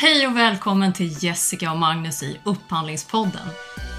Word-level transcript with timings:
Hej 0.00 0.26
och 0.26 0.36
välkommen 0.36 0.92
till 0.92 1.24
Jessica 1.24 1.72
och 1.72 1.78
Magnus 1.78 2.22
i 2.22 2.40
Upphandlingspodden. 2.44 3.48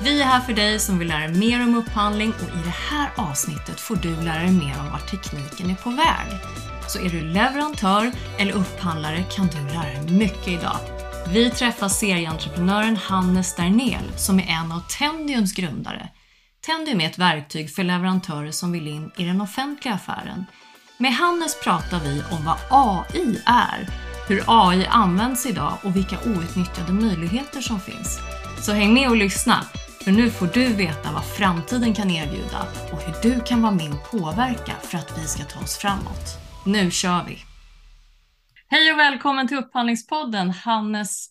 Vi 0.04 0.22
är 0.22 0.26
här 0.26 0.40
för 0.40 0.54
dig 0.54 0.80
som 0.80 1.00
vill 1.00 1.08
lära 1.08 1.28
dig 1.28 1.38
mer 1.38 1.64
om 1.64 1.76
upphandling 1.76 2.34
och 2.34 2.58
i 2.58 2.64
det 2.64 2.76
här 2.90 3.10
avsnittet 3.16 3.79
får 3.79 3.96
du 3.96 4.16
lära 4.16 4.40
dig 4.40 4.52
mer 4.52 4.79
om 4.79 4.92
vart 4.92 5.12
tekniken 5.12 5.70
är 5.70 5.76
på 5.76 5.90
väg. 5.90 6.40
Så 6.88 7.00
är 7.00 7.10
du 7.10 7.22
leverantör 7.22 8.12
eller 8.40 8.54
upphandlare 8.54 9.24
kan 9.24 9.48
du 9.48 9.74
lära 9.74 10.02
dig 10.02 10.12
mycket 10.12 10.48
idag. 10.48 10.78
Vi 11.34 11.50
träffar 11.50 11.89
serieentreprenören 11.89 12.97
Hannes 12.97 13.55
Dernel 13.55 14.11
som 14.18 14.39
är 14.39 14.47
en 14.47 14.71
av 14.71 14.81
Tendiums 14.99 15.54
grundare. 15.54 16.09
Tendium 16.65 17.02
är 17.02 17.09
ett 17.09 17.18
verktyg 17.18 17.75
för 17.75 17.83
leverantörer 17.83 18.52
som 18.52 18.71
vill 18.71 18.88
in 18.88 19.11
i 19.18 19.23
den 19.23 19.41
offentliga 19.41 19.93
affären. 19.93 20.45
Med 20.97 21.13
Hannes 21.13 21.59
pratar 21.63 21.99
vi 21.99 22.23
om 22.31 22.45
vad 22.45 22.57
AI 22.70 23.41
är 23.45 24.11
hur 24.28 24.44
AI 24.48 24.86
används 24.90 25.46
idag 25.46 25.74
och 25.84 25.96
vilka 25.96 26.18
outnyttjade 26.18 26.94
möjligheter 26.94 27.62
som 27.62 27.79
finns. 27.79 28.20
Så 28.62 28.71
häng 28.71 28.93
med 28.93 29.10
och 29.10 29.16
lyssna, 29.16 29.56
för 30.04 30.12
nu 30.12 30.29
får 30.29 30.48
du 30.48 30.74
veta 30.74 31.12
vad 31.14 31.25
framtiden 31.25 31.93
kan 31.93 32.12
erbjuda 32.12 32.67
och 32.92 33.02
hur 33.02 33.31
du 33.31 33.39
kan 33.39 33.62
vara 33.62 33.72
med 33.72 33.92
och 33.92 34.12
påverka 34.12 34.73
för 34.81 34.98
att 34.98 35.17
vi 35.17 35.28
ska 35.28 35.44
ta 35.44 35.59
oss 35.59 35.78
framåt. 35.78 36.38
Nu 36.66 36.92
kör 36.92 37.23
vi! 37.28 37.38
Hej 38.67 38.92
och 38.92 39.00
välkommen 39.00 39.48
till 39.48 39.58
Upphandlingspodden 39.58 40.50
Hannes 40.50 41.28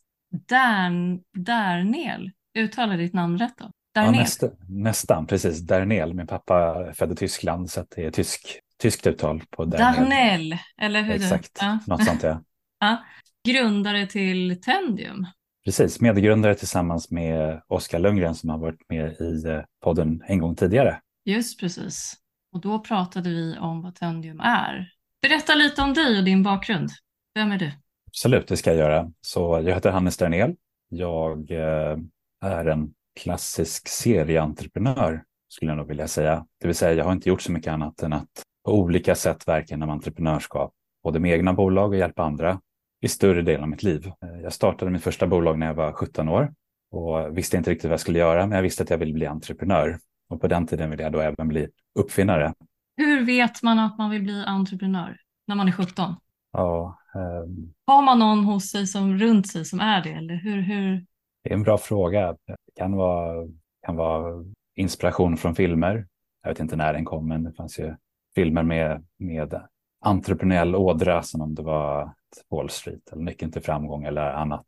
Dern, 0.48 1.20
Dernel. 1.47 2.31
Uttalar 2.59 2.97
ditt 2.97 3.15
namn 3.15 3.39
rätt 3.39 3.59
då? 3.59 3.70
Ja, 3.93 4.11
nästa, 4.11 4.47
nästan, 4.69 5.27
precis. 5.27 5.61
Dernel. 5.61 6.15
Min 6.15 6.27
pappa 6.27 6.84
födde 6.95 7.12
i 7.12 7.17
Tyskland 7.17 7.70
så 7.70 7.84
det 7.97 8.05
är 8.05 8.11
tysk, 8.11 8.61
tyskt 8.83 9.07
uttal 9.07 9.43
på 9.51 9.65
Dernel. 9.65 9.95
Dernel, 9.95 10.59
eller 10.81 11.03
hur? 11.03 11.15
Exakt, 11.15 11.59
ja. 11.61 11.79
något 11.87 12.05
sånt 12.05 12.23
ja. 12.23 12.41
Ja, 12.80 13.05
grundare 13.48 14.07
till 14.07 14.61
Tendium. 14.61 15.27
Precis, 15.65 16.01
medgrundare 16.01 16.55
tillsammans 16.55 17.11
med 17.11 17.62
Oskar 17.69 17.98
Lundgren 17.98 18.34
som 18.34 18.50
har 18.50 18.59
varit 18.59 18.81
med 18.89 19.20
i 19.20 19.48
eh, 19.48 19.61
podden 19.84 20.23
en 20.27 20.39
gång 20.39 20.56
tidigare. 20.56 21.01
Just 21.25 21.61
precis. 21.61 22.14
Och 22.53 22.61
då 22.61 22.78
pratade 22.78 23.31
vi 23.31 23.58
om 23.58 23.83
vad 23.83 23.95
Tendium 23.95 24.41
är. 24.41 24.92
Berätta 25.23 25.55
lite 25.55 25.83
om 25.83 25.95
dig 25.95 26.19
och 26.19 26.25
din 26.25 26.42
bakgrund. 26.42 26.91
Vem 27.34 27.53
är 27.53 27.58
du? 27.58 27.73
Absolut, 28.06 28.48
det 28.48 28.56
ska 28.56 28.70
jag 28.70 28.78
göra. 28.78 29.12
Så 29.20 29.62
jag 29.64 29.75
heter 29.75 29.91
Hannes 29.91 30.17
Dernel. 30.17 30.56
Jag 30.89 31.51
eh, 31.51 31.98
är 32.45 32.64
en 32.67 32.95
klassisk 33.20 33.89
serieentreprenör 33.89 35.23
skulle 35.53 35.70
jag 35.70 35.77
nog 35.77 35.89
vilja 35.89 36.08
säga. 36.08 36.47
Det 36.61 36.67
vill 36.67 36.77
säga, 36.77 36.92
jag 36.92 37.05
har 37.05 37.12
inte 37.12 37.28
gjort 37.28 37.42
så 37.42 37.53
mycket 37.53 37.73
annat 37.73 38.03
än 38.03 38.12
att 38.12 38.42
på 38.64 38.73
olika 38.73 39.14
sätt 39.14 39.48
verka 39.48 39.75
inom 39.75 39.91
entreprenörskap, 39.91 40.73
både 41.05 41.20
med 41.20 41.33
egna 41.33 41.53
bolag 41.53 41.89
och 41.91 41.97
hjälpa 41.97 42.23
andra 42.23 42.61
i 43.01 43.09
större 43.09 43.43
delen 43.43 43.62
av 43.62 43.69
mitt 43.69 43.83
liv. 43.83 44.06
Eh, 44.06 44.41
jag 44.43 44.53
startade 44.53 44.91
mitt 44.91 45.03
första 45.03 45.27
bolag 45.27 45.59
när 45.59 45.67
jag 45.67 45.75
var 45.75 45.93
17 45.93 46.29
år 46.29 46.53
och 46.91 47.39
visste 47.39 47.57
inte 47.57 47.70
riktigt 47.70 47.84
vad 47.84 47.92
jag 47.92 48.01
skulle 48.01 48.19
göra, 48.19 48.47
men 48.47 48.57
jag 48.57 48.62
visste 48.62 48.83
att 48.83 48.91
jag 48.91 48.98
ville 48.98 49.12
bli 49.12 49.27
entreprenör. 49.27 49.98
Och 50.29 50.41
på 50.41 50.48
den 50.48 50.67
tiden 50.67 50.91
ville 50.91 51.03
jag 51.03 51.12
då 51.12 51.20
även 51.20 51.48
bli 51.48 51.69
uppfinnare. 51.98 52.55
Hur 52.97 53.27
vet 53.27 53.62
man 53.62 53.79
att 53.79 53.98
man 53.98 54.11
vill 54.11 54.23
bli 54.23 54.45
entreprenör 54.47 55.17
när 55.47 55.55
man 55.55 55.69
är 55.69 55.73
17? 55.73 56.15
Ja, 56.53 56.98
um... 57.15 57.73
Har 57.87 58.03
man 58.03 58.19
någon 58.19 58.45
hos 58.45 58.70
sig 58.70 58.87
som 58.87 59.19
runt 59.19 59.48
sig 59.48 59.64
som 59.64 59.81
är 59.81 60.03
det? 60.03 60.11
Eller 60.11 60.35
hur, 60.35 60.61
hur... 60.61 61.07
Det 61.42 61.51
är 61.51 61.55
en 61.55 61.62
bra 61.62 61.79
fråga. 61.79 62.37
Det 62.47 62.57
kan 62.77 62.97
vara, 62.97 63.48
kan 63.87 63.97
vara 63.97 64.45
inspiration 64.77 65.37
från 65.37 65.55
filmer. 65.55 66.07
Jag 66.42 66.51
vet 66.51 66.61
inte 66.61 66.77
när 66.77 66.92
den 66.92 67.05
kom, 67.05 67.29
men 67.29 67.45
det 67.45 67.53
fanns 67.53 67.79
ju 67.79 67.95
filmer 68.35 68.62
med, 68.62 69.05
med 69.19 69.61
entreprenöriell 70.01 70.77
ådra 70.77 71.23
som 71.23 71.41
om 71.41 71.55
det 71.55 71.62
var 71.62 72.14
Wall 72.50 72.70
Street 72.70 73.12
eller 73.12 73.23
Nyckeln 73.23 73.53
till 73.53 73.62
framgång 73.62 74.05
eller 74.05 74.33
annat. 74.33 74.67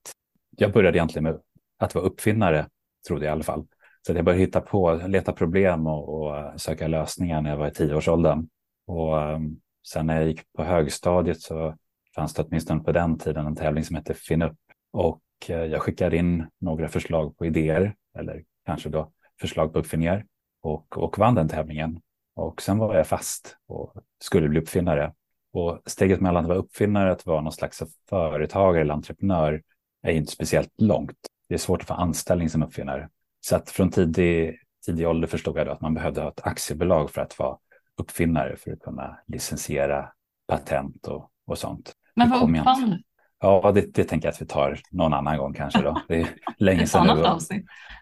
Jag 0.57 0.73
började 0.73 0.99
egentligen 0.99 1.25
med 1.25 1.41
att 1.79 1.95
vara 1.95 2.05
uppfinnare, 2.05 2.67
trodde 3.09 3.25
jag 3.25 3.31
i 3.31 3.33
alla 3.33 3.43
fall. 3.43 3.67
Så 4.07 4.13
jag 4.13 4.25
började 4.25 4.45
hitta 4.45 4.61
på, 4.61 4.95
leta 4.95 5.33
problem 5.33 5.87
och, 5.87 6.23
och 6.23 6.39
eh, 6.39 6.57
söka 6.57 6.89
lösningar 6.89 7.43
när 7.43 7.51
jag 7.51 7.57
var 7.57 7.69
i 7.69 7.73
tioårsåldern. 7.73 8.49
Och 8.87 9.17
um, 9.17 9.61
sen 9.89 10.07
när 10.07 10.17
jag 10.17 10.29
gick 10.29 10.53
på 10.53 10.65
högstadiet 10.65 11.41
så 11.41 11.77
fanns 12.15 12.35
det 12.35 12.43
åtminstone 12.43 12.83
på 12.83 12.93
den 12.93 13.19
tiden 13.19 13.47
en 13.47 13.57
tävling 13.57 13.85
som 13.85 13.97
hette 13.97 14.15
FinUp. 14.15 14.57
Och 14.93 15.23
uh, 15.51 15.57
jag 15.57 15.83
skickade 15.83 16.17
in 16.17 16.47
några 16.61 16.89
förslag 16.89 17.37
på 17.37 17.47
idéer, 17.47 17.95
eller 18.19 18.45
kanske 18.67 18.89
då 18.89 19.13
förslag 19.41 19.73
på 19.73 19.79
uppfinningar, 19.79 20.27
och, 20.63 20.99
och 20.99 21.19
vann 21.19 21.35
den 21.35 21.49
tävlingen. 21.49 22.01
Och 22.35 22.63
sen 22.63 22.79
var 22.79 22.97
jag 22.97 23.07
fast 23.07 23.57
och 23.69 23.95
skulle 24.19 24.49
bli 24.49 24.61
uppfinnare. 24.61 25.13
Och 25.53 25.83
steget 25.87 26.21
mellan 26.21 26.45
att 26.45 26.49
vara 26.49 26.59
uppfinnare 26.59 27.11
och 27.11 27.17
att 27.17 27.27
vara 27.27 27.41
någon 27.41 27.53
slags 27.53 27.83
företagare 28.09 28.81
eller 28.81 28.95
entreprenör 28.95 29.63
är 30.03 30.13
inte 30.13 30.33
speciellt 30.33 30.73
långt. 30.79 31.17
Det 31.49 31.55
är 31.55 31.59
svårt 31.59 31.81
att 31.81 31.89
få 31.89 31.95
anställning 31.95 32.49
som 32.49 32.63
uppfinnare. 32.63 33.09
Så 33.41 33.57
att 33.57 33.71
från 33.71 33.91
tidig, 33.91 34.59
tidig 34.87 35.09
ålder 35.09 35.29
förstod 35.29 35.59
jag 35.59 35.69
att 35.69 35.81
man 35.81 35.95
behövde 35.95 36.21
ha 36.21 36.29
ett 36.29 36.47
aktiebolag 36.47 37.11
för 37.11 37.21
att 37.21 37.39
vara 37.39 37.57
uppfinnare 37.97 38.57
för 38.57 38.73
att 38.73 38.81
kunna 38.81 39.19
licensiera 39.27 40.09
patent 40.49 41.07
och, 41.07 41.31
och 41.47 41.59
sånt. 41.59 41.93
Men 42.17 42.31
vad 42.31 42.43
uppfann 42.43 42.91
du? 42.91 43.03
Ja, 43.41 43.73
det, 43.75 43.95
det 43.95 44.05
tänker 44.05 44.29
jag 44.29 44.33
att 44.33 44.43
vi 44.43 44.47
tar 44.47 44.81
någon 44.91 45.13
annan 45.15 45.39
gång 45.39 45.55
kanske 45.55 45.83
då. 45.83 46.03
Det 46.09 46.21
är 46.21 46.29
länge 46.57 46.87
sedan 46.87 47.07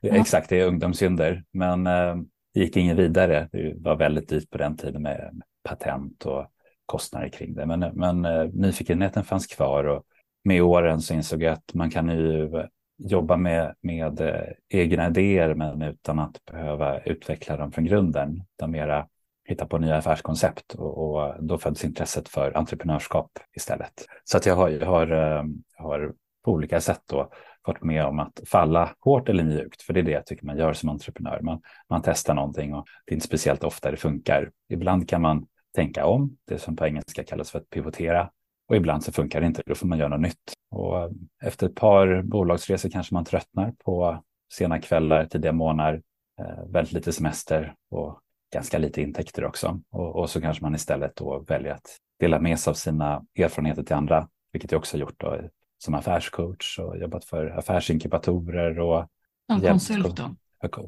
nu. 0.02 0.10
Exakt, 0.10 0.48
det 0.48 0.60
är 0.60 0.66
ungdomssynder. 0.66 1.44
Men 1.52 1.86
eh, 1.86 2.16
det 2.54 2.60
gick 2.60 2.76
ingen 2.76 2.96
vidare. 2.96 3.48
Det 3.52 3.74
var 3.76 3.96
väldigt 3.96 4.28
dyrt 4.28 4.50
på 4.50 4.58
den 4.58 4.76
tiden 4.76 5.02
med 5.02 5.42
patent 5.62 6.26
och 6.26 6.46
kostnader 6.90 7.28
kring 7.28 7.54
det. 7.54 7.66
Men, 7.66 7.80
men 7.80 8.24
eh, 8.24 8.48
nyfikenheten 8.52 9.24
fanns 9.24 9.46
kvar 9.46 9.84
och 9.84 10.02
med 10.44 10.62
åren 10.62 11.00
så 11.00 11.14
insåg 11.14 11.42
jag 11.42 11.52
att 11.52 11.74
man 11.74 11.90
kan 11.90 12.08
ju 12.08 12.50
jobba 12.98 13.36
med, 13.36 13.74
med 13.80 14.20
eh, 14.20 14.52
egna 14.68 15.08
idéer 15.08 15.54
men 15.54 15.82
utan 15.82 16.18
att 16.18 16.44
behöva 16.52 17.00
utveckla 17.00 17.56
dem 17.56 17.72
från 17.72 17.84
grunden. 17.84 18.42
Utan 18.56 18.70
mera 18.70 19.06
hitta 19.44 19.66
på 19.66 19.78
nya 19.78 19.96
affärskoncept 19.96 20.74
och, 20.74 20.98
och 20.98 21.44
då 21.44 21.58
föddes 21.58 21.84
intresset 21.84 22.28
för 22.28 22.56
entreprenörskap 22.56 23.30
istället. 23.56 24.06
Så 24.24 24.36
att 24.36 24.46
jag 24.46 24.56
har, 24.56 24.80
har, 24.80 25.10
eh, 25.10 25.44
har 25.76 26.12
på 26.44 26.52
olika 26.52 26.80
sätt 26.80 27.00
då 27.06 27.30
varit 27.66 27.82
med 27.82 28.04
om 28.04 28.18
att 28.18 28.40
falla 28.46 28.90
hårt 29.00 29.28
eller 29.28 29.44
mjukt, 29.44 29.82
för 29.82 29.92
det 29.92 30.00
är 30.00 30.04
det 30.04 30.10
jag 30.10 30.26
tycker 30.26 30.46
man 30.46 30.58
gör 30.58 30.72
som 30.72 30.88
entreprenör. 30.88 31.40
Man, 31.42 31.60
man 31.88 32.02
testar 32.04 32.34
någonting 32.34 32.74
och 32.74 32.86
det 33.06 33.12
är 33.12 33.14
inte 33.14 33.26
speciellt 33.26 33.64
ofta 33.64 33.90
det 33.90 33.96
funkar. 33.96 34.50
Ibland 34.68 35.08
kan 35.08 35.22
man 35.22 35.46
tänka 35.74 36.06
om, 36.06 36.36
det 36.44 36.58
som 36.58 36.76
på 36.76 36.86
engelska 36.86 37.24
kallas 37.24 37.50
för 37.50 37.58
att 37.58 37.70
pivotera. 37.70 38.30
Och 38.68 38.76
ibland 38.76 39.04
så 39.04 39.12
funkar 39.12 39.40
det 39.40 39.46
inte, 39.46 39.62
då 39.66 39.74
får 39.74 39.86
man 39.86 39.98
göra 39.98 40.08
något 40.08 40.20
nytt. 40.20 40.52
Och 40.70 40.98
eh, 40.98 41.10
efter 41.42 41.66
ett 41.66 41.74
par 41.74 42.22
bolagsresor 42.22 42.90
kanske 42.90 43.14
man 43.14 43.24
tröttnar 43.24 43.74
på 43.84 44.24
sena 44.52 44.80
kvällar, 44.80 45.26
tidiga 45.26 45.52
morgnar, 45.52 46.02
eh, 46.40 46.64
väldigt 46.66 46.92
lite 46.92 47.12
semester 47.12 47.74
och 47.90 48.20
ganska 48.52 48.78
lite 48.78 49.02
intäkter 49.02 49.44
också. 49.44 49.80
Och, 49.90 50.16
och, 50.16 50.30
så 50.30 50.40
kanske 50.40 50.64
man 50.64 50.74
istället 50.74 51.16
då 51.16 51.44
väljer 51.48 51.72
att 51.72 51.96
dela 52.18 52.40
med 52.40 52.58
sig 52.58 52.70
av 52.70 52.74
sina 52.74 53.24
erfarenheter 53.38 53.82
till 53.82 53.96
andra, 53.96 54.28
vilket 54.52 54.72
jag 54.72 54.78
också 54.78 54.96
har 54.96 55.00
gjort 55.00 55.20
då, 55.20 55.40
som 55.78 55.94
affärscoach 55.94 56.78
och 56.78 56.98
jobbat 56.98 57.24
för 57.24 57.46
affärsinkubatorer. 57.46 58.80
Och 58.80 59.06
som 59.52 59.60
konsult 59.60 60.16
då? 60.16 60.36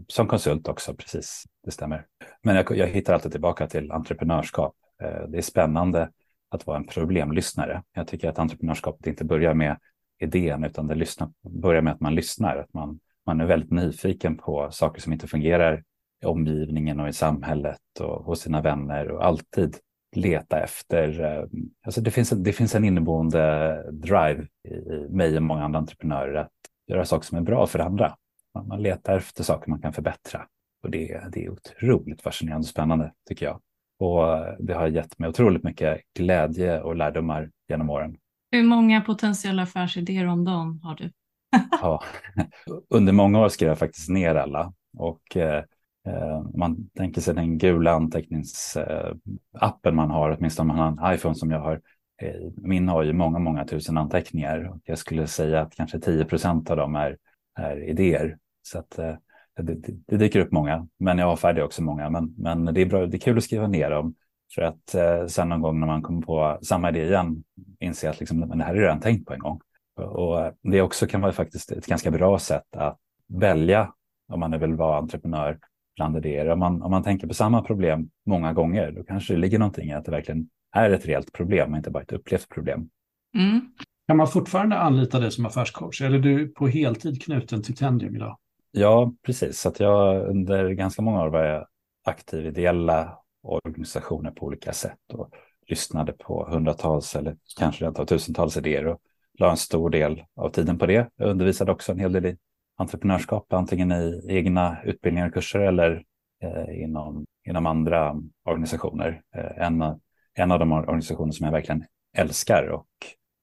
Som 0.09 0.27
konsult 0.27 0.69
också, 0.69 0.95
precis. 0.95 1.45
Det 1.65 1.71
stämmer. 1.71 2.07
Men 2.43 2.57
jag, 2.57 2.77
jag 2.77 2.87
hittar 2.87 3.15
alltid 3.15 3.33
tillbaka 3.33 3.67
till 3.67 3.93
entreprenörskap. 3.93 4.75
Eh, 5.03 5.29
det 5.29 5.39
är 5.39 5.43
spännande 5.43 6.11
att 6.49 6.67
vara 6.67 6.77
en 6.77 6.87
problemlyssnare. 6.87 7.83
Jag 7.93 8.07
tycker 8.07 8.29
att 8.29 8.39
entreprenörskapet 8.39 9.07
inte 9.07 9.25
börjar 9.25 9.55
med 9.55 9.79
idén, 10.19 10.65
utan 10.65 10.87
det 10.87 10.95
lyssnar, 10.95 11.31
börjar 11.43 11.83
med 11.83 11.93
att 11.93 12.01
man 12.01 12.15
lyssnar. 12.15 12.57
Att 12.57 12.75
man, 12.75 13.01
man 13.27 13.41
är 13.41 13.47
väldigt 13.47 13.71
nyfiken 13.71 14.37
på 14.37 14.69
saker 14.71 15.01
som 15.01 15.13
inte 15.13 15.27
fungerar 15.27 15.83
i 16.23 16.27
omgivningen 16.27 17.01
och 17.01 17.09
i 17.09 17.13
samhället 17.13 17.81
och 18.01 18.25
hos 18.25 18.41
sina 18.41 18.61
vänner 18.61 19.11
och 19.11 19.25
alltid 19.25 19.77
leta 20.17 20.61
efter. 20.61 21.21
Eh, 21.21 21.45
alltså 21.85 22.01
det, 22.01 22.11
finns, 22.11 22.31
det 22.31 22.53
finns 22.53 22.75
en 22.75 22.85
inneboende 22.85 23.85
drive 23.93 24.47
i 24.69 25.09
mig 25.09 25.37
och 25.37 25.43
många 25.43 25.65
andra 25.65 25.79
entreprenörer 25.79 26.35
att 26.35 26.51
göra 26.87 27.05
saker 27.05 27.27
som 27.27 27.39
är 27.39 27.43
bra 27.43 27.67
för 27.67 27.79
andra. 27.79 28.17
Man 28.55 28.83
letar 28.83 29.17
efter 29.17 29.45
saker 29.45 29.71
man 29.71 29.81
kan 29.81 29.93
förbättra. 29.93 30.47
Och 30.83 30.91
det, 30.91 31.21
det 31.33 31.45
är 31.45 31.51
otroligt 31.51 32.23
fascinerande 32.23 32.65
och 32.65 32.69
spännande 32.69 33.13
tycker 33.29 33.47
jag. 33.47 33.61
Och 33.99 34.47
det 34.59 34.75
har 34.75 34.89
gett 34.89 35.19
mig 35.19 35.29
otroligt 35.29 35.63
mycket 35.63 36.01
glädje 36.15 36.81
och 36.81 36.97
lärdomar 36.97 37.51
genom 37.69 37.91
åren. 37.91 38.17
Hur 38.51 38.63
många 38.63 39.01
potentiella 39.01 39.63
affärsidéer 39.63 40.27
om 40.27 40.45
dagen 40.45 40.81
har 40.83 40.95
du? 40.95 41.11
ja, 41.71 42.03
under 42.91 43.13
många 43.13 43.41
år 43.41 43.49
skrev 43.49 43.69
jag 43.69 43.79
faktiskt 43.79 44.09
ner 44.09 44.35
alla. 44.35 44.73
Och 44.99 45.37
eh, 45.37 45.65
man 46.55 46.91
tänker 46.97 47.21
sig 47.21 47.35
den 47.35 47.59
gula 47.59 47.93
anteckningsappen 47.93 49.95
man 49.95 50.11
har, 50.11 50.37
åtminstone 50.39 50.71
om 50.71 50.77
man 50.77 50.99
har 50.99 51.11
en 51.11 51.15
iPhone 51.15 51.35
som 51.35 51.51
jag 51.51 51.61
har. 51.61 51.81
Eh, 52.23 52.51
min 52.57 52.89
har 52.89 53.03
ju 53.03 53.13
många, 53.13 53.39
många 53.39 53.65
tusen 53.65 53.99
anteckningar. 53.99 54.73
Jag 54.85 54.99
skulle 54.99 55.27
säga 55.27 55.61
att 55.61 55.75
kanske 55.75 56.01
10 56.01 56.25
procent 56.25 56.71
av 56.71 56.77
dem 56.77 56.97
är, 56.97 57.17
är 57.59 57.89
idéer. 57.89 58.39
Så 58.63 58.79
att, 58.79 58.99
eh, 58.99 59.15
det, 59.57 59.75
det, 60.07 60.17
dyker 60.17 60.41
upp 60.41 60.53
många, 60.53 60.89
men 60.99 61.19
jag 61.19 61.29
avfärdar 61.29 61.63
också 61.63 61.83
många. 61.83 62.11
Men, 62.11 62.35
men 62.39 62.65
det, 62.65 62.81
är 62.81 62.87
bra, 62.87 63.07
det 63.07 63.17
är 63.17 63.21
kul 63.21 63.39
att 63.39 63.45
skriva 63.45 63.67
ner 63.67 63.91
dem. 63.91 64.15
För 64.55 64.63
att 64.63 64.95
eh, 64.95 65.27
sen 65.27 65.49
någon 65.49 65.61
gång 65.61 65.81
när 65.81 65.87
man 65.87 66.03
kommer 66.03 66.23
på 66.23 66.59
samma 66.63 66.89
idé 66.89 67.05
igen 67.05 67.45
inse 67.81 68.11
att 68.11 68.21
liksom, 68.21 68.39
men 68.39 68.59
det 68.59 68.65
här 68.65 68.75
är 68.75 68.81
redan 68.81 69.01
tänkt 69.01 69.27
på 69.27 69.33
en 69.33 69.39
gång. 69.39 69.61
Och 69.97 70.53
det 70.63 70.83
också 70.83 71.07
kan 71.07 71.21
vara 71.21 71.33
faktiskt 71.33 71.73
ett 71.73 71.87
ganska 71.87 72.11
bra 72.11 72.39
sätt 72.39 72.77
att 72.77 72.99
välja 73.29 73.93
om 74.29 74.41
man 74.41 74.61
vill 74.61 74.75
vara 74.75 74.99
entreprenör 74.99 75.59
bland 75.97 76.17
idéer. 76.17 76.49
Om 76.49 76.59
man, 76.59 76.83
om 76.83 76.91
man 76.91 77.03
tänker 77.03 77.27
på 77.27 77.35
samma 77.35 77.63
problem 77.63 78.11
många 78.27 78.53
gånger, 78.53 78.93
då 78.93 79.05
kanske 79.05 79.35
det 79.35 79.41
ligger 79.41 79.59
någonting 79.59 79.89
i 79.91 79.93
att 79.93 80.05
det 80.05 80.11
verkligen 80.11 80.49
är 80.77 80.91
ett 80.91 81.07
reellt 81.07 81.33
problem 81.33 81.71
och 81.71 81.77
inte 81.77 81.91
bara 81.91 82.03
ett 82.03 82.13
upplevt 82.13 82.49
problem. 82.49 82.89
Mm. 83.39 83.61
Kan 84.09 84.17
man 84.17 84.29
fortfarande 84.29 84.79
anlita 84.79 85.21
dig 85.21 85.31
som 85.31 85.47
affärscoach 85.47 86.03
eller 86.03 86.19
är 86.19 86.23
du 86.23 86.49
på 86.49 86.67
heltid 86.67 87.23
knuten 87.23 87.63
till 87.63 87.77
Tendium 87.77 88.17
idag? 88.17 88.39
Ja, 88.73 89.13
precis. 89.23 89.61
Så 89.61 89.69
att 89.69 89.81
jag 89.81 90.27
under 90.29 90.71
ganska 90.71 91.03
många 91.03 91.23
år 91.23 91.29
var 91.29 91.45
jag 91.45 91.67
aktiv 92.05 92.45
i 92.45 92.49
ideella 92.49 93.19
organisationer 93.43 94.31
på 94.31 94.47
olika 94.47 94.73
sätt 94.73 95.13
och 95.13 95.35
lyssnade 95.67 96.13
på 96.13 96.49
hundratals 96.51 97.17
eller 97.17 97.37
kanske 97.59 97.85
rent 97.85 97.99
av 97.99 98.05
tusentals 98.07 98.57
idéer 98.57 98.87
och 98.87 99.01
la 99.39 99.51
en 99.51 99.57
stor 99.57 99.91
del 99.91 100.25
av 100.37 100.51
tiden 100.51 100.79
på 100.79 100.87
det. 100.87 101.11
Jag 101.17 101.31
undervisade 101.31 101.73
också 101.73 101.93
en 101.93 101.99
hel 101.99 102.13
del 102.13 102.27
i 102.27 102.37
entreprenörskap, 102.77 103.53
antingen 103.53 103.93
i 103.93 104.23
egna 104.29 104.83
utbildningar 104.85 105.29
och 105.29 105.35
kurser 105.35 105.61
eller 105.61 106.05
eh, 106.43 106.83
inom, 106.83 107.27
inom 107.49 107.67
andra 107.67 108.17
organisationer. 108.45 109.23
Eh, 109.35 109.67
en, 109.67 110.01
en 110.35 110.53
av 110.53 110.59
de 110.59 110.73
organisationer 110.73 111.33
som 111.33 111.45
jag 111.45 111.53
verkligen 111.53 111.85
älskar 112.17 112.67
och 112.67 112.87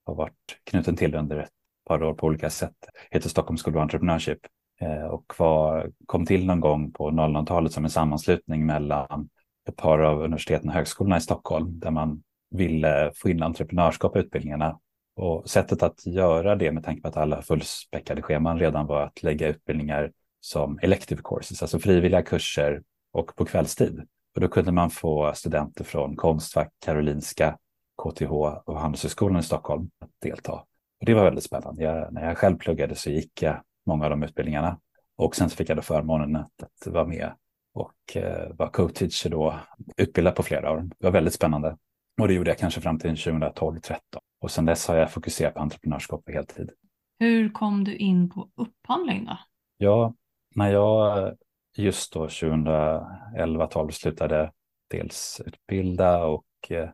har 0.06 0.16
varit 0.16 0.60
knuten 0.64 0.96
till 0.96 1.16
under 1.16 1.38
ett 1.38 1.50
par 1.86 2.04
år 2.04 2.14
på 2.14 2.28
olika 2.28 2.50
sätt 2.50 2.76
heter 3.12 3.30
Stockholm 3.30 3.58
School 3.58 3.76
of 3.76 3.82
Entrepreneurship 3.82 4.40
Eh, 4.82 5.06
och 5.06 5.34
var, 5.38 5.92
kom 6.06 6.26
till 6.26 6.46
någon 6.46 6.60
gång 6.60 6.92
på 6.92 7.12
00-talet 7.12 7.72
som 7.72 7.84
en 7.84 7.90
sammanslutning 7.90 8.66
mellan 8.66 9.30
ett 9.70 9.76
par 9.76 10.00
av 10.00 10.22
universiteten 10.22 10.70
och 10.70 10.76
högskolorna 10.76 11.18
i 11.18 11.22
Stockholm 11.22 11.80
där 11.80 11.92
man 11.92 12.24
ville 12.52 13.12
få 13.16 13.30
in 13.30 13.44
entreprenörskap 13.44 14.16
i 14.16 14.20
utbildningarna. 14.20 14.80
Och 15.16 15.50
sättet 15.50 15.84
att 15.84 16.06
göra 16.06 16.56
det 16.56 16.72
med 16.72 16.84
tanke 16.84 17.02
på 17.02 17.08
att 17.08 17.18
alla 17.18 17.42
fullspäckade 17.42 18.22
scheman 18.22 18.60
redan 18.60 18.86
var 18.86 19.02
att 19.02 19.24
lägga 19.24 19.48
utbildningar 19.48 20.12
som 20.40 20.80
elective 20.82 21.22
courses, 21.24 21.62
alltså 21.62 21.80
frivilliga 21.80 22.22
kurser 22.22 22.84
och 23.12 23.36
på 23.36 23.46
kvällstid. 23.46 24.08
Och 24.36 24.42
då 24.42 24.48
kunde 24.48 24.72
man 24.72 24.90
få 24.90 25.32
studenter 25.36 25.84
från 25.84 26.16
Konstfack, 26.16 26.70
Karolinska, 26.86 27.58
KTH 28.04 28.32
och 28.66 28.80
Handelshögskolan 28.80 29.40
i 29.40 29.44
Stockholm 29.44 29.90
att 30.00 30.10
delta. 30.22 30.54
Och 31.00 31.06
det 31.06 31.14
var 31.14 31.24
väldigt 31.24 31.44
spännande. 31.44 31.84
Jag, 31.84 32.14
när 32.14 32.28
jag 32.28 32.38
själv 32.38 32.58
pluggade 32.58 32.96
så 32.96 33.10
gick 33.10 33.42
jag 33.42 33.62
många 33.86 34.04
av 34.04 34.10
de 34.10 34.24
utbildningarna 34.24 34.80
och 35.18 35.36
sen 35.36 35.50
fick 35.50 35.70
jag 35.70 35.78
då 35.78 35.82
förmånen 35.82 36.36
att, 36.36 36.64
att 36.64 36.94
vara 36.94 37.06
med 37.06 37.32
och 37.74 38.18
eh, 38.18 38.56
var 38.56 38.68
co-teacher 38.68 39.30
då, 39.30 39.60
utbildad 39.98 40.36
på 40.36 40.44
flera 40.44 40.72
år. 40.72 40.90
Det 41.00 41.06
var 41.06 41.12
väldigt 41.12 41.34
spännande. 41.34 41.78
Och 42.22 42.28
det 42.28 42.34
gjorde 42.34 42.50
jag 42.50 42.58
kanske 42.58 42.82
fram 42.82 43.00
till 43.00 43.12
2012-13. 43.12 43.94
Och 44.42 44.52
sen 44.52 44.66
dess 44.66 44.88
har 44.88 44.96
jag 44.96 45.12
fokuserat 45.12 45.54
på 45.54 45.60
entreprenörskap 45.60 46.26
på 46.26 46.32
heltid. 46.32 46.72
Hur 47.20 47.50
kom 47.50 47.84
du 47.84 47.96
in 47.96 48.30
på 48.30 48.50
upphandling 48.56 49.26
då? 49.26 49.38
Ja, 49.78 50.14
när 50.56 50.72
jag 50.72 51.36
just 51.78 52.14
då 52.14 52.28
2011-12 52.28 53.90
slutade 53.90 54.52
dels 54.90 55.42
utbilda 55.46 56.26
och 56.26 56.46
eh, 56.70 56.90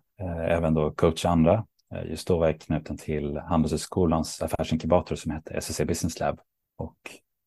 även 0.50 0.74
då 0.74 0.92
coacha 0.92 1.30
andra. 1.30 1.66
Eh, 1.96 2.10
just 2.10 2.28
då 2.28 2.38
var 2.38 2.46
jag 2.46 2.62
knuten 2.62 2.98
till 2.98 3.38
Handelshögskolans 3.38 4.42
affärsinkubator 4.42 5.16
som 5.16 5.32
hette 5.32 5.54
SSC 5.54 5.82
Business 5.86 6.20
Lab 6.20 6.40
och 6.78 6.98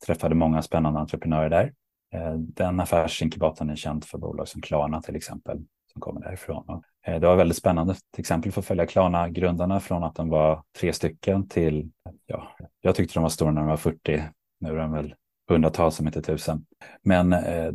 träffade 0.07 0.35
många 0.35 0.63
spännande 0.63 1.01
entreprenörer 1.01 1.51
där. 1.51 1.73
Eh, 2.15 2.35
den 2.35 2.81
affärsinkubatorn 2.81 3.71
är 3.71 3.77
känd 3.77 4.05
för 4.05 4.19
bolag 4.19 4.49
som 4.49 4.63
Klarna 4.63 5.03
till 5.03 5.17
exempel, 5.17 5.65
som 5.93 6.01
kommer 6.01 6.21
därifrån. 6.21 6.83
Eh, 7.07 7.21
det 7.21 7.27
var 7.27 7.37
väldigt 7.37 7.57
spännande, 7.57 7.95
till 7.95 8.21
exempel 8.21 8.53
för 8.53 8.61
att 8.61 8.67
följa 8.67 8.87
Klarna-grundarna 8.87 9.81
från 9.81 10.05
att 10.05 10.15
de 10.15 10.29
var 10.29 10.63
tre 10.81 10.93
stycken 10.93 11.49
till, 11.49 11.91
ja, 12.27 12.49
jag 12.81 12.95
tyckte 12.95 13.15
de 13.15 13.23
var 13.23 13.31
stora 13.31 13.51
när 13.51 13.61
de 13.61 13.69
var 13.69 13.77
40, 13.77 14.23
nu 14.61 14.69
är 14.69 14.77
de 14.77 14.93
väl 14.93 15.15
hundratals 15.49 16.01
om 16.01 16.07
inte 16.07 16.23
tusen. 16.23 16.67
Men 17.03 17.33
eh, 17.33 17.73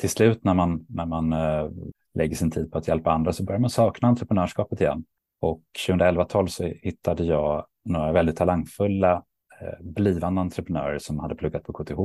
till 0.00 0.10
slut 0.10 0.44
när 0.44 0.54
man, 0.54 0.86
när 0.88 1.06
man 1.06 1.32
eh, 1.32 1.70
lägger 2.14 2.36
sin 2.36 2.50
tid 2.50 2.72
på 2.72 2.78
att 2.78 2.88
hjälpa 2.88 3.12
andra 3.12 3.32
så 3.32 3.44
börjar 3.44 3.60
man 3.60 3.70
sakna 3.70 4.08
entreprenörskapet 4.08 4.80
igen. 4.80 5.04
Och 5.40 5.62
2011-12 5.88 6.46
så 6.46 6.64
hittade 6.64 7.24
jag 7.24 7.66
några 7.84 8.12
väldigt 8.12 8.36
talangfulla 8.36 9.22
Eh, 9.60 9.74
blivande 9.80 10.40
entreprenörer 10.40 10.98
som 10.98 11.18
hade 11.18 11.34
pluggat 11.34 11.62
på 11.62 11.72
KTH 11.72 11.98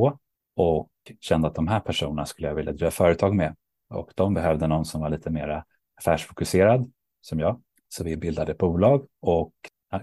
och 0.56 0.90
kände 1.20 1.48
att 1.48 1.56
de 1.56 1.68
här 1.68 1.80
personerna 1.80 2.26
skulle 2.26 2.48
jag 2.48 2.56
vilja 2.56 2.74
driva 2.74 2.92
företag 2.92 3.36
med. 3.36 3.56
Och 3.90 4.12
de 4.16 4.34
behövde 4.34 4.68
någon 4.68 4.86
som 4.86 5.02
var 5.02 5.10
lite 5.10 5.30
mer 5.30 5.64
affärsfokuserad 5.98 6.92
som 7.22 7.40
jag. 7.40 7.62
Så 7.88 8.04
vi 8.04 8.18
bildade 8.18 8.52
ett 8.52 8.58
bolag 8.58 9.08
och 9.22 9.54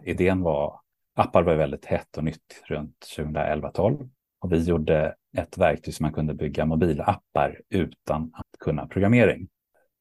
idén 0.05 0.43
var, 0.43 0.81
appar 1.15 1.43
var 1.43 1.55
väldigt 1.55 1.85
hett 1.85 2.17
och 2.17 2.25
nytt 2.25 2.63
runt 2.65 3.07
2011-12. 3.17 4.11
Och 4.41 4.53
vi 4.53 4.63
gjorde 4.63 5.15
ett 5.37 5.59
verktyg 5.59 5.95
som 5.95 6.05
man 6.05 6.13
kunde 6.13 6.35
bygga 6.35 6.67
mobilappar 6.67 7.61
utan 7.69 8.31
att 8.35 8.59
kunna 8.59 8.87
programmering. 8.87 9.49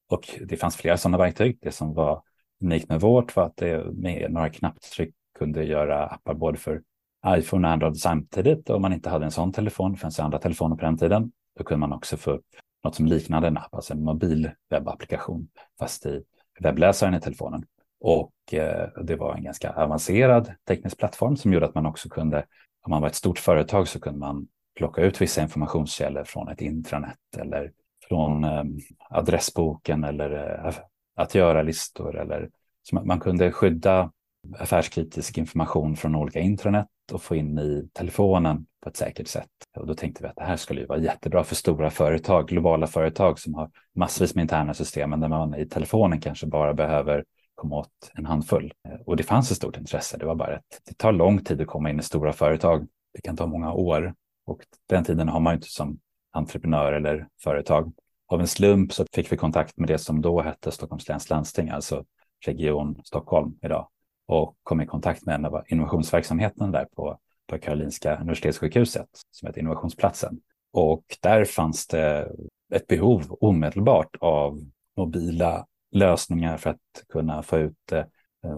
Och 0.10 0.40
det 0.42 0.58
fanns 0.58 0.76
flera 0.76 0.98
sådana 0.98 1.18
verktyg. 1.18 1.58
Det 1.62 1.72
som 1.72 1.94
var 1.94 2.24
unikt 2.62 2.90
med 2.90 3.02
vårt 3.02 3.36
var 3.36 3.46
att 3.46 3.58
det 3.58 3.86
med 3.94 4.32
några 4.32 4.50
knapptryck 4.50 5.16
kunde 5.38 5.64
göra 5.64 6.06
appar 6.06 6.34
både 6.34 6.58
för 6.58 6.82
iPhone 7.28 7.68
och 7.68 7.74
Android 7.74 7.98
samtidigt. 7.98 8.70
Om 8.70 8.82
man 8.82 8.94
inte 8.94 9.10
hade 9.10 9.26
en 9.26 9.32
sån 9.32 9.54
telefon, 9.54 9.92
det 9.92 9.98
fanns 9.98 10.20
andra 10.20 10.40
telefoner 10.40 10.76
på 10.76 10.86
den 10.86 10.98
tiden, 10.98 11.32
då 11.58 11.64
kunde 11.64 11.80
man 11.80 11.94
också 11.94 12.18
få 12.18 12.32
upp 12.32 12.46
något 12.84 12.96
som 12.96 13.06
liknade 13.06 13.48
en 13.48 13.58
app, 13.58 13.76
alltså 13.76 13.94
en 13.94 14.04
mobil 14.04 14.50
webbapplikation, 14.70 15.48
fast 15.80 16.06
i 16.06 16.24
webbläsaren 16.60 17.14
i 17.14 17.22
telefonen. 17.22 17.66
Och 18.00 18.54
eh, 18.54 18.90
det 19.04 19.16
var 19.16 19.36
en 19.36 19.44
ganska 19.44 19.72
avancerad 19.72 20.52
teknisk 20.68 20.98
plattform 20.98 21.38
som 21.38 21.54
gjorde 21.54 21.66
att 21.66 21.76
man 21.76 21.86
också 21.86 22.10
kunde, 22.10 22.46
om 22.82 22.90
man 22.90 23.02
var 23.02 23.10
ett 23.10 23.16
stort 23.16 23.40
företag 23.40 23.88
så 23.88 24.00
kunde 24.00 24.20
man 24.20 24.48
plocka 24.76 25.02
ut 25.02 25.22
vissa 25.22 25.42
informationskällor 25.42 26.24
från 26.24 26.48
ett 26.48 26.62
intranät 26.62 27.18
eller 27.38 27.72
från 28.08 28.44
eh, 28.44 28.64
adressboken 29.10 30.04
eller 30.04 30.66
eh, 30.68 30.74
att 31.16 31.36
göra 31.36 31.62
listor 31.62 32.20
eller 32.20 32.50
så 32.84 32.96
man, 32.96 33.08
man 33.08 33.20
kunde 33.20 33.52
skydda 33.52 34.12
affärskritisk 34.60 35.38
information 35.38 35.96
från 35.96 36.16
olika 36.16 36.40
intranät 36.40 36.88
och 37.12 37.22
få 37.22 37.36
in 37.36 37.60
i 37.60 37.90
telefonen 37.94 38.66
på 38.84 38.90
ett 38.90 38.98
säkert 38.98 39.28
sätt. 39.28 39.50
Och 39.78 39.88
då 39.88 39.94
tänkte 39.94 40.24
vi 40.24 40.30
att 40.30 40.36
det 40.36 40.44
här 40.44 40.58
skulle 40.58 40.82
ju 40.82 40.88
vara 40.88 41.00
jättebra 41.00 41.44
för 41.44 41.56
stora 41.56 41.90
företag, 41.90 42.48
globala 42.48 42.88
företag 42.88 43.40
som 43.40 43.54
har 43.54 43.70
massvis 43.96 44.36
med 44.36 44.42
interna 44.42 44.74
system, 44.74 45.10
men 45.10 45.20
där 45.20 45.28
man 45.28 45.56
i 45.56 45.66
telefonen 45.66 46.22
kanske 46.22 46.48
bara 46.48 46.74
behöver 46.74 47.24
komma 47.56 47.76
åt 47.76 48.12
en 48.14 48.26
handfull. 48.26 48.74
Och 49.06 49.18
det 49.18 49.24
fanns 49.24 49.52
ett 49.52 49.58
stort 49.58 49.78
intresse. 49.78 50.18
Det 50.18 50.26
var 50.26 50.36
bara 50.36 50.56
att 50.56 50.82
det 50.88 50.98
tar 50.98 51.12
lång 51.12 51.44
tid 51.44 51.62
att 51.62 51.68
komma 51.68 51.90
in 51.90 52.00
i 52.00 52.04
stora 52.04 52.34
företag. 52.34 52.88
Det 53.14 53.22
kan 53.22 53.38
ta 53.38 53.48
många 53.48 53.74
år 53.74 54.14
och 54.46 54.62
den 54.90 55.04
tiden 55.04 55.30
har 55.30 55.40
man 55.40 55.54
ju 55.54 55.56
inte 55.56 55.70
som 55.70 56.00
entreprenör 56.32 56.94
eller 56.94 57.28
företag. 57.44 57.94
Av 58.28 58.42
en 58.42 58.48
slump 58.48 58.94
så 58.94 59.06
fick 59.14 59.32
vi 59.32 59.38
kontakt 59.38 59.78
med 59.78 59.88
det 59.88 59.98
som 59.98 60.22
då 60.22 60.42
hette 60.42 60.72
Stockholms 60.72 61.08
läns 61.10 61.30
landsting, 61.30 61.70
alltså 61.70 62.06
Region 62.46 63.02
Stockholm 63.04 63.58
idag 63.62 63.88
och 64.28 64.58
kom 64.64 64.82
i 64.82 64.86
kontakt 64.86 65.26
med 65.26 65.36
en 65.36 65.46
av 65.46 65.64
innovationsverksamheten 65.68 66.72
där 66.72 66.86
på, 66.96 67.20
på 67.48 67.58
Karolinska 67.58 68.18
Universitetssjukhuset 68.18 69.08
som 69.32 69.48
heter 69.48 69.62
Innovationsplatsen. 69.62 70.40
Och 70.74 71.04
där 71.22 71.46
fanns 71.46 71.88
det 71.88 72.32
ett 72.74 72.88
behov 72.88 73.38
omedelbart 73.40 74.16
av 74.20 74.62
mobila 74.98 75.66
lösningar 75.92 76.58
för 76.58 76.70
att 76.70 77.06
kunna 77.10 77.44
få 77.44 77.58
ut 77.58 77.92
eh, 77.92 78.06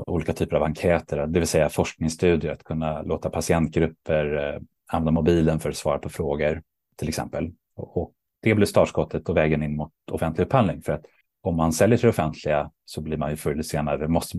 olika 0.07 0.33
typer 0.33 0.55
av 0.55 0.63
enkäter, 0.63 1.27
det 1.27 1.39
vill 1.39 1.47
säga 1.47 1.69
forskningsstudier, 1.69 2.51
att 2.51 2.63
kunna 2.63 3.01
låta 3.01 3.29
patientgrupper 3.29 4.53
eh, 4.53 4.61
använda 4.87 5.11
mobilen 5.11 5.59
för 5.59 5.69
att 5.69 5.77
svara 5.77 5.99
på 5.99 6.09
frågor 6.09 6.61
till 6.95 7.09
exempel. 7.09 7.51
Och 7.75 8.13
det 8.41 8.55
blev 8.55 8.65
startskottet 8.65 9.29
och 9.29 9.37
vägen 9.37 9.63
in 9.63 9.75
mot 9.75 9.91
offentlig 10.11 10.45
upphandling. 10.45 10.81
För 10.81 10.93
att 10.93 11.05
om 11.41 11.55
man 11.55 11.73
säljer 11.73 11.97
till 11.97 12.05
det 12.05 12.09
offentliga 12.09 12.71
så 12.85 13.01
blir 13.01 13.17
man 13.17 13.29
ju 13.29 13.35
förr 13.35 13.51
eller 13.51 13.63
senare, 13.63 14.07
måste 14.07 14.37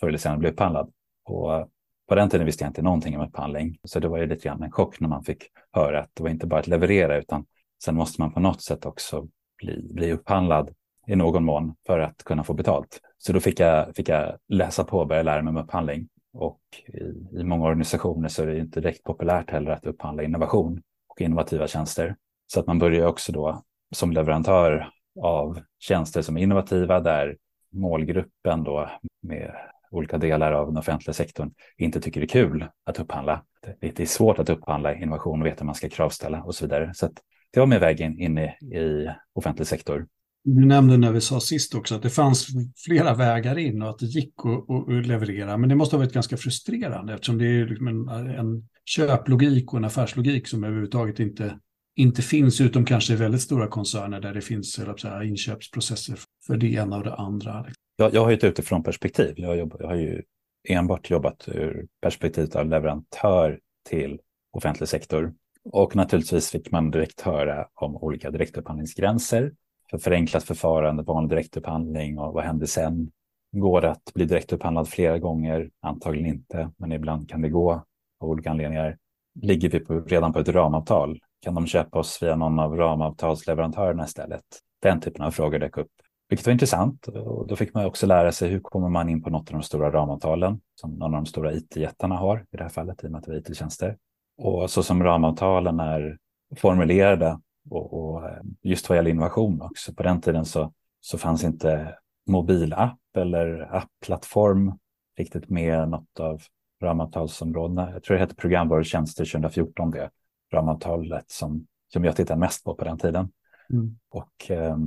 förr 0.00 0.08
eller 0.08 0.18
senare 0.18 0.38
bli 0.38 0.48
upphandlad. 0.48 0.92
Och 1.24 1.54
eh, 1.54 1.66
på 2.08 2.14
den 2.14 2.30
tiden 2.30 2.46
visste 2.46 2.64
jag 2.64 2.70
inte 2.70 2.82
någonting 2.82 3.18
om 3.18 3.26
upphandling, 3.26 3.78
så 3.84 4.00
det 4.00 4.08
var 4.08 4.18
ju 4.18 4.26
lite 4.26 4.48
grann 4.48 4.62
en 4.62 4.72
chock 4.72 5.00
när 5.00 5.08
man 5.08 5.24
fick 5.24 5.44
höra 5.72 6.00
att 6.00 6.10
det 6.14 6.22
var 6.22 6.30
inte 6.30 6.46
bara 6.46 6.60
att 6.60 6.66
leverera, 6.66 7.16
utan 7.16 7.46
sen 7.84 7.94
måste 7.94 8.20
man 8.20 8.32
på 8.32 8.40
något 8.40 8.62
sätt 8.62 8.86
också 8.86 9.28
bli, 9.58 9.88
bli 9.94 10.12
upphandlad 10.12 10.74
i 11.06 11.16
någon 11.16 11.44
mån 11.44 11.74
för 11.86 11.98
att 11.98 12.24
kunna 12.24 12.44
få 12.44 12.54
betalt. 12.54 13.00
Så 13.18 13.32
då 13.32 13.40
fick 13.40 13.60
jag, 13.60 13.96
fick 13.96 14.08
jag 14.08 14.38
läsa 14.48 14.84
på 14.84 14.98
och 14.98 15.06
börja 15.06 15.22
lära 15.22 15.42
mig 15.42 15.50
om 15.50 15.56
upphandling. 15.56 16.08
Och 16.32 16.60
i, 16.86 17.38
i 17.40 17.44
många 17.44 17.66
organisationer 17.66 18.28
så 18.28 18.42
är 18.42 18.46
det 18.46 18.58
inte 18.58 18.80
direkt 18.80 19.02
populärt 19.02 19.50
heller 19.50 19.70
att 19.70 19.86
upphandla 19.86 20.22
innovation 20.22 20.82
och 21.08 21.20
innovativa 21.20 21.66
tjänster. 21.66 22.16
Så 22.46 22.60
att 22.60 22.66
man 22.66 22.78
börjar 22.78 23.06
också 23.06 23.32
då 23.32 23.62
som 23.94 24.12
leverantör 24.12 24.90
av 25.20 25.60
tjänster 25.78 26.22
som 26.22 26.36
är 26.36 26.42
innovativa 26.42 27.00
där 27.00 27.36
målgruppen 27.72 28.64
då 28.64 28.90
med 29.22 29.54
olika 29.90 30.18
delar 30.18 30.52
av 30.52 30.66
den 30.66 30.76
offentliga 30.76 31.14
sektorn 31.14 31.50
inte 31.76 32.00
tycker 32.00 32.20
det 32.20 32.24
är 32.24 32.28
kul 32.28 32.66
att 32.86 33.00
upphandla. 33.00 33.42
Det 33.80 34.00
är 34.00 34.06
svårt 34.06 34.38
att 34.38 34.50
upphandla 34.50 34.94
innovation 34.94 35.40
och 35.40 35.46
veta 35.46 35.60
hur 35.60 35.66
man 35.66 35.74
ska 35.74 35.88
kravställa 35.88 36.42
och 36.42 36.54
så 36.54 36.64
vidare. 36.64 36.92
Så 36.94 37.08
det 37.52 37.60
var 37.60 37.66
min 37.66 37.80
väg 37.80 38.00
in, 38.00 38.38
i, 38.38 38.44
i 38.76 39.10
offentlig 39.34 39.66
sektor. 39.66 40.06
Du 40.44 40.66
nämnde 40.66 40.96
när 40.96 41.12
vi 41.12 41.20
sa 41.20 41.40
sist 41.40 41.74
också 41.74 41.94
att 41.94 42.02
det 42.02 42.10
fanns 42.10 42.48
flera 42.86 43.14
vägar 43.14 43.58
in 43.58 43.82
och 43.82 43.90
att 43.90 43.98
det 43.98 44.06
gick 44.06 44.34
att, 44.44 44.98
att 44.98 45.06
leverera. 45.06 45.56
Men 45.56 45.68
det 45.68 45.74
måste 45.74 45.96
ha 45.96 45.98
varit 45.98 46.12
ganska 46.12 46.36
frustrerande 46.36 47.14
eftersom 47.14 47.38
det 47.38 47.46
är 47.46 47.66
liksom 47.66 47.88
en, 47.88 48.08
en 48.28 48.68
köplogik 48.84 49.72
och 49.72 49.78
en 49.78 49.84
affärslogik 49.84 50.48
som 50.48 50.64
överhuvudtaget 50.64 51.20
inte, 51.20 51.58
inte 51.96 52.22
finns, 52.22 52.60
utom 52.60 52.84
kanske 52.84 53.12
i 53.12 53.16
väldigt 53.16 53.40
stora 53.40 53.68
koncerner 53.68 54.20
där 54.20 54.34
det 54.34 54.40
finns 54.40 54.72
säga, 54.72 55.24
inköpsprocesser 55.24 56.18
för 56.46 56.56
det 56.56 56.72
ena 56.72 56.96
och 56.96 57.04
det 57.04 57.14
andra. 57.14 57.66
Jag, 58.00 58.14
jag 58.14 58.22
har 58.22 58.30
ju 58.30 58.36
ett 58.36 58.44
utifrån 58.44 58.82
perspektiv. 58.82 59.34
Jag, 59.36 59.56
jobb, 59.56 59.76
jag 59.78 59.86
har 59.88 59.94
ju 59.94 60.22
enbart 60.68 61.10
jobbat 61.10 61.48
ur 61.48 61.86
perspektivet 62.00 62.56
av 62.56 62.66
leverantör 62.66 63.60
till 63.88 64.20
offentlig 64.52 64.88
sektor. 64.88 65.34
Och 65.64 65.96
naturligtvis 65.96 66.50
fick 66.50 66.70
man 66.70 66.90
direkt 66.90 67.20
höra 67.20 67.68
om 67.74 67.96
olika 67.96 68.30
direktupphandlingsgränser 68.30 69.52
för 69.90 69.98
förenklat 69.98 70.44
förfarande, 70.44 71.02
vanlig 71.02 71.30
direktupphandling 71.30 72.18
och 72.18 72.34
vad 72.34 72.44
händer 72.44 72.66
sen? 72.66 73.10
Går 73.52 73.80
det 73.80 73.90
att 73.90 74.14
bli 74.14 74.24
direktupphandlad 74.24 74.88
flera 74.88 75.18
gånger? 75.18 75.70
Antagligen 75.82 76.26
inte, 76.26 76.70
men 76.76 76.92
ibland 76.92 77.28
kan 77.28 77.42
det 77.42 77.48
gå 77.48 77.72
av 78.20 78.30
olika 78.30 78.50
anledningar. 78.50 78.98
Ligger 79.42 79.70
vi 79.70 79.80
på, 79.80 80.00
redan 80.00 80.32
på 80.32 80.38
ett 80.38 80.48
ramavtal? 80.48 81.18
Kan 81.40 81.54
de 81.54 81.66
köpa 81.66 81.98
oss 81.98 82.22
via 82.22 82.36
någon 82.36 82.58
av 82.58 82.76
ramavtalsleverantörerna 82.76 84.04
istället? 84.04 84.44
Den 84.82 85.00
typen 85.00 85.24
av 85.24 85.30
frågor 85.30 85.58
dök 85.58 85.76
upp, 85.76 85.90
vilket 86.28 86.46
var 86.46 86.52
intressant. 86.52 87.06
Och 87.06 87.46
då 87.46 87.56
fick 87.56 87.74
man 87.74 87.84
också 87.84 88.06
lära 88.06 88.32
sig 88.32 88.50
hur 88.50 88.60
kommer 88.60 88.88
man 88.88 89.08
in 89.08 89.22
på 89.22 89.30
något 89.30 89.48
av 89.48 89.52
de 89.52 89.62
stora 89.62 89.92
ramavtalen 89.92 90.60
som 90.74 90.90
någon 90.90 91.14
av 91.14 91.22
de 91.22 91.26
stora 91.26 91.52
it-jättarna 91.52 92.16
har 92.16 92.38
i 92.38 92.56
det 92.56 92.62
här 92.62 92.70
fallet, 92.70 93.04
i 93.04 93.06
och 93.06 93.10
med 93.10 93.18
att 93.18 93.24
det 93.24 93.30
var 93.30 93.38
it-tjänster. 93.38 93.96
Och 94.38 94.70
så 94.70 94.82
som 94.82 95.02
ramavtalen 95.02 95.80
är 95.80 96.18
formulerade 96.56 97.40
och, 97.70 97.92
och, 97.92 98.28
eh, 98.28 98.42
just 98.62 98.88
vad 98.88 98.96
gäller 98.96 99.10
innovation 99.10 99.62
också. 99.62 99.94
På 99.94 100.02
den 100.02 100.20
tiden 100.20 100.44
så, 100.44 100.72
så 101.00 101.18
fanns 101.18 101.44
inte 101.44 101.94
mobilapp 102.26 102.98
eller 103.16 103.76
appplattform 103.76 104.78
riktigt 105.18 105.48
med 105.48 105.88
något 105.88 106.20
av 106.20 106.42
ramavtalsområdena. 106.82 107.90
Jag 107.92 108.02
tror 108.02 108.14
det 108.14 108.20
hette 108.20 108.34
programvarutjänster 108.34 109.24
2014, 109.24 109.90
det 109.90 110.10
ramavtalet 110.52 111.30
som, 111.30 111.66
som 111.92 112.04
jag 112.04 112.16
tittade 112.16 112.40
mest 112.40 112.64
på 112.64 112.74
på 112.74 112.84
den 112.84 112.98
tiden. 112.98 113.32
Mm. 113.70 113.98
Och 114.10 114.32
jag 114.48 114.78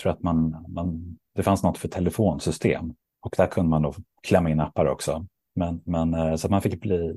tror 0.00 0.12
att 0.12 0.22
man, 0.22 0.66
man, 0.68 1.18
det 1.34 1.42
fanns 1.42 1.62
något 1.62 1.78
för 1.78 1.88
telefonsystem 1.88 2.94
och 3.20 3.34
där 3.36 3.46
kunde 3.46 3.70
man 3.70 3.82
då 3.82 3.94
klämma 4.22 4.50
in 4.50 4.60
appar 4.60 4.86
också. 4.86 5.26
Men, 5.54 5.80
men 5.84 6.14
eh, 6.14 6.34
så 6.36 6.48
man 6.48 6.62
fick 6.62 6.80
bli 6.80 7.12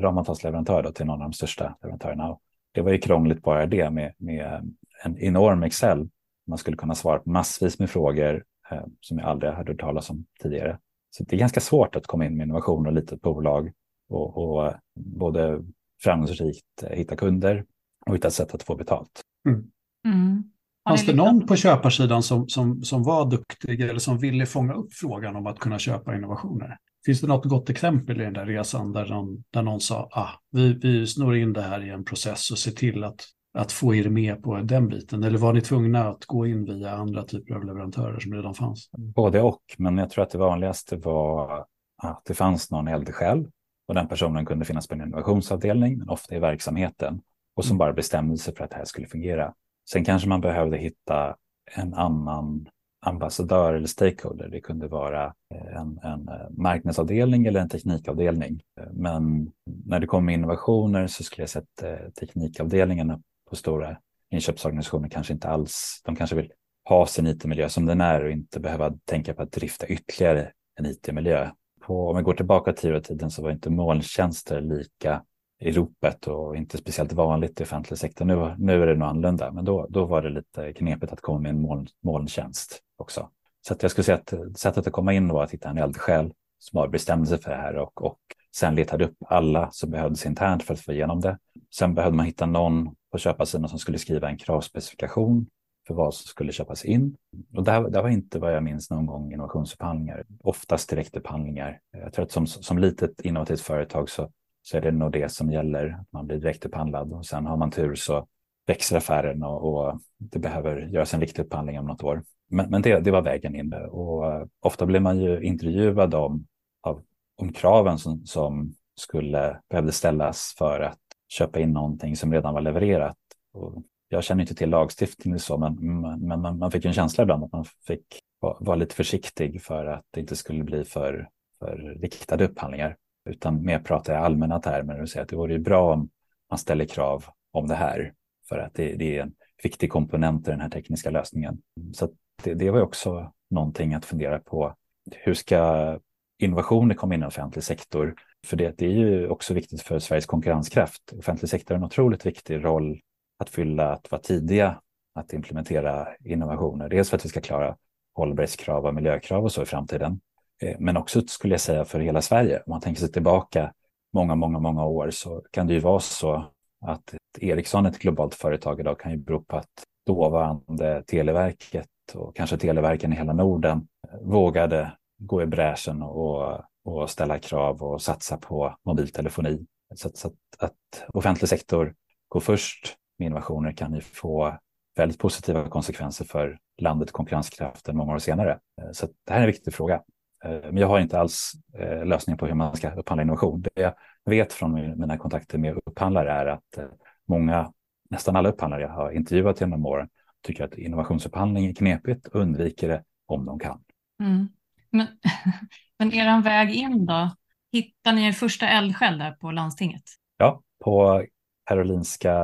ramavtalsleverantör 0.00 0.92
till 0.92 1.06
någon 1.06 1.22
av 1.22 1.30
de 1.30 1.32
största 1.32 1.76
leverantörerna. 1.82 2.38
Det 2.72 2.80
var 2.80 2.90
ju 2.90 2.98
krångligt 2.98 3.42
bara 3.42 3.66
det 3.66 3.90
med, 3.90 4.14
med 4.18 4.74
en 5.04 5.18
enorm 5.18 5.62
Excel. 5.62 6.08
Man 6.46 6.58
skulle 6.58 6.76
kunna 6.76 6.94
svara 6.94 7.18
på 7.18 7.30
massvis 7.30 7.78
med 7.78 7.90
frågor 7.90 8.44
eh, 8.70 8.84
som 9.00 9.18
jag 9.18 9.28
aldrig 9.28 9.52
hade 9.52 9.72
hört 9.72 9.80
talas 9.80 10.10
om 10.10 10.24
tidigare. 10.42 10.78
Så 11.10 11.24
det 11.24 11.36
är 11.36 11.40
ganska 11.40 11.60
svårt 11.60 11.96
att 11.96 12.06
komma 12.06 12.26
in 12.26 12.36
med 12.36 12.44
innovation 12.44 12.86
och 12.86 12.92
litet 12.92 13.20
bolag 13.20 13.72
och, 14.08 14.36
och 14.36 14.74
både 14.94 15.64
framgångsrikt 16.02 16.84
hitta 16.90 17.16
kunder 17.16 17.64
och 18.06 18.14
hitta 18.14 18.28
ett 18.28 18.34
sätt 18.34 18.54
att 18.54 18.62
få 18.62 18.74
betalt. 18.74 19.22
Mm. 19.48 19.70
Mm. 20.04 20.50
Fanns 20.90 21.06
det 21.06 21.14
någon 21.14 21.46
på 21.46 21.56
köparsidan 21.56 22.22
som, 22.22 22.48
som, 22.48 22.82
som 22.82 23.02
var 23.02 23.30
duktig 23.30 23.80
eller 23.80 23.98
som 23.98 24.18
ville 24.18 24.46
fånga 24.46 24.74
upp 24.74 24.92
frågan 24.92 25.36
om 25.36 25.46
att 25.46 25.58
kunna 25.58 25.78
köpa 25.78 26.16
innovationer? 26.16 26.76
Finns 27.06 27.20
det 27.20 27.26
något 27.26 27.44
gott 27.44 27.70
exempel 27.70 28.20
i 28.20 28.24
den 28.24 28.32
där 28.32 28.46
resan 28.46 28.92
där 28.92 29.06
någon, 29.06 29.44
där 29.50 29.62
någon 29.62 29.80
sa 29.80 30.08
ah, 30.12 30.28
vi, 30.50 30.72
vi 30.72 31.06
snor 31.06 31.36
in 31.36 31.52
det 31.52 31.62
här 31.62 31.84
i 31.86 31.90
en 31.90 32.04
process 32.04 32.50
och 32.50 32.58
ser 32.58 32.70
till 32.70 33.04
att, 33.04 33.24
att 33.58 33.72
få 33.72 33.94
er 33.94 34.08
med 34.08 34.42
på 34.42 34.56
den 34.56 34.88
biten? 34.88 35.24
Eller 35.24 35.38
var 35.38 35.52
ni 35.52 35.60
tvungna 35.60 36.08
att 36.08 36.24
gå 36.24 36.46
in 36.46 36.64
via 36.64 36.90
andra 36.90 37.22
typer 37.24 37.54
av 37.54 37.64
leverantörer 37.64 38.20
som 38.20 38.34
redan 38.34 38.54
fanns? 38.54 38.90
Både 38.92 39.42
och, 39.42 39.62
men 39.78 39.98
jag 39.98 40.10
tror 40.10 40.24
att 40.24 40.30
det 40.30 40.38
vanligaste 40.38 40.96
var 40.96 41.66
att 42.02 42.22
det 42.24 42.34
fanns 42.34 42.70
någon 42.70 42.88
eldsjäl 42.88 43.48
och 43.88 43.94
den 43.94 44.08
personen 44.08 44.46
kunde 44.46 44.64
finnas 44.64 44.88
på 44.88 44.94
en 44.94 45.00
innovationsavdelning, 45.00 45.98
men 45.98 46.08
ofta 46.08 46.36
i 46.36 46.38
verksamheten 46.38 47.20
och 47.56 47.64
som 47.64 47.70
mm. 47.70 47.78
bara 47.78 47.92
bestämde 47.92 48.38
sig 48.38 48.54
för 48.54 48.64
att 48.64 48.70
det 48.70 48.76
här 48.76 48.84
skulle 48.84 49.06
fungera. 49.06 49.54
Sen 49.92 50.04
kanske 50.04 50.28
man 50.28 50.40
behövde 50.40 50.76
hitta 50.76 51.36
en 51.76 51.94
annan 51.94 52.68
ambassadör 53.06 53.74
eller 53.74 53.86
stakeholder. 53.86 54.48
Det 54.48 54.60
kunde 54.60 54.88
vara 54.88 55.24
eh, 55.54 55.76
en, 55.76 56.00
en 56.02 56.28
eh, 56.28 56.50
marknadsavdelning 56.50 57.46
eller 57.46 57.60
en 57.60 57.68
teknikavdelning. 57.68 58.60
Men 58.92 59.52
när 59.84 60.00
det 60.00 60.06
kommer 60.06 60.32
innovationer 60.32 61.06
så 61.06 61.24
skulle 61.24 61.42
jag 61.42 61.50
säga 61.50 61.62
att 61.62 61.82
eh, 61.82 62.10
teknikavdelningarna 62.10 63.20
på 63.50 63.56
stora 63.56 63.96
inköpsorganisationer 64.30 65.08
kanske 65.08 65.32
inte 65.32 65.48
alls, 65.48 66.00
de 66.04 66.16
kanske 66.16 66.36
vill 66.36 66.52
ha 66.88 67.06
sin 67.06 67.26
it-miljö 67.26 67.68
som 67.68 67.86
den 67.86 68.00
är 68.00 68.24
och 68.24 68.30
inte 68.30 68.60
behöva 68.60 68.94
tänka 69.04 69.34
på 69.34 69.42
att 69.42 69.52
drifta 69.52 69.86
ytterligare 69.86 70.52
en 70.78 70.86
it-miljö. 70.86 71.50
Om 71.86 72.16
vi 72.16 72.22
går 72.22 72.34
tillbaka 72.34 72.72
till 72.72 73.02
tiden 73.02 73.30
så 73.30 73.42
var 73.42 73.50
inte 73.50 73.70
molntjänster 73.70 74.60
lika 74.60 75.22
i 75.60 75.72
ropet 75.72 76.26
och 76.26 76.56
inte 76.56 76.78
speciellt 76.78 77.12
vanligt 77.12 77.60
i 77.60 77.64
offentlig 77.64 77.98
sektor. 77.98 78.24
Nu, 78.24 78.54
nu 78.58 78.82
är 78.82 78.86
det 78.86 78.94
nog 78.94 79.08
annorlunda, 79.08 79.52
men 79.52 79.64
då, 79.64 79.86
då 79.90 80.04
var 80.04 80.22
det 80.22 80.30
lite 80.30 80.72
knepigt 80.72 81.12
att 81.12 81.20
komma 81.20 81.38
med 81.38 81.50
en 81.50 81.60
moln, 81.60 81.86
molntjänst 82.02 82.80
också. 82.96 83.28
Så 83.66 83.74
att 83.74 83.82
jag 83.82 83.90
skulle 83.90 84.04
säga 84.04 84.18
att 84.18 84.58
sättet 84.58 84.86
att 84.86 84.92
komma 84.92 85.12
in 85.12 85.28
var 85.28 85.44
att 85.44 85.50
hitta 85.50 85.68
en 85.68 85.78
eldsjäl 85.78 86.32
som 86.58 86.78
har 86.78 86.88
bestämde 86.88 87.26
sig 87.26 87.38
för 87.38 87.50
det 87.50 87.56
här 87.56 87.76
och, 87.76 88.04
och 88.04 88.18
sen 88.56 88.74
letade 88.74 89.04
upp 89.04 89.16
alla 89.26 89.70
som 89.70 89.90
behövdes 89.90 90.26
internt 90.26 90.62
för 90.62 90.74
att 90.74 90.80
få 90.80 90.92
igenom 90.92 91.20
det. 91.20 91.38
Sen 91.74 91.94
behövde 91.94 92.16
man 92.16 92.26
hitta 92.26 92.46
någon 92.46 92.94
på 93.12 93.18
köparsidan 93.18 93.68
som 93.68 93.78
skulle 93.78 93.98
skriva 93.98 94.28
en 94.28 94.38
kravspecifikation 94.38 95.46
för 95.86 95.94
vad 95.94 96.14
som 96.14 96.26
skulle 96.26 96.52
köpas 96.52 96.84
in. 96.84 97.16
Och 97.56 97.64
det, 97.64 97.70
här, 97.70 97.90
det 97.90 98.02
var 98.02 98.08
inte 98.08 98.38
vad 98.38 98.54
jag 98.54 98.62
minns 98.62 98.90
någon 98.90 99.06
gång 99.06 99.32
innovationsupphandlingar, 99.32 100.24
oftast 100.40 100.90
direktupphandlingar. 100.90 101.80
Jag 101.92 102.12
tror 102.12 102.24
att 102.24 102.32
som, 102.32 102.46
som 102.46 102.78
litet 102.78 103.20
innovativt 103.20 103.60
företag 103.60 104.10
så 104.10 104.30
så 104.62 104.76
är 104.76 104.80
det 104.80 104.90
nog 104.90 105.12
det 105.12 105.32
som 105.32 105.52
gäller. 105.52 106.04
Man 106.10 106.26
blir 106.26 106.38
direktupphandlad 106.38 107.12
och 107.12 107.26
sen 107.26 107.46
har 107.46 107.56
man 107.56 107.70
tur 107.70 107.94
så 107.94 108.26
växer 108.66 108.96
affären 108.96 109.42
och, 109.42 109.74
och 109.74 110.00
det 110.18 110.38
behöver 110.38 110.80
göras 110.80 111.14
en 111.14 111.20
riktig 111.20 111.42
upphandling 111.42 111.78
om 111.78 111.86
något 111.86 112.02
år. 112.02 112.22
Men, 112.48 112.70
men 112.70 112.82
det, 112.82 113.00
det, 113.00 113.10
var 113.10 113.22
vägen 113.22 113.56
in 113.56 113.74
och 113.74 114.32
eh, 114.32 114.46
ofta 114.60 114.86
blir 114.86 115.00
man 115.00 115.20
ju 115.20 115.42
intervjuad 115.42 116.14
om, 116.14 116.46
av, 116.80 117.02
om 117.36 117.52
kraven 117.52 117.98
som, 117.98 118.26
som 118.26 118.74
skulle 119.00 119.60
behövde 119.70 119.92
ställas 119.92 120.54
för 120.58 120.80
att 120.80 120.98
köpa 121.28 121.60
in 121.60 121.72
någonting 121.72 122.16
som 122.16 122.32
redan 122.32 122.54
var 122.54 122.60
levererat. 122.60 123.16
Och 123.52 123.82
jag 124.08 124.24
känner 124.24 124.42
inte 124.42 124.54
till 124.54 124.70
lagstiftningen 124.70 125.38
så, 125.38 125.58
men, 125.58 125.74
men 126.20 126.40
man, 126.40 126.58
man 126.58 126.70
fick 126.70 126.84
en 126.84 126.92
känsla 126.92 127.22
ibland 127.22 127.44
att 127.44 127.52
man 127.52 127.64
fick 127.86 128.04
vara, 128.40 128.56
var 128.60 128.76
lite 128.76 128.94
försiktig 128.94 129.62
för 129.62 129.86
att 129.86 130.04
det 130.10 130.20
inte 130.20 130.36
skulle 130.36 130.64
bli 130.64 130.84
för, 130.84 131.28
för 131.58 131.96
riktade 132.00 132.44
upphandlingar 132.44 132.96
utan 133.24 133.64
mer 133.64 133.78
pratar 133.78 134.12
i 134.12 134.16
allmänna 134.16 134.60
termer 134.60 135.02
och 135.02 135.08
säger 135.08 135.22
att 135.22 135.28
det 135.28 135.36
vore 135.36 135.58
bra 135.58 135.92
om 135.92 136.10
man 136.50 136.58
ställer 136.58 136.84
krav 136.84 137.24
om 137.52 137.66
det 137.66 137.74
här 137.74 138.12
för 138.48 138.58
att 138.58 138.74
det, 138.74 138.94
det 138.94 139.16
är 139.18 139.22
en 139.22 139.32
viktig 139.62 139.90
komponent 139.90 140.48
i 140.48 140.50
den 140.50 140.60
här 140.60 140.70
tekniska 140.70 141.10
lösningen. 141.10 141.58
Så 141.92 142.08
det, 142.42 142.54
det 142.54 142.70
var 142.70 142.80
också 142.80 143.32
någonting 143.50 143.94
att 143.94 144.04
fundera 144.04 144.38
på. 144.38 144.74
Hur 145.10 145.34
ska 145.34 145.98
innovationer 146.38 146.94
komma 146.94 147.14
in 147.14 147.22
i 147.22 147.26
offentlig 147.26 147.64
sektor? 147.64 148.14
För 148.46 148.56
det, 148.56 148.78
det 148.78 148.86
är 148.86 148.90
ju 148.90 149.28
också 149.28 149.54
viktigt 149.54 149.82
för 149.82 149.98
Sveriges 149.98 150.26
konkurrenskraft. 150.26 151.12
Offentlig 151.18 151.50
sektor 151.50 151.74
har 151.74 151.78
en 151.78 151.84
otroligt 151.84 152.26
viktig 152.26 152.64
roll 152.64 153.00
att 153.38 153.50
fylla, 153.50 153.92
att 153.92 154.10
vara 154.10 154.22
tidiga 154.22 154.80
att 155.14 155.32
implementera 155.32 156.08
innovationer. 156.24 156.88
Dels 156.88 157.10
för 157.10 157.16
att 157.16 157.24
vi 157.24 157.28
ska 157.28 157.40
klara 157.40 157.76
hållbarhetskrav 158.14 158.86
och 158.86 158.94
miljökrav 158.94 159.44
och 159.44 159.52
så 159.52 159.62
i 159.62 159.66
framtiden. 159.66 160.20
Eh, 160.60 160.76
men 160.78 160.96
också 160.96 161.22
skulle 161.26 161.54
jag 161.54 161.60
säga 161.60 161.84
för 161.84 162.00
hela 162.00 162.22
Sverige. 162.22 162.56
Om 162.56 162.70
man 162.70 162.80
tänker 162.80 163.00
sig 163.00 163.12
tillbaka 163.12 163.72
många, 164.12 164.34
många, 164.34 164.58
många 164.58 164.84
år 164.84 165.10
så 165.10 165.42
kan 165.50 165.66
det 165.66 165.74
ju 165.74 165.80
vara 165.80 166.00
så 166.00 166.44
att 166.80 167.14
Ericsson, 167.40 167.86
ett 167.86 167.98
globalt 167.98 168.34
företag 168.34 168.80
idag, 168.80 169.00
kan 169.00 169.12
ju 169.12 169.18
bero 169.18 169.44
på 169.44 169.56
att 169.56 169.84
dåvarande 170.06 171.02
Televerket 171.06 171.88
och 172.14 172.36
kanske 172.36 172.58
Televerken 172.58 173.12
i 173.12 173.16
hela 173.16 173.32
Norden 173.32 173.88
vågade 174.20 174.92
gå 175.18 175.42
i 175.42 175.46
bräschen 175.46 176.02
och, 176.02 176.60
och 176.84 177.10
ställa 177.10 177.38
krav 177.38 177.82
och 177.82 178.02
satsa 178.02 178.36
på 178.36 178.76
mobiltelefoni. 178.84 179.66
Så, 179.94 180.10
så 180.14 180.28
att, 180.28 180.34
att 180.58 181.04
offentlig 181.14 181.48
sektor 181.48 181.94
går 182.28 182.40
först 182.40 182.96
med 183.18 183.26
innovationer 183.26 183.72
kan 183.72 183.94
ju 183.94 184.00
få 184.00 184.58
väldigt 184.96 185.18
positiva 185.18 185.68
konsekvenser 185.68 186.24
för 186.24 186.58
landet 186.80 187.12
konkurrenskraften 187.12 187.96
många 187.96 188.14
år 188.14 188.18
senare. 188.18 188.58
Eh, 188.82 188.92
så 188.92 189.06
det 189.06 189.32
här 189.32 189.36
är 189.36 189.40
en 189.40 189.46
viktig 189.46 189.74
fråga. 189.74 190.02
Eh, 190.44 190.50
men 190.50 190.76
jag 190.76 190.88
har 190.88 191.00
inte 191.00 191.18
alls 191.18 191.52
eh, 191.78 192.04
lösningen 192.04 192.38
på 192.38 192.46
hur 192.46 192.54
man 192.54 192.76
ska 192.76 192.90
upphandla 192.90 193.22
innovation. 193.22 193.62
Det 193.62 193.80
jag 193.80 193.94
vet 194.24 194.52
från 194.52 195.00
mina 195.00 195.18
kontakter 195.18 195.58
med 195.58 195.78
upphandlare 195.84 196.32
är 196.32 196.46
att 196.46 196.78
eh, 196.78 196.84
många, 197.28 197.72
nästan 198.10 198.36
alla 198.36 198.48
upphandlare 198.48 198.82
jag 198.82 198.88
har 198.88 199.10
intervjuat 199.10 199.60
genom 199.60 199.86
åren 199.86 200.08
tycker 200.42 200.64
att 200.64 200.74
innovationsupphandling 200.74 201.66
är 201.66 201.74
knepigt 201.74 202.26
och 202.26 202.40
undviker 202.40 202.88
det 202.88 203.02
om 203.26 203.46
de 203.46 203.58
kan. 203.58 203.82
Mm. 204.22 204.48
Men, 204.90 205.06
men 205.98 206.12
er 206.12 206.42
väg 206.42 206.70
in 206.70 207.06
då? 207.06 207.30
Hittar 207.72 208.12
ni 208.12 208.26
er 208.26 208.32
första 208.32 208.68
eldsjäl 208.68 209.18
där 209.18 209.32
på 209.32 209.50
landstinget? 209.50 210.02
Ja, 210.36 210.62
på 210.84 211.24
Karolinska 211.66 212.34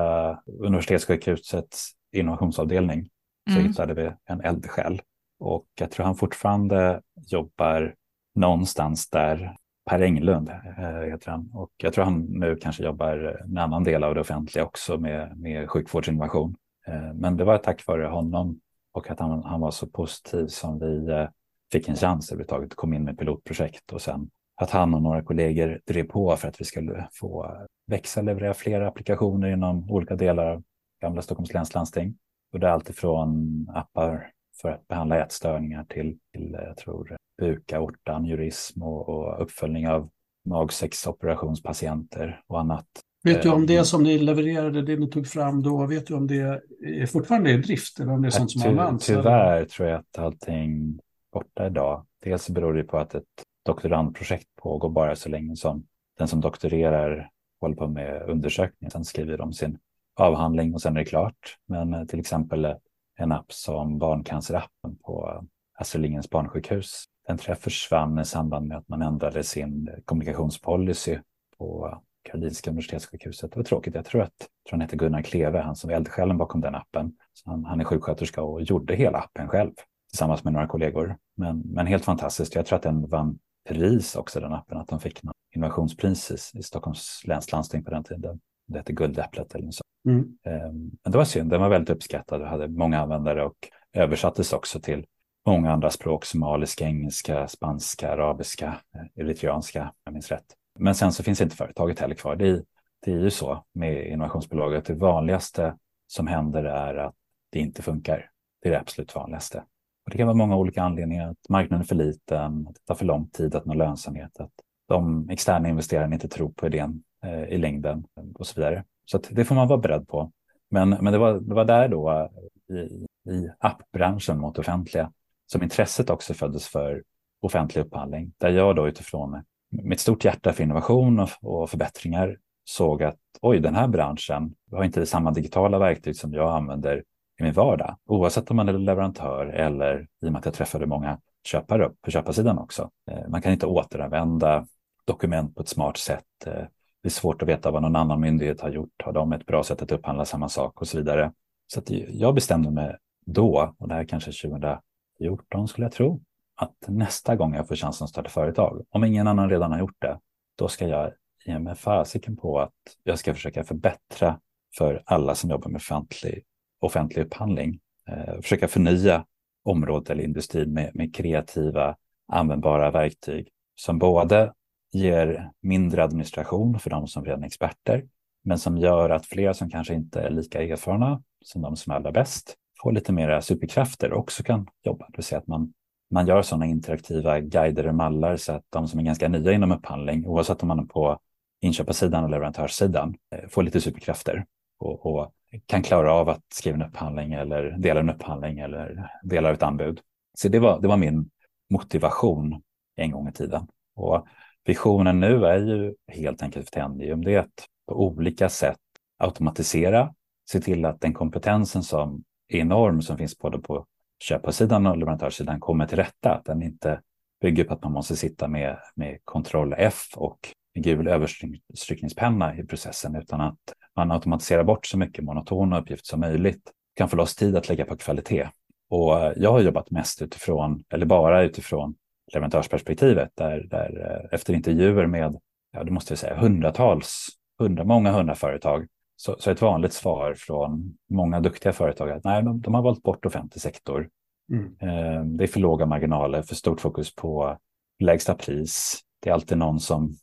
universitetssjukhusets 0.46 1.90
innovationsavdelning 2.12 3.08
så 3.50 3.58
mm. 3.58 3.66
hittade 3.66 3.94
vi 3.94 4.12
en 4.24 4.40
eldsjäl. 4.40 5.00
Och 5.38 5.66
jag 5.78 5.90
tror 5.90 6.06
han 6.06 6.16
fortfarande 6.16 7.02
jobbar 7.26 7.94
någonstans 8.34 9.10
där. 9.10 9.56
Per 9.90 10.00
Englund 10.00 10.48
eh, 10.48 11.10
heter 11.10 11.30
han. 11.30 11.50
Och 11.54 11.70
jag 11.76 11.92
tror 11.92 12.04
han 12.04 12.20
nu 12.20 12.56
kanske 12.56 12.82
jobbar 12.82 13.38
en 13.44 13.58
annan 13.58 13.84
del 13.84 14.04
av 14.04 14.14
det 14.14 14.20
offentliga 14.20 14.64
också 14.64 14.98
med, 14.98 15.38
med 15.38 15.70
sjukvårdsinnovation. 15.70 16.56
Eh, 16.86 17.12
men 17.14 17.36
det 17.36 17.44
var 17.44 17.58
tack 17.58 17.86
vare 17.86 18.06
honom 18.06 18.60
och 18.92 19.10
att 19.10 19.20
han, 19.20 19.42
han 19.42 19.60
var 19.60 19.70
så 19.70 19.86
positiv 19.86 20.46
som 20.46 20.78
vi 20.78 21.10
eh, 21.10 21.28
fick 21.72 21.88
en 21.88 21.96
chans 21.96 22.32
överhuvudtaget, 22.32 22.74
kom 22.74 22.92
in 22.92 23.04
med 23.04 23.18
pilotprojekt 23.18 23.92
och 23.92 24.02
sen 24.02 24.30
att 24.56 24.70
han 24.70 24.94
och 24.94 25.02
några 25.02 25.22
kollegor 25.22 25.80
drev 25.86 26.04
på 26.04 26.36
för 26.36 26.48
att 26.48 26.60
vi 26.60 26.64
skulle 26.64 27.08
få 27.12 27.56
växa, 27.86 28.22
leverera 28.22 28.54
fler 28.54 28.80
applikationer 28.80 29.48
inom 29.48 29.90
olika 29.90 30.16
delar 30.16 30.46
av 30.46 30.62
gamla 31.02 31.22
Stockholms 31.22 31.52
läns 31.52 31.74
landsting. 31.74 32.18
Och 32.52 32.60
det 32.60 32.66
är 32.66 32.70
alltifrån 32.70 33.66
appar 33.74 34.30
för 34.62 34.68
att 34.68 34.88
behandla 34.88 35.24
ätstörningar 35.24 35.84
till, 35.84 36.18
till 36.32 36.56
jag 36.66 36.76
tror, 36.76 37.16
buka, 37.38 37.80
ortan, 37.80 38.24
jurism 38.24 38.82
och, 38.82 39.08
och 39.08 39.42
uppföljning 39.42 39.88
av 39.88 40.10
magsexoperationspatienter 40.44 42.40
och 42.46 42.60
annat. 42.60 42.86
Vet 43.24 43.42
du 43.42 43.50
om 43.50 43.66
det 43.66 43.76
ehm. 43.76 43.84
som 43.84 44.02
ni 44.02 44.18
levererade, 44.18 44.82
det 44.82 44.96
ni 44.96 45.10
tog 45.10 45.26
fram 45.26 45.62
då, 45.62 45.86
vet 45.86 46.06
du 46.06 46.14
om 46.14 46.26
det 46.26 46.62
är 46.84 47.06
fortfarande 47.06 47.50
i 47.50 47.56
drift 47.56 48.00
eller 48.00 48.12
om 48.12 48.22
det 48.22 48.28
är 48.28 48.30
sånt 48.30 48.50
som 48.50 48.62
ty, 48.62 48.68
används? 48.68 49.06
Tyvärr 49.06 49.56
eller? 49.56 49.66
tror 49.66 49.88
jag 49.88 49.98
att 49.98 50.18
allting 50.18 50.98
borta 51.32 51.66
idag. 51.66 52.06
Dels 52.24 52.50
beror 52.50 52.74
det 52.74 52.84
på 52.84 52.98
att 52.98 53.14
ett 53.14 53.24
doktorandprojekt 53.64 54.48
pågår 54.62 54.88
bara 54.88 55.16
så 55.16 55.28
länge 55.28 55.56
som 55.56 55.86
den 56.18 56.28
som 56.28 56.40
doktorerar 56.40 57.30
håller 57.60 57.76
på 57.76 57.88
med 57.88 58.22
undersökningen. 58.28 58.90
Sen 58.90 59.04
skriver 59.04 59.38
de 59.38 59.52
sin 59.52 59.78
avhandling 60.14 60.74
och 60.74 60.82
sen 60.82 60.96
är 60.96 61.00
det 61.00 61.04
klart. 61.04 61.56
Men 61.68 61.94
eh, 61.94 62.04
till 62.04 62.20
exempel 62.20 62.74
en 63.16 63.32
app 63.32 63.52
som 63.52 63.98
Barncancerappen 63.98 64.96
på 65.04 65.26
alltså 65.26 65.46
Astrid 65.78 66.02
Lindgrens 66.02 66.30
barnsjukhus. 66.30 67.04
Den 67.26 67.38
tror 67.38 67.50
jag 67.50 67.58
försvann 67.58 68.18
i 68.18 68.24
samband 68.24 68.68
med 68.68 68.78
att 68.78 68.88
man 68.88 69.02
ändrade 69.02 69.44
sin 69.44 69.88
kommunikationspolicy 70.04 71.18
på 71.58 71.98
Karolinska 72.22 72.70
universitetssjukhuset. 72.70 73.52
Det 73.52 73.56
var 73.56 73.64
tråkigt. 73.64 73.94
Jag 73.94 74.04
tror 74.04 74.22
att 74.22 74.34
jag 74.38 74.68
tror 74.68 74.78
han 74.78 74.80
heter 74.80 74.96
Gunnar 74.96 75.22
Kleve, 75.22 75.60
han 75.60 75.76
som 75.76 75.90
är 75.90 75.94
eldsjälen 75.94 76.38
bakom 76.38 76.60
den 76.60 76.74
appen. 76.74 77.12
Så 77.32 77.50
han, 77.50 77.64
han 77.64 77.80
är 77.80 77.84
sjuksköterska 77.84 78.42
och 78.42 78.62
gjorde 78.62 78.94
hela 78.94 79.18
appen 79.18 79.48
själv 79.48 79.72
tillsammans 80.10 80.44
med 80.44 80.52
några 80.52 80.66
kollegor. 80.66 81.16
Men, 81.36 81.58
men 81.60 81.86
helt 81.86 82.04
fantastiskt. 82.04 82.54
Jag 82.54 82.66
tror 82.66 82.76
att 82.76 82.82
den 82.82 83.08
vann 83.08 83.38
pris 83.68 84.16
också, 84.16 84.40
den 84.40 84.52
appen, 84.52 84.78
att 84.78 84.88
de 84.88 85.00
fick 85.00 85.22
något 85.22 85.36
innovationspris 85.54 86.30
i, 86.54 86.58
i 86.58 86.62
Stockholms 86.62 87.22
läns 87.24 87.52
landsting 87.52 87.84
på 87.84 87.90
den 87.90 88.04
tiden. 88.04 88.40
Det 88.66 88.78
hette 88.78 88.92
Guldäpplet 88.92 89.54
eller 89.54 89.70
så. 89.70 89.82
Mm. 90.06 90.38
Ehm, 90.44 90.90
men 91.02 91.12
det 91.12 91.18
var 91.18 91.24
synd, 91.24 91.50
den 91.50 91.60
var 91.60 91.68
väldigt 91.68 91.90
uppskattad 91.90 92.42
och 92.42 92.48
hade 92.48 92.68
många 92.68 93.00
användare 93.00 93.44
och 93.44 93.56
översattes 93.92 94.52
också 94.52 94.80
till 94.80 95.06
många 95.46 95.72
andra 95.72 95.90
språk, 95.90 96.24
somaliska, 96.24 96.84
engelska, 96.84 97.48
spanska, 97.48 98.12
arabiska, 98.12 98.76
eh, 98.94 99.22
eritreanska, 99.24 99.82
om 99.82 99.92
jag 100.04 100.12
minns 100.12 100.30
rätt. 100.30 100.44
Men 100.78 100.94
sen 100.94 101.12
så 101.12 101.22
finns 101.22 101.40
inte 101.40 101.56
företaget 101.56 102.00
heller 102.00 102.14
kvar. 102.14 102.36
Det 102.36 102.48
är, 102.48 102.62
det 103.04 103.12
är 103.12 103.18
ju 103.18 103.30
så 103.30 103.64
med 103.72 104.06
innovationsbolaget. 104.06 104.84
Det 104.84 104.94
vanligaste 104.94 105.76
som 106.06 106.26
händer 106.26 106.64
är 106.64 106.94
att 106.94 107.14
det 107.50 107.58
inte 107.58 107.82
funkar. 107.82 108.30
Det 108.62 108.68
är 108.68 108.72
det 108.72 108.80
absolut 108.80 109.14
vanligaste. 109.14 109.58
Och 110.04 110.10
det 110.10 110.18
kan 110.18 110.26
vara 110.26 110.36
många 110.36 110.56
olika 110.56 110.82
anledningar. 110.82 111.30
Att 111.30 111.48
marknaden 111.48 111.82
är 111.82 111.86
för 111.86 111.94
liten, 111.94 112.66
att 112.68 112.74
det 112.74 112.80
tar 112.84 112.94
för 112.94 113.04
lång 113.04 113.28
tid 113.28 113.54
att 113.54 113.66
nå 113.66 113.74
lönsamhet, 113.74 114.40
att 114.40 114.52
de 114.88 115.30
externa 115.30 115.68
investerarna 115.68 116.14
inte 116.14 116.28
tror 116.28 116.48
på 116.48 116.66
idén 116.66 117.02
eh, 117.24 117.44
i 117.44 117.58
längden 117.58 118.06
och 118.34 118.46
så 118.46 118.60
vidare. 118.60 118.84
Så 119.06 119.18
det 119.30 119.44
får 119.44 119.54
man 119.54 119.68
vara 119.68 119.78
beredd 119.78 120.08
på. 120.08 120.32
Men, 120.70 120.90
men 120.90 121.12
det, 121.12 121.18
var, 121.18 121.32
det 121.32 121.54
var 121.54 121.64
där 121.64 121.88
då 121.88 122.30
i, 122.70 123.06
i 123.32 123.50
appbranschen 123.58 124.38
mot 124.38 124.58
offentliga 124.58 125.12
som 125.46 125.62
intresset 125.62 126.10
också 126.10 126.34
föddes 126.34 126.68
för 126.68 127.02
offentlig 127.40 127.82
upphandling. 127.82 128.32
Där 128.38 128.50
jag 128.50 128.76
då 128.76 128.88
utifrån 128.88 129.42
mitt 129.70 130.00
stort 130.00 130.24
hjärta 130.24 130.52
för 130.52 130.62
innovation 130.62 131.20
och, 131.20 131.28
och 131.42 131.70
förbättringar 131.70 132.36
såg 132.64 133.02
att 133.02 133.18
oj, 133.40 133.60
den 133.60 133.74
här 133.74 133.88
branschen 133.88 134.54
har 134.72 134.84
inte 134.84 135.06
samma 135.06 135.30
digitala 135.30 135.78
verktyg 135.78 136.16
som 136.16 136.32
jag 136.32 136.56
använder 136.56 137.02
i 137.40 137.42
min 137.42 137.52
vardag. 137.52 137.96
Oavsett 138.06 138.50
om 138.50 138.56
man 138.56 138.68
är 138.68 138.72
leverantör 138.72 139.46
eller 139.46 140.06
i 140.22 140.28
och 140.28 140.32
med 140.32 140.38
att 140.38 140.44
jag 140.44 140.54
träffade 140.54 140.86
många 140.86 141.18
köpare 141.44 141.90
på 142.02 142.10
köparsidan 142.10 142.58
också. 142.58 142.90
Eh, 143.10 143.28
man 143.28 143.42
kan 143.42 143.52
inte 143.52 143.66
återanvända 143.66 144.66
dokument 145.04 145.54
på 145.54 145.62
ett 145.62 145.68
smart 145.68 145.96
sätt. 145.96 146.24
Eh, 146.46 146.64
det 147.02 147.08
är 147.08 147.10
svårt 147.10 147.42
att 147.42 147.48
veta 147.48 147.70
vad 147.70 147.82
någon 147.82 147.96
annan 147.96 148.20
myndighet 148.20 148.60
har 148.60 148.70
gjort. 148.70 149.02
Har 149.04 149.12
de 149.12 149.32
ett 149.32 149.46
bra 149.46 149.64
sätt 149.64 149.82
att 149.82 149.92
upphandla 149.92 150.24
samma 150.24 150.48
sak 150.48 150.80
och 150.80 150.88
så 150.88 150.98
vidare. 150.98 151.32
Så 151.66 151.82
jag 152.08 152.34
bestämde 152.34 152.70
mig 152.70 152.96
då, 153.26 153.74
och 153.78 153.88
det 153.88 153.94
här 153.94 154.04
kanske 154.04 154.48
2014 154.48 155.68
skulle 155.68 155.84
jag 155.84 155.92
tro, 155.92 156.22
att 156.56 156.76
nästa 156.88 157.36
gång 157.36 157.54
jag 157.54 157.68
får 157.68 157.76
chansen 157.76 158.04
att 158.04 158.10
starta 158.10 158.30
företag, 158.30 158.84
om 158.90 159.04
ingen 159.04 159.26
annan 159.26 159.50
redan 159.50 159.72
har 159.72 159.78
gjort 159.78 159.96
det, 159.98 160.20
då 160.58 160.68
ska 160.68 160.88
jag 160.88 161.12
ge 161.46 161.58
mig 161.58 161.74
fasiken 161.74 162.36
på 162.36 162.60
att 162.60 162.72
jag 163.02 163.18
ska 163.18 163.34
försöka 163.34 163.64
förbättra 163.64 164.40
för 164.78 165.02
alla 165.06 165.34
som 165.34 165.50
jobbar 165.50 165.70
med 165.70 165.78
offentlig 165.78 166.44
offentlig 166.80 167.22
upphandling. 167.22 167.80
Eh, 168.08 168.40
försöka 168.42 168.68
förnya 168.68 169.24
området 169.64 170.10
eller 170.10 170.24
industrin 170.24 170.72
med, 170.72 170.90
med 170.94 171.14
kreativa 171.14 171.96
användbara 172.32 172.90
verktyg 172.90 173.48
som 173.74 173.98
både 173.98 174.52
ger 174.96 175.50
mindre 175.62 176.04
administration 176.04 176.78
för 176.78 176.90
de 176.90 177.06
som 177.06 177.24
redan 177.24 177.42
är 177.42 177.46
experter, 177.46 178.04
men 178.44 178.58
som 178.58 178.78
gör 178.78 179.10
att 179.10 179.26
fler 179.26 179.52
som 179.52 179.70
kanske 179.70 179.94
inte 179.94 180.20
är 180.20 180.30
lika 180.30 180.62
erfarna 180.62 181.22
som 181.44 181.62
de 181.62 181.76
som 181.76 181.92
är 181.92 181.96
allra 181.96 182.12
bäst 182.12 182.54
får 182.82 182.92
lite 182.92 183.12
mera 183.12 183.42
superkrafter 183.42 184.12
och 184.12 184.18
också 184.18 184.42
kan 184.42 184.68
jobba. 184.84 185.06
Det 185.08 185.16
vill 185.16 185.24
säga 185.24 185.38
att 185.38 185.46
man, 185.46 185.72
man 186.10 186.26
gör 186.26 186.42
sådana 186.42 186.66
interaktiva 186.66 187.40
guider 187.40 187.86
och 187.86 187.94
mallar 187.94 188.36
så 188.36 188.52
att 188.52 188.64
de 188.70 188.88
som 188.88 189.00
är 189.00 189.04
ganska 189.04 189.28
nya 189.28 189.52
inom 189.52 189.72
upphandling, 189.72 190.26
oavsett 190.26 190.62
om 190.62 190.68
man 190.68 190.78
är 190.78 190.84
på 190.84 191.18
inköparsidan 191.60 192.24
eller 192.24 192.28
leverantörssidan, 192.28 193.14
eh, 193.34 193.48
får 193.48 193.62
lite 193.62 193.80
superkrafter 193.80 194.46
och, 194.78 195.06
och 195.06 195.32
kan 195.66 195.82
klara 195.82 196.12
av 196.12 196.28
att 196.28 196.44
skriva 196.48 196.74
en 196.74 196.82
upphandling 196.82 197.32
eller 197.32 197.70
dela 197.78 198.00
en 198.00 198.10
upphandling 198.10 198.58
eller 198.58 199.10
dela 199.22 199.52
ett 199.52 199.62
anbud. 199.62 200.00
Så 200.38 200.48
det 200.48 200.58
var, 200.58 200.80
det 200.80 200.88
var 200.88 200.96
min 200.96 201.30
motivation 201.70 202.62
en 202.96 203.10
gång 203.10 203.28
i 203.28 203.32
tiden. 203.32 203.66
Och 203.94 204.26
visionen 204.66 205.20
nu 205.20 205.46
är 205.46 205.58
ju 205.58 205.94
helt 206.12 206.42
enkelt 206.42 206.64
för 206.70 206.80
Tendium, 206.80 207.24
det 207.24 207.34
är 207.34 207.38
att 207.38 207.66
på 207.88 208.06
olika 208.06 208.48
sätt 208.48 208.78
automatisera, 209.18 210.14
se 210.50 210.60
till 210.60 210.84
att 210.84 211.00
den 211.00 211.14
kompetensen 211.14 211.82
som 211.82 212.24
är 212.48 212.58
enorm 212.58 213.02
som 213.02 213.18
finns 213.18 213.38
både 213.38 213.58
på 213.58 213.86
köparsidan 214.24 214.86
och 214.86 214.96
leverantörssidan 214.96 215.60
kommer 215.60 215.86
till 215.86 215.96
rätta. 215.96 216.34
Att 216.34 216.44
den 216.44 216.62
inte 216.62 217.00
bygger 217.40 217.64
på 217.64 217.74
att 217.74 217.82
man 217.82 217.92
måste 217.92 218.16
sitta 218.16 218.48
med, 218.48 218.78
med 218.94 219.18
kontroll 219.24 219.74
F 219.78 220.02
och 220.16 220.38
gul 220.78 221.08
överstrykningspenna 221.08 222.56
i 222.56 222.62
processen 222.62 223.16
utan 223.16 223.40
att 223.40 223.58
man 223.96 224.12
automatiserar 224.12 224.64
bort 224.64 224.86
så 224.86 224.98
mycket 224.98 225.24
monotona 225.24 225.80
uppgifter 225.80 226.06
som 226.06 226.20
möjligt. 226.20 226.72
Kan 226.94 227.08
få 227.08 227.16
loss 227.16 227.36
tid 227.36 227.56
att 227.56 227.68
lägga 227.68 227.84
på 227.84 227.96
kvalitet. 227.96 228.48
Och 228.90 229.20
eh, 229.20 229.32
jag 229.36 229.52
har 229.52 229.60
jobbat 229.60 229.90
mest 229.90 230.22
utifrån, 230.22 230.84
eller 230.90 231.06
bara 231.06 231.42
utifrån 231.42 231.94
leverantörsperspektivet, 232.32 233.30
där, 233.34 233.66
där 233.70 234.20
eh, 234.22 234.34
efter 234.34 234.54
intervjuer 234.54 235.06
med, 235.06 235.36
ja 235.72 235.84
det 235.84 235.90
måste 235.90 236.12
jag 236.12 236.18
säga, 236.18 236.36
hundratals, 236.36 237.28
hundra, 237.58 237.84
många 237.84 238.12
hundra 238.12 238.34
företag, 238.34 238.86
så, 239.16 239.36
så 239.38 239.50
ett 239.50 239.62
vanligt 239.62 239.92
svar 239.92 240.34
från 240.38 240.96
många 241.10 241.40
duktiga 241.40 241.72
företag 241.72 242.10
är 242.10 242.14
att 242.14 242.24
nej, 242.24 242.42
de, 242.42 242.60
de 242.60 242.74
har 242.74 242.82
valt 242.82 243.02
bort 243.02 243.26
offentlig 243.26 243.62
sektor. 243.62 244.08
Mm. 244.52 244.64
Eh, 244.64 245.24
det 245.24 245.44
är 245.44 245.48
för 245.48 245.60
låga 245.60 245.86
marginaler, 245.86 246.42
för 246.42 246.54
stort 246.54 246.80
fokus 246.80 247.14
på 247.14 247.58
lägsta 247.98 248.34
pris. 248.34 249.00
Det 249.22 249.30
är 249.30 249.34
alltid 249.34 249.58
någon 249.58 249.80
som 249.80 250.16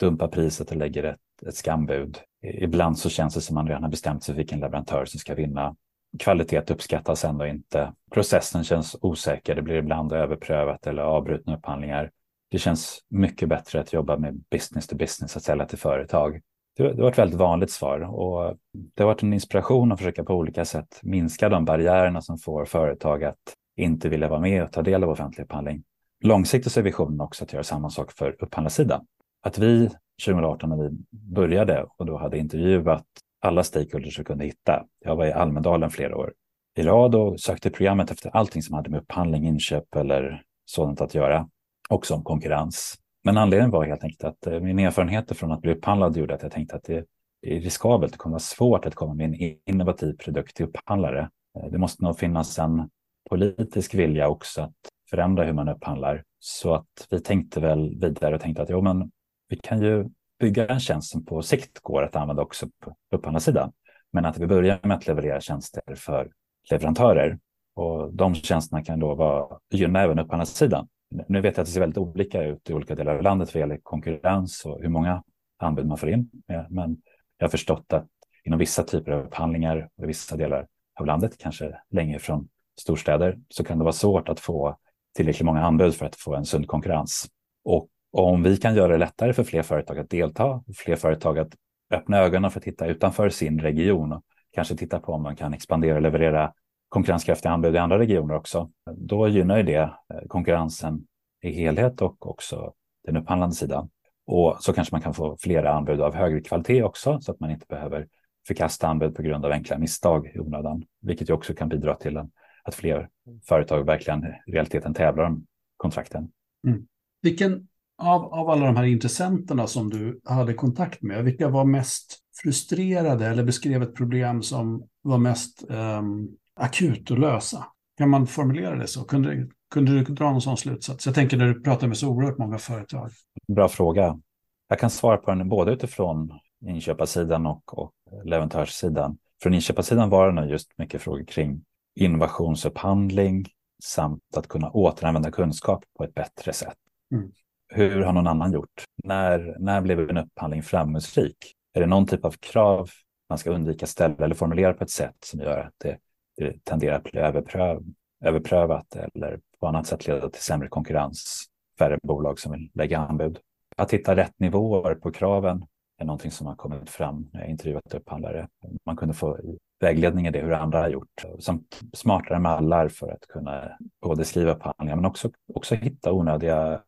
dumpar 0.00 0.28
priset 0.28 0.70
och 0.70 0.76
lägger 0.76 1.04
ett, 1.04 1.46
ett 1.46 1.54
skambud. 1.54 2.18
Ibland 2.42 2.98
så 2.98 3.08
känns 3.08 3.34
det 3.34 3.40
som 3.40 3.54
man 3.54 3.68
redan 3.68 3.82
har 3.82 3.90
bestämt 3.90 4.22
sig 4.24 4.34
för 4.34 4.36
vilken 4.36 4.60
leverantör 4.60 5.04
som 5.04 5.20
ska 5.20 5.34
vinna. 5.34 5.76
Kvalitet 6.18 6.70
uppskattas 6.70 7.24
ändå 7.24 7.46
inte. 7.46 7.92
Processen 8.10 8.64
känns 8.64 8.96
osäker. 9.00 9.54
Det 9.54 9.62
blir 9.62 9.74
ibland 9.74 10.12
överprövat 10.12 10.86
eller 10.86 11.02
avbrutna 11.02 11.56
upphandlingar. 11.56 12.10
Det 12.50 12.58
känns 12.58 12.98
mycket 13.08 13.48
bättre 13.48 13.80
att 13.80 13.92
jobba 13.92 14.16
med 14.16 14.42
business 14.50 14.86
to 14.86 14.96
business, 14.96 15.36
att 15.36 15.42
sälja 15.42 15.66
till 15.66 15.78
företag. 15.78 16.40
Det, 16.76 16.92
det 16.92 17.02
var 17.02 17.10
ett 17.10 17.18
väldigt 17.18 17.38
vanligt 17.38 17.70
svar 17.70 18.00
och 18.00 18.56
det 18.72 19.02
har 19.02 19.06
varit 19.06 19.22
en 19.22 19.32
inspiration 19.32 19.92
att 19.92 19.98
försöka 19.98 20.24
på 20.24 20.34
olika 20.34 20.64
sätt 20.64 21.00
minska 21.02 21.48
de 21.48 21.64
barriärerna 21.64 22.22
som 22.22 22.38
får 22.38 22.64
företag 22.64 23.24
att 23.24 23.36
inte 23.76 24.08
vilja 24.08 24.28
vara 24.28 24.40
med 24.40 24.62
och 24.62 24.72
ta 24.72 24.82
del 24.82 25.04
av 25.04 25.10
offentlig 25.10 25.44
upphandling. 25.44 25.82
Långsiktigt 26.24 26.72
så 26.72 26.80
är 26.80 26.84
visionen 26.84 27.20
också 27.20 27.44
att 27.44 27.52
göra 27.52 27.62
samma 27.62 27.90
sak 27.90 28.12
för 28.12 28.36
upphandlarsidan. 28.42 29.06
Att 29.42 29.58
vi 29.58 29.90
2018 30.26 30.70
när 30.70 30.76
vi 30.76 30.90
började 31.10 31.86
och 31.96 32.06
då 32.06 32.18
hade 32.18 32.38
intervjuat 32.38 33.06
alla 33.40 33.64
stakeholders 33.64 34.18
vi 34.18 34.24
kunde 34.24 34.44
hitta. 34.44 34.86
Jag 35.04 35.16
var 35.16 35.26
i 35.26 35.32
Almedalen 35.32 35.90
flera 35.90 36.16
år 36.16 36.32
i 36.76 36.82
rad 36.82 37.14
och 37.14 37.40
sökte 37.40 37.70
programmet 37.70 38.10
efter 38.10 38.30
allting 38.36 38.62
som 38.62 38.74
hade 38.74 38.90
med 38.90 39.00
upphandling, 39.00 39.46
inköp 39.46 39.96
eller 39.96 40.42
sådant 40.64 41.00
att 41.00 41.14
göra. 41.14 41.48
Också 41.88 42.14
om 42.14 42.24
konkurrens. 42.24 42.94
Men 43.24 43.36
anledningen 43.36 43.70
var 43.70 43.84
helt 43.84 44.04
enkelt 44.04 44.24
att 44.24 44.46
eh, 44.46 44.60
min 44.60 44.78
erfarenhet 44.78 45.36
från 45.36 45.52
att 45.52 45.60
bli 45.60 45.72
upphandlad 45.72 46.16
gjorde 46.16 46.34
att 46.34 46.42
jag 46.42 46.52
tänkte 46.52 46.76
att 46.76 46.84
det 46.84 47.04
är 47.42 47.60
riskabelt. 47.60 48.12
Det 48.12 48.18
kommer 48.18 48.32
vara 48.32 48.40
svårt 48.40 48.86
att 48.86 48.94
komma 48.94 49.14
med 49.14 49.26
en 49.26 49.56
innovativ 49.66 50.16
produkt 50.16 50.56
till 50.56 50.66
upphandlare 50.66 51.30
eh, 51.58 51.70
det 51.70 51.78
måste 51.78 52.04
nog 52.04 52.18
finnas 52.18 52.58
en 52.58 52.90
politisk 53.30 53.94
vilja 53.94 54.28
också 54.28 54.62
att 54.62 54.74
förändra 55.10 55.44
hur 55.44 55.52
man 55.52 55.68
upphandlar. 55.68 56.24
Så 56.38 56.74
att 56.74 57.06
vi 57.10 57.20
tänkte 57.20 57.60
väl 57.60 58.00
vidare 58.00 58.34
och 58.34 58.40
tänkte 58.40 58.62
att 58.62 58.70
jo, 58.70 58.82
men 58.82 59.10
vi 59.48 59.56
kan 59.56 59.82
ju 59.82 60.08
bygga 60.40 60.66
en 60.66 60.80
tjänst 60.80 61.10
som 61.10 61.24
på 61.24 61.42
sikt 61.42 61.80
går 61.80 62.02
att 62.02 62.16
använda 62.16 62.42
också 62.42 62.66
på 62.84 62.96
upphandlarsidan. 63.10 63.72
Men 64.12 64.24
att 64.24 64.38
vi 64.38 64.46
börjar 64.46 64.80
med 64.82 64.96
att 64.96 65.06
leverera 65.06 65.40
tjänster 65.40 65.82
för 65.94 66.30
leverantörer. 66.70 67.38
Och 67.74 68.14
de 68.14 68.34
tjänsterna 68.34 68.84
kan 68.84 69.00
då 69.00 69.14
vara, 69.14 69.58
gynna 69.70 70.00
även 70.00 70.18
upphandlarsidan. 70.18 70.88
Nu 71.28 71.40
vet 71.40 71.56
jag 71.56 71.62
att 71.62 71.66
det 71.66 71.72
ser 71.72 71.80
väldigt 71.80 71.98
olika 71.98 72.42
ut 72.42 72.70
i 72.70 72.74
olika 72.74 72.94
delar 72.94 73.16
av 73.16 73.22
landet 73.22 73.54
vad 73.54 73.60
gäller 73.60 73.78
konkurrens 73.82 74.64
och 74.64 74.80
hur 74.82 74.88
många 74.88 75.22
anbud 75.58 75.86
man 75.86 75.98
får 75.98 76.10
in. 76.10 76.30
Eh, 76.48 76.62
men 76.70 76.96
jag 77.38 77.46
har 77.46 77.50
förstått 77.50 77.92
att 77.92 78.06
inom 78.44 78.58
vissa 78.58 78.82
typer 78.82 79.12
av 79.12 79.24
upphandlingar 79.24 79.88
och 79.96 80.08
vissa 80.08 80.36
delar 80.36 80.66
av 81.00 81.06
landet, 81.06 81.38
kanske 81.38 81.80
längre 81.90 82.18
från 82.18 82.48
storstäder, 82.80 83.38
så 83.48 83.64
kan 83.64 83.78
det 83.78 83.84
vara 83.84 83.92
svårt 83.92 84.28
att 84.28 84.40
få 84.40 84.76
tillräckligt 85.16 85.46
många 85.46 85.64
anbud 85.64 85.94
för 85.94 86.06
att 86.06 86.16
få 86.16 86.34
en 86.34 86.44
sund 86.44 86.66
konkurrens. 86.66 87.28
Och 87.64 87.88
om 88.12 88.42
vi 88.42 88.56
kan 88.56 88.74
göra 88.74 88.92
det 88.92 88.98
lättare 88.98 89.32
för 89.32 89.44
fler 89.44 89.62
företag 89.62 89.98
att 89.98 90.10
delta, 90.10 90.64
fler 90.76 90.96
företag 90.96 91.38
att 91.38 91.54
öppna 91.90 92.18
ögonen 92.18 92.50
för 92.50 92.60
att 92.60 92.64
titta 92.64 92.86
utanför 92.86 93.28
sin 93.28 93.60
region 93.60 94.12
och 94.12 94.24
kanske 94.52 94.76
titta 94.76 95.00
på 95.00 95.12
om 95.12 95.22
man 95.22 95.36
kan 95.36 95.54
expandera 95.54 95.94
och 95.94 96.02
leverera 96.02 96.52
konkurrenskraftiga 96.88 97.52
anbud 97.52 97.74
i 97.74 97.78
andra 97.78 97.98
regioner 97.98 98.34
också. 98.34 98.70
Då 98.96 99.28
gynnar 99.28 99.62
det 99.62 99.76
eh, 99.76 99.90
konkurrensen 100.28 101.06
i 101.42 101.52
helhet 101.52 102.02
och 102.02 102.30
också 102.30 102.72
den 103.06 103.16
upphandlande 103.16 103.54
sidan. 103.54 103.90
Och 104.26 104.56
så 104.60 104.72
kanske 104.72 104.94
man 104.94 105.02
kan 105.02 105.14
få 105.14 105.36
flera 105.40 105.72
anbud 105.72 106.00
av 106.00 106.14
högre 106.14 106.40
kvalitet 106.40 106.82
också 106.82 107.20
så 107.20 107.32
att 107.32 107.40
man 107.40 107.50
inte 107.50 107.66
behöver 107.68 108.08
förkasta 108.46 108.86
anbud 108.86 109.14
på 109.14 109.22
grund 109.22 109.44
av 109.44 109.52
enkla 109.52 109.78
misstag 109.78 110.26
i 110.34 110.38
onödan, 110.38 110.84
vilket 111.00 111.30
ju 111.30 111.34
också 111.34 111.54
kan 111.54 111.68
bidra 111.68 111.94
till 111.94 112.16
att 112.64 112.74
fler 112.74 113.08
företag 113.48 113.84
verkligen 113.84 114.24
i 114.46 114.52
realiteten 114.52 114.94
tävlar 114.94 115.24
om 115.24 115.46
kontrakten. 115.76 116.30
Mm. 116.66 116.86
Vilken 117.22 117.68
av, 118.00 118.34
av 118.34 118.50
alla 118.50 118.66
de 118.66 118.76
här 118.76 118.84
intressenterna 118.84 119.66
som 119.66 119.90
du 119.90 120.20
hade 120.24 120.54
kontakt 120.54 121.02
med, 121.02 121.24
vilka 121.24 121.48
var 121.48 121.64
mest 121.64 122.18
frustrerade 122.42 123.26
eller 123.26 123.44
beskrev 123.44 123.82
ett 123.82 123.94
problem 123.94 124.42
som 124.42 124.84
var 125.02 125.18
mest 125.18 125.64
um, 125.68 126.28
akut 126.56 127.10
att 127.10 127.18
lösa? 127.18 127.66
Kan 127.98 128.10
man 128.10 128.26
formulera 128.26 128.76
det 128.76 128.86
så? 128.86 129.04
Kunde, 129.04 129.48
kunde 129.70 129.92
du 129.92 130.04
dra 130.04 130.30
någon 130.30 130.40
sån 130.40 130.56
slutsats? 130.56 131.06
Jag 131.06 131.14
tänker 131.14 131.36
när 131.36 131.46
du 131.46 131.62
pratar 131.62 131.86
med 131.86 131.96
så 131.96 132.08
oerhört 132.08 132.38
många 132.38 132.58
företag. 132.58 133.10
Bra 133.48 133.68
fråga. 133.68 134.20
Jag 134.68 134.78
kan 134.78 134.90
svara 134.90 135.16
på 135.16 135.30
den 135.30 135.48
både 135.48 135.72
utifrån 135.72 136.32
inköparsidan 136.66 137.46
och, 137.46 137.78
och 137.78 137.92
leverantörssidan. 138.24 139.18
Från 139.42 139.54
inköparsidan 139.54 140.10
var 140.10 140.26
det 140.26 140.32
nog 140.32 140.50
just 140.50 140.78
mycket 140.78 141.02
frågor 141.02 141.24
kring 141.24 141.64
innovationsupphandling 141.94 143.46
samt 143.82 144.36
att 144.36 144.48
kunna 144.48 144.70
återanvända 144.70 145.30
kunskap 145.30 145.84
på 145.98 146.04
ett 146.04 146.14
bättre 146.14 146.52
sätt. 146.52 146.76
Mm. 147.14 147.32
Hur 147.72 148.02
har 148.02 148.12
någon 148.12 148.26
annan 148.26 148.52
gjort? 148.52 148.84
När, 149.04 149.56
när 149.58 149.80
blev 149.80 150.10
en 150.10 150.16
upphandling 150.16 150.62
framgångsrik? 150.62 151.36
Är 151.74 151.80
det 151.80 151.86
någon 151.86 152.06
typ 152.06 152.24
av 152.24 152.30
krav 152.30 152.90
man 153.28 153.38
ska 153.38 153.50
undvika 153.50 153.86
ställa 153.86 154.24
eller 154.24 154.34
formulera 154.34 154.74
på 154.74 154.84
ett 154.84 154.90
sätt 154.90 155.16
som 155.24 155.40
gör 155.40 155.58
att 155.58 155.74
det, 155.78 155.98
det 156.36 156.64
tenderar 156.64 156.96
att 156.96 157.02
bli 157.02 157.20
överpröv, 157.20 157.82
överprövat 158.24 158.96
eller 159.14 159.40
på 159.60 159.66
annat 159.66 159.86
sätt 159.86 160.06
leda 160.06 160.30
till 160.30 160.42
sämre 160.42 160.68
konkurrens, 160.68 161.44
färre 161.78 161.98
bolag 162.02 162.38
som 162.38 162.52
vill 162.52 162.70
lägga 162.74 162.98
anbud? 162.98 163.38
Att 163.76 163.92
hitta 163.92 164.16
rätt 164.16 164.40
nivåer 164.40 164.94
på 164.94 165.12
kraven 165.12 165.64
är 165.98 166.04
någonting 166.04 166.30
som 166.30 166.46
har 166.46 166.54
kommit 166.54 166.90
fram 166.90 167.28
när 167.32 167.40
jag 167.40 167.50
intervjuat 167.50 167.94
upphandlare. 167.94 168.48
Man 168.86 168.96
kunde 168.96 169.14
få 169.14 169.38
vägledning 169.80 170.26
i 170.26 170.30
det 170.30 170.40
hur 170.40 170.52
andra 170.52 170.80
har 170.80 170.88
gjort. 170.88 171.24
Samt 171.38 171.80
smartare 171.92 172.38
mallar 172.38 172.88
för 172.88 173.10
att 173.10 173.26
kunna 173.28 173.76
både 174.02 174.24
skriva 174.24 174.52
upphandlingar 174.52 174.96
men 174.96 175.04
också, 175.04 175.30
också 175.54 175.74
hitta 175.74 176.12
onödiga 176.12 176.82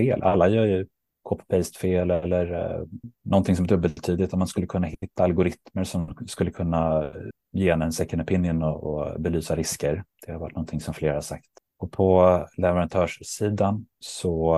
fel. 0.00 0.22
Alla 0.22 0.48
gör 0.48 0.64
ju 0.64 0.86
copy-paste-fel 1.22 2.10
eller 2.10 2.52
eh, 2.52 2.84
någonting 3.24 3.56
som 3.56 3.64
är 3.64 3.68
dubbeltydigt. 3.68 4.32
Om 4.32 4.38
man 4.38 4.48
skulle 4.48 4.66
kunna 4.66 4.86
hitta 4.86 5.24
algoritmer 5.24 5.84
som 5.84 6.16
skulle 6.26 6.50
kunna 6.50 7.12
ge 7.52 7.70
en 7.70 7.92
second 7.92 8.22
opinion 8.22 8.62
och, 8.62 8.84
och 8.84 9.20
belysa 9.20 9.56
risker. 9.56 10.04
Det 10.26 10.32
har 10.32 10.38
varit 10.38 10.54
någonting 10.54 10.80
som 10.80 10.94
flera 10.94 11.14
har 11.14 11.20
sagt. 11.20 11.50
Och 11.78 11.92
på 11.92 12.46
leverantörssidan 12.56 13.86
så 13.98 14.56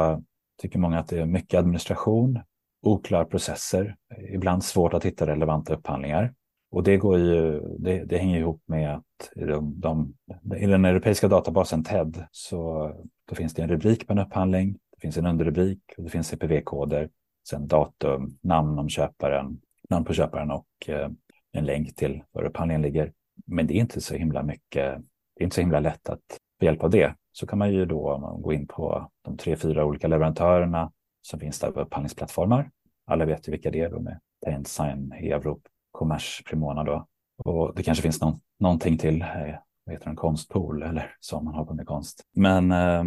tycker 0.63 0.79
många 0.79 0.99
att 0.99 1.09
det 1.09 1.21
är 1.21 1.27
mycket 1.27 1.59
administration, 1.59 2.41
oklara 2.83 3.25
processer, 3.25 3.97
ibland 4.33 4.65
svårt 4.65 4.95
att 4.95 5.05
hitta 5.05 5.27
relevanta 5.27 5.75
upphandlingar. 5.75 6.35
Och 6.71 6.83
det, 6.83 6.97
går 6.97 7.19
ju, 7.19 7.61
det, 7.79 8.05
det 8.05 8.19
hänger 8.19 8.39
ihop 8.39 8.63
med 8.67 8.95
att 8.95 9.31
de, 9.35 9.81
de, 9.81 10.15
i 10.57 10.67
den 10.67 10.85
europeiska 10.85 11.29
databasen 11.29 11.85
TED 11.85 12.25
så 12.31 12.91
då 13.29 13.35
finns 13.35 13.55
det 13.55 13.63
en 13.63 13.69
rubrik 13.69 14.07
på 14.07 14.13
en 14.13 14.19
upphandling, 14.19 14.79
det 15.03 15.07
finns 15.07 15.17
en 15.17 15.27
underrubrik 15.27 15.81
och 15.97 16.05
det 16.05 16.11
finns 16.11 16.29
CPV-koder, 16.29 17.09
sen 17.49 17.67
datum, 17.67 18.39
namn 18.41 18.79
om 18.79 18.89
köparen, 18.89 19.61
namn 19.89 20.05
på 20.05 20.13
köparen 20.13 20.51
och 20.51 20.67
eh, 20.87 21.11
en 21.53 21.65
länk 21.65 21.97
till 21.97 22.23
var 22.33 22.43
upphandlingen 22.45 22.83
ligger. 22.83 23.13
Men 23.47 23.67
det 23.67 23.75
är 23.75 23.79
inte 23.79 24.01
så 24.01 24.15
himla 24.15 24.43
mycket, 24.43 25.03
det 25.37 25.43
är 25.43 25.45
inte 25.45 25.55
så 25.55 25.61
himla 25.61 25.81
lätt 25.81 26.09
att 26.09 26.39
med 26.61 26.67
hjälp 26.67 26.83
av 26.83 26.91
det 26.91 27.15
så 27.33 27.47
kan 27.47 27.59
man 27.59 27.73
ju 27.73 27.87
då 27.87 28.19
gå 28.43 28.53
in 28.53 28.67
på 28.67 29.11
de 29.25 29.37
tre, 29.37 29.57
fyra 29.57 29.85
olika 29.85 30.09
leverantörerna 30.09 30.93
som 31.23 31.41
finns 31.41 31.59
där 31.59 31.71
på 31.71 31.81
upphandlingsplattformar. 31.81 32.71
Alla 33.07 33.25
vet 33.25 33.49
ju 33.49 33.53
vilka 33.53 33.71
det 33.71 33.81
är 33.81 33.91
då 33.91 34.01
med 34.01 34.21
Paintsign, 34.45 35.13
Evrop, 35.13 35.61
Kommers, 35.91 36.43
Primona 36.47 36.85
då. 36.85 37.07
Och 37.45 37.75
det 37.75 37.83
kanske 37.83 38.03
finns 38.03 38.21
någon, 38.21 38.41
någonting 38.59 38.99
till, 38.99 39.23
eh, 39.23 39.55
heter 39.91 40.11
en 40.11 40.17
konstpool 40.17 40.83
eller 40.83 41.15
så 41.21 41.41
man 41.41 41.55
håller 41.55 41.67
på 41.67 41.75
med 41.75 41.87
konst. 41.87 42.23
Men 42.35 42.73
eh, 42.73 43.05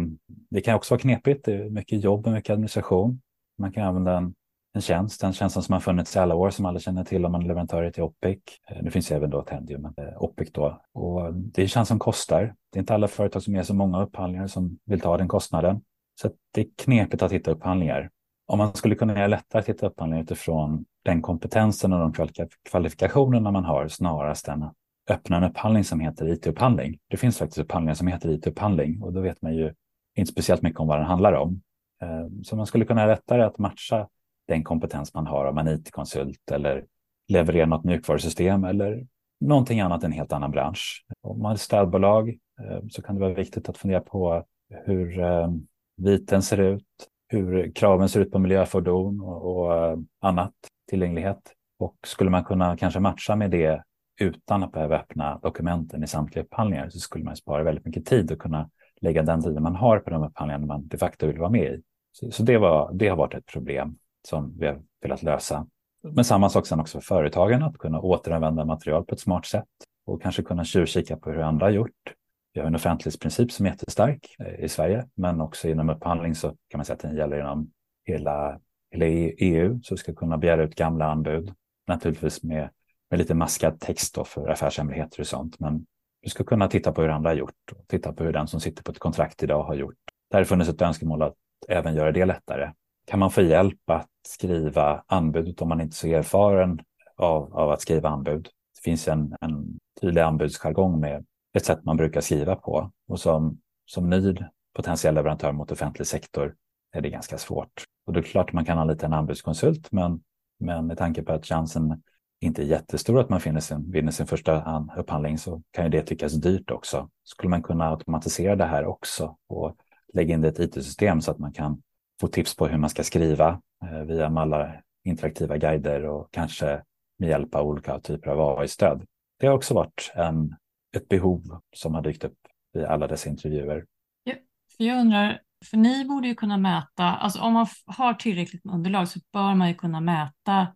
det 0.50 0.60
kan 0.60 0.74
också 0.74 0.94
vara 0.94 1.00
knepigt, 1.00 1.44
det 1.44 1.54
är 1.54 1.70
mycket 1.70 2.04
jobb 2.04 2.26
och 2.26 2.32
mycket 2.32 2.50
administration. 2.50 3.20
Man 3.58 3.72
kan 3.72 3.84
använda 3.84 4.16
en, 4.16 4.34
en 4.74 4.80
tjänst, 4.80 5.20
den 5.20 5.32
tjänsten 5.32 5.62
som 5.62 5.72
har 5.72 5.80
funnits 5.80 6.16
i 6.16 6.18
alla 6.18 6.34
år 6.34 6.50
som 6.50 6.66
alla 6.66 6.80
känner 6.80 7.04
till 7.04 7.24
om 7.24 7.32
man 7.32 7.42
är 7.42 7.46
leverantör 7.46 7.90
till 7.90 8.02
Opic. 8.02 8.38
Eh, 8.70 8.82
nu 8.82 8.90
finns 8.90 9.08
det 9.08 9.14
även 9.14 9.30
då 9.30 9.42
Tendium, 9.42 9.82
men 9.82 10.06
eh, 10.06 10.22
Opic 10.22 10.52
då. 10.52 10.82
Och 10.92 11.34
det 11.34 11.60
är 11.60 11.64
en 11.64 11.68
tjänst 11.68 11.88
som 11.88 11.98
kostar. 11.98 12.54
Det 12.72 12.78
är 12.78 12.80
inte 12.80 12.94
alla 12.94 13.08
företag 13.08 13.42
som 13.42 13.54
ger 13.54 13.62
så 13.62 13.74
många 13.74 14.02
upphandlingar 14.02 14.46
som 14.46 14.78
vill 14.84 15.00
ta 15.00 15.16
den 15.16 15.28
kostnaden. 15.28 15.80
Så 16.20 16.30
det 16.54 16.60
är 16.60 16.66
knepigt 16.76 17.22
att 17.22 17.32
hitta 17.32 17.50
upphandlingar 17.50 18.10
om 18.46 18.58
man 18.58 18.74
skulle 18.74 18.94
kunna 18.94 19.14
göra 19.14 19.26
lättare 19.26 19.60
att 19.60 19.68
hitta 19.68 19.86
upphandlingar 19.86 20.22
utifrån 20.22 20.84
den 21.04 21.22
kompetensen 21.22 21.92
och 21.92 21.98
de 21.98 22.26
kvalifikationerna 22.70 23.50
man 23.50 23.64
har 23.64 23.88
snarast 23.88 24.48
än 24.48 24.62
att 24.62 24.74
öppna 25.10 25.36
en 25.36 25.44
upphandling 25.44 25.84
som 25.84 26.00
heter 26.00 26.32
IT-upphandling. 26.32 26.98
Det 27.08 27.16
finns 27.16 27.38
faktiskt 27.38 27.58
upphandlingar 27.58 27.94
som 27.94 28.06
heter 28.06 28.28
IT-upphandling 28.28 29.02
och 29.02 29.12
då 29.12 29.20
vet 29.20 29.42
man 29.42 29.54
ju 29.54 29.74
inte 30.14 30.32
speciellt 30.32 30.62
mycket 30.62 30.80
om 30.80 30.88
vad 30.88 30.98
den 30.98 31.06
handlar 31.06 31.32
om. 31.32 31.62
Eh, 32.02 32.26
så 32.42 32.56
man 32.56 32.66
skulle 32.66 32.84
kunna 32.84 33.06
lättare 33.06 33.42
att 33.42 33.58
matcha 33.58 34.08
den 34.48 34.64
kompetens 34.64 35.14
man 35.14 35.26
har 35.26 35.44
om 35.44 35.58
en 35.58 35.68
IT-konsult 35.68 36.50
eller 36.50 36.84
levererar 37.28 37.66
något 37.66 37.84
mjukvarusystem 37.84 38.64
eller 38.64 39.06
någonting 39.40 39.80
annat 39.80 40.02
i 40.02 40.06
en 40.06 40.12
helt 40.12 40.32
annan 40.32 40.50
bransch. 40.50 41.04
Om 41.22 41.42
man 41.42 41.52
är 41.52 41.56
städbolag 41.56 42.28
eh, 42.28 42.80
så 42.90 43.02
kan 43.02 43.14
det 43.14 43.20
vara 43.20 43.34
viktigt 43.34 43.68
att 43.68 43.78
fundera 43.78 44.00
på 44.00 44.44
hur 44.84 45.20
eh, 45.20 45.48
viten 45.96 46.42
ser 46.42 46.60
ut, 46.60 46.84
hur 47.28 47.72
kraven 47.74 48.08
ser 48.08 48.20
ut 48.20 48.30
på 48.30 48.38
miljöfordon 48.38 49.20
och, 49.20 49.72
annat, 50.20 50.52
tillgänglighet. 50.90 51.52
Och 51.78 51.96
skulle 52.06 52.30
man 52.30 52.44
kunna 52.44 52.76
kanske 52.76 53.00
matcha 53.00 53.36
med 53.36 53.50
det 53.50 53.82
utan 54.18 54.62
att 54.62 54.72
behöva 54.72 54.96
öppna 54.96 55.38
dokumenten 55.42 56.04
i 56.04 56.06
samtliga 56.06 56.44
upphandlingar 56.44 56.88
så 56.88 56.98
skulle 56.98 57.24
man 57.24 57.36
spara 57.36 57.62
väldigt 57.62 57.84
mycket 57.84 58.06
tid 58.06 58.32
och 58.32 58.38
kunna 58.38 58.70
lägga 59.00 59.22
den 59.22 59.42
tiden 59.42 59.62
man 59.62 59.76
har 59.76 59.98
på 59.98 60.10
de 60.10 60.24
upphandlingar 60.24 60.58
man 60.58 60.88
de 60.88 60.98
facto 60.98 61.26
vill 61.26 61.38
vara 61.38 61.50
med 61.50 61.72
i. 61.72 61.82
Så, 62.12 62.30
så 62.30 62.42
det, 62.42 62.58
var, 62.58 62.92
det 62.92 63.08
har 63.08 63.16
varit 63.16 63.34
ett 63.34 63.46
problem 63.46 63.98
som 64.28 64.58
vi 64.58 64.66
har 64.66 64.82
velat 65.02 65.22
lösa. 65.22 65.66
Men 66.02 66.24
samma 66.24 66.48
sak 66.48 66.66
sen 66.66 66.80
också 66.80 67.00
för 67.00 67.06
företagen, 67.06 67.62
att 67.62 67.78
kunna 67.78 68.00
återanvända 68.00 68.64
material 68.64 69.04
på 69.04 69.14
ett 69.14 69.20
smart 69.20 69.46
sätt 69.46 69.64
och 70.06 70.22
kanske 70.22 70.42
kunna 70.42 70.64
tjuvkika 70.64 71.16
på 71.16 71.30
hur 71.30 71.40
andra 71.40 71.66
har 71.66 71.70
gjort. 71.70 72.14
Vi 72.52 72.60
har 72.60 72.66
en 72.66 72.74
offentlighetsprincip 72.74 73.52
som 73.52 73.66
är 73.66 73.70
jättestark 73.70 74.36
eh, 74.38 74.64
i 74.64 74.68
Sverige, 74.68 75.06
men 75.14 75.40
också 75.40 75.68
inom 75.68 75.90
upphandling 75.90 76.34
så 76.34 76.48
kan 76.48 76.78
man 76.78 76.84
säga 76.84 76.94
att 76.94 77.00
den 77.00 77.16
gäller 77.16 77.40
inom 77.40 77.70
hela, 78.04 78.60
hela 78.90 79.06
e- 79.06 79.34
EU, 79.38 79.80
så 79.82 79.94
vi 79.94 79.98
ska 79.98 80.14
kunna 80.14 80.38
begära 80.38 80.62
ut 80.62 80.74
gamla 80.74 81.04
anbud, 81.06 81.52
naturligtvis 81.86 82.42
med, 82.42 82.70
med 83.16 83.20
lite 83.20 83.34
maskad 83.34 83.80
text 83.80 84.14
då 84.14 84.24
för 84.24 84.48
affärshemligheter 84.48 85.20
och 85.20 85.26
sånt. 85.26 85.60
Men 85.60 85.86
du 86.22 86.30
ska 86.30 86.44
kunna 86.44 86.68
titta 86.68 86.92
på 86.92 87.02
hur 87.02 87.08
andra 87.08 87.30
har 87.30 87.34
gjort 87.34 87.72
och 87.72 87.88
titta 87.88 88.12
på 88.12 88.24
hur 88.24 88.32
den 88.32 88.46
som 88.46 88.60
sitter 88.60 88.82
på 88.82 88.92
ett 88.92 88.98
kontrakt 88.98 89.42
idag 89.42 89.62
har 89.62 89.74
gjort. 89.74 89.94
Där 90.30 90.38
har 90.38 90.44
funnits 90.44 90.70
ett 90.70 90.82
önskemål 90.82 91.22
att 91.22 91.34
även 91.68 91.94
göra 91.94 92.12
det 92.12 92.24
lättare. 92.24 92.72
Kan 93.06 93.18
man 93.18 93.30
få 93.30 93.42
hjälp 93.42 93.90
att 93.90 94.08
skriva 94.28 95.04
anbud 95.06 95.62
om 95.62 95.68
man 95.68 95.80
inte 95.80 95.94
är 95.94 95.96
så 95.96 96.06
erfaren 96.06 96.80
av, 97.16 97.56
av 97.56 97.70
att 97.70 97.80
skriva 97.80 98.08
anbud? 98.08 98.48
Det 98.74 98.82
finns 98.84 99.08
en, 99.08 99.36
en 99.40 99.78
tydlig 100.00 100.20
anbudsjargong 100.20 101.00
med 101.00 101.24
ett 101.56 101.64
sätt 101.64 101.84
man 101.84 101.96
brukar 101.96 102.20
skriva 102.20 102.56
på. 102.56 102.92
Och 103.08 103.20
som, 103.20 103.60
som 103.86 104.10
ny 104.10 104.36
potentiell 104.74 105.14
leverantör 105.14 105.52
mot 105.52 105.72
offentlig 105.72 106.06
sektor 106.06 106.54
är 106.92 107.00
det 107.00 107.10
ganska 107.10 107.38
svårt. 107.38 107.84
Och 108.06 108.12
det 108.12 108.20
är 108.20 108.22
klart 108.22 108.52
man 108.52 108.64
kan 108.64 108.78
anlita 108.78 109.06
en 109.06 109.12
anbudskonsult, 109.12 109.92
men, 109.92 110.22
men 110.58 110.86
med 110.86 110.98
tanke 110.98 111.22
på 111.22 111.32
att 111.32 111.46
chansen 111.46 112.02
inte 112.40 112.62
är 112.62 112.66
jättestor 112.66 113.20
att 113.20 113.28
man 113.28 113.40
finner 113.40 113.60
sin, 113.60 113.90
vinner 113.90 114.12
sin 114.12 114.26
första 114.26 114.84
upphandling 114.96 115.38
så 115.38 115.62
kan 115.70 115.84
ju 115.84 115.90
det 115.90 116.02
tyckas 116.02 116.32
dyrt 116.32 116.70
också. 116.70 117.10
Skulle 117.24 117.50
man 117.50 117.62
kunna 117.62 117.90
automatisera 117.90 118.56
det 118.56 118.64
här 118.64 118.84
också 118.84 119.36
och 119.48 119.76
lägga 120.14 120.34
in 120.34 120.40
det 120.40 120.60
i 120.60 120.64
ett 120.64 120.76
IT-system 120.76 121.20
så 121.20 121.30
att 121.30 121.38
man 121.38 121.52
kan 121.52 121.82
få 122.20 122.28
tips 122.28 122.56
på 122.56 122.66
hur 122.66 122.78
man 122.78 122.90
ska 122.90 123.04
skriva 123.04 123.60
eh, 123.84 124.00
via 124.00 124.26
alla 124.26 124.72
interaktiva 125.04 125.56
guider 125.56 126.04
och 126.04 126.28
kanske 126.30 126.82
med 127.18 127.28
hjälp 127.28 127.54
av 127.54 127.66
olika 127.66 128.00
typer 128.00 128.30
av 128.30 128.58
AI-stöd. 128.58 129.06
Det 129.40 129.46
har 129.46 129.54
också 129.54 129.74
varit 129.74 130.12
en, 130.14 130.56
ett 130.96 131.08
behov 131.08 131.60
som 131.76 131.94
har 131.94 132.02
dykt 132.02 132.24
upp 132.24 132.38
i 132.76 132.84
alla 132.84 133.06
dessa 133.06 133.30
intervjuer. 133.30 133.84
Ja, 134.24 134.34
för 134.76 134.84
jag 134.84 135.00
undrar, 135.00 135.40
för 135.64 135.76
ni 135.76 136.04
borde 136.04 136.28
ju 136.28 136.34
kunna 136.34 136.56
mäta, 136.56 137.04
alltså 137.04 137.40
om 137.40 137.52
man 137.52 137.66
har 137.86 138.14
tillräckligt 138.14 138.64
med 138.64 138.74
underlag 138.74 139.08
så 139.08 139.20
bör 139.32 139.54
man 139.54 139.68
ju 139.68 139.74
kunna 139.74 140.00
mäta 140.00 140.66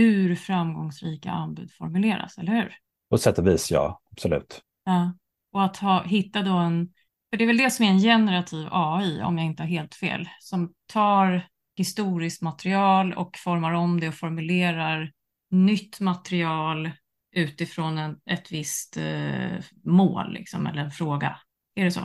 hur 0.00 0.34
framgångsrika 0.34 1.30
anbud 1.30 1.72
formuleras, 1.72 2.38
eller 2.38 2.52
hur? 2.52 2.74
På 3.10 3.18
sätt 3.18 3.38
och 3.38 3.46
vis, 3.46 3.70
ja, 3.70 4.00
absolut. 4.10 4.60
Ja, 4.84 5.14
och 5.52 5.64
att 5.64 5.76
ha, 5.76 6.02
hitta 6.02 6.42
då 6.42 6.56
en, 6.56 6.92
för 7.30 7.36
det 7.36 7.44
är 7.44 7.46
väl 7.46 7.56
det 7.56 7.70
som 7.70 7.84
är 7.84 7.90
en 7.90 8.00
generativ 8.00 8.68
AI, 8.70 9.22
om 9.22 9.38
jag 9.38 9.46
inte 9.46 9.62
har 9.62 9.68
helt 9.68 9.94
fel, 9.94 10.28
som 10.40 10.72
tar 10.92 11.46
historiskt 11.76 12.42
material 12.42 13.12
och 13.12 13.36
formar 13.36 13.72
om 13.72 14.00
det 14.00 14.08
och 14.08 14.14
formulerar 14.14 15.12
nytt 15.50 16.00
material 16.00 16.90
utifrån 17.36 17.98
en, 17.98 18.20
ett 18.30 18.52
visst 18.52 18.96
eh, 18.96 19.64
mål 19.84 20.32
liksom, 20.32 20.66
eller 20.66 20.82
en 20.82 20.90
fråga. 20.90 21.38
Är 21.74 21.84
det 21.84 21.90
så? 21.90 22.00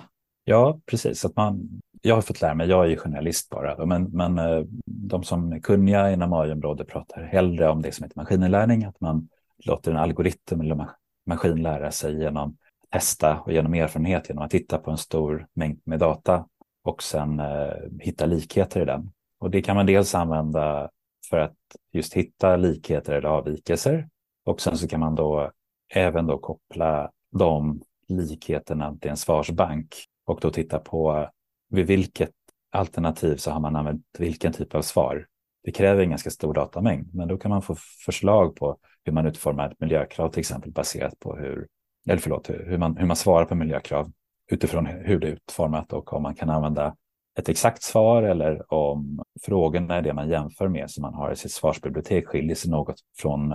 Ja, 0.48 0.80
precis. 0.86 1.26
Att 1.26 1.36
man, 1.36 1.82
jag 2.02 2.16
har 2.16 2.22
fått 2.22 2.42
lära 2.42 2.54
mig, 2.54 2.70
jag 2.70 2.86
är 2.86 2.90
ju 2.90 2.98
journalist 2.98 3.50
bara, 3.50 3.86
men, 3.86 4.04
men 4.04 4.40
eh, 4.40 4.64
de 4.86 5.24
som 5.24 5.54
är 5.54 5.60
kunniga 5.60 6.12
inom 6.12 6.34
AI-området 6.34 6.88
pratar 6.88 7.24
hellre 7.24 7.70
om 7.70 7.82
det 7.82 7.92
som 7.92 8.04
heter 8.04 8.20
maskininlärning, 8.20 8.84
att 8.84 9.02
man 9.02 9.30
låter 9.66 9.92
en 9.92 9.98
algoritm 9.98 10.62
eller 10.62 10.88
maskin 11.26 11.64
lära 11.64 11.92
sig 11.92 12.20
genom 12.20 12.58
testa 12.92 13.40
och 13.40 13.52
genom 13.52 13.74
erfarenhet 13.74 14.30
genom 14.30 14.44
att 14.44 14.52
titta 14.52 14.78
på 14.78 14.92
en 14.92 14.98
stor 14.98 15.48
mängd 15.54 15.82
med 15.84 16.00
data 16.00 16.48
och 16.84 17.04
sen 17.04 17.40
eh, 17.40 17.74
hitta 18.00 18.26
likheter 18.26 18.82
i 18.82 18.86
den. 18.86 19.12
Och 19.40 19.52
det 19.52 19.62
kan 19.62 19.76
man 19.76 19.86
dels 19.86 20.16
använda 20.16 20.90
för 21.30 21.40
att 21.40 21.58
just 21.92 22.14
hitta 22.14 22.56
likheter 22.56 23.14
eller 23.14 23.30
avvikelser 23.30 24.10
och 24.46 24.62
sen 24.62 24.78
så 24.78 24.88
kan 24.88 25.00
man 25.00 25.16
då 25.16 25.52
även 25.94 26.28
då 26.28 26.38
koppla 26.38 27.12
de 27.32 27.82
likheterna 28.08 28.98
till 29.02 29.10
en 29.10 29.18
svarsbank 29.18 29.96
och 30.26 30.40
då 30.42 30.52
titta 30.52 30.80
på 30.80 31.30
vid 31.70 31.88
vilket 31.88 32.32
alternativ 32.72 33.36
så 33.36 33.52
har 33.52 33.60
man 33.60 33.76
använt 33.76 34.06
vilken 34.18 34.54
typ 34.54 34.76
av 34.76 34.82
svar. 34.82 35.28
Det 35.64 35.72
kräver 35.72 36.04
en 36.04 36.10
ganska 36.10 36.30
stor 36.30 36.54
datamängd, 36.54 37.16
men 37.16 37.28
då 37.28 37.38
kan 37.38 37.52
man 37.52 37.62
få 37.62 37.76
förslag 38.06 38.56
på 38.56 38.78
hur 39.04 39.14
man 39.14 39.26
utformar 39.26 39.70
ett 39.70 39.80
miljökrav 39.80 40.30
till 40.30 40.40
exempel 40.40 40.72
baserat 40.72 41.20
på 41.20 41.36
hur, 41.36 41.68
eller 42.10 42.20
förlåt, 42.20 42.50
hur 42.50 42.78
man, 42.78 42.98
hur 42.98 43.06
man 43.06 43.16
svarar 43.16 43.46
på 43.46 43.56
miljökrav 43.56 44.12
utifrån 44.52 44.86
hur 44.86 45.20
det 45.20 45.28
är 45.28 45.32
utformat 45.32 45.94
och 45.94 46.14
om 46.14 46.24
man 46.24 46.36
kan 46.36 46.50
använda 46.50 46.96
ett 47.40 47.50
exakt 47.50 47.84
svar 47.84 48.24
eller 48.24 48.74
om 48.74 49.24
frågorna 49.42 49.96
är 49.96 50.02
det 50.02 50.14
man 50.14 50.30
jämför 50.30 50.68
med 50.68 50.92
som 50.92 51.02
man 51.02 51.14
har 51.14 51.32
i 51.32 51.36
sitt 51.36 51.52
svarsbibliotek 51.52 52.28
skiljer 52.28 52.56
sig 52.56 52.72
något 52.72 52.96
från 53.18 53.54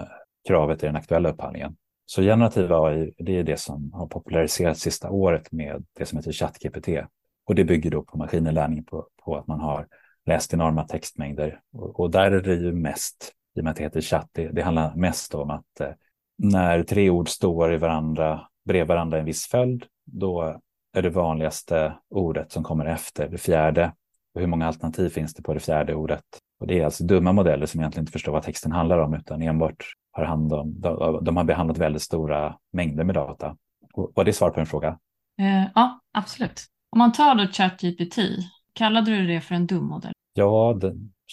kravet 0.48 0.82
i 0.82 0.86
den 0.86 0.96
aktuella 0.96 1.30
upphandlingen. 1.30 1.76
Så 2.10 2.22
generativ 2.22 2.72
AI, 2.72 3.14
det 3.18 3.38
är 3.38 3.42
det 3.42 3.56
som 3.56 3.92
har 3.92 4.06
populariserats 4.06 4.80
sista 4.80 5.10
året 5.10 5.52
med 5.52 5.84
det 5.98 6.06
som 6.06 6.18
heter 6.18 6.32
ChatGPT. 6.32 6.88
Och 7.46 7.54
det 7.54 7.64
bygger 7.64 7.90
då 7.90 8.02
på 8.02 8.18
maskininlärning 8.18 8.84
på, 8.84 9.06
på 9.24 9.36
att 9.36 9.46
man 9.46 9.60
har 9.60 9.86
läst 10.26 10.54
enorma 10.54 10.84
textmängder. 10.84 11.60
Och, 11.72 12.00
och, 12.00 12.10
där 12.10 12.30
är 12.30 12.40
det 12.40 12.54
ju 12.54 12.72
mest, 12.72 13.32
i 13.56 13.60
och 13.60 13.64
med 13.64 13.70
att 13.70 13.76
det 13.76 13.82
heter 13.82 14.00
chatt, 14.00 14.28
det, 14.32 14.48
det 14.48 14.62
handlar 14.62 14.94
mest 14.94 15.34
om 15.34 15.50
att 15.50 15.80
eh, 15.80 15.90
när 16.38 16.82
tre 16.82 17.10
ord 17.10 17.28
står 17.28 17.74
i 17.74 17.76
varandra, 17.76 18.40
bredvid 18.64 18.88
varandra 18.88 19.16
i 19.16 19.20
en 19.20 19.26
viss 19.26 19.46
följd, 19.46 19.86
då 20.04 20.60
är 20.92 21.02
det 21.02 21.10
vanligaste 21.10 21.92
ordet 22.08 22.52
som 22.52 22.64
kommer 22.64 22.86
efter 22.86 23.28
det 23.28 23.38
fjärde. 23.38 23.92
Och 24.34 24.40
hur 24.40 24.48
många 24.48 24.66
alternativ 24.66 25.08
finns 25.08 25.34
det 25.34 25.42
på 25.42 25.54
det 25.54 25.60
fjärde 25.60 25.94
ordet? 25.94 26.24
Och 26.60 26.66
det 26.66 26.80
är 26.80 26.84
alltså 26.84 27.04
dumma 27.04 27.32
modeller 27.32 27.66
som 27.66 27.80
egentligen 27.80 28.02
inte 28.02 28.12
förstår 28.12 28.32
vad 28.32 28.42
texten 28.42 28.72
handlar 28.72 28.98
om 28.98 29.14
utan 29.14 29.42
enbart 29.42 29.84
har 30.12 30.24
hand 30.24 30.52
om, 30.52 30.80
de, 30.80 31.24
de 31.24 31.36
har 31.36 31.44
behandlat 31.44 31.78
väldigt 31.78 32.02
stora 32.02 32.56
mängder 32.72 33.04
med 33.04 33.14
data. 33.14 33.56
Och, 33.92 34.12
var 34.14 34.24
det 34.24 34.32
svar 34.32 34.50
på 34.50 34.60
en 34.60 34.66
fråga? 34.66 34.88
Uh, 35.40 35.64
ja, 35.74 36.00
absolut. 36.12 36.66
Om 36.90 36.98
man 36.98 37.12
tar 37.12 37.34
då 37.34 37.46
ChatGPT, 37.46 38.18
kallade 38.72 39.10
du 39.10 39.26
det 39.26 39.40
för 39.40 39.54
en 39.54 39.66
dum 39.66 39.84
modell? 39.84 40.12
Ja, 40.34 40.80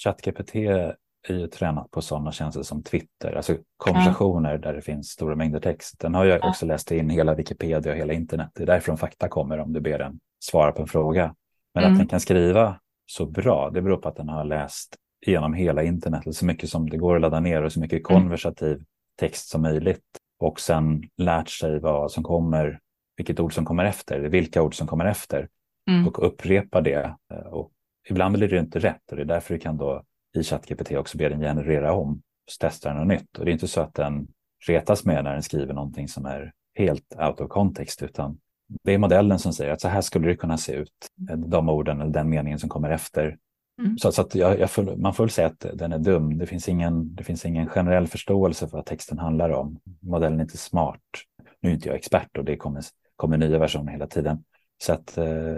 ChatGPT 0.04 0.56
är 0.56 0.96
ju 1.30 1.48
tränat 1.48 1.92
på 1.92 2.02
sådana 2.02 2.32
tjänster 2.32 2.64
som 2.64 2.84
Twitter, 2.84 3.34
alltså 3.34 3.58
konversationer 3.78 4.52
ja. 4.52 4.58
där 4.58 4.74
det 4.74 4.82
finns 4.82 5.10
stora 5.10 5.36
mängder 5.36 5.60
text. 5.60 6.00
Den 6.00 6.16
har 6.16 6.26
jag 6.26 6.40
ja. 6.42 6.50
också 6.50 6.66
läst 6.66 6.92
in 6.92 7.10
hela 7.10 7.36
Wikipedia 7.36 7.92
och 7.92 7.98
hela 7.98 8.14
internet. 8.14 8.50
Det 8.56 8.64
är 8.64 8.68
därifrån 8.68 8.98
fakta 8.98 9.28
kommer 9.28 9.60
om 9.60 9.74
du 9.74 9.80
ber 9.80 9.98
den 9.98 10.20
svara 10.40 10.72
på 10.72 10.82
en 10.82 10.88
fråga. 10.88 11.36
Men 11.74 11.84
mm. 11.84 11.94
att 11.94 12.00
den 12.00 12.08
kan 12.08 12.20
skriva 12.20 12.80
så 13.06 13.26
bra, 13.26 13.70
det 13.70 13.82
beror 13.82 13.98
på 13.98 14.10
att 14.10 14.16
den 14.16 14.30
har 14.30 14.44
läst 14.44 14.96
igenom 15.28 15.54
hela 15.54 15.84
internet, 15.84 16.36
så 16.36 16.46
mycket 16.46 16.70
som 16.70 16.90
det 16.90 16.98
går 16.98 17.16
att 17.16 17.22
ladda 17.22 17.40
ner 17.40 17.64
och 17.64 17.72
så 17.72 17.80
mycket 17.80 18.10
mm. 18.10 18.22
konversativ 18.22 18.72
mm. 18.72 18.86
text 19.20 19.50
som 19.50 19.62
möjligt. 19.62 20.04
Och 20.40 20.60
sen 20.60 21.04
lärt 21.18 21.50
sig 21.50 21.80
vad 21.80 22.12
som 22.12 22.24
kommer, 22.24 22.80
vilket 23.18 23.40
ord 23.40 23.54
som 23.54 23.66
kommer 23.66 23.86
efter, 23.86 24.20
vilka 24.20 24.62
ord 24.62 24.76
som 24.76 24.88
kommer 24.88 25.06
efter 25.06 25.50
mm. 25.90 26.08
och 26.08 26.28
upprepa 26.28 26.82
det. 26.82 27.16
Och 27.52 27.72
ibland 28.10 28.38
blir 28.38 28.48
det 28.48 28.60
inte 28.60 28.80
rätt 28.80 29.12
och 29.12 29.18
det 29.18 29.24
är 29.24 29.26
därför 29.26 29.54
det 29.54 29.60
kan 29.60 29.78
då 29.78 30.04
i 30.38 30.44
ChatGPT 30.44 30.92
också 30.92 31.18
be 31.18 31.30
den 31.30 31.40
generera 31.40 31.94
om, 31.94 32.22
testar 32.60 32.90
den 32.90 33.00
något 33.00 33.08
nytt. 33.08 33.38
Och 33.38 33.46
det 33.46 33.52
är 33.52 33.54
inte 33.54 33.68
så 33.68 33.82
att 33.82 33.94
den 33.94 34.28
retas 34.68 35.06
med 35.06 35.24
när 35.24 35.34
den 35.34 35.44
skriver 35.44 35.74
någonting 35.74 36.08
som 36.08 36.26
är 36.26 36.54
helt 36.76 37.16
out 37.28 37.42
of 37.42 37.50
context, 37.50 38.04
utan 38.04 38.38
det 38.84 38.94
är 38.94 38.98
modellen 38.98 39.40
som 39.40 39.54
säger 39.54 39.74
att 39.74 39.82
så 39.82 39.88
här 39.88 40.02
skulle 40.02 40.28
det 40.28 40.36
kunna 40.36 40.58
se 40.58 40.74
ut, 40.74 40.92
de 41.48 41.70
orden 41.70 42.02
eller 42.02 42.12
den 42.12 42.30
meningen 42.30 42.60
som 42.60 42.70
kommer 42.70 42.90
efter. 42.90 43.38
Mm. 43.80 43.98
Så, 43.98 44.12
så, 44.12 44.22
att 44.22 44.36
jag, 44.36 44.60
jag 44.60 44.72
får, 44.72 44.96
man 44.96 45.14
får 45.14 45.24
väl 45.24 45.32
säga 45.32 45.48
att 45.48 45.66
den 45.74 45.92
är 45.92 46.00
dum. 46.00 46.38
Det 46.38 46.46
finns, 46.46 46.70
ingen, 46.70 47.16
det 47.16 47.24
finns 47.24 47.46
ingen 47.46 47.68
generell 47.68 48.08
förståelse 48.08 48.68
för 48.68 48.78
vad 48.78 48.86
texten 48.86 49.20
handlar 49.20 49.50
om. 49.50 49.80
Modellen 50.02 50.40
är 50.40 50.44
inte 50.44 50.58
smart. 50.58 51.02
Nu 51.62 51.70
är 51.70 51.74
inte 51.74 51.88
jag 51.90 51.96
expert 51.98 52.38
och 52.38 52.46
det 52.46 52.58
kommer, 52.58 52.84
kommer 53.16 53.38
nya 53.38 53.60
versioner 53.60 53.92
hela 53.92 54.08
tiden. 54.08 54.44
Så 54.84 54.94
att 54.94 55.18
eh, 55.18 55.56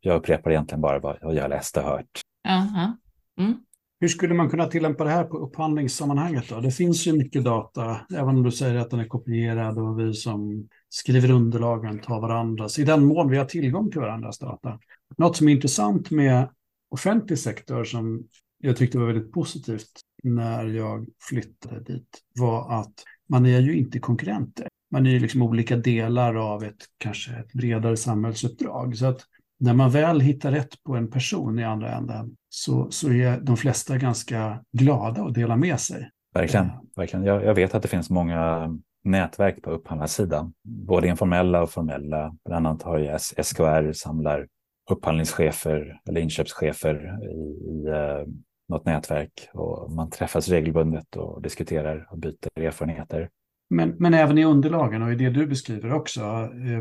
jag 0.00 0.16
upprepar 0.16 0.50
egentligen 0.50 0.80
bara 0.80 0.98
vad 0.98 1.34
jag 1.34 1.50
läste 1.50 1.80
och 1.80 1.86
hört. 1.86 2.20
Uh 2.48 2.52
-huh. 2.52 2.92
mm. 3.38 3.58
Hur 4.00 4.08
skulle 4.08 4.34
man 4.34 4.50
kunna 4.50 4.66
tillämpa 4.66 5.04
det 5.04 5.10
här 5.10 5.24
på 5.24 5.36
upphandlingssammanhanget? 5.38 6.48
Då? 6.48 6.60
Det 6.60 6.70
finns 6.70 7.06
ju 7.06 7.12
mycket 7.12 7.44
data, 7.44 8.00
även 8.14 8.28
om 8.28 8.42
du 8.42 8.50
säger 8.50 8.76
att 8.76 8.90
den 8.90 9.00
är 9.00 9.06
kopierad 9.06 9.78
och 9.78 10.00
vi 10.00 10.14
som 10.14 10.68
skriver 10.88 11.30
underlagen 11.30 11.98
tar 11.98 12.20
varandras, 12.20 12.78
i 12.78 12.84
den 12.84 13.04
mån 13.04 13.30
vi 13.30 13.36
har 13.36 13.44
tillgång 13.44 13.90
till 13.90 14.00
varandras 14.00 14.38
data. 14.38 14.78
Något 15.16 15.36
som 15.36 15.48
är 15.48 15.52
intressant 15.52 16.10
med 16.10 16.48
offentlig 16.90 17.38
sektor 17.38 17.84
som 17.84 18.24
jag 18.58 18.76
tyckte 18.76 18.98
var 18.98 19.06
väldigt 19.06 19.32
positivt 19.32 20.00
när 20.22 20.64
jag 20.64 21.06
flyttade 21.28 21.80
dit 21.80 22.08
var 22.38 22.80
att 22.80 22.92
man 23.28 23.46
är 23.46 23.60
ju 23.60 23.76
inte 23.76 23.98
konkurrenter. 23.98 24.68
Man 24.90 25.06
är 25.06 25.10
ju 25.10 25.18
liksom 25.18 25.42
olika 25.42 25.76
delar 25.76 26.34
av 26.34 26.64
ett 26.64 26.84
kanske 26.98 27.32
ett 27.32 27.52
bredare 27.52 27.96
samhällsuppdrag. 27.96 28.96
Så 28.96 29.06
att 29.06 29.20
när 29.58 29.74
man 29.74 29.90
väl 29.90 30.20
hittar 30.20 30.52
rätt 30.52 30.82
på 30.84 30.96
en 30.96 31.10
person 31.10 31.58
i 31.58 31.64
andra 31.64 31.96
änden 31.96 32.36
så, 32.48 32.90
så 32.90 33.12
är 33.12 33.40
de 33.40 33.56
flesta 33.56 33.98
ganska 33.98 34.62
glada 34.72 35.22
att 35.22 35.34
dela 35.34 35.56
med 35.56 35.80
sig. 35.80 36.10
Verkligen. 36.34 36.70
verkligen. 36.96 37.24
Jag, 37.24 37.44
jag 37.44 37.54
vet 37.54 37.74
att 37.74 37.82
det 37.82 37.88
finns 37.88 38.10
många 38.10 38.68
nätverk 39.04 39.62
på 39.62 39.70
upphandlarsidan, 39.70 40.52
både 40.64 41.08
informella 41.08 41.62
och 41.62 41.70
formella. 41.70 42.36
Bland 42.44 42.66
annat 42.66 42.82
har 42.82 42.98
ju 42.98 43.18
SKR 43.18 43.92
samlar 43.92 44.46
upphandlingschefer 44.90 46.00
eller 46.08 46.20
inköpschefer 46.20 47.18
i, 47.22 47.36
i 47.70 47.88
uh, 47.88 48.26
något 48.68 48.84
nätverk 48.84 49.48
och 49.54 49.92
man 49.92 50.10
träffas 50.10 50.48
regelbundet 50.48 51.16
och 51.16 51.42
diskuterar 51.42 52.08
och 52.10 52.18
byter 52.18 52.60
erfarenheter. 52.60 53.28
Men, 53.70 53.94
men 53.98 54.14
även 54.14 54.38
i 54.38 54.44
underlagen 54.44 55.02
och 55.02 55.12
i 55.12 55.14
det 55.14 55.30
du 55.30 55.46
beskriver 55.46 55.92
också, 55.92 56.20
eh, 56.20 56.80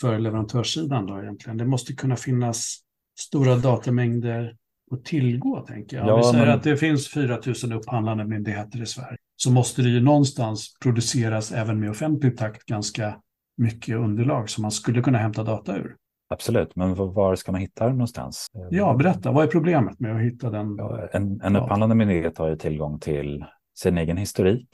för 0.00 0.18
leverantörssidan 0.18 1.06
då 1.06 1.22
egentligen, 1.22 1.58
det 1.58 1.66
måste 1.66 1.92
kunna 1.92 2.16
finnas 2.16 2.78
stora 3.20 3.56
datamängder 3.56 4.56
att 4.90 5.04
tillgå, 5.04 5.60
tänker 5.60 5.96
jag. 5.96 6.08
Ja, 6.08 6.16
vi 6.16 6.22
säger 6.22 6.46
men... 6.46 6.54
att 6.54 6.62
det 6.62 6.76
finns 6.76 7.08
4 7.08 7.38
000 7.64 7.72
upphandlande 7.72 8.24
myndigheter 8.24 8.82
i 8.82 8.86
Sverige, 8.86 9.16
så 9.36 9.50
måste 9.50 9.82
det 9.82 9.88
ju 9.88 10.00
någonstans 10.00 10.76
produceras 10.82 11.52
även 11.52 11.80
med 11.80 11.90
offentlig 11.90 12.36
takt 12.36 12.64
ganska 12.64 13.16
mycket 13.56 13.96
underlag 13.96 14.50
som 14.50 14.62
man 14.62 14.70
skulle 14.70 15.02
kunna 15.02 15.18
hämta 15.18 15.44
data 15.44 15.76
ur. 15.76 15.96
Absolut, 16.32 16.76
men 16.76 16.94
var 16.94 17.34
ska 17.34 17.52
man 17.52 17.60
hitta 17.60 17.86
den 17.86 17.94
någonstans? 17.94 18.46
Ja, 18.70 18.94
berätta, 18.94 19.32
vad 19.32 19.44
är 19.44 19.48
problemet 19.48 20.00
med 20.00 20.16
att 20.16 20.22
hitta 20.22 20.50
den? 20.50 20.76
Ja, 20.78 21.08
en, 21.12 21.40
en 21.40 21.56
upphandlande 21.56 21.94
myndighet 21.94 22.38
har 22.38 22.48
ju 22.48 22.56
tillgång 22.56 22.98
till 23.00 23.44
sin 23.78 23.98
egen 23.98 24.16
historik, 24.16 24.68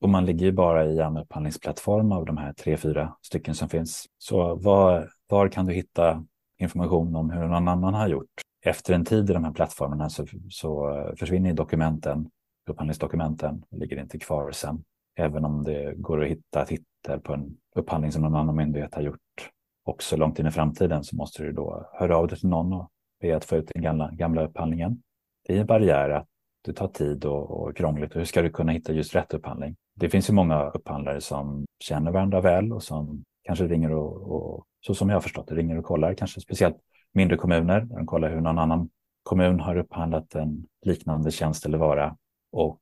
och 0.00 0.08
man 0.08 0.26
ligger 0.26 0.46
ju 0.46 0.52
bara 0.52 0.86
i 0.86 0.98
en 0.98 1.16
upphandlingsplattform 1.16 2.12
av 2.12 2.24
de 2.24 2.36
här 2.36 2.52
tre, 2.52 2.76
fyra 2.76 3.16
stycken 3.22 3.54
som 3.54 3.68
finns. 3.68 4.06
Så 4.18 4.54
var, 4.54 5.08
var 5.28 5.48
kan 5.48 5.66
du 5.66 5.72
hitta 5.72 6.24
information 6.58 7.16
om 7.16 7.30
hur 7.30 7.46
någon 7.48 7.68
annan 7.68 7.94
har 7.94 8.08
gjort? 8.08 8.30
Efter 8.64 8.94
en 8.94 9.04
tid 9.04 9.30
i 9.30 9.32
de 9.32 9.44
här 9.44 9.52
plattformarna 9.52 10.08
så, 10.08 10.26
så 10.50 11.14
försvinner 11.18 11.52
dokumenten, 11.52 12.30
upphandlingsdokumenten, 12.70 13.64
ligger 13.70 14.00
inte 14.00 14.18
kvar 14.18 14.50
sen. 14.52 14.84
även 15.18 15.44
om 15.44 15.62
det 15.62 15.94
går 15.96 16.22
att 16.24 16.30
hitta 16.30 16.64
titel 16.64 17.20
på 17.22 17.34
en 17.34 17.56
upphandling 17.76 18.12
som 18.12 18.22
någon 18.22 18.36
annan 18.36 18.56
myndighet 18.56 18.94
har 18.94 19.02
gjort 19.02 19.50
också 19.86 20.16
långt 20.16 20.38
in 20.38 20.46
i 20.46 20.50
framtiden 20.50 21.04
så 21.04 21.16
måste 21.16 21.42
du 21.42 21.52
då 21.52 21.90
höra 21.92 22.16
av 22.16 22.26
dig 22.28 22.38
till 22.38 22.48
någon 22.48 22.72
och 22.72 22.90
be 23.20 23.36
att 23.36 23.44
få 23.44 23.56
ut 23.56 23.70
den 23.74 23.82
gamla, 23.82 24.10
gamla 24.12 24.44
upphandlingen. 24.44 25.02
Det 25.46 25.56
är 25.56 25.60
en 25.60 25.66
barriär 25.66 26.10
att 26.10 26.26
det 26.64 26.72
tar 26.72 26.88
tid 26.88 27.24
och, 27.24 27.50
och 27.50 27.76
krångligt. 27.76 28.16
hur 28.16 28.24
ska 28.24 28.42
du 28.42 28.50
kunna 28.50 28.72
hitta 28.72 28.92
just 28.92 29.14
rätt 29.14 29.34
upphandling? 29.34 29.76
Det 29.94 30.08
finns 30.08 30.30
ju 30.30 30.34
många 30.34 30.70
upphandlare 30.70 31.20
som 31.20 31.64
känner 31.84 32.12
varandra 32.12 32.40
väl 32.40 32.72
och 32.72 32.82
som 32.82 33.24
kanske 33.44 33.66
ringer 33.66 33.92
och, 33.92 34.32
och 34.32 34.64
så 34.86 34.94
som 34.94 35.08
jag 35.08 35.16
har 35.16 35.20
förstått 35.20 35.48
det, 35.48 35.54
ringer 35.54 35.78
och 35.78 35.84
kollar, 35.84 36.14
kanske 36.14 36.40
speciellt 36.40 36.76
mindre 37.12 37.36
kommuner. 37.36 37.80
De 37.80 38.06
kollar 38.06 38.30
hur 38.30 38.40
någon 38.40 38.58
annan 38.58 38.88
kommun 39.22 39.60
har 39.60 39.76
upphandlat 39.76 40.34
en 40.34 40.66
liknande 40.82 41.30
tjänst 41.30 41.66
eller 41.66 41.78
vara. 41.78 42.16
Och 42.52 42.80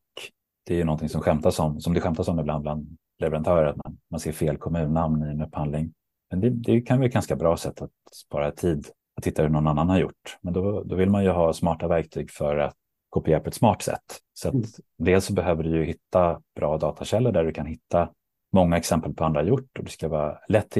det 0.66 0.74
är 0.74 0.78
ju 0.78 0.84
någonting 0.84 1.08
som 1.08 1.20
skämtas 1.20 1.58
om, 1.58 1.80
som 1.80 1.94
det 1.94 2.00
skämtas 2.00 2.28
om 2.28 2.40
ibland 2.40 2.62
bland 2.62 2.96
leverantörer, 3.18 3.66
att 3.66 3.76
man, 3.76 3.98
man 4.10 4.20
ser 4.20 4.32
fel 4.32 4.56
kommunnamn 4.56 5.22
i 5.22 5.30
en 5.30 5.42
upphandling. 5.42 5.92
Men 6.30 6.40
det, 6.40 6.50
det 6.50 6.80
kan 6.80 6.98
vara 6.98 7.06
ett 7.06 7.12
ganska 7.12 7.36
bra 7.36 7.56
sätt 7.56 7.82
att 7.82 7.90
spara 8.12 8.50
tid 8.50 8.86
att 9.16 9.24
titta 9.24 9.42
hur 9.42 9.48
någon 9.48 9.66
annan 9.66 9.88
har 9.88 9.98
gjort. 9.98 10.38
Men 10.40 10.52
då, 10.52 10.82
då 10.82 10.96
vill 10.96 11.10
man 11.10 11.24
ju 11.24 11.30
ha 11.30 11.52
smarta 11.52 11.88
verktyg 11.88 12.30
för 12.30 12.56
att 12.56 12.74
kopiera 13.10 13.40
på 13.40 13.48
ett 13.48 13.54
smart 13.54 13.82
sätt. 13.82 14.20
Så 14.34 14.48
att 14.48 14.54
mm. 14.54 14.66
dels 14.98 15.24
så 15.24 15.32
behöver 15.32 15.62
du 15.62 15.70
ju 15.70 15.84
hitta 15.84 16.40
bra 16.56 16.78
datakällor 16.78 17.32
där 17.32 17.44
du 17.44 17.52
kan 17.52 17.66
hitta 17.66 18.10
många 18.52 18.76
exempel 18.76 19.14
på 19.14 19.24
andra 19.24 19.42
gjort 19.42 19.78
och 19.78 19.84
det 19.84 19.90
ska 19.90 20.08
vara 20.08 20.38
lätt 20.48 20.70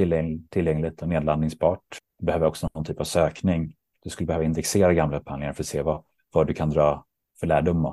tillgängligt 0.49 1.01
och 1.01 1.07
nedladdningsbart. 1.07 1.99
Du 2.19 2.25
behöver 2.25 2.47
också 2.47 2.67
någon 2.73 2.85
typ 2.85 2.99
av 2.99 3.03
sökning. 3.03 3.73
Du 4.03 4.09
skulle 4.09 4.27
behöva 4.27 4.45
indexera 4.45 4.93
gamla 4.93 5.17
upphandlingar 5.17 5.53
för 5.53 5.63
att 5.63 5.67
se 5.67 5.81
vad, 5.81 6.03
vad 6.33 6.47
du 6.47 6.53
kan 6.53 6.69
dra 6.69 7.05
för 7.39 7.47
lärdom 7.47 7.85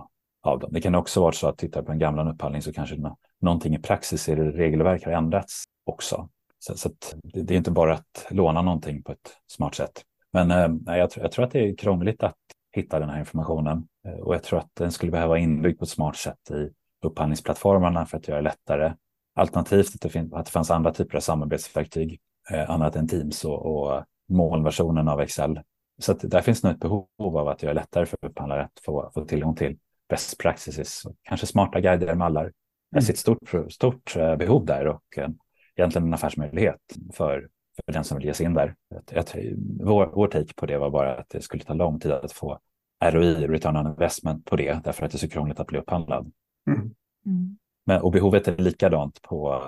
av 0.43 0.59
dem. 0.59 0.71
Det 0.73 0.81
kan 0.81 0.95
också 0.95 1.21
vara 1.21 1.33
så 1.33 1.49
att 1.49 1.59
titta 1.59 1.83
på 1.83 1.93
en 1.93 1.99
gamla 1.99 2.33
upphandling 2.33 2.62
så 2.62 2.73
kanske 2.73 2.97
någonting 3.41 3.75
i 3.75 3.79
praxis 3.79 4.29
i 4.29 4.35
regelverk 4.35 5.05
har 5.05 5.12
ändrats 5.12 5.65
också. 5.85 6.29
Så, 6.64 6.77
så 6.77 6.90
det 7.22 7.55
är 7.55 7.59
inte 7.59 7.70
bara 7.70 7.94
att 7.94 8.27
låna 8.31 8.62
någonting 8.62 9.03
på 9.03 9.12
ett 9.12 9.37
smart 9.46 9.75
sätt. 9.75 10.03
Men 10.33 10.51
eh, 10.51 10.96
jag, 10.98 11.11
jag, 11.16 11.33
tror 11.33 11.44
att 11.44 11.51
det 11.51 11.68
är 11.68 11.77
krångligt 11.77 12.22
att 12.22 12.37
hitta 12.72 12.98
den 12.98 13.11
här 13.11 13.18
informationen 13.18 13.88
eh, 14.07 14.14
och 14.14 14.35
jag 14.35 14.42
tror 14.42 14.59
att 14.59 14.70
den 14.75 14.92
skulle 14.92 15.12
behöva 15.12 15.38
inbyggd 15.38 15.79
på 15.79 15.85
ett 15.85 15.90
smart 15.90 16.16
sätt 16.16 16.51
i 16.51 16.70
upphandlingsplattformarna 17.07 18.07
för 18.07 18.16
att 18.16 18.29
göra 18.29 18.38
det 18.38 18.44
lättare. 18.44 18.92
Alternativt 19.35 19.94
att 19.94 20.01
det, 20.01 20.09
finns, 20.09 20.33
att 20.33 20.46
det 20.46 20.53
fanns 20.53 20.70
andra 20.70 20.92
typer 20.92 21.16
av 21.16 21.20
samarbetsverktyg 21.20 22.20
eh, 22.51 22.70
annat 22.70 22.96
än 22.96 23.09
Teams 23.09 23.44
och, 23.44 23.66
och 23.66 24.05
molnversionen 24.29 25.09
av 25.09 25.20
Excel. 25.20 25.61
Så 25.98 26.12
där 26.12 26.40
finns 26.40 26.62
nog 26.62 26.72
ett 26.72 26.81
behov 26.81 27.07
av 27.18 27.48
att 27.48 27.62
göra 27.62 27.75
det 27.75 27.81
lättare 27.81 28.07
för 28.07 28.18
upphandlare 28.22 28.62
att 28.62 28.81
få, 28.85 29.11
få 29.14 29.25
tillgång 29.25 29.57
till 29.57 29.79
best 30.09 30.38
practices 30.38 31.05
och 31.05 31.14
kanske 31.22 31.46
smarta 31.46 31.81
guider, 31.81 32.14
mallar. 32.14 32.53
Jag 32.90 33.05
ser 33.05 33.12
ett 33.12 33.18
stort, 33.18 33.55
stort 33.70 34.16
eh, 34.16 34.37
behov 34.37 34.66
där 34.66 34.87
och 34.87 35.18
en, 35.18 35.38
egentligen 35.77 36.07
en 36.07 36.15
affärsmöjlighet 36.15 36.81
för, 37.13 37.49
för 37.87 37.93
den 37.93 38.05
som 38.05 38.19
vill 38.19 38.27
ge 38.27 38.35
sig 38.35 38.47
in 38.47 38.55
där. 38.55 38.75
Jag, 38.89 39.03
jag, 39.11 39.55
vår, 39.81 40.11
vår 40.15 40.27
take 40.27 40.55
på 40.55 40.67
det 40.67 40.79
var 40.79 40.91
bara 40.91 41.17
att 41.17 41.29
det 41.29 41.43
skulle 41.43 41.65
ta 41.65 41.75
lång 41.75 42.01
tid 42.01 42.13
att 42.13 42.33
få 42.33 42.59
ROI, 43.05 43.47
return 43.47 43.77
on 43.77 43.87
investment, 43.87 44.45
på 44.45 44.57
det 44.57 44.85
därför 44.85 45.07
att 45.07 45.13
det 45.13 45.17
är 45.17 45.19
så 45.19 45.29
krångligt 45.29 45.61
att 45.61 45.67
bli 45.67 45.79
upphandlad. 45.79 46.33
Mm. 46.67 46.81
Mm. 47.27 47.59
Men, 47.87 48.03
och 48.03 48.13
behovet 48.13 48.49
är 48.49 48.57
likadant 48.57 49.23
på, 49.23 49.63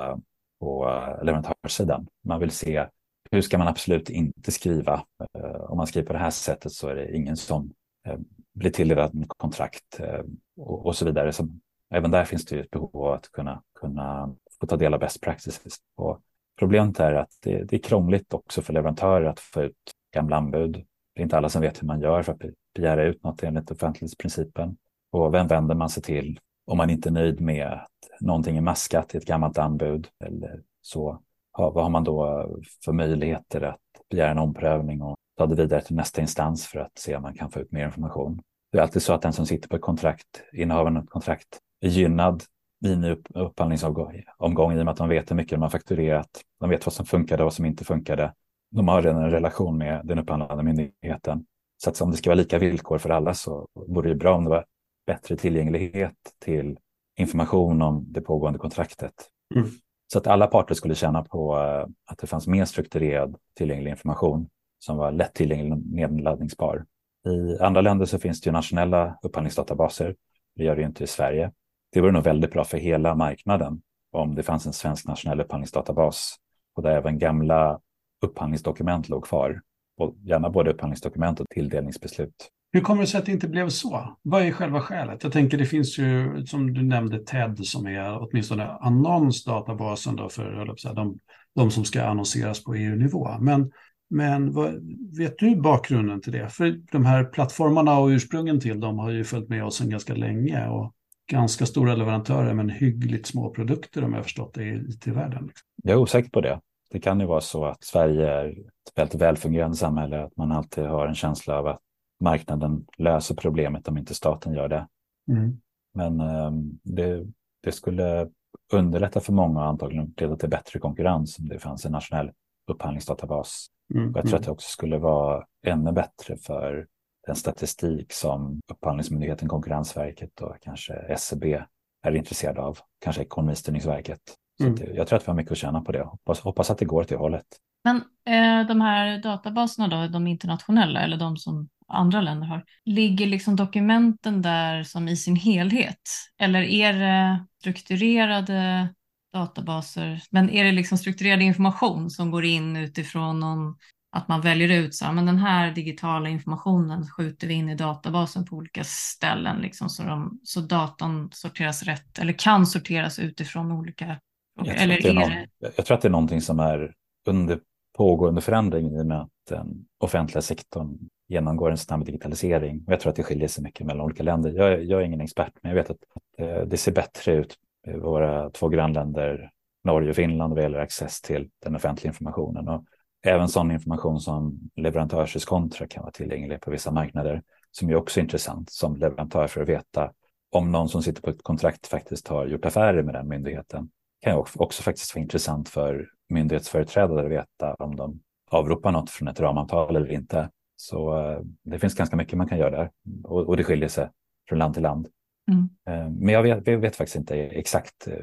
på 0.61 0.85
leverantörssidan. 1.23 2.07
Man 2.25 2.40
vill 2.40 2.51
se 2.51 2.87
hur 3.31 3.40
ska 3.40 3.59
man 3.59 3.69
absolut 3.69 4.11
inte 4.11 4.53
skriva. 4.53 5.05
Eh, 5.38 5.61
om 5.61 5.77
man 5.77 5.87
skriver 5.87 6.07
på 6.07 6.12
det 6.12 6.19
här 6.19 6.31
sättet 6.31 6.73
så 6.73 6.88
är 6.88 6.95
det 6.95 7.17
ingen 7.17 7.37
som 7.37 7.73
eh, 8.07 8.19
blir 8.55 8.71
tilldelad 8.71 9.14
med 9.14 9.29
kontrakt 9.29 10.01
eh, 10.01 10.23
och, 10.57 10.87
och, 10.87 10.97
så 10.97 11.05
vidare. 11.05 11.33
Så 11.33 11.49
även 11.95 12.11
där 12.11 12.25
finns 12.25 12.45
det 12.45 12.59
ett 12.59 12.71
behov 12.71 12.97
av 12.97 13.12
att 13.12 13.33
kunna, 13.33 13.62
kunna 13.81 14.35
och 14.64 14.68
ta 14.68 14.77
del 14.77 14.94
av 14.94 15.00
best 15.00 15.20
practices. 15.20 15.77
Och 15.96 16.20
problemet 16.59 17.00
är 17.00 17.12
att 17.12 17.31
det, 17.42 17.64
det 17.64 17.77
är 17.77 17.81
krångligt 17.81 18.35
också 18.35 18.62
för 18.62 18.72
leverantörer 18.72 19.24
att 19.24 19.40
få 19.40 19.62
ut 19.62 19.77
gamla 20.14 20.37
anbud. 20.37 20.72
Det 21.14 21.20
är 21.20 21.22
inte 21.22 21.37
alla 21.37 21.48
som 21.48 21.62
vet 21.62 21.83
hur 21.83 21.87
man 21.87 22.00
gör 22.00 22.22
för 22.22 22.33
att 22.33 22.40
begära 22.74 23.05
ut 23.05 23.24
något 23.24 23.42
enligt 23.42 23.70
offentlighetsprincipen. 23.70 24.77
Och 25.11 25.35
vem 25.35 25.46
vänder 25.46 25.74
man 25.74 25.90
sig 25.90 26.03
till 26.03 26.40
om 26.66 26.79
man 26.79 26.90
inte 26.90 27.09
är 27.09 27.12
nöjd 27.12 27.40
med 27.40 27.66
att 27.66 28.20
någonting 28.20 28.57
är 28.57 28.61
maskat 28.61 29.14
i 29.14 29.18
ett 29.18 29.24
gammalt 29.24 29.59
anbud 29.59 30.09
eller 30.24 30.62
så? 30.83 31.22
Vad 31.59 31.83
har 31.83 31.90
man 31.90 32.05
då 32.05 32.48
för 32.85 32.92
möjligheter 32.92 33.61
att 33.61 33.81
begära 34.11 34.31
en 34.31 34.38
omprövning 34.38 35.03
och 35.03 35.16
ta 35.37 35.46
det 35.46 35.55
vidare 35.55 35.81
till 35.81 35.96
nästa 35.96 36.20
instans 36.20 36.66
för 36.66 36.79
att 36.79 36.98
se 36.98 37.16
om 37.16 37.22
man 37.22 37.35
kan 37.35 37.50
få 37.50 37.61
ut 37.61 37.72
mer 37.72 37.87
information? 37.87 38.42
Det 38.72 38.79
är 38.79 38.83
alltid 38.83 39.03
så 39.03 39.12
att 39.12 39.22
den 39.22 39.33
som 39.33 39.46
sitter 39.46 39.68
på 39.68 39.77
ett 39.77 39.83
kontrakt, 39.83 40.42
innehavaren 40.53 40.96
av 40.96 41.03
ett 41.03 41.11
kontrakt, 41.11 41.59
är 41.81 41.88
gynnad 41.88 42.42
i 42.85 42.92
en 42.92 43.05
upphandlingsomgång 43.35 44.14
i 44.14 44.25
och 44.40 44.59
med 44.59 44.88
att 44.88 44.97
de 44.97 45.09
vet 45.09 45.31
hur 45.31 45.37
mycket 45.37 45.51
de 45.51 45.62
har 45.62 45.68
fakturerat. 45.68 46.29
De 46.61 46.70
vet 46.70 46.87
vad 46.87 46.92
som 46.92 47.07
funkade 47.07 47.42
och 47.42 47.47
vad 47.47 47.55
som 47.55 47.64
inte 47.64 47.85
funkade. 47.85 48.35
De 48.70 48.88
har 48.88 49.03
redan 49.03 49.23
en 49.23 49.31
relation 49.31 49.79
med 49.79 50.01
den 50.05 50.18
upphandlande 50.18 50.62
myndigheten. 50.62 51.47
Så 51.77 51.90
att 51.90 52.01
om 52.01 52.11
det 52.11 52.16
ska 52.16 52.31
vara 52.31 52.38
lika 52.38 52.59
villkor 52.59 52.99
för 52.99 53.11
alla 53.11 53.35
så 53.35 53.68
vore 53.75 54.09
det 54.09 54.14
bra 54.14 54.35
om 54.35 54.44
det 54.44 54.51
var 54.51 54.64
bättre 55.07 55.37
tillgänglighet 55.37 56.14
till 56.44 56.79
information 57.18 57.83
om 57.83 58.05
det 58.09 58.20
pågående 58.20 58.59
kontraktet. 58.59 59.14
Mm. 59.55 59.68
Så 60.12 60.18
att 60.18 60.27
alla 60.27 60.47
parter 60.47 60.75
skulle 60.75 60.94
känna 60.94 61.25
på 61.25 61.57
eh, 61.57 61.87
att 62.11 62.18
det 62.18 62.27
fanns 62.27 62.47
mer 62.47 62.64
strukturerad 62.64 63.37
tillgänglig 63.57 63.90
information 63.90 64.49
som 64.79 64.97
var 64.97 65.12
lättillgänglig 65.12 65.73
och 65.73 65.79
nedladdningsbar. 65.79 66.85
I 67.29 67.62
andra 67.62 67.81
länder 67.81 68.07
så 68.07 68.18
finns 68.18 68.40
det 68.40 68.49
ju 68.49 68.53
nationella 68.53 69.18
upphandlingsdatabaser. 69.23 70.14
Det 70.57 70.64
gör 70.64 70.77
det 70.77 70.83
ju 70.83 70.87
inte 70.88 71.05
i 71.05 71.07
Sverige. 71.07 71.53
Det 71.94 72.00
vore 72.00 72.12
nog 72.12 72.24
väldigt 72.24 72.52
bra 72.52 72.64
för 72.64 72.78
hela 72.78 73.14
marknaden 73.14 73.80
om 74.12 74.35
det 74.35 74.42
fanns 74.42 74.66
en 74.66 74.72
svensk 74.72 75.07
nationell 75.07 75.40
upphandlingsdatabas 75.40 76.35
och 76.76 76.83
där 76.83 76.90
även 76.90 77.18
gamla 77.18 77.80
upphandlingsdokument 78.24 79.09
låg 79.09 79.24
kvar. 79.24 79.61
Och 79.98 80.16
gärna 80.22 80.50
både 80.50 80.70
upphandlingsdokument 80.70 81.40
och 81.40 81.46
tilldelningsbeslut. 81.50 82.35
Hur 82.72 82.80
kommer 82.80 83.00
det 83.00 83.07
sig 83.07 83.18
att 83.18 83.26
det 83.26 83.33
inte 83.33 83.48
blev 83.48 83.68
så? 83.68 84.16
Vad 84.22 84.42
är 84.42 84.52
själva 84.52 84.80
skälet? 84.80 85.22
Jag 85.22 85.33
tänker 85.33 85.59
det 85.59 85.66
finns 85.66 85.98
ju, 85.98 86.44
som 86.46 86.74
du 86.74 86.83
nämnde, 86.83 87.18
TED 87.18 87.66
som 87.66 87.87
är 87.87 88.18
åtminstone 88.22 88.66
annonsdatabasen 88.66 90.16
då 90.16 90.28
för 90.28 90.76
säga, 90.76 90.94
de, 90.94 91.18
de 91.54 91.70
som 91.70 91.85
ska 91.85 92.04
annonseras 92.04 92.64
på 92.64 92.74
EU-nivå. 92.74 93.28
Men, 93.40 93.72
men 94.11 94.52
vad, 94.52 94.74
vet 95.18 95.38
du 95.38 95.57
bakgrunden 95.57 96.20
till 96.20 96.33
det? 96.33 96.48
För 96.48 96.80
de 96.92 97.04
här 97.04 97.24
plattformarna 97.24 97.98
och 97.98 98.09
ursprungen 98.09 98.61
till 98.61 98.80
dem 98.80 98.98
har 98.98 99.11
ju 99.11 99.24
följt 99.24 99.48
med 99.48 99.64
oss 99.64 99.76
sedan 99.76 99.90
ganska 99.90 100.14
länge 100.14 100.68
och 100.68 100.94
ganska 101.26 101.66
stora 101.66 101.94
leverantörer 101.94 102.54
men 102.54 102.70
hyggligt 102.70 103.26
små 103.26 103.50
produkter 103.50 104.04
om 104.04 104.14
jag 104.14 104.22
förstått 104.22 104.54
det 104.54 104.64
i 104.64 104.74
IT-världen. 104.74 105.46
Liksom. 105.46 105.68
Jag 105.82 105.92
är 105.92 105.98
osäker 105.98 106.30
på 106.30 106.40
det. 106.40 106.60
Det 106.90 107.00
kan 107.00 107.20
ju 107.20 107.26
vara 107.26 107.40
så 107.40 107.64
att 107.64 107.84
Sverige 107.84 108.30
är 108.30 108.48
ett 108.48 108.98
väldigt 108.98 109.20
välfungerande 109.20 109.76
samhälle, 109.76 110.24
att 110.24 110.37
man 110.37 110.52
alltid 110.52 110.84
har 110.84 111.06
en 111.06 111.14
känsla 111.14 111.58
av 111.58 111.66
att 111.66 111.80
marknaden 112.20 112.87
löser 112.98 113.34
problemet 113.34 113.88
om 113.88 113.98
inte 113.98 114.14
staten 114.14 114.54
gör 114.54 114.68
det. 114.68 114.88
Mm. 115.28 115.60
Men 115.94 116.20
um, 116.20 116.78
det, 116.82 117.26
det, 117.62 117.72
skulle 117.72 118.28
underlätta 118.72 119.20
för 119.20 119.32
många 119.32 119.60
och 119.60 119.66
antagligen 119.66 120.14
leda 120.16 120.37
till 120.37 120.48
bättre 120.48 120.78
konkurrens 120.78 121.38
om 121.38 121.48
det 121.48 121.58
fanns 121.58 121.84
en 121.87 121.92
nationell 121.92 122.30
upphandlingsdatabas. 122.70 123.66
Mm. 123.94 124.10
Och 124.10 124.16
jag 124.16 124.24
tror 124.24 124.32
mm. 124.32 124.40
att 124.40 124.44
det 124.44 124.50
också 124.50 124.68
skulle 124.68 124.98
vara 124.98 125.44
ännu 125.66 125.92
bättre 125.92 126.37
för 126.37 126.87
den 127.26 127.37
statistik 127.37 128.12
som 128.12 128.60
Upphandlingsmyndigheten, 128.72 129.48
Konkurrensverket 129.48 130.40
och 130.40 130.56
kanske 130.60 130.94
SCB 130.94 131.52
e 131.52 131.64
är 132.02 132.14
intresserade 132.16 132.60
av, 132.60 132.78
kanske 133.04 133.22
Ekonomistyrningsverket. 133.22 134.20
Så 134.58 134.66
mm. 134.66 134.94
jag 134.94 135.06
tror 135.06 135.16
att 135.16 135.22
vi 135.22 135.30
har 135.30 135.37
mycket 135.37 135.52
att 135.52 135.58
tjäna 135.58 135.80
på 135.80 135.92
det. 135.92 136.02
Hoppas, 136.02 136.40
hoppas 136.40 136.70
att 136.70 136.78
det 136.78 136.84
går 136.84 137.04
till 137.04 137.16
hållet. 137.16 137.46
Men 137.84 137.96
eh, 138.26 138.68
de 138.68 138.80
här 138.80 139.18
databaserna 139.18 139.88
då, 139.88 140.08
de 140.12 140.26
internationella 140.26 141.00
eller 141.00 141.16
de 141.16 141.37
som 141.37 141.68
andra 141.88 142.20
länder 142.20 142.46
har. 142.46 142.64
Ligger 142.84 143.26
liksom 143.26 143.56
dokumenten 143.56 144.42
där 144.42 144.82
som 144.82 145.08
i 145.08 145.16
sin 145.16 145.37
helhet? 145.37 146.00
Eller 146.38 146.62
är 146.62 146.92
det 146.92 147.46
strukturerade 147.60 148.88
databaser? 149.32 150.22
Men 150.30 150.50
är 150.50 150.64
det 150.64 150.72
liksom 150.72 150.98
strukturerad 150.98 151.42
information 151.42 152.10
som 152.10 152.30
går 152.30 152.44
in 152.44 152.76
utifrån 152.76 153.40
någon, 153.40 153.76
att 154.14 154.29
man 154.29 154.40
väljer 154.40 154.68
ut 154.68 154.94
så 154.94 155.05
här, 155.05 155.12
men 155.12 155.27
den 155.27 155.38
här 155.38 155.72
digitala 155.72 156.29
informationen 156.29 157.06
skjuter 157.06 157.46
vi 157.46 157.54
in 157.54 157.69
i 157.69 157.75
databasen 157.75 158.44
på 158.44 158.56
olika 158.56 158.85
ställen 158.85 159.60
liksom, 159.60 159.88
så, 159.88 160.02
de, 160.02 160.40
så 160.42 160.60
datan 160.60 161.31
sorteras 161.33 161.83
rätt 161.83 162.19
eller 162.19 162.33
kan 162.33 162.67
sorteras 162.67 163.19
utifrån 163.19 163.73
olika 163.73 164.21
jag 164.56 164.67
tror, 164.67 164.77
eller 164.77 165.06
är 165.06 165.15
någon, 165.15 165.31
det... 165.31 165.73
jag 165.77 165.87
tror 165.87 165.94
att 165.94 166.02
det 166.02 166.08
är 166.08 166.10
någonting 166.10 166.40
som 166.40 166.60
är 166.60 166.94
under 167.27 167.60
pågående 167.96 168.40
förändring 168.40 168.96
i 168.96 169.02
och 169.02 169.06
med 169.06 169.21
att 169.21 169.31
den 169.48 169.85
offentliga 169.98 170.42
sektorn 170.42 170.98
genomgår 171.29 171.71
en 171.71 171.79
snabb 171.79 172.04
digitalisering. 172.04 172.85
Och 172.87 172.92
jag 172.92 173.00
tror 173.00 173.10
att 173.10 173.17
det 173.17 173.23
skiljer 173.23 173.48
sig 173.48 173.65
mycket 173.65 173.87
mellan 173.87 174.04
olika 174.04 174.23
länder. 174.23 174.52
Jag, 174.52 174.85
jag 174.85 175.00
är 175.00 175.04
ingen 175.04 175.21
expert, 175.21 175.52
men 175.62 175.71
jag 175.71 175.77
vet 175.77 175.90
att, 175.90 175.96
att 176.15 176.46
eh, 176.46 176.62
det 176.62 176.77
ser 176.77 176.92
bättre 176.92 177.33
ut 177.33 177.54
i 177.87 177.92
våra 177.92 178.50
två 178.50 178.69
grannländer, 178.69 179.50
Norge 179.85 180.10
och 180.10 180.17
Finland, 180.17 180.54
vad 180.54 180.62
gäller 180.62 180.79
access 180.79 181.21
till 181.21 181.48
den 181.65 181.77
offentliga 181.77 182.10
informationen. 182.10 182.69
Och 182.69 182.85
även 183.25 183.48
sån 183.48 183.70
information 183.70 184.20
som 184.20 184.58
leverantörskontra 184.77 185.87
kan 185.87 186.02
vara 186.02 186.12
tillgänglig 186.12 186.60
på 186.60 186.70
vissa 186.70 186.90
marknader, 186.90 187.42
som 187.70 187.90
är 187.90 187.96
också 187.96 188.20
intressant 188.20 188.70
som 188.70 188.96
leverantör 188.96 189.46
för 189.46 189.62
att 189.62 189.68
veta 189.68 190.12
om 190.52 190.72
någon 190.72 190.88
som 190.88 191.02
sitter 191.02 191.22
på 191.22 191.31
ett 191.31 191.42
kontrakt 191.42 191.87
faktiskt 191.87 192.29
har 192.29 192.46
gjort 192.46 192.64
affärer 192.64 193.02
med 193.02 193.14
den 193.14 193.29
myndigheten. 193.29 193.90
kan 194.20 194.33
ju 194.33 194.44
också 194.54 194.83
faktiskt 194.83 195.14
vara 195.14 195.22
intressant 195.22 195.68
för 195.68 196.08
myndighetsföreträdare 196.29 197.25
att 197.25 197.33
veta 197.33 197.75
om 197.75 197.96
de 197.96 198.20
avropar 198.50 198.92
något 198.92 199.10
från 199.10 199.29
ett 199.29 199.40
ramavtal 199.40 199.96
eller 199.96 200.12
inte. 200.12 200.50
Så 200.77 201.18
eh, 201.18 201.40
det 201.62 201.79
finns 201.79 201.94
ganska 201.94 202.16
mycket 202.16 202.38
man 202.38 202.48
kan 202.48 202.58
göra 202.58 202.70
där 202.70 202.90
och, 203.25 203.48
och 203.48 203.56
det 203.56 203.64
skiljer 203.64 203.88
sig 203.88 204.08
från 204.48 204.58
land 204.58 204.75
till 204.75 204.83
land. 204.83 205.08
Mm. 205.50 205.68
Eh, 205.88 206.10
men 206.10 206.35
jag 206.35 206.42
vet, 206.42 206.66
jag 206.66 206.79
vet, 206.79 206.96
faktiskt 206.96 207.16
inte 207.16 207.37
exakt 207.37 208.06
eh, 208.06 208.14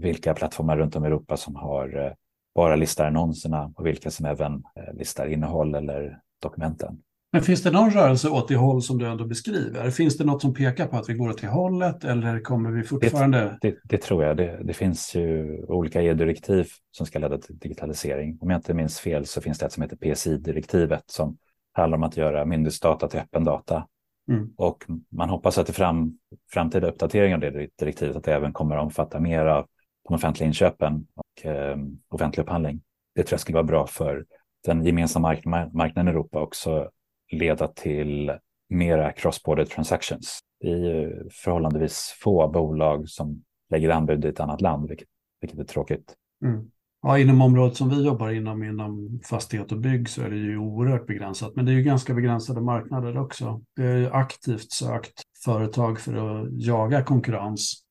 vilka 0.00 0.34
plattformar 0.34 0.76
runt 0.76 0.96
om 0.96 1.04
i 1.04 1.06
Europa 1.06 1.36
som 1.36 1.56
har 1.56 2.16
bara 2.56 2.76
listar 2.76 3.06
annonserna 3.06 3.72
och 3.76 3.86
vilka 3.86 4.10
som 4.10 4.26
även 4.26 4.62
listar 4.92 5.26
innehåll 5.26 5.74
eller 5.74 6.18
dokumenten. 6.42 6.98
Men 7.32 7.42
finns 7.42 7.62
det 7.62 7.70
någon 7.70 7.90
rörelse 7.90 8.28
åt 8.28 8.48
det 8.48 8.56
håll 8.56 8.82
som 8.82 8.98
du 8.98 9.06
ändå 9.06 9.24
beskriver? 9.24 9.90
Finns 9.90 10.16
det 10.16 10.24
något 10.24 10.42
som 10.42 10.54
pekar 10.54 10.86
på 10.86 10.96
att 10.96 11.08
vi 11.08 11.14
går 11.14 11.28
åt 11.28 11.40
det 11.40 11.46
hållet 11.46 12.04
eller 12.04 12.40
kommer 12.40 12.70
vi 12.70 12.82
fortfarande? 12.82 13.58
Det, 13.60 13.70
det, 13.70 13.76
det 13.84 13.98
tror 13.98 14.24
jag. 14.24 14.36
Det, 14.36 14.60
det, 14.64 14.72
finns 14.72 15.14
ju 15.14 15.58
olika 15.68 16.02
EU-direktiv 16.02 16.66
som 16.90 17.06
ska 17.06 17.18
leda 17.18 17.38
till 17.38 17.58
digitalisering. 17.58 18.38
Om 18.40 18.50
jag 18.50 18.58
inte 18.58 18.74
minns 18.74 19.00
fel 19.00 19.26
så 19.26 19.40
finns 19.40 19.58
det 19.58 19.66
ett 19.66 19.72
som 19.72 19.82
heter 19.82 19.96
PSI-direktivet 19.96 21.02
som 21.06 21.36
handlar 21.72 21.98
om 21.98 22.04
att 22.04 22.16
göra 22.16 22.44
myndighetsdata 22.44 23.08
till 23.08 23.20
öppen 23.20 23.44
data. 23.44 23.86
Mm. 24.30 24.48
Och 24.56 24.84
man 25.10 25.30
hoppas 25.30 25.58
att 25.58 25.70
i 25.70 25.72
fram, 25.72 26.18
framtida 26.52 26.88
uppdatering 26.88 27.34
av 27.34 27.40
det 27.40 27.68
direktivet 27.78 28.16
att 28.16 28.24
det 28.24 28.34
även 28.34 28.52
kommer 28.52 28.76
att 28.76 28.82
omfatta 28.82 29.20
mer 29.20 29.46
av 29.46 29.66
de 30.08 30.14
offentliga 30.14 30.46
inköpen 30.46 31.06
och 31.14 31.46
eh, 31.46 31.76
offentlig 32.08 32.42
upphandling. 32.42 32.80
Det 33.14 33.22
tror 33.22 33.34
jag 33.34 33.40
skulle 33.40 33.56
vara 33.56 33.64
bra 33.64 33.86
för 33.86 34.24
den 34.66 34.84
gemensamma 34.84 35.28
mark 35.44 35.72
marknaden 35.74 36.08
i 36.08 36.10
Europa 36.10 36.40
också 36.40 36.90
leda 37.32 37.68
till 37.68 38.32
mera 38.68 39.12
cross-border 39.12 39.64
transactions. 39.64 40.38
Det 40.60 40.70
är 40.70 40.76
ju 40.76 41.28
förhållandevis 41.32 42.14
få 42.22 42.48
bolag 42.48 43.08
som 43.08 43.42
lägger 43.70 43.90
anbud 43.90 44.24
i 44.24 44.28
ett 44.28 44.40
annat 44.40 44.60
land, 44.60 44.88
vilket, 44.88 45.08
vilket 45.40 45.58
är 45.58 45.64
tråkigt. 45.64 46.14
Mm. 46.44 46.70
Ja, 47.02 47.18
inom 47.18 47.40
området 47.40 47.76
som 47.76 47.88
vi 47.88 48.04
jobbar 48.04 48.30
inom, 48.30 48.62
inom 48.62 49.20
fastighet 49.24 49.72
och 49.72 49.78
bygg, 49.78 50.08
så 50.08 50.22
är 50.22 50.30
det 50.30 50.36
ju 50.36 50.58
oerhört 50.58 51.06
begränsat. 51.06 51.56
Men 51.56 51.64
det 51.64 51.72
är 51.72 51.74
ju 51.74 51.82
ganska 51.82 52.14
begränsade 52.14 52.60
marknader 52.60 53.18
också. 53.18 53.62
Vi 53.74 53.86
har 53.86 53.94
ju 53.94 54.10
aktivt 54.10 54.72
sökt 54.72 55.22
företag 55.44 56.00
för 56.00 56.14
att 56.14 56.48
jaga 56.52 57.02
konkurrens 57.02 57.85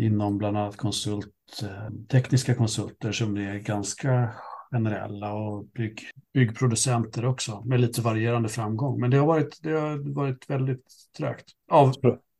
inom 0.00 0.38
bland 0.38 0.56
annat 0.56 0.76
konsult, 0.76 1.62
eh, 1.62 1.94
tekniska 2.08 2.54
konsulter 2.54 3.12
som 3.12 3.36
är 3.36 3.58
ganska 3.58 4.30
generella 4.70 5.34
och 5.34 5.64
bygg, 5.66 6.00
byggproducenter 6.34 7.24
också 7.24 7.62
med 7.64 7.80
lite 7.80 8.00
varierande 8.00 8.48
framgång. 8.48 9.00
Men 9.00 9.10
det 9.10 9.16
har 9.16 9.26
varit, 9.26 9.58
det 9.62 9.70
har 9.70 10.14
varit 10.14 10.50
väldigt 10.50 10.86
trögt 11.18 11.46
av 11.70 11.94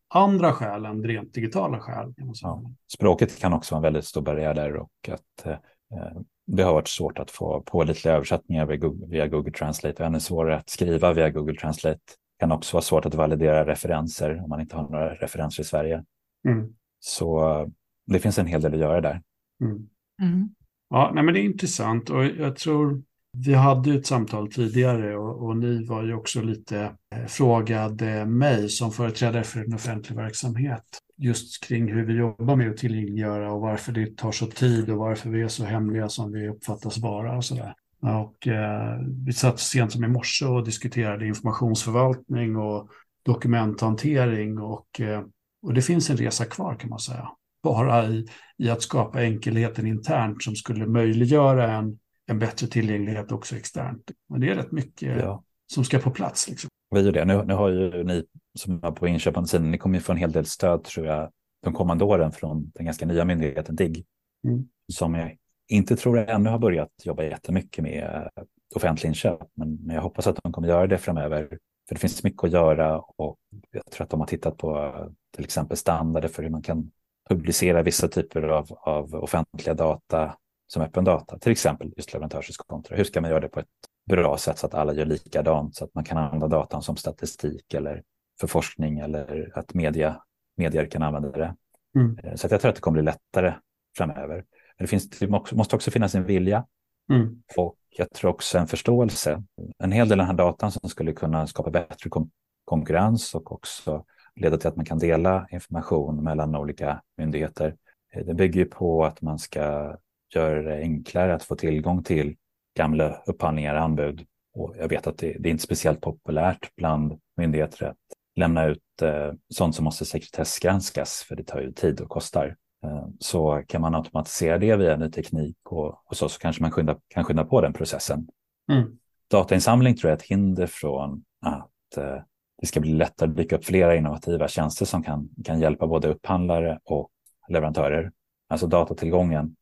andra 0.09 0.53
skäl 0.53 0.84
än 0.84 1.05
rent 1.05 1.34
digitala 1.34 1.80
skäl. 1.80 2.14
Ja. 2.42 2.62
Språket 2.94 3.38
kan 3.38 3.53
också 3.53 3.74
vara 3.74 3.78
en 3.78 3.82
väldigt 3.82 4.05
stor 4.05 4.22
barriär 4.22 4.55
där 4.55 4.76
och 4.76 5.09
att 5.09 5.47
eh, 5.47 6.20
det 6.47 6.62
har 6.62 6.72
varit 6.72 6.88
svårt 6.88 7.18
att 7.18 7.30
få 7.30 7.61
pålitliga 7.61 8.14
översättningar 8.14 8.66
via 8.66 8.76
Google, 8.76 9.07
via 9.07 9.26
Google 9.26 9.53
Translate 9.53 10.03
och 10.03 10.07
ännu 10.07 10.20
svårare 10.20 10.57
att 10.57 10.70
skriva 10.70 11.12
via 11.12 11.30
Google 11.30 11.57
Translate. 11.57 11.99
Det 12.38 12.40
kan 12.40 12.53
också 12.53 12.76
vara 12.76 12.82
svårt 12.82 13.07
att 13.07 13.14
validera 13.14 13.66
referenser 13.66 14.42
om 14.42 14.49
man 14.49 14.61
inte 14.61 14.76
har 14.76 14.82
några 14.82 15.14
referenser 15.14 15.62
i 15.62 15.66
Sverige. 15.66 16.05
Mm. 16.49 16.74
Så 17.01 17.70
det 18.07 18.18
finns 18.18 18.38
en 18.38 18.47
hel 18.47 18.61
del 18.61 18.74
att 18.74 18.80
göra 18.80 19.01
där. 19.01 19.22
Mm. 19.61 19.88
Mm. 20.22 20.49
Ja, 20.90 21.11
nej, 21.14 21.24
men 21.24 21.34
det 21.34 21.40
är 21.40 21.44
intressant 21.44 22.11
och 22.11 22.24
jag 22.24 22.57
tror 22.57 23.03
vi 23.44 23.55
hade 23.55 23.94
ett 23.94 24.07
samtal 24.07 24.53
tidigare 24.53 25.16
och, 25.16 25.47
och 25.47 25.57
ni 25.57 25.84
var 25.84 26.03
ju 26.05 26.14
också 26.14 26.40
lite 26.40 26.92
eh, 27.14 27.26
frågade 27.26 28.26
mig 28.26 28.68
som 28.68 28.92
företrädare 28.92 29.44
för 29.44 29.61
en 29.61 29.74
offentlig 29.74 30.16
verksamhet 30.16 30.84
just 31.18 31.64
kring 31.64 31.92
hur 31.92 32.05
vi 32.05 32.12
jobbar 32.12 32.57
med 32.57 32.70
att 32.70 32.76
tillgängliggöra 32.76 33.53
och 33.53 33.61
varför 33.61 33.92
det 33.92 34.16
tar 34.16 34.32
så 34.32 34.47
tid 34.47 34.90
och 34.90 34.99
varför 34.99 35.30
vi 35.30 35.42
är 35.42 35.49
så 35.49 35.64
hemliga 35.64 36.09
som 36.09 36.32
vi 36.32 36.49
uppfattas 36.49 36.99
vara 36.99 37.36
och 37.36 37.44
sådär. 37.44 37.74
Och 38.01 38.49
eh, 38.49 38.99
vi 39.26 39.32
satt 39.32 39.61
sent 39.61 39.92
som 39.92 40.05
i 40.05 40.09
morse 40.09 40.44
och 40.44 40.64
diskuterade 40.64 41.26
informationsförvaltning 41.26 42.57
och 42.57 42.88
dokumenthantering 43.22 44.59
och, 44.59 45.01
eh, 45.01 45.22
och 45.63 45.75
det 45.75 45.83
finns 45.83 46.11
en 46.11 46.17
resa 46.17 46.45
kvar 46.45 46.75
kan 46.75 46.91
man 46.91 46.99
säga 46.99 47.29
bara 47.63 48.07
i, 48.07 48.27
i 48.59 48.71
att 48.71 48.83
skapa 48.83 49.23
enkelheten 49.23 49.87
internt 49.87 50.43
som 50.43 50.57
skulle 50.57 50.87
möjliggöra 50.87 51.73
en, 51.73 51.99
en 52.27 52.39
bättre 52.39 52.67
tillgänglighet 52.67 53.33
också 53.33 53.57
externt. 53.57 54.11
Men 54.29 54.41
det 54.41 54.51
är 54.51 54.55
rätt 54.55 54.73
mycket 54.73 55.17
ja. 55.17 55.45
som 55.73 55.85
ska 55.85 55.99
på 55.99 56.11
plats. 56.11 56.49
Liksom. 56.49 56.71
Vi 56.95 57.01
gör 57.01 57.13
det. 57.13 57.25
Nu, 57.25 57.45
nu 57.45 57.55
har 57.55 57.69
ju 57.69 58.05
ni 58.05 58.25
som 58.59 58.85
är 58.85 58.91
på 58.91 59.09
inköpande 59.09 59.49
sidan, 59.49 59.71
ni 59.71 59.79
kommer 59.79 59.99
ju 59.99 60.03
få 60.03 60.13
en 60.13 60.19
hel 60.19 60.33
del 60.33 60.47
stöd 60.47 60.85
tror 60.85 61.07
jag 61.07 61.31
de 61.63 61.75
kommande 61.75 62.05
åren 62.05 62.33
från 62.33 62.71
den 62.75 62.87
ganska 62.87 63.07
nya 63.07 63.25
myndigheten 63.25 63.77
DIGG. 63.77 64.05
Mm. 64.45 64.69
Som 64.93 65.15
jag 65.15 65.37
inte 65.69 65.97
tror 65.97 66.19
jag 66.19 66.31
ännu 66.31 66.51
har 66.51 66.59
börjat 66.59 66.91
jobba 67.05 67.23
jättemycket 67.23 67.85
med 67.85 68.29
offentlig 68.75 69.09
inköp, 69.09 69.41
men, 69.55 69.77
men 69.77 69.95
jag 69.95 70.03
hoppas 70.03 70.27
att 70.27 70.39
de 70.43 70.53
kommer 70.53 70.69
göra 70.69 70.87
det 70.87 70.99
framöver. 70.99 71.59
För 71.89 71.95
det 71.95 72.01
finns 72.01 72.24
mycket 72.24 72.45
att 72.45 72.53
göra 72.53 72.99
och 73.01 73.39
jag 73.70 73.91
tror 73.91 74.05
att 74.05 74.11
de 74.11 74.20
har 74.20 74.26
tittat 74.26 74.57
på 74.57 74.93
till 75.34 75.45
exempel 75.45 75.76
standarder 75.76 76.28
för 76.28 76.43
hur 76.43 76.51
man 76.51 76.62
kan 76.62 76.91
publicera 77.28 77.82
vissa 77.82 78.09
typer 78.09 78.43
av, 78.43 78.66
av 78.70 79.14
offentliga 79.14 79.74
data 79.74 80.37
som 80.66 80.82
öppen 80.82 81.05
data, 81.05 81.39
till 81.39 81.53
exempel 81.53 81.93
just 81.97 82.12
leverantörskontra. 82.12 82.97
Hur 82.97 83.05
ska 83.05 83.20
man 83.20 83.30
göra 83.30 83.41
det 83.41 83.49
på 83.49 83.61
ett 83.61 83.66
bra 84.11 84.39
sätt 84.39 84.59
så 84.59 84.66
att 84.66 84.74
alla 84.74 84.95
gör 84.95 85.05
likadant 85.05 85.76
så 85.76 85.84
att 85.84 85.95
man 85.95 86.05
kan 86.05 86.18
använda 86.18 86.49
datan 86.49 86.82
som 86.82 86.97
statistik 86.97 87.74
eller 87.74 88.03
för 88.41 88.47
forskning 88.47 88.99
eller 88.99 89.53
att 89.55 89.74
media, 89.74 90.22
medier 90.57 90.87
kan 90.87 91.03
använda 91.03 91.30
det. 91.30 91.55
Mm. 91.97 92.18
Eh, 92.18 92.34
så 92.34 92.49
jag 92.51 92.61
tror 92.61 92.68
att 92.68 92.74
det 92.74 92.80
kommer 92.80 93.03
bli 93.03 93.05
lättare 93.05 93.55
framöver. 93.97 94.34
Men 94.78 94.84
det, 94.84 94.87
finns, 94.87 95.11
det 95.11 95.28
måste 95.28 95.76
också 95.76 95.91
finnas 95.91 96.14
en 96.14 96.24
vilja 96.24 96.66
mm. 97.12 97.43
och 97.57 97.76
jag 97.99 98.11
tror 98.11 98.30
också 98.30 98.59
en 98.59 98.66
förståelse. 98.66 99.42
En 99.78 99.92
hel 99.92 100.09
del 100.09 100.20
av 100.20 100.26
den 100.26 100.36
här 100.36 100.44
datan 100.44 100.72
som 100.72 100.90
skulle 100.90 101.12
kunna 101.12 101.47
skapa 101.47 101.70
bättre 101.70 102.11
kon 102.11 102.30
konkurrens 102.64 103.34
och 103.34 103.53
också 103.53 104.05
leda 104.34 104.59
till 104.59 104.68
att 104.68 104.76
man 104.76 104.84
kan 104.84 104.99
dela 104.99 105.47
information 105.51 106.24
mellan 106.24 106.57
olika 106.57 107.03
myndigheter. 107.18 107.76
Eh, 108.14 108.24
det 108.26 108.34
bygger 108.34 108.64
på 108.64 109.05
att 109.05 109.22
man 109.22 109.38
ska 109.38 109.97
göra 110.34 110.62
det 110.62 110.76
enklare 110.76 111.34
att 111.34 111.42
få 111.42 111.57
tillgång 111.57 112.03
till 112.03 112.36
gamla 112.76 113.22
upphandlingar 113.26 113.74
och 113.74 113.80
anbud. 113.80 114.26
Och 114.55 114.74
jag 114.78 114.88
vet 114.88 115.07
att 115.07 115.18
det, 115.18 115.36
det 115.38 115.49
är 115.49 115.51
inte 115.51 115.64
speciellt 115.64 116.01
populärt 116.01 116.76
bland 116.76 117.20
myndigheter 117.36 117.86
att 117.86 117.97
lämna 118.36 118.64
ut 118.64 119.03
eh, 119.03 119.32
sånt 119.55 119.74
som 119.74 119.84
måste 119.84 120.05
sekretessgranskas 120.05 121.24
för 121.28 121.36
det 121.36 121.44
tar 121.44 121.61
ju 121.61 121.72
tid 121.72 122.01
och 122.01 122.09
kostar. 122.09 122.57
Eh, 122.87 123.07
så 123.18 123.62
kan 123.68 123.80
man 123.80 123.95
automatisera 123.95 124.59
det 124.59 124.76
via 124.76 124.97
ny 124.97 125.11
teknik 125.11 125.57
och, 125.64 126.11
och 126.11 126.16
så, 126.16 126.28
så 126.28 126.39
kanske 126.39 126.62
man 126.62 126.70
skynda, 126.70 126.97
kan 127.09 127.24
skynda 127.24 127.45
på 127.45 127.61
den 127.61 127.72
processen. 127.72 128.28
Mm. 128.72 128.99
Datainsamling 129.30 129.97
tror 129.97 130.11
jag 130.11 130.16
är 130.16 130.22
ett 130.22 130.28
hinder 130.28 130.66
från 130.66 131.24
att 131.41 131.97
eh, 131.97 132.22
det 132.61 132.66
ska 132.66 132.80
bli 132.80 132.93
lättare 132.93 133.30
att 133.30 133.37
dyka 133.37 133.57
upp 133.57 133.64
flera 133.64 133.97
innovativa 133.97 134.49
tjänster 134.49 134.87
som 134.87 135.03
kan, 135.03 135.28
kan 135.45 135.61
hjälpa 135.61 135.87
både 135.87 136.09
upphandlare 136.09 136.78
och 136.84 137.11
leverantörer. 137.49 138.12
Alltså 138.49 138.66
datatillgången. 138.66 139.57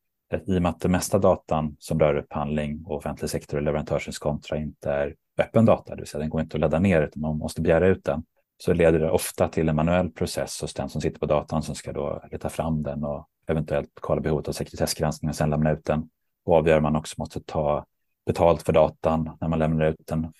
I 0.46 0.58
och 0.58 0.62
med 0.62 0.70
att 0.70 0.80
det 0.80 0.88
mesta 0.88 1.18
datan 1.18 1.76
som 1.78 2.00
rör 2.00 2.16
upphandling 2.16 2.84
och 2.86 2.96
offentlig 2.96 3.30
sektor 3.30 3.56
och 3.56 3.62
leverantörskontra 3.62 4.58
inte 4.58 4.90
är 4.90 5.14
öppen 5.38 5.64
data, 5.64 5.94
det 5.94 6.00
vill 6.00 6.08
säga 6.08 6.20
den 6.20 6.30
går 6.30 6.40
inte 6.40 6.56
att 6.56 6.60
ladda 6.60 6.78
ner 6.78 7.02
utan 7.02 7.20
man 7.20 7.38
måste 7.38 7.60
begära 7.60 7.86
ut 7.86 8.04
den, 8.04 8.22
så 8.56 8.72
leder 8.72 8.98
det 8.98 9.10
ofta 9.10 9.48
till 9.48 9.68
en 9.68 9.76
manuell 9.76 10.10
process 10.10 10.60
hos 10.60 10.74
den 10.74 10.88
som 10.88 11.00
sitter 11.00 11.18
på 11.18 11.26
datan 11.26 11.62
som 11.62 11.74
ska 11.74 11.92
då 11.92 12.22
leta 12.30 12.48
fram 12.48 12.82
den 12.82 13.04
och 13.04 13.28
eventuellt 13.46 13.90
kolla 14.00 14.20
behovet 14.20 14.48
av 14.48 14.52
sekretessgranskning 14.52 15.28
och 15.28 15.36
sen 15.36 15.50
lämna 15.50 15.72
ut 15.72 15.84
den. 15.84 16.08
Och 16.44 16.56
avgör 16.56 16.80
man 16.80 16.96
också 16.96 17.14
måste 17.18 17.40
ta 17.40 17.84
betalt 18.26 18.62
för 18.62 18.72
datan 18.72 19.36
när 19.40 19.48
man 19.48 19.58
lämnar 19.58 19.84
ut 19.84 20.06
den 20.06 20.32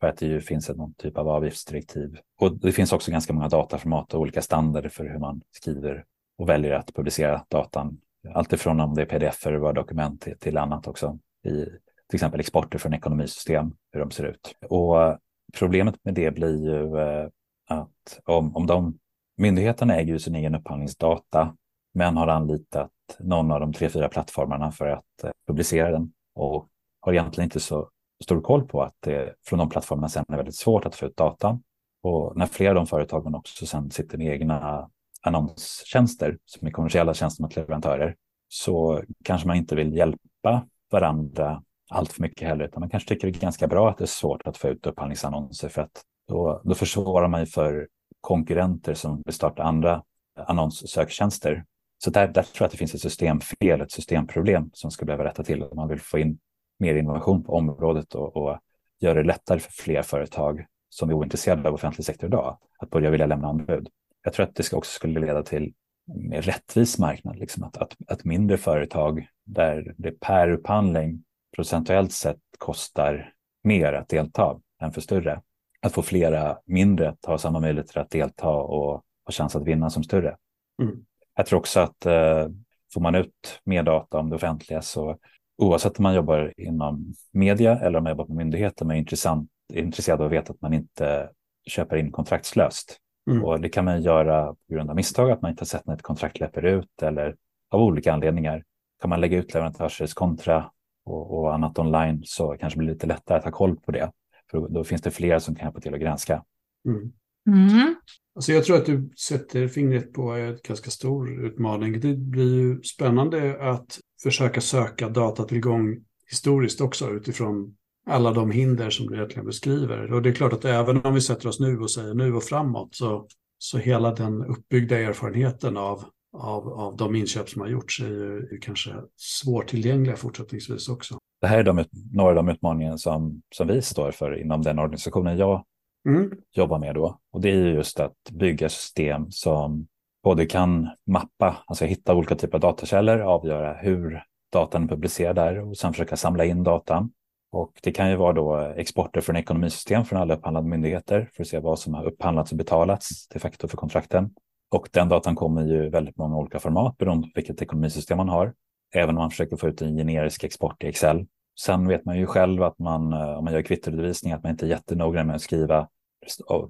för 0.00 0.08
att 0.08 0.16
det 0.16 0.26
ju 0.26 0.40
finns 0.40 0.68
någon 0.68 0.94
typ 0.94 1.18
av 1.18 1.28
avgiftsdirektiv. 1.28 2.18
Och 2.40 2.58
det 2.58 2.72
finns 2.72 2.92
också 2.92 3.10
ganska 3.10 3.32
många 3.32 3.48
dataformat 3.48 4.14
och 4.14 4.20
olika 4.20 4.42
standarder 4.42 4.88
för 4.88 5.04
hur 5.04 5.18
man 5.18 5.40
skriver 5.50 6.04
och 6.38 6.48
väljer 6.48 6.72
att 6.72 6.94
publicera 6.94 7.44
datan. 7.48 8.00
Alltifrån 8.34 8.80
om 8.80 8.94
det 8.94 9.02
är 9.02 9.06
pdf 9.06 9.46
eller 9.46 9.58
Word-dokument 9.58 10.28
till 10.40 10.58
annat 10.58 10.88
också. 10.88 11.18
I 11.44 11.64
till 12.08 12.16
exempel 12.16 12.40
exporter 12.40 12.78
från 12.78 12.94
ekonomisystem, 12.94 13.72
hur 13.92 14.00
de 14.00 14.10
ser 14.10 14.24
ut. 14.24 14.54
Och 14.68 15.18
problemet 15.58 15.94
med 16.04 16.14
det 16.14 16.30
blir 16.30 16.64
ju 16.64 16.98
eh, 16.98 17.28
att 17.68 18.20
om, 18.24 18.56
om 18.56 18.66
de 18.66 18.98
myndigheterna 19.36 19.96
äger 19.96 20.12
ju 20.12 20.18
sin 20.18 20.34
egen 20.34 20.54
upphandlingsdata 20.54 21.56
men 21.94 22.16
har 22.16 22.28
anlitat 22.28 22.90
någon 23.18 23.50
av 23.50 23.60
de 23.60 23.72
tre, 23.72 23.88
fyra 23.88 24.08
plattformarna 24.08 24.72
för 24.72 24.86
att 24.86 25.24
eh, 25.24 25.30
publicera 25.46 25.90
den 25.90 26.12
och 26.34 26.68
har 27.00 27.12
egentligen 27.12 27.46
inte 27.46 27.60
så 27.60 27.90
stor 28.24 28.40
koll 28.40 28.68
på 28.68 28.82
att 28.82 28.94
det 29.00 29.34
från 29.46 29.58
de 29.58 29.68
plattformarna 29.68 30.08
sen 30.08 30.24
är 30.28 30.36
väldigt 30.36 30.56
svårt 30.56 30.86
att 30.86 30.94
få 30.94 31.06
ut 31.06 31.16
data. 31.16 31.60
Och 32.02 32.36
när 32.36 32.46
flera 32.46 32.70
av 32.70 32.74
de 32.74 32.86
företagen 32.86 33.34
också 33.34 33.66
sen 33.66 33.90
sitter 33.90 34.18
med 34.18 34.26
egna 34.26 34.90
annonstjänster 35.22 36.38
som 36.44 36.66
är 36.66 36.72
kommersiella 36.72 37.14
tjänster 37.14 37.42
mot 37.42 37.56
leverantörer 37.56 38.16
så 38.48 39.02
kanske 39.24 39.48
man 39.48 39.56
inte 39.56 39.74
vill 39.74 39.96
hjälpa 39.96 40.66
varandra 40.90 41.62
allt 41.92 42.12
för 42.12 42.22
mycket 42.22 42.48
heller, 42.48 42.64
utan 42.64 42.80
man 42.80 42.90
kanske 42.90 43.08
tycker 43.08 43.30
det 43.30 43.38
är 43.38 43.40
ganska 43.40 43.66
bra 43.66 43.90
att 43.90 43.98
det 43.98 44.04
är 44.04 44.06
svårt 44.06 44.46
att 44.46 44.56
få 44.56 44.68
ut 44.68 44.86
upphandlingsannonser 44.86 45.68
för 45.68 45.82
att 45.82 46.02
då, 46.28 46.62
då 46.64 46.74
försvårar 46.74 47.28
man 47.28 47.40
ju 47.40 47.46
för 47.46 47.88
konkurrenter 48.20 48.94
som 48.94 49.22
vill 49.24 49.34
starta 49.34 49.62
andra 49.62 50.02
annonssöktjänster. 50.36 51.64
Så 52.04 52.10
där, 52.10 52.28
där 52.28 52.42
tror 52.42 52.56
jag 52.58 52.64
att 52.64 52.72
det 52.72 52.78
finns 52.78 52.94
ett 52.94 53.00
systemfel, 53.00 53.80
ett 53.80 53.92
systemproblem 53.92 54.70
som 54.72 54.90
ska 54.90 55.04
behöva 55.04 55.24
rätta 55.24 55.42
till. 55.42 55.68
Man 55.74 55.88
vill 55.88 56.00
få 56.00 56.18
in 56.18 56.38
mer 56.78 56.94
innovation 56.94 57.44
på 57.44 57.52
området 57.52 58.14
och, 58.14 58.36
och 58.36 58.58
göra 59.00 59.14
det 59.14 59.26
lättare 59.26 59.58
för 59.58 59.72
fler 59.72 60.02
företag 60.02 60.66
som 60.88 61.10
är 61.10 61.14
ointresserade 61.14 61.68
av 61.68 61.74
offentlig 61.74 62.04
sektor 62.04 62.28
idag 62.28 62.58
att 62.78 62.90
börja 62.90 63.10
vilja 63.10 63.26
lämna 63.26 63.48
anbud. 63.48 63.88
Jag 64.24 64.32
tror 64.32 64.46
att 64.46 64.54
det 64.54 64.62
ska 64.62 64.76
också 64.76 64.90
skulle 64.90 65.20
leda 65.20 65.42
till 65.42 65.74
en 66.14 66.28
mer 66.28 66.42
rättvis 66.42 66.98
marknad, 66.98 67.38
liksom 67.38 67.64
att, 67.64 67.76
att, 67.76 67.96
att 68.08 68.24
mindre 68.24 68.56
företag 68.56 69.26
där 69.44 69.94
det 69.98 70.20
per 70.20 70.50
upphandling 70.50 71.24
procentuellt 71.56 72.12
sett 72.12 72.40
kostar 72.58 73.32
mer 73.64 73.92
att 73.92 74.08
delta 74.08 74.60
än 74.82 74.92
för 74.92 75.00
större. 75.00 75.40
Att 75.82 75.92
få 75.92 76.02
flera 76.02 76.58
mindre 76.66 77.08
att 77.08 77.24
ha 77.24 77.38
samma 77.38 77.60
möjligheter 77.60 78.00
att 78.00 78.10
delta 78.10 78.48
och 78.48 78.92
ha 79.24 79.32
chans 79.32 79.56
att 79.56 79.64
vinna 79.64 79.90
som 79.90 80.04
större. 80.04 80.36
Mm. 80.82 81.04
Jag 81.36 81.46
tror 81.46 81.58
också 81.58 81.80
att 81.80 82.06
eh, 82.06 82.48
får 82.94 83.00
man 83.00 83.14
ut 83.14 83.60
mer 83.64 83.82
data 83.82 84.18
om 84.18 84.30
det 84.30 84.36
offentliga 84.36 84.82
så 84.82 85.18
oavsett 85.58 85.98
om 85.98 86.02
man 86.02 86.14
jobbar 86.14 86.52
inom 86.56 87.14
media 87.32 87.78
eller 87.78 87.98
om 87.98 88.04
man 88.04 88.10
jobbar 88.10 88.24
på 88.24 88.34
myndigheter, 88.34 88.84
man 88.84 88.96
är 88.96 89.00
intressant, 89.00 89.50
intresserad 89.72 90.20
av 90.20 90.26
att 90.26 90.32
veta 90.32 90.52
att 90.52 90.60
man 90.60 90.72
inte 90.72 91.30
köper 91.66 91.96
in 91.96 92.12
kontraktslöst. 92.12 92.98
Mm. 93.30 93.44
Och 93.44 93.60
det 93.60 93.68
kan 93.68 93.84
man 93.84 94.02
göra 94.02 94.46
på 94.46 94.74
grund 94.74 94.90
av 94.90 94.96
misstag, 94.96 95.30
att 95.30 95.42
man 95.42 95.50
inte 95.50 95.60
har 95.60 95.66
sett 95.66 95.86
när 95.86 95.94
ett 95.94 96.02
kontrakt 96.02 96.40
löper 96.40 96.64
ut 96.64 97.02
eller 97.02 97.36
av 97.70 97.80
olika 97.80 98.12
anledningar. 98.12 98.64
Kan 99.00 99.10
man 99.10 99.20
lägga 99.20 99.38
ut 99.38 99.54
leverantörskontra 99.54 100.70
och, 101.04 101.38
och 101.38 101.54
annat 101.54 101.78
online 101.78 102.22
så 102.24 102.56
kanske 102.60 102.78
det 102.78 102.84
blir 102.84 102.94
lite 102.94 103.06
lättare 103.06 103.38
att 103.38 103.44
ha 103.44 103.50
koll 103.50 103.76
på 103.76 103.92
det. 103.92 104.10
För 104.50 104.68
då 104.68 104.84
finns 104.84 105.02
det 105.02 105.10
fler 105.10 105.38
som 105.38 105.54
kan 105.54 105.66
hjälpa 105.66 105.80
till 105.80 105.94
att 105.94 106.00
granska. 106.00 106.44
Mm. 106.88 107.12
Mm. 107.46 107.94
Alltså 108.34 108.52
jag 108.52 108.64
tror 108.64 108.76
att 108.76 108.86
du 108.86 109.10
sätter 109.18 109.68
fingret 109.68 110.12
på 110.12 110.30
en 110.30 110.58
ganska 110.64 110.90
stor 110.90 111.44
utmaning. 111.46 112.00
Det 112.00 112.14
blir 112.14 112.54
ju 112.54 112.82
spännande 112.82 113.70
att 113.70 113.98
försöka 114.22 114.60
söka 114.60 115.08
datatillgång 115.08 116.04
historiskt 116.30 116.80
också 116.80 117.10
utifrån 117.10 117.76
alla 118.06 118.32
de 118.32 118.50
hinder 118.50 118.90
som 118.90 119.06
du 119.06 119.16
egentligen 119.16 119.46
beskriver. 119.46 120.12
Och 120.12 120.22
det 120.22 120.28
är 120.28 120.34
klart 120.34 120.52
att 120.52 120.64
även 120.64 121.02
om 121.02 121.14
vi 121.14 121.20
sätter 121.20 121.48
oss 121.48 121.60
nu 121.60 121.78
och 121.78 121.90
säger 121.90 122.14
nu 122.14 122.34
och 122.34 122.42
framåt 122.42 122.94
så, 122.94 123.26
så 123.58 123.78
hela 123.78 124.14
den 124.14 124.44
uppbyggda 124.44 124.98
erfarenheten 124.98 125.76
av, 125.76 126.04
av, 126.32 126.68
av 126.68 126.96
de 126.96 127.16
inköp 127.16 127.48
som 127.48 127.62
har 127.62 127.68
gjorts 127.68 128.00
är 128.00 128.08
ju 128.08 128.36
är 128.38 128.58
kanske 128.60 128.90
svårtillgängliga 129.16 130.16
fortsättningsvis 130.16 130.88
också. 130.88 131.18
Det 131.40 131.46
här 131.46 131.58
är 131.58 131.62
de, 131.62 131.84
några 132.12 132.28
av 132.28 132.34
de 132.34 132.48
utmaningar 132.48 132.96
som, 132.96 133.42
som 133.54 133.68
vi 133.68 133.82
står 133.82 134.10
för 134.10 134.40
inom 134.40 134.62
den 134.62 134.78
organisationen 134.78 135.38
jag 135.38 135.64
mm. 136.08 136.30
jobbar 136.52 136.78
med 136.78 136.94
då. 136.94 137.18
Och 137.32 137.40
det 137.40 137.50
är 137.50 137.54
just 137.54 138.00
att 138.00 138.16
bygga 138.30 138.68
system 138.68 139.30
som 139.30 139.86
både 140.22 140.46
kan 140.46 140.88
mappa, 141.06 141.56
alltså 141.66 141.84
hitta 141.84 142.14
olika 142.14 142.34
typer 142.34 142.54
av 142.54 142.60
datakällor, 142.60 143.20
avgöra 143.20 143.74
hur 143.74 144.24
datan 144.52 144.82
är 144.82 144.88
publicerad 144.88 145.36
där 145.36 145.68
och 145.68 145.76
sen 145.76 145.92
försöka 145.92 146.16
samla 146.16 146.44
in 146.44 146.62
datan. 146.62 147.10
Och 147.52 147.72
det 147.82 147.92
kan 147.92 148.10
ju 148.10 148.16
vara 148.16 148.32
då 148.32 148.56
exporter 148.56 149.20
från 149.20 149.36
ekonomisystem 149.36 150.04
från 150.04 150.20
alla 150.20 150.34
upphandlade 150.34 150.68
myndigheter 150.68 151.30
för 151.32 151.42
att 151.42 151.48
se 151.48 151.58
vad 151.58 151.78
som 151.78 151.94
har 151.94 152.04
upphandlats 152.04 152.52
och 152.52 152.58
betalats 152.58 153.28
de 153.28 153.38
facto 153.38 153.68
för 153.68 153.76
kontrakten. 153.76 154.30
Och 154.72 154.88
den 154.92 155.08
datan 155.08 155.34
kommer 155.34 155.62
ju 155.62 155.88
väldigt 155.88 156.16
många 156.16 156.36
olika 156.36 156.58
format 156.58 156.98
beroende 156.98 157.26
på 157.26 157.32
vilket 157.34 157.62
ekonomisystem 157.62 158.16
man 158.16 158.28
har. 158.28 158.54
Även 158.94 159.16
om 159.16 159.20
man 159.20 159.30
försöker 159.30 159.56
få 159.56 159.68
ut 159.68 159.82
en 159.82 159.96
generisk 159.96 160.44
export 160.44 160.84
i 160.84 160.86
Excel. 160.86 161.26
Sen 161.60 161.88
vet 161.88 162.04
man 162.04 162.18
ju 162.18 162.26
själv 162.26 162.62
att 162.62 162.78
man, 162.78 163.12
eh, 163.12 163.38
om 163.38 163.44
man 163.44 163.52
gör 163.52 163.62
kvittoredovisning, 163.62 164.32
att 164.32 164.42
man 164.42 164.50
inte 164.50 164.66
är 164.66 164.68
jättenoggrann 164.68 165.26
med 165.26 165.36
att 165.36 165.42
skriva 165.42 165.88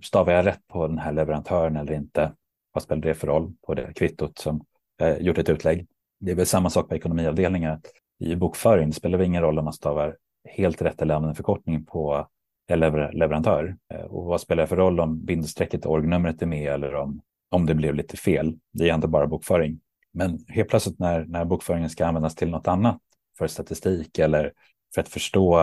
stavar 0.02 0.32
jag 0.32 0.46
rätt 0.46 0.66
på 0.68 0.86
den 0.88 0.98
här 0.98 1.12
leverantören 1.12 1.76
eller 1.76 1.92
inte? 1.92 2.32
Vad 2.72 2.82
spelar 2.82 3.02
det 3.02 3.14
för 3.14 3.26
roll 3.26 3.52
på 3.66 3.74
det 3.74 3.92
kvittot 3.94 4.38
som 4.38 4.64
eh, 5.00 5.16
gjort 5.16 5.38
ett 5.38 5.48
utlägg? 5.48 5.86
Det 6.20 6.30
är 6.30 6.36
väl 6.36 6.46
samma 6.46 6.70
sak 6.70 6.88
på 6.88 6.94
ekonomiavdelningen. 6.94 7.80
I 8.18 8.36
bokföring 8.36 8.88
det 8.88 8.94
spelar 8.94 9.18
det 9.18 9.24
ingen 9.24 9.42
roll 9.42 9.58
om 9.58 9.64
man 9.64 9.72
stavar 9.72 10.16
helt 10.44 10.82
rätt 10.82 11.02
eller 11.02 11.14
använder 11.14 11.30
en 11.30 11.36
förkortning 11.36 11.84
på 11.84 12.26
lever 12.74 13.12
leverantör. 13.12 13.76
Eh, 13.94 14.04
och 14.04 14.24
vad 14.24 14.40
spelar 14.40 14.62
det 14.62 14.66
för 14.66 14.76
roll 14.76 15.00
om 15.00 15.24
bindestrecket 15.24 15.86
orgnumret 15.86 16.42
är 16.42 16.46
med 16.46 16.72
eller 16.72 16.94
om, 16.94 17.20
om 17.52 17.66
det 17.66 17.74
blev 17.74 17.94
lite 17.94 18.16
fel? 18.16 18.58
Det 18.72 18.88
är 18.88 18.94
ändå 18.94 19.08
bara 19.08 19.26
bokföring. 19.26 19.80
Men 20.12 20.38
helt 20.48 20.68
plötsligt 20.68 20.98
när, 20.98 21.24
när 21.24 21.44
bokföringen 21.44 21.90
ska 21.90 22.06
användas 22.06 22.34
till 22.34 22.50
något 22.50 22.68
annat 22.68 22.98
för 23.38 23.46
statistik 23.46 24.18
eller 24.18 24.52
för 24.94 25.00
att 25.00 25.08
förstå 25.08 25.60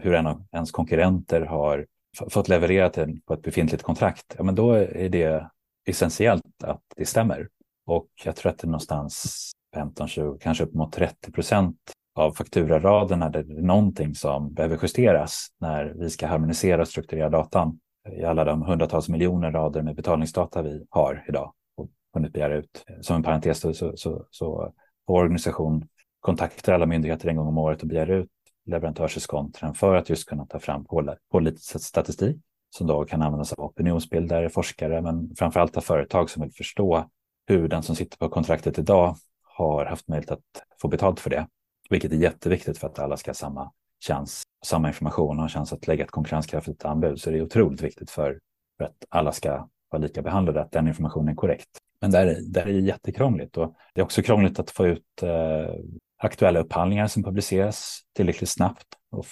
hur 0.00 0.14
en 0.14 0.26
av 0.26 0.44
ens 0.52 0.70
konkurrenter 0.70 1.40
har 1.40 1.86
fått 2.30 2.48
levererat 2.48 2.92
den 2.92 3.20
på 3.20 3.34
ett 3.34 3.42
befintligt 3.42 3.82
kontrakt, 3.82 4.34
ja, 4.38 4.42
men 4.42 4.54
då 4.54 4.72
är 4.72 5.08
det 5.08 5.50
essentiellt 5.88 6.64
att 6.64 6.82
det 6.96 7.06
stämmer. 7.06 7.48
Och 7.86 8.08
jag 8.24 8.36
tror 8.36 8.52
att 8.52 8.58
det 8.58 8.64
är 8.64 8.68
någonstans 8.68 9.50
15, 9.74 10.08
20, 10.08 10.38
kanske 10.40 10.64
upp 10.64 10.74
mot 10.74 10.92
30 10.92 11.32
procent 11.32 11.76
av 12.14 12.32
fakturaraderna 12.32 13.30
där 13.30 13.42
det 13.42 13.54
är 13.54 13.62
någonting 13.62 14.14
som 14.14 14.54
behöver 14.54 14.78
justeras 14.82 15.46
när 15.60 15.84
vi 15.84 16.10
ska 16.10 16.26
harmonisera 16.26 16.82
och 16.82 16.88
strukturera 16.88 17.28
datan 17.28 17.78
i 18.10 18.24
alla 18.24 18.44
de 18.44 18.62
hundratals 18.62 19.08
miljoner 19.08 19.52
rader 19.52 19.82
med 19.82 19.96
betalningsdata 19.96 20.62
vi 20.62 20.86
har 20.90 21.24
idag 21.28 21.52
och 21.76 21.88
hunnit 22.14 22.32
begära 22.32 22.56
ut. 22.56 22.84
Som 23.00 23.16
en 23.16 23.22
parentes 23.22 23.60
så, 23.60 23.74
så, 23.74 23.96
så, 23.96 24.26
så 24.30 24.72
vår 25.06 25.22
organisation 25.22 25.88
kontaktar 26.20 26.72
alla 26.72 26.86
myndigheter 26.86 27.28
en 27.28 27.36
gång 27.36 27.48
om 27.48 27.58
året 27.58 27.82
och 27.82 27.88
begär 27.88 28.10
ut 28.10 28.30
leverantörskontran 28.66 29.74
för 29.74 29.94
att 29.94 30.10
just 30.10 30.28
kunna 30.28 30.46
ta 30.46 30.58
fram 30.58 30.84
pålitlig 31.30 31.60
statistik 31.60 32.36
som 32.70 32.86
då 32.86 33.04
kan 33.04 33.22
användas 33.22 33.52
av 33.52 33.64
opinionsbildare, 33.64 34.48
forskare, 34.48 35.02
men 35.02 35.34
framför 35.38 35.60
allt 35.60 35.76
av 35.76 35.80
företag 35.80 36.30
som 36.30 36.42
vill 36.42 36.52
förstå 36.52 37.10
hur 37.46 37.68
den 37.68 37.82
som 37.82 37.96
sitter 37.96 38.18
på 38.18 38.28
kontraktet 38.28 38.78
idag 38.78 39.16
har 39.42 39.84
haft 39.84 40.08
möjlighet 40.08 40.30
att 40.30 40.62
få 40.82 40.88
betalt 40.88 41.20
för 41.20 41.30
det. 41.30 41.46
Vilket 41.90 42.12
är 42.12 42.16
jätteviktigt 42.16 42.78
för 42.78 42.86
att 42.86 42.98
alla 42.98 43.16
ska 43.16 43.28
ha 43.28 43.34
samma 43.34 43.72
chans, 44.08 44.42
samma 44.64 44.88
information 44.88 45.40
och 45.40 45.50
chans 45.50 45.72
att 45.72 45.86
lägga 45.86 46.04
ett 46.04 46.10
konkurrenskraftigt 46.10 46.84
anbud. 46.84 47.20
Så 47.20 47.30
det 47.30 47.38
är 47.38 47.42
otroligt 47.42 47.82
viktigt 47.82 48.10
för, 48.10 48.38
för 48.78 48.84
att 48.84 48.96
alla 49.08 49.32
ska 49.32 49.68
vara 49.90 50.02
lika 50.02 50.22
behandlade, 50.22 50.60
att 50.60 50.72
den 50.72 50.88
informationen 50.88 51.28
är 51.28 51.34
korrekt. 51.34 51.68
Men 52.00 52.10
där, 52.10 52.38
där 52.48 52.62
är 52.62 52.72
det 52.72 52.80
jättekrångligt 52.80 53.56
och 53.56 53.74
det 53.94 54.00
är 54.00 54.04
också 54.04 54.22
krångligt 54.22 54.58
att 54.58 54.70
få 54.70 54.86
ut 54.86 55.22
eh, 55.22 55.74
aktuella 56.22 56.60
upphandlingar 56.60 57.06
som 57.06 57.22
publiceras 57.22 58.00
tillräckligt 58.16 58.50
snabbt. 58.50 58.86
Och 59.10 59.26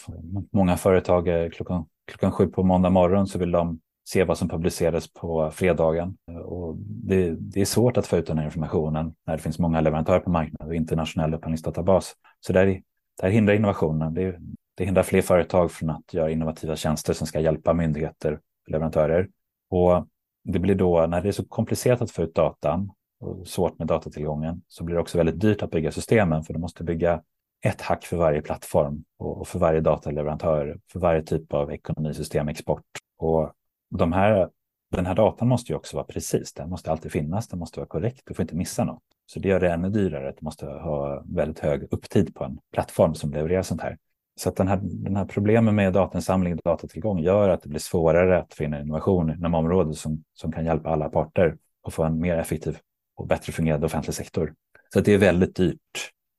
många 0.53 0.77
företag 0.77 1.53
klockan, 1.53 1.87
klockan 2.07 2.33
sju 2.33 2.47
på 2.47 2.63
måndag 2.63 2.91
morgon 2.91 3.27
så 3.27 3.39
vill 3.39 3.51
de 3.51 3.81
se 4.09 4.25
vad 4.25 4.39
som 4.39 4.49
publicerades 4.49 5.13
på 5.13 5.51
fredagen. 5.51 6.17
Och 6.45 6.77
det, 6.79 7.31
det, 7.31 7.61
är 7.61 7.65
svårt 7.65 7.97
att 7.97 8.07
få 8.07 8.17
ut 8.17 8.27
den 8.27 8.39
här 8.39 8.45
informationen 8.45 9.15
när 9.27 9.37
det 9.37 9.43
finns 9.43 9.59
många 9.59 9.81
leverantörer 9.81 10.21
på 10.21 10.31
marknaden 10.31 10.69
och 10.69 10.75
internationell 10.75 11.35
upphandlingsdatabas. 11.35 12.15
Så 12.41 12.53
det, 12.53 12.65
där 12.65 12.83
här 13.23 13.31
hindrar 13.31 13.55
innovationen. 13.55 14.15
Det, 14.15 14.39
det 14.75 14.85
hindrar 14.85 15.03
fler 15.03 15.23
företag 15.23 15.73
från 15.73 15.91
att 15.91 16.15
göra 16.15 16.31
innovativa 16.31 16.77
tjänster 16.77 17.13
som 17.13 17.27
ska 17.27 17.41
hjälpa 17.41 17.73
myndigheter 17.73 18.33
och 18.33 18.71
leverantörer. 18.71 19.29
Och 19.71 20.07
det 20.45 20.59
blir 20.59 20.75
då, 20.75 21.07
när 21.07 21.23
det 21.23 21.29
är 21.29 21.33
så 21.33 21.45
komplicerat 21.45 22.03
att 22.03 22.11
få 22.11 22.23
ut 22.23 22.35
datan 22.35 22.91
och 23.21 23.49
svårt 23.49 23.79
med 23.79 23.89
datatillgången 23.89 24.63
så 24.69 24.85
blir 24.85 24.95
det 24.95 25.01
också 25.01 25.19
väldigt 25.19 25.41
dyrt 25.41 25.63
att 25.63 25.71
bygga 25.71 25.93
systemen 25.93 26.45
för 26.45 26.53
du 26.55 26.61
måste 26.61 26.85
bygga 26.85 27.23
ett 27.65 27.81
hack 27.81 28.05
för 28.05 28.17
varje 28.17 28.43
plattform 28.43 29.05
och 29.19 29.49
för 29.49 29.59
varje 29.59 29.81
dataleverantör, 29.81 30.81
för 30.93 31.01
varje 31.01 31.23
typ 31.23 31.55
av 31.55 31.73
ekonomisystem, 31.73 32.49
export. 32.49 32.85
Och 33.19 33.53
de 33.91 34.13
här, 34.13 34.51
den 34.91 35.07
här 35.07 35.15
datan 35.15 35.49
måste 35.49 35.73
ju 35.73 35.77
också 35.77 35.97
vara 35.97 36.07
precis, 36.07 36.53
den 36.53 36.71
måste 36.71 36.91
alltid 36.91 37.13
finnas, 37.13 37.49
den 37.49 37.59
måste 37.59 37.81
vara 37.81 37.89
korrekt, 37.89 38.23
du 38.27 38.35
får 38.35 38.43
inte 38.43 38.57
missa 38.57 38.85
något. 38.85 39.03
Så 39.27 39.41
det 39.41 39.49
gör 39.49 39.61
det 39.61 39.73
ännu 39.73 39.91
dyrare 39.91 40.29
att 40.29 40.37
du 40.37 40.45
måste 40.45 40.67
ha 40.67 41.23
väldigt 41.27 41.59
hög 41.59 41.89
upptid 41.91 42.35
på 42.35 42.45
en 42.45 42.59
plattform 42.73 43.15
som 43.15 43.31
levererar 43.31 43.63
sånt 43.63 43.81
här. 43.81 43.99
Så 44.37 44.49
att 44.49 44.57
den 44.57 44.69
här, 44.69 44.81
den 44.83 45.17
här 45.17 45.25
problemen 45.25 45.75
med 45.75 45.93
datainsamling 45.93 46.55
och 46.55 46.61
datatillgång 46.65 47.19
gör 47.19 47.49
att 47.49 47.63
det 47.63 47.69
blir 47.69 47.81
svårare 47.81 48.39
att 48.39 48.55
finna 48.55 48.81
innovation 48.81 49.31
inom 49.31 49.55
området 49.55 49.97
som, 49.97 50.25
som 50.35 50.53
kan 50.53 50.65
hjälpa 50.65 50.91
alla 50.91 51.09
parter 51.09 51.57
och 51.83 51.93
få 51.93 52.05
en 52.05 52.21
mer 52.21 52.37
effektiv 52.37 52.79
och 53.17 53.27
bättre 53.27 53.53
fungerande 53.53 53.87
offentlig 53.87 54.15
sektor. 54.15 54.55
Så 54.93 55.01
det 55.01 55.15
är 55.15 55.19
väldigt 55.19 55.57
dyrt 55.57 55.79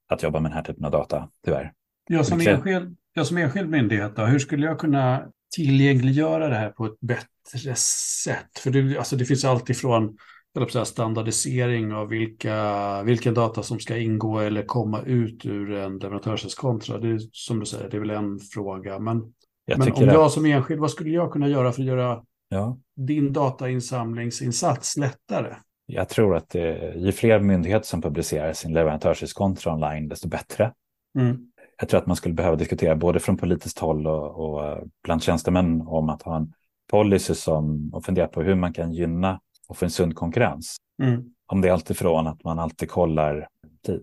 att 0.10 0.24
jobba 0.24 0.40
med 0.40 0.52
den 0.52 0.56
här 0.56 0.64
typen 0.64 0.86
av 0.86 0.92
data, 0.92 1.30
tyvärr. 1.46 1.74
Jag 2.10 2.26
som, 2.26 2.42
enskild, 2.42 2.98
jag 3.14 3.28
som 3.28 3.38
enskild 3.38 3.70
myndighet, 3.70 4.16
då, 4.16 4.26
hur 4.26 4.40
skulle 4.40 4.66
jag 4.66 4.80
kunna 4.80 5.28
tillgängliggöra 5.56 6.48
det 6.48 6.56
här 6.56 6.70
på 6.70 6.86
ett 6.86 7.00
bättre 7.00 7.76
sätt? 7.76 8.60
För 8.60 8.72
det, 8.72 8.98
alltså 8.98 9.16
det 9.16 9.26
finns 9.26 9.46
standardisering 10.84 11.94
av 11.94 12.08
vilka, 12.08 13.04
vilken 13.04 13.34
data 13.34 13.64
som 13.64 13.80
ska 13.80 13.98
ingå 13.98 14.40
eller 14.40 14.64
komma 14.64 15.02
ut 15.02 15.46
ur 15.46 15.72
en 15.72 15.98
leverantörskontra. 15.98 16.98
Det 16.98 17.08
är 17.08 17.20
som 17.32 17.60
du 17.60 17.66
säger, 17.66 17.90
det 17.90 17.98
är 17.98 18.02
väl 18.02 18.10
en 18.10 18.40
fråga. 18.40 19.00
Men, 19.00 19.34
men 19.78 19.92
om 19.92 20.04
jag 20.04 20.32
som 20.32 20.46
enskild, 20.46 20.80
vad 20.80 20.92
skulle 20.92 21.10
jag 21.10 21.32
kunna 21.32 21.48
göra 21.48 21.72
för 21.72 21.82
att 21.82 21.88
göra 21.88 22.24
ja. 22.50 22.78
din 22.96 23.34
datainsamlingsinsats 23.34 24.98
lättare? 24.98 25.56
jag 25.94 26.10
tror 26.10 26.36
att 26.36 26.50
det, 26.50 26.94
ju 26.96 27.12
fler 27.12 27.40
myndigheter 27.40 27.86
som 27.86 28.02
publicerar 28.02 28.54
sin 28.54 28.74
leverantörskontra 28.74 29.74
online, 29.74 30.08
desto 30.08 30.28
bättre. 30.28 30.74
Mm. 31.20 31.38
Jag 31.80 31.90
tror 31.90 32.00
att 32.00 32.08
man 32.08 32.16
skulle 32.16 32.36
behöva 32.36 32.56
diskutera 32.56 32.96
både 32.96 33.20
från 33.20 33.38
politiskt 33.38 33.80
håll 33.80 34.08
och, 34.08 34.36
och 34.36 34.88
bland 35.04 35.24
tjänstemän 35.24 35.82
om 35.82 36.10
att 36.10 36.22
ha 36.22 36.36
en 36.36 36.54
policy 36.92 37.34
som, 37.34 37.92
och 37.94 38.06
fundera 38.06 38.28
på 38.28 38.42
hur 38.42 38.56
man 38.56 38.74
kan 38.74 38.94
gynna 38.94 39.40
och 39.72 39.78
få 39.78 39.86
en 39.86 39.92
sund 39.92 40.16
konkurrens. 40.16 40.76
Mm. 41.04 41.24
Om 41.48 41.62
det 41.62 41.68
är 41.68 41.72
alltifrån 41.74 42.28
att 42.28 42.44
man 42.44 42.60
alltid 42.60 42.90
kollar 42.90 43.48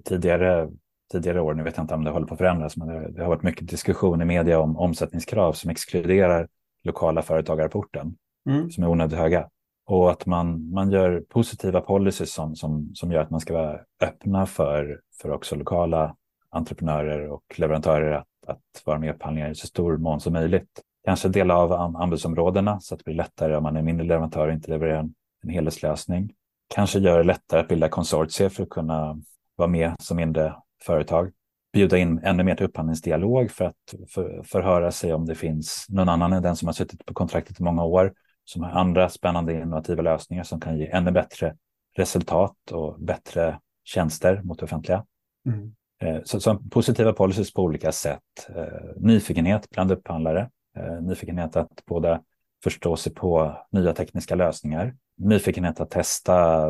tidigare, 0.04 0.68
tidigare 1.12 1.40
år, 1.40 1.54
nu 1.54 1.62
vet 1.62 1.76
jag 1.76 1.84
inte 1.84 1.94
om 1.94 2.04
det 2.04 2.10
håller 2.10 2.26
på 2.26 2.34
att 2.34 2.38
förändras, 2.38 2.76
men 2.76 2.88
det, 2.88 3.12
det 3.12 3.22
har 3.22 3.28
varit 3.28 3.42
mycket 3.42 3.68
diskussion 3.68 4.22
i 4.22 4.24
media 4.24 4.60
om 4.60 4.76
omsättningskrav 4.76 5.52
som 5.52 5.70
exkluderar 5.70 6.48
lokala 6.84 7.22
företagarporten 7.22 8.14
mm. 8.50 8.70
som 8.70 8.84
är 8.84 8.88
onödigt 8.88 9.18
höga. 9.18 9.48
Och 9.86 10.10
att 10.10 10.26
man, 10.26 10.72
man 10.72 10.90
gör 10.90 11.20
positiva 11.28 11.80
policies 11.80 12.32
som, 12.32 12.56
som, 12.56 12.90
som 12.94 13.12
gör 13.12 13.20
att 13.20 13.30
man 13.30 13.40
ska 13.40 13.54
vara 13.54 13.80
öppna 14.02 14.46
för, 14.46 15.00
för 15.22 15.30
också 15.30 15.56
lokala 15.56 16.16
entreprenörer 16.50 17.28
och 17.28 17.42
leverantörer 17.56 18.12
att, 18.12 18.26
att 18.46 18.82
vara 18.84 18.98
med 18.98 19.08
i 19.08 19.12
upphandlingar 19.12 19.50
i 19.50 19.54
så 19.54 19.66
stor 19.66 19.96
mån 19.96 20.20
som 20.20 20.32
möjligt. 20.32 20.82
Kanske 21.04 21.28
dela 21.28 21.56
av 21.56 21.72
anbudsområdena 21.96 22.80
så 22.80 22.94
att 22.94 22.98
det 22.98 23.04
blir 23.04 23.14
lättare 23.14 23.56
om 23.56 23.62
man 23.62 23.76
är 23.76 23.82
mindre 23.82 24.06
leverantör 24.06 24.46
och 24.46 24.52
inte 24.52 24.70
levererar 24.70 24.98
en, 24.98 25.14
en 25.42 25.50
helhetslösning. 25.50 26.34
Kanske 26.74 26.98
göra 26.98 27.18
det 27.18 27.24
lättare 27.24 27.60
att 27.60 27.68
bilda 27.68 27.88
konsortier 27.88 28.48
för 28.48 28.62
att 28.62 28.68
kunna 28.68 29.20
vara 29.56 29.68
med 29.68 29.94
som 29.98 30.16
mindre 30.16 30.54
företag. 30.82 31.32
Bjuda 31.72 31.98
in 31.98 32.20
ännu 32.22 32.44
mer 32.44 32.54
till 32.54 32.66
upphandlingsdialog 32.66 33.50
för 33.50 33.64
att 33.64 33.94
för, 34.08 34.42
förhöra 34.42 34.90
sig 34.90 35.12
om 35.12 35.26
det 35.26 35.34
finns 35.34 35.86
någon 35.88 36.08
annan 36.08 36.32
än 36.32 36.42
den 36.42 36.56
som 36.56 36.68
har 36.68 36.72
suttit 36.72 37.06
på 37.06 37.14
kontraktet 37.14 37.60
i 37.60 37.62
många 37.62 37.84
år 37.84 38.12
som 38.44 38.62
har 38.62 38.70
andra 38.70 39.08
spännande 39.08 39.54
innovativa 39.54 40.02
lösningar 40.02 40.42
som 40.42 40.60
kan 40.60 40.78
ge 40.78 40.86
ännu 40.86 41.10
bättre 41.10 41.56
resultat 41.96 42.72
och 42.72 43.00
bättre 43.00 43.58
tjänster 43.84 44.42
mot 44.42 44.58
det 44.58 44.64
offentliga. 44.64 45.04
Mm. 45.46 45.74
Eh, 46.02 46.22
så, 46.24 46.40
så, 46.40 46.54
positiva 46.70 47.12
policies 47.12 47.52
på 47.52 47.62
olika 47.62 47.92
sätt. 47.92 48.48
Eh, 48.56 48.66
nyfikenhet 48.96 49.70
bland 49.70 49.92
upphandlare. 49.92 50.50
Eh, 50.76 51.00
nyfikenhet 51.02 51.56
att 51.56 51.84
både 51.86 52.20
förstå 52.64 52.96
sig 52.96 53.14
på 53.14 53.56
nya 53.72 53.92
tekniska 53.92 54.34
lösningar. 54.34 54.94
Nyfikenhet 55.16 55.80
att 55.80 55.90
testa 55.90 56.66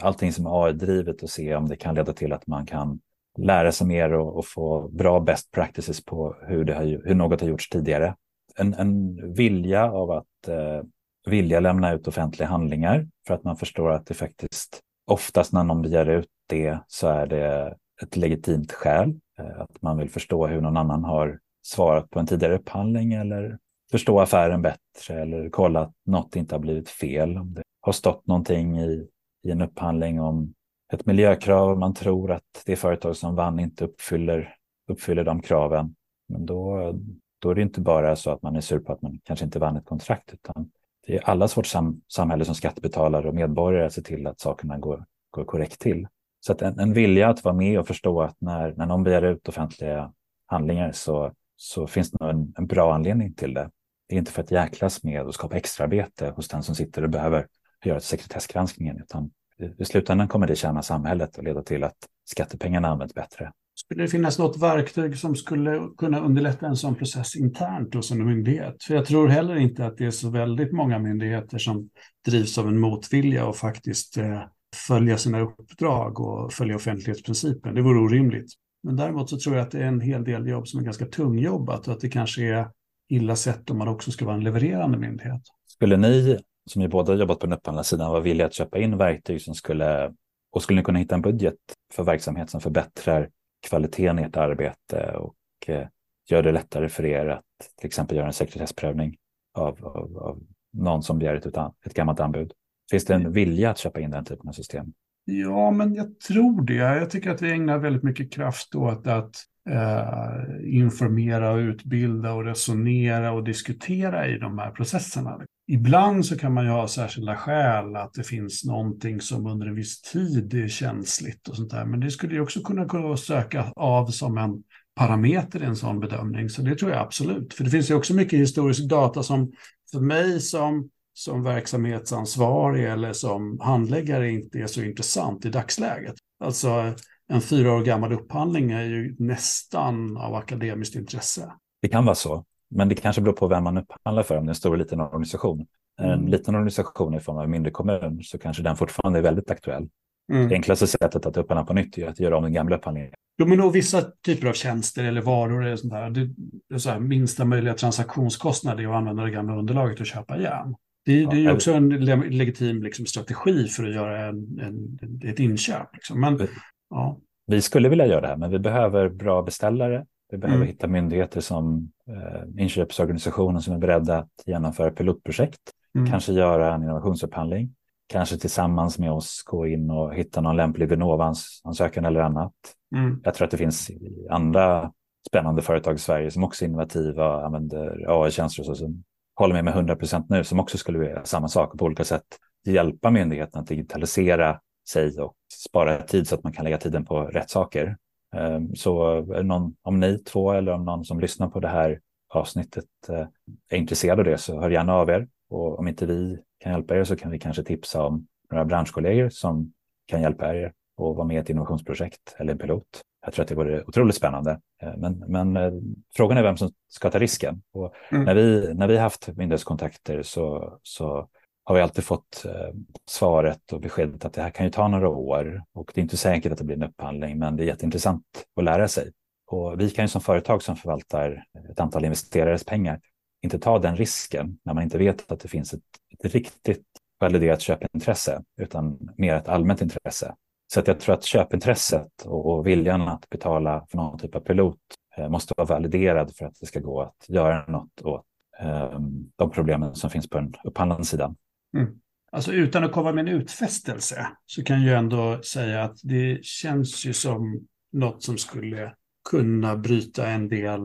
allting 0.00 0.32
som 0.32 0.46
är 0.46 0.64
AI-drivet 0.64 1.22
och 1.22 1.30
se 1.30 1.54
om 1.54 1.68
det 1.68 1.76
kan 1.76 1.94
leda 1.94 2.12
till 2.12 2.32
att 2.32 2.46
man 2.46 2.66
kan 2.66 3.00
lära 3.38 3.72
sig 3.72 3.86
mer 3.86 4.12
och, 4.12 4.36
och 4.36 4.46
få 4.46 4.88
bra 4.88 5.20
best 5.20 5.50
practices 5.50 6.04
på 6.04 6.36
hur, 6.46 6.64
det 6.64 6.74
har, 6.74 6.84
hur 6.84 7.14
något 7.14 7.40
har 7.40 7.48
gjorts 7.48 7.68
tidigare. 7.68 8.14
En, 8.56 8.74
en 8.74 9.16
vilja 9.34 9.92
av 9.92 10.10
att 10.10 10.48
eh, 10.48 10.82
vilja 11.26 11.60
lämna 11.60 11.92
ut 11.92 12.08
offentliga 12.08 12.48
handlingar 12.48 13.08
för 13.26 13.34
att 13.34 13.44
man 13.44 13.56
förstår 13.56 13.90
att 13.90 14.06
det 14.06 14.14
faktiskt 14.14 14.80
oftast 15.06 15.52
när 15.52 15.64
någon 15.64 15.82
begär 15.82 16.08
ut 16.08 16.28
det 16.48 16.78
så 16.86 17.08
är 17.08 17.26
det 17.26 17.74
ett 18.02 18.16
legitimt 18.16 18.72
skäl. 18.72 19.20
Eh, 19.38 19.60
att 19.60 19.82
man 19.82 19.98
vill 19.98 20.10
förstå 20.10 20.46
hur 20.46 20.60
någon 20.60 20.76
annan 20.76 21.04
har 21.04 21.38
svarat 21.62 22.10
på 22.10 22.18
en 22.18 22.26
tidigare 22.26 22.54
upphandling 22.54 23.12
eller 23.12 23.58
förstå 23.90 24.20
affären 24.20 24.62
bättre 24.62 25.22
eller 25.22 25.50
kolla 25.50 25.80
att 25.80 25.92
något 26.06 26.36
inte 26.36 26.54
har 26.54 26.60
blivit 26.60 26.88
fel. 26.88 27.38
Om 27.38 27.54
det 27.54 27.62
har 27.80 27.92
stått 27.92 28.26
någonting 28.26 28.78
i, 28.78 29.08
i 29.44 29.50
en 29.50 29.62
upphandling 29.62 30.20
om 30.20 30.54
ett 30.92 31.06
miljökrav, 31.06 31.78
man 31.78 31.94
tror 31.94 32.32
att 32.32 32.62
det 32.66 32.76
företag 32.76 33.16
som 33.16 33.34
vann 33.34 33.60
inte 33.60 33.84
uppfyller, 33.84 34.54
uppfyller 34.88 35.24
de 35.24 35.42
kraven. 35.42 35.94
Men 36.28 36.46
då, 36.46 36.92
då 37.38 37.50
är 37.50 37.54
det 37.54 37.62
inte 37.62 37.80
bara 37.80 38.16
så 38.16 38.30
att 38.30 38.42
man 38.42 38.56
är 38.56 38.60
sur 38.60 38.78
på 38.78 38.92
att 38.92 39.02
man 39.02 39.20
kanske 39.24 39.44
inte 39.44 39.58
vann 39.58 39.76
ett 39.76 39.84
kontrakt, 39.84 40.32
utan 40.32 40.70
det 41.06 41.16
är 41.16 41.30
allas 41.30 41.56
vårt 41.56 41.66
sam 41.66 42.00
samhälle 42.08 42.44
som 42.44 42.54
skattebetalare 42.54 43.28
och 43.28 43.34
medborgare 43.34 43.86
att 43.86 43.92
se 43.92 44.02
till 44.02 44.26
att 44.26 44.40
sakerna 44.40 44.78
går, 44.78 45.04
går 45.30 45.44
korrekt 45.44 45.80
till. 45.80 46.06
Så 46.40 46.52
att 46.52 46.62
en, 46.62 46.78
en 46.78 46.92
vilja 46.92 47.28
att 47.28 47.44
vara 47.44 47.54
med 47.54 47.80
och 47.80 47.86
förstå 47.86 48.22
att 48.22 48.36
när, 48.40 48.74
när 48.76 48.86
någon 48.86 49.02
begär 49.02 49.22
ut 49.22 49.48
offentliga 49.48 50.12
handlingar 50.46 50.92
så, 50.92 51.32
så 51.56 51.86
finns 51.86 52.10
det 52.10 52.24
nog 52.24 52.30
en, 52.30 52.54
en 52.58 52.66
bra 52.66 52.94
anledning 52.94 53.34
till 53.34 53.54
det. 53.54 53.70
Det 54.10 54.16
är 54.16 54.18
inte 54.18 54.32
för 54.32 54.42
att 54.42 54.50
jäklas 54.50 55.02
med 55.02 55.22
och 55.22 55.34
skapa 55.34 55.56
extraarbete 55.56 56.32
hos 56.36 56.48
den 56.48 56.62
som 56.62 56.74
sitter 56.74 57.02
och 57.02 57.10
behöver 57.10 57.46
göra 57.84 58.00
sekretessgranskningen, 58.00 58.96
utan 58.98 59.30
i 59.78 59.84
slutändan 59.84 60.28
kommer 60.28 60.46
det 60.46 60.56
tjäna 60.56 60.82
samhället 60.82 61.38
och 61.38 61.44
leda 61.44 61.62
till 61.62 61.84
att 61.84 61.96
skattepengarna 62.30 62.88
används 62.88 63.14
bättre. 63.14 63.52
Skulle 63.74 64.02
det 64.02 64.08
finnas 64.08 64.38
något 64.38 64.62
verktyg 64.62 65.18
som 65.18 65.36
skulle 65.36 65.80
kunna 65.98 66.20
underlätta 66.20 66.66
en 66.66 66.76
sån 66.76 66.94
process 66.94 67.36
internt 67.36 67.94
hos 67.94 68.10
en 68.10 68.24
myndighet? 68.24 68.84
För 68.84 68.94
jag 68.94 69.06
tror 69.06 69.28
heller 69.28 69.56
inte 69.56 69.86
att 69.86 69.98
det 69.98 70.06
är 70.06 70.10
så 70.10 70.30
väldigt 70.30 70.72
många 70.72 70.98
myndigheter 70.98 71.58
som 71.58 71.90
drivs 72.26 72.58
av 72.58 72.68
en 72.68 72.78
motvilja 72.78 73.46
och 73.46 73.56
faktiskt 73.56 74.16
eh, 74.16 74.42
följa 74.88 75.18
sina 75.18 75.40
uppdrag 75.40 76.20
och 76.20 76.52
följa 76.52 76.76
offentlighetsprincipen. 76.76 77.74
Det 77.74 77.82
vore 77.82 77.98
orimligt. 77.98 78.52
Men 78.82 78.96
däremot 78.96 79.30
så 79.30 79.38
tror 79.38 79.56
jag 79.56 79.62
att 79.62 79.70
det 79.70 79.78
är 79.78 79.88
en 79.88 80.00
hel 80.00 80.24
del 80.24 80.48
jobb 80.48 80.68
som 80.68 80.80
är 80.80 80.84
ganska 80.84 81.06
tungjobbat 81.06 81.88
och 81.88 81.94
att 81.94 82.00
det 82.00 82.08
kanske 82.08 82.42
är 82.42 82.66
illa 83.10 83.36
sett 83.36 83.70
om 83.70 83.78
man 83.78 83.88
också 83.88 84.10
ska 84.10 84.24
vara 84.24 84.36
en 84.36 84.44
levererande 84.44 84.98
myndighet. 84.98 85.42
Skulle 85.66 85.96
ni, 85.96 86.38
som 86.66 86.82
ju 86.82 86.88
båda 86.88 87.14
jobbat 87.14 87.38
på 87.38 87.46
den 87.46 87.58
upphandlarsidan, 87.58 88.10
vara 88.10 88.20
villiga 88.20 88.46
att 88.46 88.54
köpa 88.54 88.78
in 88.78 88.98
verktyg 88.98 89.42
som 89.42 89.54
skulle, 89.54 90.14
och 90.52 90.62
skulle 90.62 90.80
ni 90.80 90.84
kunna 90.84 90.98
hitta 90.98 91.14
en 91.14 91.22
budget 91.22 91.56
för 91.92 92.04
verksamhet 92.04 92.50
som 92.50 92.60
förbättrar 92.60 93.28
kvaliteten 93.68 94.18
i 94.18 94.22
ert 94.22 94.36
arbete 94.36 95.12
och 95.16 95.36
eh, 95.66 95.86
gör 96.30 96.42
det 96.42 96.52
lättare 96.52 96.88
för 96.88 97.04
er 97.04 97.26
att 97.26 97.44
till 97.76 97.86
exempel 97.86 98.16
göra 98.16 98.26
en 98.26 98.32
sekretessprövning 98.32 99.16
av, 99.54 99.86
av, 99.86 100.18
av 100.18 100.42
någon 100.72 101.02
som 101.02 101.18
begär 101.18 101.34
ett, 101.34 101.46
ett 101.86 101.94
gammalt 101.94 102.20
anbud? 102.20 102.52
Finns 102.90 103.04
det 103.04 103.14
en 103.14 103.32
vilja 103.32 103.70
att 103.70 103.78
köpa 103.78 104.00
in 104.00 104.10
den 104.10 104.24
typen 104.24 104.48
av 104.48 104.52
system? 104.52 104.92
Ja, 105.24 105.70
men 105.70 105.94
jag 105.94 106.20
tror 106.20 106.62
det. 106.62 106.74
Jag 106.74 107.10
tycker 107.10 107.30
att 107.30 107.42
vi 107.42 107.52
ägnar 107.52 107.78
väldigt 107.78 108.02
mycket 108.02 108.32
kraft 108.32 108.74
åt 108.74 109.06
att 109.06 109.36
eh, 109.70 110.74
informera 110.78 111.52
och 111.52 111.58
utbilda 111.58 112.32
och 112.32 112.44
resonera 112.44 113.32
och 113.32 113.44
diskutera 113.44 114.28
i 114.28 114.38
de 114.38 114.58
här 114.58 114.70
processerna. 114.70 115.38
Ibland 115.68 116.26
så 116.26 116.38
kan 116.38 116.54
man 116.54 116.64
ju 116.64 116.70
ha 116.70 116.88
särskilda 116.88 117.36
skäl 117.36 117.96
att 117.96 118.14
det 118.14 118.22
finns 118.22 118.64
någonting 118.64 119.20
som 119.20 119.46
under 119.46 119.66
en 119.66 119.74
viss 119.74 120.02
tid 120.02 120.54
är 120.54 120.68
känsligt 120.68 121.48
och 121.48 121.56
sånt 121.56 121.70
där. 121.70 121.84
Men 121.84 122.00
det 122.00 122.10
skulle 122.10 122.34
ju 122.34 122.40
också 122.40 122.60
kunna 122.60 122.84
gå 122.84 123.12
att 123.12 123.20
söka 123.20 123.72
av 123.76 124.06
som 124.06 124.38
en 124.38 124.62
parameter 124.96 125.62
i 125.62 125.66
en 125.66 125.76
sån 125.76 126.00
bedömning. 126.00 126.48
Så 126.48 126.62
det 126.62 126.76
tror 126.76 126.90
jag 126.90 127.00
absolut. 127.00 127.54
För 127.54 127.64
det 127.64 127.70
finns 127.70 127.90
ju 127.90 127.94
också 127.94 128.14
mycket 128.14 128.38
historisk 128.38 128.88
data 128.88 129.22
som 129.22 129.52
för 129.92 130.00
mig 130.00 130.40
som 130.40 130.90
som 131.14 131.42
verksamhetsansvarig 131.42 132.84
eller 132.84 133.12
som 133.12 133.60
handläggare 133.60 134.30
inte 134.30 134.58
är 134.58 134.66
så 134.66 134.82
intressant 134.82 135.44
i 135.44 135.50
dagsläget. 135.50 136.14
Alltså 136.44 136.94
en 137.30 137.40
fyra 137.40 137.72
år 137.72 137.82
gammal 137.82 138.12
upphandling 138.12 138.70
är 138.70 138.84
ju 138.84 139.16
nästan 139.18 140.16
av 140.16 140.34
akademiskt 140.34 140.96
intresse. 140.96 141.52
Det 141.82 141.88
kan 141.88 142.04
vara 142.04 142.14
så, 142.14 142.44
men 142.70 142.88
det 142.88 142.94
kanske 142.94 143.22
beror 143.22 143.34
på 143.34 143.48
vem 143.48 143.64
man 143.64 143.78
upphandlar 143.78 144.22
för, 144.22 144.36
om 144.36 144.44
det 144.44 144.48
är 144.48 144.50
en 144.50 144.54
stor 144.54 144.74
eller 144.74 144.84
liten 144.84 145.00
organisation. 145.00 145.66
En 146.00 146.10
mm. 146.10 146.26
liten 146.26 146.54
organisation 146.54 147.14
i 147.14 147.20
form 147.20 147.36
av 147.36 147.44
en 147.44 147.50
mindre 147.50 147.70
kommun 147.70 148.20
så 148.22 148.38
kanske 148.38 148.62
den 148.62 148.76
fortfarande 148.76 149.18
är 149.18 149.22
väldigt 149.22 149.50
aktuell. 149.50 149.88
Mm. 150.32 150.48
Det 150.48 150.54
enklaste 150.54 150.86
sättet 150.86 151.26
att 151.26 151.36
upphandla 151.36 151.64
på 151.64 151.72
nytt 151.72 151.98
är 151.98 152.08
att 152.08 152.20
göra 152.20 152.36
om 152.36 152.42
den 152.42 152.52
gamla 152.52 152.76
upphandlingen. 152.76 153.10
Jo, 153.38 153.46
men 153.46 153.58
då 153.58 153.70
vissa 153.70 154.02
typer 154.24 154.48
av 154.48 154.52
tjänster 154.52 155.04
eller 155.04 155.20
varor 155.20 155.64
eller 155.64 155.76
sånt 155.76 155.92
där. 155.92 156.10
Det, 156.10 156.26
det 156.68 156.74
är 156.74 156.78
så 156.78 156.90
här, 156.90 157.00
minsta 157.00 157.44
möjliga 157.44 157.74
transaktionskostnad 157.74 158.80
är 158.80 158.88
att 158.88 158.94
använda 158.94 159.22
det 159.22 159.30
gamla 159.30 159.56
underlaget 159.56 160.00
och 160.00 160.06
köpa 160.06 160.38
igen. 160.38 160.74
Det, 161.04 161.26
det 161.26 161.36
är 161.36 161.40
ju 161.40 161.52
också 161.52 161.72
en 161.72 161.88
legitim 162.30 162.82
liksom, 162.82 163.06
strategi 163.06 163.66
för 163.68 163.84
att 163.84 163.94
göra 163.94 164.26
en, 164.26 164.58
en, 164.60 165.20
ett 165.30 165.38
inköp. 165.38 165.88
Liksom. 165.94 166.20
Men, 166.20 166.48
ja. 166.90 167.16
Vi 167.46 167.62
skulle 167.62 167.88
vilja 167.88 168.06
göra 168.06 168.20
det 168.20 168.26
här, 168.26 168.36
men 168.36 168.50
vi 168.50 168.58
behöver 168.58 169.08
bra 169.08 169.42
beställare. 169.42 170.06
Vi 170.30 170.38
behöver 170.38 170.56
mm. 170.56 170.68
hitta 170.68 170.86
myndigheter 170.86 171.40
som 171.40 171.92
eh, 172.08 172.62
inköpsorganisationer 172.62 173.60
som 173.60 173.74
är 173.74 173.78
beredda 173.78 174.18
att 174.18 174.30
genomföra 174.46 174.90
pilotprojekt. 174.90 175.60
Mm. 175.94 176.10
Kanske 176.10 176.32
göra 176.32 176.74
en 176.74 176.82
innovationsupphandling. 176.82 177.74
Kanske 178.06 178.36
tillsammans 178.36 178.98
med 178.98 179.12
oss 179.12 179.42
gå 179.46 179.66
in 179.66 179.90
och 179.90 180.14
hitta 180.14 180.40
någon 180.40 180.56
lämplig 180.56 180.88
Vinnova-ansökan 180.88 182.04
eller 182.04 182.20
annat. 182.20 182.52
Mm. 182.96 183.20
Jag 183.24 183.34
tror 183.34 183.44
att 183.44 183.50
det 183.50 183.56
finns 183.56 183.90
andra 184.30 184.92
spännande 185.28 185.62
företag 185.62 185.94
i 185.94 185.98
Sverige 185.98 186.30
som 186.30 186.44
också 186.44 186.64
är 186.64 186.68
innovativa 186.68 187.36
och 187.36 187.46
använder 187.46 188.06
AI-tjänster 188.08 188.62
och 188.62 188.66
så, 188.66 188.74
som 188.74 189.04
håller 189.34 189.54
med 189.54 189.64
med 189.64 189.74
100 189.74 189.96
procent 189.96 190.28
nu, 190.28 190.44
som 190.44 190.60
också 190.60 190.78
skulle 190.78 191.06
göra 191.06 191.24
samma 191.24 191.48
sak 191.48 191.72
och 191.72 191.78
på 191.78 191.84
olika 191.84 192.04
sätt 192.04 192.24
hjälpa 192.66 193.10
myndigheten 193.10 193.60
att 193.60 193.66
digitalisera 193.66 194.60
sig 194.88 195.20
och 195.20 195.34
spara 195.52 196.02
tid 196.02 196.28
så 196.28 196.34
att 196.34 196.44
man 196.44 196.52
kan 196.52 196.64
lägga 196.64 196.78
tiden 196.78 197.04
på 197.04 197.20
rätt 197.20 197.50
saker. 197.50 197.96
Ehm, 198.36 198.76
så 198.76 199.20
någon, 199.42 199.74
om 199.82 200.00
ni 200.00 200.18
två 200.18 200.52
eller 200.52 200.72
om 200.72 200.84
någon 200.84 201.04
som 201.04 201.20
lyssnar 201.20 201.48
på 201.48 201.60
det 201.60 201.68
här 201.68 202.00
avsnittet 202.34 202.84
eh, 203.08 203.26
är 203.68 203.76
intresserad 203.76 204.18
av 204.18 204.24
det 204.24 204.38
så 204.38 204.60
hör 204.60 204.70
gärna 204.70 204.94
av 204.94 205.10
er. 205.10 205.28
Och 205.50 205.78
om 205.78 205.88
inte 205.88 206.06
vi 206.06 206.38
kan 206.58 206.72
hjälpa 206.72 206.96
er 206.96 207.04
så 207.04 207.16
kan 207.16 207.30
vi 207.30 207.38
kanske 207.38 207.62
tipsa 207.62 208.02
om 208.04 208.26
några 208.50 208.64
branschkollegor 208.64 209.28
som 209.28 209.72
kan 210.06 210.22
hjälpa 210.22 210.56
er 210.56 210.72
och 210.96 211.16
vara 211.16 211.26
med 211.26 211.36
i 211.36 211.38
ett 211.38 211.50
innovationsprojekt 211.50 212.36
eller 212.38 212.52
en 212.52 212.58
pilot. 212.58 213.02
Jag 213.24 213.34
tror 213.34 213.42
att 213.42 213.48
det 213.48 213.54
vore 213.54 213.84
otroligt 213.84 214.16
spännande. 214.16 214.60
Eh, 214.82 214.96
men, 214.96 215.24
men 215.28 215.56
eh, 215.56 215.72
frågan 216.16 216.38
är 216.38 216.42
vem 216.42 216.56
som 216.56 216.70
ska 216.88 217.10
ta 217.10 217.18
risken. 217.18 217.62
Och 217.72 217.94
mm. 218.12 218.24
när, 218.24 218.34
vi, 218.34 218.74
när 218.74 218.88
vi 218.88 218.96
haft 218.96 219.36
myndighetskontakter 219.36 220.22
så, 220.22 220.78
så 220.82 221.28
har 221.70 221.74
vi 221.74 221.82
alltid 221.82 222.04
fått 222.04 222.44
eh, 222.44 222.74
svaret 223.10 223.72
och 223.72 223.80
beskedet 223.80 224.24
att 224.24 224.32
det 224.32 224.42
här 224.42 224.50
kan 224.50 224.66
ju 224.66 224.70
ta 224.70 224.88
några 224.88 225.08
år 225.08 225.62
och 225.74 225.92
det 225.94 226.00
är 226.00 226.02
inte 226.02 226.16
säkert 226.16 226.52
att 226.52 226.58
det 226.58 226.64
blir 226.64 226.76
en 226.76 226.82
upphandling, 226.82 227.38
men 227.38 227.56
det 227.56 227.64
är 227.64 227.66
jätteintressant 227.66 228.24
att 228.56 228.64
lära 228.64 228.88
sig. 228.88 229.12
Och 229.46 229.80
vi 229.80 229.90
kan 229.90 230.04
ju 230.04 230.08
som 230.08 230.20
företag 230.20 230.62
som 230.62 230.76
förvaltar 230.76 231.44
ett 231.70 231.80
antal 231.80 232.04
investerares 232.04 232.64
pengar 232.64 233.00
inte 233.42 233.58
ta 233.58 233.78
den 233.78 233.96
risken 233.96 234.58
när 234.64 234.74
man 234.74 234.82
inte 234.82 234.98
vet 234.98 235.32
att 235.32 235.40
det 235.40 235.48
finns 235.48 235.74
ett, 235.74 235.80
ett 236.18 236.32
riktigt 236.34 236.86
validerat 237.20 237.60
köpintresse, 237.60 238.42
utan 238.60 238.98
mer 239.16 239.34
ett 239.34 239.48
allmänt 239.48 239.82
intresse. 239.82 240.34
Så 240.72 240.80
att 240.80 240.86
jag 240.86 241.00
tror 241.00 241.14
att 241.14 241.24
köpintresset 241.24 242.22
och 242.24 242.66
viljan 242.66 243.02
att 243.02 243.28
betala 243.28 243.86
för 243.90 243.96
någon 243.96 244.18
typ 244.18 244.34
av 244.34 244.40
pilot 244.40 244.78
eh, 245.16 245.28
måste 245.28 245.54
vara 245.56 245.66
validerad 245.66 246.36
för 246.36 246.46
att 246.46 246.54
det 246.60 246.66
ska 246.66 246.80
gå 246.80 247.02
att 247.02 247.28
göra 247.28 247.66
något 247.66 248.02
åt 248.02 248.24
eh, 248.60 249.00
de 249.36 249.50
problemen 249.50 249.94
som 249.94 250.10
finns 250.10 250.28
på 250.28 250.38
den 250.38 250.54
upphandlande 250.64 251.04
sidan. 251.04 251.36
Mm. 251.76 252.00
Alltså 252.32 252.52
utan 252.52 252.84
att 252.84 252.92
komma 252.92 253.12
med 253.12 253.28
en 253.28 253.34
utfästelse 253.34 254.26
så 254.46 254.64
kan 254.64 254.82
jag 254.82 254.98
ändå 254.98 255.42
säga 255.42 255.82
att 255.82 255.96
det 256.02 256.44
känns 256.44 257.06
ju 257.06 257.12
som 257.12 257.66
något 257.92 258.22
som 258.22 258.38
skulle 258.38 258.94
kunna 259.30 259.76
bryta 259.76 260.28
en 260.28 260.48
del 260.48 260.80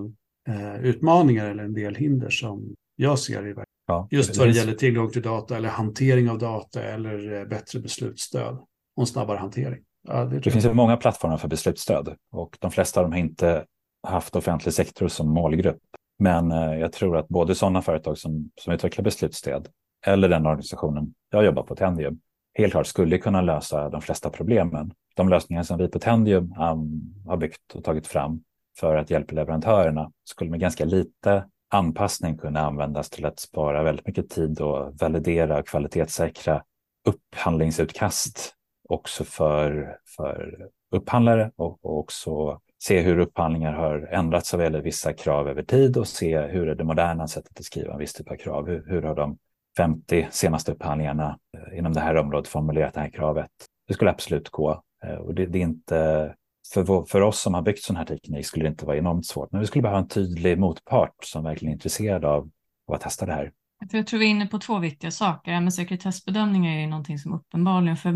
eh, 0.48 0.76
utmaningar 0.76 1.50
eller 1.50 1.64
en 1.64 1.74
del 1.74 1.96
hinder 1.96 2.30
som 2.30 2.76
jag 2.96 3.20
ser 3.20 3.48
i 3.48 3.54
världen. 3.54 3.66
Ja, 3.88 4.08
Just 4.12 4.38
vad 4.38 4.48
det 4.48 4.52
gäller 4.52 4.74
tillgång 4.74 5.12
till 5.12 5.22
data 5.22 5.58
eller 5.58 5.70
hantering 5.70 6.30
av 6.30 6.38
data 6.38 6.84
eller 6.84 7.40
eh, 7.40 7.46
bättre 7.46 7.80
beslutsstöd 7.80 8.58
och 8.96 9.02
en 9.02 9.08
snabbare 9.08 9.38
hantering. 9.38 9.84
Ja, 10.08 10.26
det, 10.26 10.40
det 10.40 10.52
finns 10.52 10.66
ju 10.66 10.74
många 10.74 10.98
plattformar 10.98 11.38
för 11.38 11.48
beslutsstöd 11.48 12.16
och 12.32 12.58
de 12.60 12.72
flesta 12.72 13.00
av 13.00 13.06
dem 13.06 13.12
har 13.12 13.20
inte 13.20 13.66
haft 14.08 14.36
offentlig 14.36 14.74
sektor 14.74 15.08
som 15.08 15.30
målgrupp. 15.30 15.82
Men 16.20 16.52
eh, 16.52 16.80
jag 16.80 16.92
tror 16.92 17.18
att 17.18 17.28
både 17.28 17.56
sådana 17.56 17.82
företag 17.82 18.18
som, 18.18 18.52
som 18.62 18.74
utvecklar 18.74 19.04
beslutsstöd 19.04 19.68
eller 20.06 20.30
den 20.30 20.46
organisationen 20.46 21.14
jag 21.30 21.46
jobbar 21.46 21.64
på, 21.64 21.76
Tendium, 21.76 22.20
helt 22.54 22.72
klart 22.72 22.88
skulle 22.88 23.18
kunna 23.18 23.42
lösa 23.42 23.90
de 23.90 24.02
flesta 24.02 24.30
problemen. 24.30 24.94
De 25.16 25.30
lösningar 25.30 25.64
som 25.64 25.78
vi 25.78 25.88
på 25.88 26.00
Tendium 26.00 26.56
um, 26.60 27.14
har 27.28 27.38
byggt 27.38 27.76
och 27.76 27.84
tagit 27.84 28.08
fram 28.08 28.44
för 28.80 28.96
att 28.96 29.10
hjälpa 29.10 29.36
leverantörerna 29.36 30.12
skulle 30.24 30.50
med 30.50 30.60
ganska 30.60 30.86
lite 30.86 31.46
anpassning 31.70 32.38
kunna 32.38 32.60
användas 32.60 33.10
till 33.10 33.26
att 33.26 33.40
spara 33.40 33.84
väldigt 33.84 34.08
mycket 34.08 34.30
tid 34.30 34.62
och 34.62 34.94
validera 35.00 35.60
och 35.60 35.68
kvalitetssäkra 35.68 36.64
upphandlingsutkast 37.08 38.56
också 38.90 39.24
för, 39.24 39.98
för 40.18 40.68
upphandlare 40.92 41.52
och, 41.56 41.86
och 41.86 42.00
också 42.00 42.60
se 42.84 43.02
hur 43.02 43.20
upphandlingar 43.20 43.74
har 43.74 44.08
ändrats 44.12 44.54
av 44.54 44.62
gäller 44.62 44.82
vissa 44.82 45.14
krav 45.14 45.50
över 45.50 45.64
tid 45.64 45.98
och 45.98 46.08
se 46.08 46.40
hur 46.40 46.70
är 46.70 46.76
det 46.76 46.84
moderna 46.84 47.28
sättet 47.28 47.60
att 47.60 47.66
skriva 47.66 47.94
en 47.94 48.00
viss 48.00 48.14
typ 48.14 48.32
av 48.32 48.36
krav. 48.36 48.68
Hur, 48.68 48.86
hur 48.88 49.02
har 49.02 49.16
de 49.16 49.38
50 49.78 50.28
senaste 50.32 50.72
upphandlingarna 50.72 51.40
eh, 51.58 51.78
inom 51.78 51.94
det 51.94 52.00
här 52.00 52.16
området 52.16 52.48
formulerat 52.48 52.94
det 52.94 53.00
här 53.00 53.10
kravet? 53.10 53.52
Det 53.88 53.94
skulle 53.94 54.12
absolut 54.12 54.50
gå 54.50 54.84
eh, 55.06 55.16
och 55.16 55.36
det, 55.36 55.46
det 55.46 55.58
är 55.58 55.64
inte 55.64 56.34
för, 56.74 57.06
för 57.06 57.22
oss 57.22 57.40
som 57.40 57.54
har 57.54 57.62
byggt 57.62 57.84
sån 57.84 57.96
här 57.96 58.06
teknik 58.06 58.46
skulle 58.46 58.66
det 58.66 58.70
inte 58.70 58.86
vara 58.86 58.98
enormt 58.98 59.26
svårt, 59.26 59.52
men 59.52 59.62
vi 59.62 59.68
skulle 59.68 59.82
behöva 59.82 60.00
en 60.00 60.08
tydlig 60.08 60.60
motpart 60.60 61.16
som 61.24 61.44
verkligen 61.44 61.72
är 61.72 61.76
intresserad 61.76 62.26
av, 62.26 62.50
av 62.88 62.96
att 62.96 63.02
testa 63.02 63.26
det 63.26 63.34
här. 63.34 63.52
Jag 63.92 64.08
tror 64.08 64.20
vi 64.20 64.26
är 64.26 64.30
inne 64.30 64.48
på 64.48 64.60
två 64.60 64.80
viktiga 64.80 65.12
saker. 65.12 65.52
Men 65.52 65.72
sekretessbedömningar 65.72 66.76
är 66.76 66.80
ju 66.80 66.88
någonting 66.88 67.20
som 67.20 67.34
uppenbarligen 67.34 67.98
för 67.98 68.14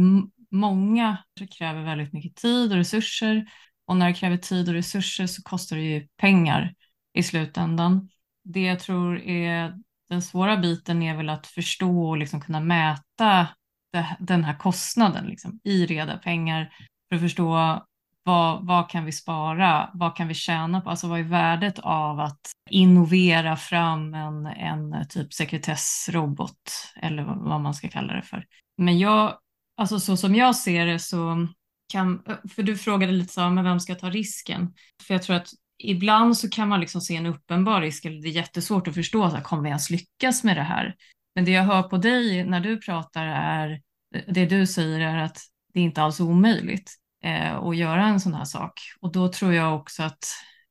många 0.51 1.17
kräver 1.57 1.83
väldigt 1.83 2.13
mycket 2.13 2.35
tid 2.35 2.71
och 2.71 2.77
resurser 2.77 3.45
och 3.85 3.97
när 3.97 4.07
det 4.07 4.13
kräver 4.13 4.37
tid 4.37 4.67
och 4.67 4.73
resurser 4.73 5.27
så 5.27 5.41
kostar 5.43 5.75
det 5.75 5.81
ju 5.81 6.07
pengar 6.17 6.73
i 7.13 7.23
slutändan. 7.23 8.09
Det 8.43 8.61
jag 8.61 8.79
tror 8.79 9.19
är 9.19 9.73
den 10.09 10.21
svåra 10.21 10.57
biten 10.57 11.03
är 11.03 11.17
väl 11.17 11.29
att 11.29 11.47
förstå 11.47 12.09
och 12.09 12.17
liksom 12.17 12.41
kunna 12.41 12.59
mäta 12.59 13.47
det, 13.93 14.15
den 14.19 14.43
här 14.43 14.57
kostnaden 14.57 15.25
liksom, 15.25 15.59
i 15.63 15.85
reda 15.85 16.17
pengar 16.17 16.73
för 17.09 17.15
att 17.15 17.21
förstå 17.21 17.81
vad, 18.23 18.67
vad 18.67 18.89
kan 18.89 19.05
vi 19.05 19.11
spara? 19.11 19.89
Vad 19.93 20.15
kan 20.15 20.27
vi 20.27 20.33
tjäna 20.33 20.81
på? 20.81 20.89
Alltså 20.89 21.07
vad 21.07 21.19
är 21.19 21.23
värdet 21.23 21.79
av 21.79 22.19
att 22.19 22.51
innovera 22.69 23.55
fram 23.55 24.13
en, 24.13 24.45
en 24.45 25.07
typ 25.09 25.33
sekretessrobot 25.33 26.91
eller 26.95 27.23
vad 27.23 27.61
man 27.61 27.73
ska 27.73 27.89
kalla 27.89 28.13
det 28.13 28.21
för. 28.21 28.45
Men 28.77 28.99
jag, 28.99 29.37
alltså 29.77 29.99
så 29.99 30.17
som 30.17 30.35
jag 30.35 30.55
ser 30.55 30.85
det 30.85 30.99
så 30.99 31.47
kan, 31.91 32.23
för 32.55 32.63
du 32.63 32.77
frågade 32.77 33.11
lite 33.11 33.33
så, 33.33 33.49
men 33.49 33.63
vem 33.63 33.79
ska 33.79 33.95
ta 33.95 34.09
risken? 34.09 34.73
För 35.07 35.13
jag 35.13 35.23
tror 35.23 35.35
att 35.35 35.49
ibland 35.79 36.37
så 36.37 36.49
kan 36.49 36.67
man 36.67 36.79
liksom 36.79 37.01
se 37.01 37.15
en 37.15 37.25
uppenbar 37.25 37.81
risk, 37.81 38.05
eller 38.05 38.21
det 38.21 38.27
är 38.27 38.31
jättesvårt 38.31 38.87
att 38.87 38.95
förstå, 38.95 39.29
så 39.29 39.35
här, 39.35 39.43
kommer 39.43 39.63
vi 39.63 39.69
ens 39.69 39.89
lyckas 39.89 40.43
med 40.43 40.57
det 40.57 40.63
här? 40.63 40.95
Men 41.35 41.45
det 41.45 41.51
jag 41.51 41.63
hör 41.63 41.83
på 41.83 41.97
dig 41.97 42.43
när 42.43 42.59
du 42.59 42.77
pratar 42.77 43.25
är, 43.25 43.81
det 44.27 44.45
du 44.45 44.67
säger 44.67 44.99
är 44.99 45.17
att 45.17 45.37
det 45.73 45.79
är 45.79 45.83
inte 45.83 46.01
alls 46.01 46.19
omöjligt 46.19 46.91
eh, 47.23 47.55
att 47.55 47.77
göra 47.77 48.07
en 48.07 48.19
sån 48.19 48.33
här 48.33 48.45
sak. 48.45 48.73
Och 48.99 49.11
då 49.11 49.31
tror 49.31 49.53
jag 49.53 49.75
också 49.75 50.03
att 50.03 50.23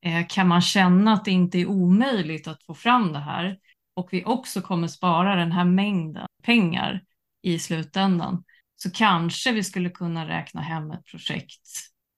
eh, 0.02 0.26
kan 0.28 0.48
man 0.48 0.60
känna 0.60 1.12
att 1.12 1.24
det 1.24 1.30
inte 1.30 1.58
är 1.58 1.66
omöjligt 1.66 2.48
att 2.48 2.62
få 2.62 2.74
fram 2.74 3.12
det 3.12 3.18
här 3.18 3.58
och 3.96 4.08
vi 4.12 4.24
också 4.24 4.60
kommer 4.60 4.88
spara 4.88 5.36
den 5.36 5.52
här 5.52 5.64
mängden 5.64 6.26
pengar 6.42 7.02
i 7.42 7.58
slutändan 7.58 8.44
så 8.76 8.90
kanske 8.90 9.52
vi 9.52 9.64
skulle 9.64 9.90
kunna 9.90 10.28
räkna 10.28 10.60
hem 10.60 10.90
ett 10.90 11.04
projekt 11.04 11.68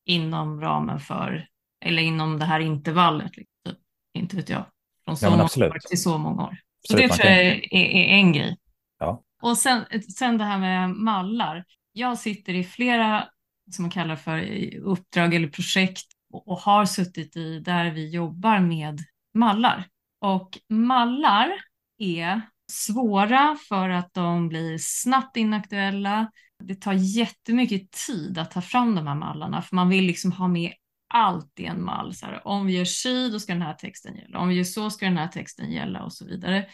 inom 0.04 0.60
ramen 0.60 1.00
för, 1.00 1.46
eller 1.80 2.02
inom 2.02 2.38
det 2.38 2.44
här 2.44 2.60
intervallet, 2.60 3.36
liksom. 3.36 3.82
inte 4.14 4.36
vet 4.36 4.48
jag, 4.48 4.66
från 5.04 5.16
så 5.16 5.26
ja, 5.26 5.30
många 5.30 5.44
år 5.44 5.88
till 5.88 6.02
så 6.02 6.18
många 6.18 6.42
år. 6.42 6.58
Så 6.88 6.94
absolut, 6.94 7.10
det 7.10 7.16
tror 7.16 7.30
jag 7.30 7.46
är, 7.46 7.74
är, 7.74 7.84
är, 7.84 8.04
en 8.04 8.32
grej. 8.32 8.56
Ja. 8.98 9.22
Och 9.42 9.58
sen, 9.58 9.84
sen 10.16 10.38
det 10.38 10.44
här 10.44 10.58
med 10.58 10.90
mallar. 10.90 11.64
Jag 11.92 12.18
sitter 12.18 12.54
i 12.54 12.64
flera, 12.64 13.28
som 13.70 13.82
man 13.82 13.90
kallar 13.90 14.16
för 14.16 14.74
uppdrag 14.76 15.34
eller 15.34 15.48
projekt 15.48 16.06
och, 16.32 16.48
och 16.48 16.58
har 16.58 16.84
suttit 16.84 17.36
i 17.36 17.58
där 17.58 17.90
vi 17.90 18.10
jobbar 18.10 18.58
med 18.60 18.98
mallar. 19.34 19.88
Och 20.20 20.58
mallar 20.68 21.52
är 21.98 22.40
svåra 22.72 23.56
för 23.68 23.88
att 23.88 24.14
de 24.14 24.48
blir 24.48 24.78
snabbt 24.78 25.36
inaktuella. 25.36 26.30
Det 26.62 26.74
tar 26.74 26.92
jättemycket 26.92 27.90
tid 28.06 28.38
att 28.38 28.50
ta 28.50 28.62
fram 28.62 28.94
de 28.94 29.06
här 29.06 29.14
mallarna 29.14 29.62
för 29.62 29.76
man 29.76 29.88
vill 29.88 30.04
liksom 30.04 30.32
ha 30.32 30.48
med 30.48 30.72
alltid 31.10 31.66
en 31.66 31.84
mall. 31.84 32.14
Så 32.14 32.26
här, 32.26 32.46
om 32.46 32.66
vi 32.66 32.76
gör 32.76 32.84
si, 32.84 33.30
då 33.30 33.40
ska 33.40 33.52
den 33.52 33.62
här 33.62 33.74
texten 33.74 34.16
gälla. 34.16 34.38
Om 34.38 34.48
vi 34.48 34.54
gör 34.54 34.64
så 34.64 34.90
ska 34.90 35.04
den 35.06 35.16
här 35.16 35.28
texten 35.28 35.72
gälla 35.72 36.02
och 36.02 36.12
så 36.12 36.26
vidare. 36.26 36.66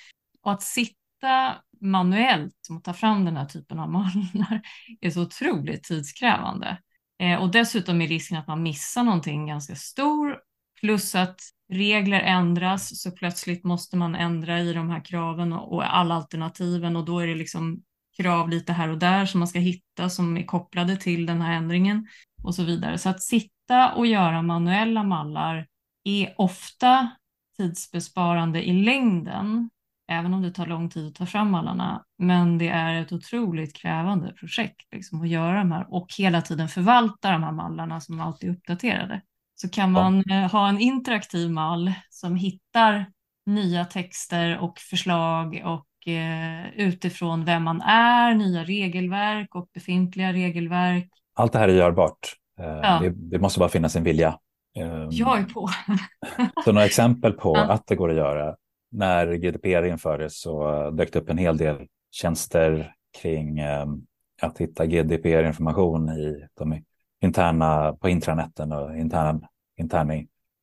Och 0.42 0.52
att 0.52 0.62
sitta 0.62 1.56
manuellt 1.80 2.66
och 2.70 2.84
ta 2.84 2.92
fram 2.92 3.24
den 3.24 3.36
här 3.36 3.46
typen 3.46 3.78
av 3.78 3.90
mallar 3.92 4.60
är 5.00 5.10
så 5.10 5.22
otroligt 5.22 5.82
tidskrävande. 5.82 6.78
Eh, 7.18 7.42
och 7.42 7.50
dessutom 7.50 8.02
är 8.02 8.08
risken 8.08 8.38
att 8.38 8.46
man 8.46 8.62
missar 8.62 9.02
någonting 9.02 9.46
ganska 9.46 9.76
stor. 9.76 10.38
Plus 10.80 11.14
att 11.14 11.40
regler 11.72 12.20
ändras 12.20 13.02
så 13.02 13.10
plötsligt 13.10 13.64
måste 13.64 13.96
man 13.96 14.14
ändra 14.14 14.60
i 14.60 14.72
de 14.72 14.90
här 14.90 15.04
kraven 15.04 15.52
och, 15.52 15.72
och 15.72 15.96
alla 15.96 16.14
alternativen 16.14 16.96
och 16.96 17.04
då 17.04 17.20
är 17.20 17.26
det 17.26 17.34
liksom 17.34 17.82
krav 18.16 18.48
lite 18.48 18.72
här 18.72 18.88
och 18.88 18.98
där 18.98 19.26
som 19.26 19.38
man 19.38 19.48
ska 19.48 19.58
hitta 19.58 20.10
som 20.10 20.36
är 20.36 20.44
kopplade 20.44 20.96
till 20.96 21.26
den 21.26 21.40
här 21.42 21.52
ändringen 21.56 22.06
och 22.42 22.54
så 22.54 22.64
vidare. 22.64 22.98
Så 22.98 23.08
att 23.08 23.22
sitta 23.22 23.55
och 23.96 24.06
göra 24.06 24.42
manuella 24.42 25.02
mallar 25.02 25.66
är 26.04 26.34
ofta 26.38 27.10
tidsbesparande 27.56 28.68
i 28.68 28.72
längden, 28.72 29.70
även 30.08 30.34
om 30.34 30.42
det 30.42 30.50
tar 30.50 30.66
lång 30.66 30.90
tid 30.90 31.06
att 31.06 31.14
ta 31.14 31.26
fram 31.26 31.50
mallarna. 31.50 32.04
Men 32.18 32.58
det 32.58 32.68
är 32.68 33.02
ett 33.02 33.12
otroligt 33.12 33.76
krävande 33.76 34.32
projekt 34.32 34.92
liksom, 34.92 35.22
att 35.22 35.28
göra 35.28 35.58
de 35.58 35.72
här 35.72 35.86
och 35.94 36.06
hela 36.18 36.42
tiden 36.42 36.68
förvalta 36.68 37.30
de 37.30 37.42
här 37.42 37.52
mallarna 37.52 38.00
som 38.00 38.20
alltid 38.20 38.50
är 38.50 38.54
uppdaterade. 38.54 39.20
Så 39.54 39.68
kan 39.68 39.92
man 39.92 40.22
ja. 40.26 40.34
Eh, 40.34 40.50
ha 40.50 40.68
en 40.68 40.80
interaktiv 40.80 41.50
mall 41.50 41.92
som 42.10 42.36
hittar 42.36 43.06
nya 43.46 43.84
texter 43.84 44.58
och 44.58 44.78
förslag 44.78 45.62
och 45.64 45.86
Eh, 46.06 46.68
utifrån 46.76 47.44
vem 47.44 47.62
man 47.62 47.80
är, 47.80 48.34
nya 48.34 48.64
regelverk 48.64 49.54
och 49.54 49.68
befintliga 49.74 50.32
regelverk. 50.32 51.08
Allt 51.34 51.52
det 51.52 51.58
här 51.58 51.68
är 51.68 51.74
görbart. 51.74 52.34
Eh, 52.60 52.66
ja. 52.66 53.00
Det, 53.02 53.10
det, 53.10 53.38
måste 53.38 53.58
bara 53.58 53.68
finnas 53.68 53.96
en 53.96 54.04
vilja. 54.04 54.38
Ehm, 54.76 55.08
Jag 55.10 55.38
är 55.38 55.44
på. 55.44 55.68
så 56.64 56.72
några 56.72 56.86
exempel 56.86 57.32
på 57.32 57.56
ja. 57.56 57.62
att 57.62 57.86
det 57.86 57.96
går 57.96 58.10
att 58.10 58.16
göra. 58.16 58.56
När 58.90 59.34
GDPR 59.34 59.84
infördes 59.84 60.40
så 60.40 60.90
dök 60.90 61.12
det 61.12 61.18
upp 61.18 61.30
en 61.30 61.38
hel 61.38 61.56
del 61.56 61.86
tjänster 62.10 62.92
kring 63.22 63.58
ehm, 63.58 64.02
att 64.42 64.58
hitta 64.58 64.86
GDPR-information 64.86 66.08
i 66.08 66.46
de 66.54 66.82
interna, 67.22 67.92
på 67.92 68.08
intraneten 68.08 68.72
och 68.72 68.96
interna, 68.96 69.40
interna 69.76 70.14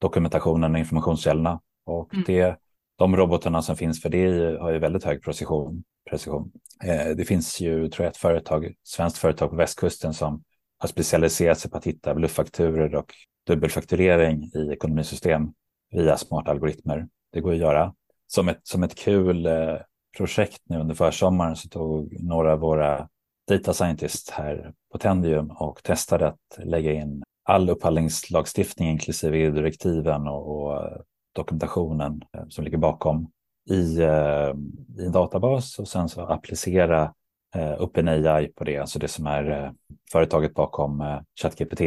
dokumentationen 0.02 0.74
och 0.74 0.80
informationskällorna. 0.80 1.60
Och 1.86 2.14
mm. 2.14 2.24
det 2.28 2.58
de 2.96 3.18
robotarna 3.18 3.62
som 3.62 3.76
finns 3.76 4.02
för 4.02 4.10
det 4.10 4.60
har 4.60 4.72
ju 4.72 4.80
väldigt 4.80 5.04
hög 5.04 5.24
precision. 5.24 5.84
precision. 6.10 6.52
Eh, 6.84 7.16
det 7.16 7.26
finns 7.26 7.62
ju, 7.62 7.90
tror 7.90 8.06
jag, 8.06 8.12
ett 8.12 8.18
företag, 8.18 8.74
svenskt 8.84 9.18
företag 9.18 9.50
på 9.50 9.56
västkusten 9.56 10.14
som 10.14 10.44
har 10.84 10.88
specialiserat 10.88 11.60
sig 11.60 11.72
på 11.72 11.78
att 11.78 11.88
hitta 11.88 12.16
bluffakturer 12.16 12.96
och 12.96 13.14
dubbelfakturering 13.48 14.44
i 14.44 14.72
ekonomisystem 14.72 15.54
via 15.92 16.18
smarta 16.18 16.52
algoritmer. 16.52 17.08
Det 17.34 17.42
går 17.42 17.52
att 17.52 17.58
göra. 17.58 17.94
Som 18.28 18.50
ett, 18.50 18.60
som 18.64 18.84
ett 18.84 18.96
kul 18.96 19.46
eh, 19.46 19.78
projekt 20.18 20.62
nu 20.70 20.80
under 20.80 20.96
försommaren 20.96 21.56
så 21.56 21.70
tog 21.70 22.24
några 22.24 22.54
av 22.54 22.60
våra 22.60 23.10
data 23.48 23.74
scientists 23.74 24.30
här 24.30 24.74
på 24.92 24.98
Tendium 24.98 25.52
och 25.52 25.84
testade 25.84 26.28
att 26.28 26.60
lägga 26.64 26.94
in 26.94 27.24
all 27.44 27.70
upphandlingslagstiftning 27.70 28.90
inklusive 28.90 29.38
EU-direktiven 29.38 30.28
och, 30.28 30.64
och 30.64 30.86
eh, 30.86 30.98
dokumentationen 31.36 32.22
eh, 32.38 32.48
som 32.50 32.64
ligger 32.64 32.78
bakom 32.78 33.32
i, 33.70 34.02
eh, 34.02 34.54
i 34.98 35.06
en 35.06 35.12
databas 35.12 35.80
och 35.80 35.88
sen 35.88 36.10
så 36.10 36.22
applicera 36.22 37.14
eh, 37.56 37.82
OpenAI 37.82 38.48
på 38.48 38.64
det, 38.64 38.78
alltså 38.78 39.00
det 39.00 39.08
som 39.08 39.28
är 39.28 39.52
eh, 39.52 39.72
företaget 40.12 40.54
bakom 40.54 41.02
eh, 41.02 41.20
ChatGPT, 41.42 41.80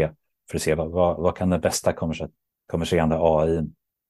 för 0.51 0.57
att 0.57 0.63
se 0.63 0.75
vad, 0.75 0.91
vad, 0.91 1.17
vad 1.17 1.37
kan 1.37 1.51
den 1.51 1.61
bästa 1.61 1.93
kommerserande 2.67 3.17
AI 3.21 3.63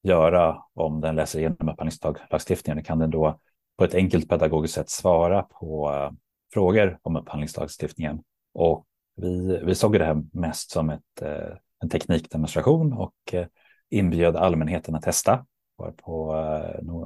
göra 0.03 0.63
om 0.73 1.01
den 1.01 1.15
läser 1.15 1.39
igenom 1.39 1.69
upphandlingslagstiftningen? 1.69 2.83
Kan 2.83 2.99
den 2.99 3.11
då 3.11 3.39
på 3.77 3.83
ett 3.83 3.95
enkelt 3.95 4.29
pedagogiskt 4.29 4.73
sätt 4.73 4.89
svara 4.89 5.43
på 5.43 5.91
eh, 5.93 6.11
frågor 6.53 6.99
om 7.01 7.15
upphandlingslagstiftningen? 7.15 8.23
Och 8.53 8.85
vi, 9.15 9.61
vi 9.63 9.75
såg 9.75 9.93
det 9.99 10.05
här 10.05 10.23
mest 10.33 10.71
som 10.71 10.89
ett, 10.89 11.21
eh, 11.21 11.55
en 11.83 11.89
teknikdemonstration 11.89 12.93
och 12.93 13.33
eh, 13.33 13.47
inbjöd 13.89 14.35
allmänheten 14.35 14.95
att 14.95 15.03
testa. 15.03 15.45
Var 15.75 15.91
på, 15.91 16.35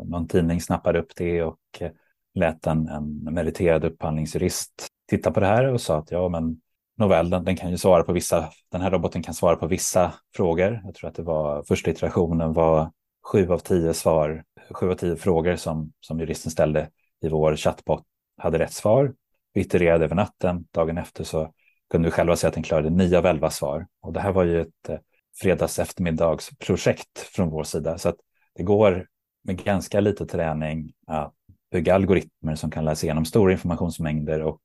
någon 0.05 0.27
tidning 0.27 0.61
snappade 0.61 0.99
upp 0.99 1.11
det 1.15 1.43
och 1.43 1.59
lät 2.33 2.67
en, 2.67 2.87
en 2.87 3.23
meriterad 3.23 3.85
upphandlingsjurist 3.85 4.87
titta 5.09 5.31
på 5.31 5.39
det 5.39 5.45
här 5.45 5.73
och 5.73 5.81
sa 5.81 5.97
att 5.97 6.11
ja, 6.11 6.29
men 6.29 6.61
Nåväl, 7.01 7.29
den, 7.29 7.43
den, 7.43 7.55
kan 7.55 7.71
ju 7.71 7.77
svara 7.77 8.03
på 8.03 8.13
vissa, 8.13 8.49
den 8.71 8.81
här 8.81 8.91
roboten 8.91 9.23
kan 9.23 9.33
svara 9.33 9.55
på 9.55 9.67
vissa 9.67 10.13
frågor. 10.35 10.81
Jag 10.83 10.95
tror 10.95 11.09
att 11.09 11.15
det 11.15 11.23
var 11.23 11.63
första 11.63 11.91
iterationen 11.91 12.53
var 12.53 12.91
sju 13.23 13.51
av 13.51 13.57
tio 13.57 13.93
svar, 13.93 14.43
sju 14.71 14.91
av 14.91 14.95
tio 14.95 15.15
frågor 15.15 15.55
som, 15.55 15.91
som 15.99 16.19
juristen 16.19 16.51
ställde 16.51 16.89
i 17.21 17.29
vår 17.29 17.55
chatbot 17.55 18.03
hade 18.37 18.59
rätt 18.59 18.73
svar. 18.73 19.13
Vi 19.53 19.61
itererade 19.61 20.05
över 20.05 20.15
natten, 20.15 20.65
dagen 20.71 20.97
efter 20.97 21.23
så 21.23 21.53
kunde 21.91 22.07
vi 22.07 22.11
själva 22.11 22.35
säga 22.35 22.47
att 22.47 22.53
den 22.53 22.63
klarade 22.63 22.89
nio 22.89 23.17
av 23.17 23.25
elva 23.25 23.49
svar. 23.49 23.87
Och 24.01 24.13
det 24.13 24.19
här 24.19 24.31
var 24.31 24.43
ju 24.43 24.61
ett 24.61 24.89
eh, 24.89 24.97
fredags 25.41 25.79
eftermiddagsprojekt 25.79 27.19
från 27.19 27.49
vår 27.49 27.63
sida. 27.63 27.97
Så 27.97 28.09
att 28.09 28.17
det 28.55 28.63
går 28.63 29.07
med 29.43 29.63
ganska 29.63 29.99
lite 29.99 30.25
träning 30.25 30.91
att 31.07 31.33
bygga 31.71 31.95
algoritmer 31.95 32.55
som 32.55 32.71
kan 32.71 32.85
läsa 32.85 33.05
igenom 33.05 33.25
stora 33.25 33.51
informationsmängder 33.51 34.41
och 34.41 34.61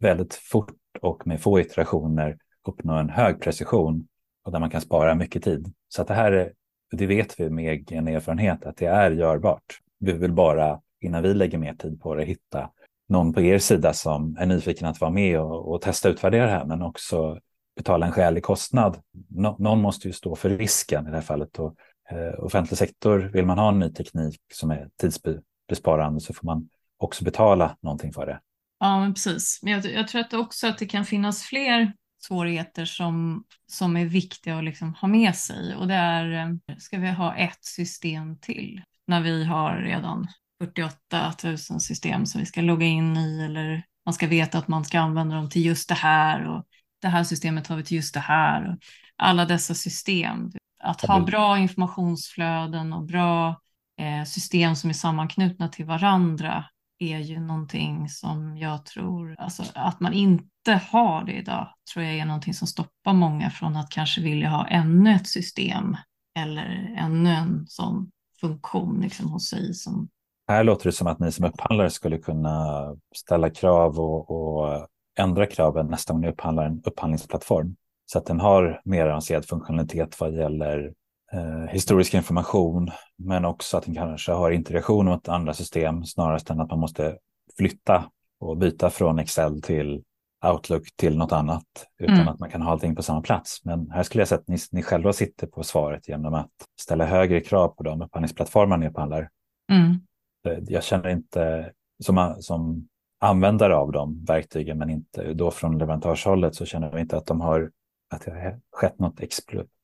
väldigt 0.00 0.34
fort 0.34 0.74
och 1.00 1.26
med 1.26 1.40
få 1.40 1.60
iterationer 1.60 2.38
uppnå 2.68 2.94
en 2.94 3.10
hög 3.10 3.40
precision 3.40 4.08
och 4.44 4.52
där 4.52 4.60
man 4.60 4.70
kan 4.70 4.80
spara 4.80 5.14
mycket 5.14 5.44
tid. 5.44 5.72
Så 5.88 6.02
att 6.02 6.08
det 6.08 6.14
här, 6.14 6.32
är, 6.32 6.52
det 6.92 7.06
vet 7.06 7.40
vi 7.40 7.50
med 7.50 7.72
egen 7.72 8.08
erfarenhet 8.08 8.64
att 8.66 8.76
det 8.76 8.86
är 8.86 9.10
görbart. 9.10 9.78
Vi 9.98 10.12
vill 10.12 10.32
bara, 10.32 10.80
innan 11.00 11.22
vi 11.22 11.34
lägger 11.34 11.58
mer 11.58 11.74
tid 11.74 12.00
på 12.00 12.14
det, 12.14 12.24
hitta 12.24 12.70
någon 13.08 13.32
på 13.32 13.40
er 13.40 13.58
sida 13.58 13.92
som 13.92 14.36
är 14.40 14.46
nyfiken 14.46 14.88
att 14.88 15.00
vara 15.00 15.10
med 15.10 15.40
och, 15.40 15.72
och 15.72 15.80
testa 15.80 16.08
och 16.08 16.12
utvärdera 16.12 16.44
det 16.44 16.52
här, 16.52 16.64
men 16.64 16.82
också 16.82 17.38
betala 17.76 18.06
en 18.06 18.12
skälig 18.12 18.42
kostnad. 18.42 18.98
Nå, 19.28 19.56
någon 19.58 19.80
måste 19.80 20.08
ju 20.08 20.12
stå 20.12 20.36
för 20.36 20.50
risken 20.50 21.06
i 21.06 21.10
det 21.10 21.16
här 21.16 21.22
fallet. 21.22 21.58
Och, 21.58 21.74
eh, 22.10 22.44
offentlig 22.44 22.78
sektor, 22.78 23.18
vill 23.18 23.46
man 23.46 23.58
ha 23.58 23.68
en 23.68 23.78
ny 23.78 23.92
teknik 23.92 24.40
som 24.52 24.70
är 24.70 24.88
tidsbesparande 25.68 26.20
så 26.20 26.34
får 26.34 26.46
man 26.46 26.68
också 26.98 27.24
betala 27.24 27.76
någonting 27.82 28.12
för 28.12 28.26
det. 28.26 28.40
Ja, 28.80 29.00
men 29.00 29.14
precis. 29.14 29.60
Men 29.62 29.72
jag, 29.72 29.84
jag 29.84 30.08
tror 30.08 30.20
att 30.20 30.34
också 30.34 30.66
att 30.66 30.78
det 30.78 30.86
kan 30.86 31.04
finnas 31.04 31.42
fler 31.42 31.92
svårigheter 32.20 32.84
som, 32.84 33.44
som 33.66 33.96
är 33.96 34.04
viktiga 34.04 34.58
att 34.58 34.64
liksom 34.64 34.94
ha 34.94 35.08
med 35.08 35.34
sig. 35.34 35.76
Och 35.76 35.88
det 35.88 35.94
är, 35.94 36.32
eh, 36.32 36.76
ska 36.76 36.98
vi 36.98 37.10
ha 37.10 37.36
ett 37.36 37.64
system 37.64 38.38
till 38.38 38.82
när 39.06 39.20
vi 39.20 39.44
har 39.44 39.76
redan 39.76 40.26
48 40.62 41.32
000 41.44 41.58
system 41.58 42.26
som 42.26 42.40
vi 42.40 42.46
ska 42.46 42.60
logga 42.60 42.86
in 42.86 43.16
i 43.16 43.44
eller 43.44 43.84
man 44.04 44.12
ska 44.12 44.26
veta 44.26 44.58
att 44.58 44.68
man 44.68 44.84
ska 44.84 45.00
använda 45.00 45.36
dem 45.36 45.50
till 45.50 45.64
just 45.64 45.88
det 45.88 45.94
här 45.94 46.46
och 46.46 46.64
det 47.02 47.08
här 47.08 47.24
systemet 47.24 47.66
har 47.66 47.76
vi 47.76 47.84
till 47.84 47.96
just 47.96 48.14
det 48.14 48.20
här. 48.20 48.70
Och 48.70 48.76
alla 49.16 49.44
dessa 49.44 49.74
system. 49.74 50.50
Att 50.82 51.00
ha 51.00 51.20
bra 51.20 51.58
informationsflöden 51.58 52.92
och 52.92 53.04
bra 53.04 53.60
eh, 53.98 54.24
system 54.24 54.76
som 54.76 54.90
är 54.90 54.94
sammanknutna 54.94 55.68
till 55.68 55.84
varandra 55.84 56.64
är 56.98 57.18
ju 57.18 57.40
någonting 57.40 58.08
som 58.08 58.58
jag 58.58 58.84
tror, 58.84 59.36
alltså 59.38 59.62
att 59.74 60.00
man 60.00 60.12
inte 60.12 60.80
har 60.90 61.24
det 61.24 61.32
idag, 61.32 61.68
tror 61.92 62.04
jag 62.04 62.14
är 62.14 62.24
någonting 62.24 62.54
som 62.54 62.68
stoppar 62.68 63.12
många 63.12 63.50
från 63.50 63.76
att 63.76 63.90
kanske 63.90 64.20
vilja 64.20 64.48
ha 64.48 64.66
ännu 64.66 65.14
ett 65.14 65.28
system 65.28 65.96
eller 66.38 66.94
ännu 66.98 67.30
en 67.30 67.66
sån 67.68 68.10
funktion 68.40 69.00
liksom 69.00 69.32
hos 69.32 69.48
sig 69.48 69.74
som 69.74 70.08
här 70.48 70.64
låter 70.64 70.84
det 70.84 70.92
som 70.92 71.06
att 71.06 71.18
ni 71.18 71.32
som 71.32 71.44
upphandlare 71.44 71.90
skulle 71.90 72.18
kunna 72.18 72.86
ställa 73.14 73.50
krav 73.50 74.00
och, 74.00 74.30
och 74.30 74.88
ändra 75.18 75.46
kraven 75.46 75.86
nästa 75.86 76.12
gång 76.12 76.20
ni 76.20 76.28
upphandlar 76.28 76.66
en 76.66 76.82
upphandlingsplattform. 76.84 77.76
Så 78.06 78.18
att 78.18 78.26
den 78.26 78.40
har 78.40 78.80
mer 78.84 79.06
avancerad 79.06 79.46
funktionalitet 79.46 80.20
vad 80.20 80.34
gäller 80.34 80.92
eh, 81.32 81.66
historisk 81.70 82.14
information, 82.14 82.90
men 83.18 83.44
också 83.44 83.76
att 83.76 83.84
den 83.84 83.94
kanske 83.94 84.32
har 84.32 84.50
integration 84.50 85.06
mot 85.06 85.28
andra 85.28 85.54
system 85.54 86.04
snarast 86.04 86.50
än 86.50 86.60
att 86.60 86.70
man 86.70 86.78
måste 86.78 87.18
flytta 87.56 88.04
och 88.40 88.56
byta 88.56 88.90
från 88.90 89.18
Excel 89.18 89.62
till 89.62 90.02
Outlook 90.46 90.82
till 90.96 91.18
något 91.18 91.32
annat 91.32 91.64
utan 91.98 92.14
mm. 92.14 92.28
att 92.28 92.38
man 92.40 92.50
kan 92.50 92.62
ha 92.62 92.70
allting 92.70 92.96
på 92.96 93.02
samma 93.02 93.20
plats. 93.20 93.64
Men 93.64 93.90
här 93.90 94.02
skulle 94.02 94.20
jag 94.20 94.28
säga 94.28 94.38
att 94.38 94.48
ni, 94.48 94.58
ni 94.72 94.82
själva 94.82 95.12
sitter 95.12 95.46
på 95.46 95.62
svaret 95.62 96.08
genom 96.08 96.34
att 96.34 96.50
ställa 96.80 97.04
högre 97.04 97.40
krav 97.40 97.68
på 97.68 97.82
de 97.82 98.02
upphandlingsplattformar 98.02 98.76
ni 98.76 98.88
upphandlar. 98.88 99.28
Mm. 99.72 99.90
Eh, 100.48 100.64
jag 100.68 100.84
känner 100.84 101.08
inte, 101.08 101.72
som, 102.04 102.36
som 102.40 102.88
användare 103.20 103.76
av 103.76 103.92
de 103.92 104.24
verktygen, 104.24 104.78
men 104.78 104.90
inte 104.90 105.34
då 105.34 105.50
från 105.50 105.78
leverantörshållet 105.78 106.54
så 106.54 106.66
känner 106.66 106.90
jag 106.90 107.00
inte 107.00 107.16
att 107.16 107.26
de 107.26 107.40
har 107.40 107.70
att 108.10 108.24
det 108.24 108.30
har 108.30 108.60
skett 108.72 108.98
något 108.98 109.20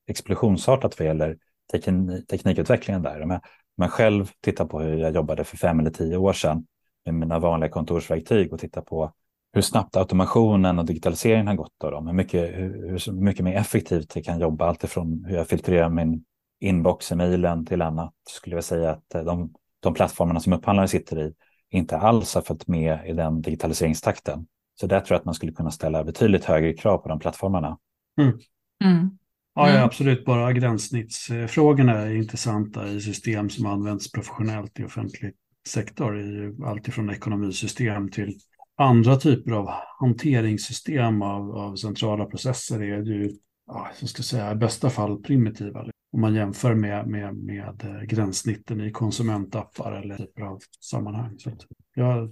explosionsartat 0.06 0.98
vad 0.98 1.08
gäller 1.08 1.36
teknik, 1.72 2.26
teknikutvecklingen 2.26 3.02
där. 3.02 3.22
Om 3.22 3.30
jag, 3.30 3.40
om 3.76 3.82
jag 3.82 3.90
själv 3.90 4.30
tittar 4.40 4.64
på 4.64 4.80
hur 4.80 4.98
jag 4.98 5.14
jobbade 5.14 5.44
för 5.44 5.56
fem 5.56 5.80
eller 5.80 5.90
tio 5.90 6.16
år 6.16 6.32
sedan 6.32 6.66
med 7.04 7.14
mina 7.14 7.38
vanliga 7.38 7.70
kontorsverktyg 7.70 8.52
och 8.52 8.58
tittar 8.58 8.82
på 8.82 9.12
hur 9.52 9.62
snabbt 9.62 9.96
automationen 9.96 10.78
och 10.78 10.84
digitaliseringen 10.84 11.46
har 11.46 11.54
gått 11.54 11.84
av 11.84 11.90
dem, 11.90 12.06
hur 12.06 12.14
mycket, 12.14 12.54
hur 12.54 13.12
mycket 13.12 13.44
mer 13.44 13.56
effektivt 13.56 14.14
det 14.14 14.22
kan 14.22 14.40
jobba, 14.40 14.66
alltifrån 14.66 15.24
hur 15.28 15.36
jag 15.36 15.48
filtrerar 15.48 15.88
min 15.88 16.24
inbox 16.60 17.12
i 17.12 17.14
mejlen 17.14 17.66
till 17.66 17.82
annat, 17.82 18.14
skulle 18.30 18.56
jag 18.56 18.64
säga 18.64 18.90
att 18.90 19.08
de, 19.08 19.54
de 19.80 19.94
plattformarna 19.94 20.40
som 20.40 20.52
upphandlare 20.52 20.88
sitter 20.88 21.18
i 21.26 21.34
inte 21.70 21.96
alls 21.96 22.34
har 22.34 22.42
följt 22.42 22.68
med 22.68 22.98
i 23.06 23.12
den 23.12 23.42
digitaliseringstakten. 23.42 24.46
Så 24.80 24.86
där 24.86 25.00
tror 25.00 25.14
jag 25.14 25.18
att 25.18 25.24
man 25.24 25.34
skulle 25.34 25.52
kunna 25.52 25.70
ställa 25.70 26.04
betydligt 26.04 26.44
högre 26.44 26.72
krav 26.72 26.98
på 26.98 27.08
de 27.08 27.18
plattformarna. 27.18 27.78
Mm. 28.20 28.38
Mm. 28.84 29.18
Ja, 29.54 29.68
ja, 29.68 29.74
mm. 29.74 29.84
absolut. 29.84 30.24
Bara 30.24 30.52
gränssnittsfrågorna 30.52 31.92
är 31.92 32.14
intressanta 32.14 32.88
i 32.88 33.00
system 33.00 33.50
som 33.50 33.66
används 33.66 34.12
professionellt 34.12 34.80
i 34.80 34.84
offentlig 34.84 35.32
sektor. 35.68 36.20
I 36.20 36.54
allt 36.64 36.88
ifrån 36.88 37.10
ekonomisystem 37.10 38.10
till 38.10 38.38
andra 38.76 39.16
typer 39.16 39.52
av 39.52 39.70
hanteringssystem 40.00 41.22
av, 41.22 41.56
av 41.56 41.76
centrala 41.76 42.24
processer 42.24 42.80
är 42.80 43.02
ju, 43.02 43.30
ja, 43.66 43.88
jag 44.00 44.08
ska 44.08 44.22
säga, 44.22 44.52
i 44.52 44.54
bästa 44.54 44.90
fall 44.90 45.22
primitiva. 45.22 45.86
Om 46.12 46.20
man 46.20 46.34
jämför 46.34 46.74
med, 46.74 47.06
med, 47.06 47.36
med 47.36 47.84
eh, 47.84 48.02
gränssnitten 48.02 48.80
i 48.80 48.90
konsumentappar 48.90 49.92
eller 49.92 50.16
typer 50.16 50.42
av 50.42 50.60
sammanhang. 50.80 51.38
Så 51.38 51.50
jag 51.94 52.16
mm. 52.16 52.30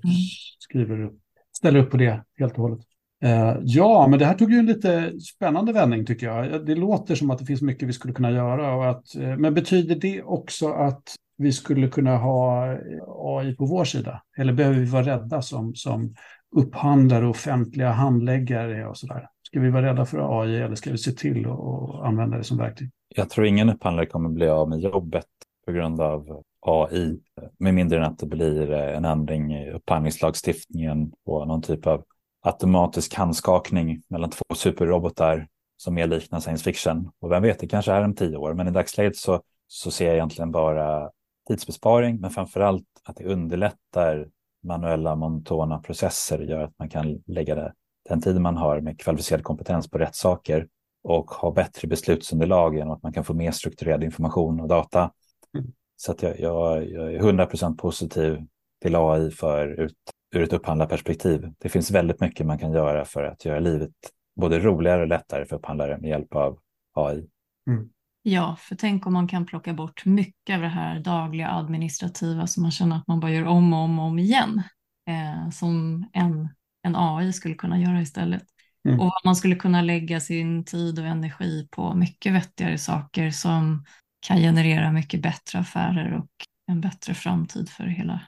skriver 0.58 1.02
upp, 1.02 1.18
ställer 1.56 1.80
upp 1.80 1.90
på 1.90 1.96
det 1.96 2.24
helt 2.38 2.52
och 2.52 2.62
hållet. 2.62 2.86
Eh, 3.22 3.56
ja, 3.62 4.06
men 4.08 4.18
det 4.18 4.24
här 4.24 4.34
tog 4.34 4.52
ju 4.52 4.58
en 4.58 4.66
lite 4.66 5.20
spännande 5.20 5.72
vändning 5.72 6.06
tycker 6.06 6.26
jag. 6.26 6.66
Det 6.66 6.74
låter 6.74 7.14
som 7.14 7.30
att 7.30 7.38
det 7.38 7.44
finns 7.44 7.62
mycket 7.62 7.88
vi 7.88 7.92
skulle 7.92 8.14
kunna 8.14 8.30
göra. 8.30 8.74
Och 8.74 8.90
att, 8.90 9.14
eh, 9.14 9.36
men 9.36 9.54
betyder 9.54 9.94
det 9.94 10.22
också 10.22 10.68
att 10.68 11.02
vi 11.38 11.52
skulle 11.52 11.88
kunna 11.88 12.16
ha 12.16 12.72
eh, 12.72 12.78
AI 13.06 13.56
på 13.56 13.66
vår 13.66 13.84
sida? 13.84 14.22
Eller 14.38 14.52
behöver 14.52 14.78
vi 14.78 14.84
vara 14.84 15.02
rädda 15.02 15.42
som, 15.42 15.74
som 15.74 16.14
upphandlare, 16.56 17.26
offentliga 17.26 17.90
handläggare 17.90 18.86
och 18.86 18.96
sådär? 18.96 19.28
Ska 19.42 19.60
vi 19.60 19.70
vara 19.70 19.86
rädda 19.86 20.06
för 20.06 20.42
AI 20.42 20.56
eller 20.56 20.74
ska 20.74 20.90
vi 20.90 20.98
se 20.98 21.12
till 21.12 21.46
att 21.46 22.04
använda 22.04 22.36
det 22.36 22.44
som 22.44 22.58
verktyg? 22.58 22.90
Jag 23.16 23.30
tror 23.30 23.46
ingen 23.46 23.70
upphandlare 23.70 24.06
kommer 24.06 24.28
bli 24.28 24.48
av 24.48 24.68
med 24.68 24.80
jobbet 24.80 25.26
på 25.66 25.72
grund 25.72 26.00
av 26.00 26.42
AI, 26.66 27.18
med 27.58 27.74
mindre 27.74 27.98
än 27.98 28.04
att 28.04 28.18
det 28.18 28.26
blir 28.26 28.72
eh, 28.72 28.96
en 28.96 29.04
ändring 29.04 29.54
i 29.54 29.70
upphandlingslagstiftningen 29.70 31.12
och 31.24 31.48
någon 31.48 31.62
typ 31.62 31.86
av 31.86 32.04
automatisk 32.42 33.14
handskakning 33.14 34.02
mellan 34.08 34.30
två 34.30 34.54
superrobotar 34.54 35.48
som 35.76 35.94
mer 35.94 36.06
liknar 36.06 36.40
science 36.40 36.64
fiction. 36.64 37.10
Och 37.20 37.30
vem 37.30 37.42
vet, 37.42 37.58
det 37.58 37.68
kanske 37.68 37.92
är 37.92 38.04
om 38.04 38.14
tio 38.14 38.36
år, 38.36 38.54
men 38.54 38.68
i 38.68 38.70
dagsläget 38.70 39.16
så, 39.16 39.42
så 39.66 39.90
ser 39.90 40.06
jag 40.06 40.14
egentligen 40.14 40.52
bara 40.52 41.10
tidsbesparing, 41.48 42.20
men 42.20 42.30
framför 42.30 42.60
allt 42.60 42.86
att 43.04 43.16
det 43.16 43.24
underlättar 43.24 44.28
manuella 44.62 45.16
montona 45.16 45.78
processer 45.78 46.38
och 46.38 46.44
gör 46.44 46.60
att 46.60 46.78
man 46.78 46.88
kan 46.88 47.22
lägga 47.26 47.54
det, 47.54 47.72
den 48.08 48.20
tid 48.20 48.40
man 48.40 48.56
har 48.56 48.80
med 48.80 49.00
kvalificerad 49.00 49.42
kompetens 49.42 49.90
på 49.90 49.98
rätt 49.98 50.16
saker 50.16 50.68
och 51.04 51.30
ha 51.30 51.50
bättre 51.50 51.88
beslutsunderlag 51.88 52.76
genom 52.76 52.92
att 52.92 53.02
man 53.02 53.12
kan 53.12 53.24
få 53.24 53.34
mer 53.34 53.50
strukturerad 53.50 54.04
information 54.04 54.60
och 54.60 54.68
data. 54.68 55.12
Mm. 55.58 55.72
Så 55.96 56.12
att 56.12 56.22
jag, 56.22 56.40
jag, 56.40 56.90
jag 56.90 57.14
är 57.14 57.20
100% 57.20 57.76
positiv 57.76 58.46
till 58.82 58.96
AI 58.96 59.30
för 59.30 59.68
ut, 59.68 59.96
ur 60.32 60.42
ett 60.42 60.52
upphandlarperspektiv. 60.52 61.52
Det 61.58 61.68
finns 61.68 61.90
väldigt 61.90 62.20
mycket 62.20 62.46
man 62.46 62.58
kan 62.58 62.72
göra 62.72 63.04
för 63.04 63.24
att 63.24 63.44
göra 63.44 63.60
livet 63.60 63.92
både 64.40 64.58
roligare 64.58 65.02
och 65.02 65.08
lättare 65.08 65.46
för 65.46 65.56
upphandlare 65.56 65.98
med 65.98 66.10
hjälp 66.10 66.34
av 66.34 66.58
AI. 66.94 67.28
Mm. 67.70 67.88
Ja, 68.22 68.56
för 68.58 68.74
tänk 68.74 69.06
om 69.06 69.12
man 69.12 69.28
kan 69.28 69.46
plocka 69.46 69.74
bort 69.74 70.04
mycket 70.04 70.54
av 70.54 70.60
det 70.60 70.68
här 70.68 71.00
dagliga 71.00 71.50
administrativa 71.50 72.46
som 72.46 72.62
man 72.62 72.72
känner 72.72 72.96
att 72.96 73.08
man 73.08 73.20
bara 73.20 73.30
gör 73.30 73.46
om 73.46 73.72
och 73.72 73.78
om 73.78 73.98
och 73.98 74.04
om 74.04 74.18
igen. 74.18 74.62
Eh, 75.08 75.50
som 75.50 76.04
en, 76.12 76.48
en 76.82 76.96
AI 76.96 77.32
skulle 77.32 77.54
kunna 77.54 77.78
göra 77.78 78.00
istället. 78.00 78.42
Mm. 78.88 79.00
Och 79.00 79.12
man 79.24 79.36
skulle 79.36 79.54
kunna 79.54 79.82
lägga 79.82 80.20
sin 80.20 80.64
tid 80.64 80.98
och 80.98 81.06
energi 81.06 81.68
på 81.70 81.94
mycket 81.94 82.32
vettigare 82.32 82.78
saker 82.78 83.30
som 83.30 83.84
kan 84.26 84.38
generera 84.38 84.92
mycket 84.92 85.22
bättre 85.22 85.58
affärer 85.58 86.12
och 86.12 86.30
en 86.66 86.80
bättre 86.80 87.14
framtid 87.14 87.68
för 87.68 87.84
hela, 87.84 88.20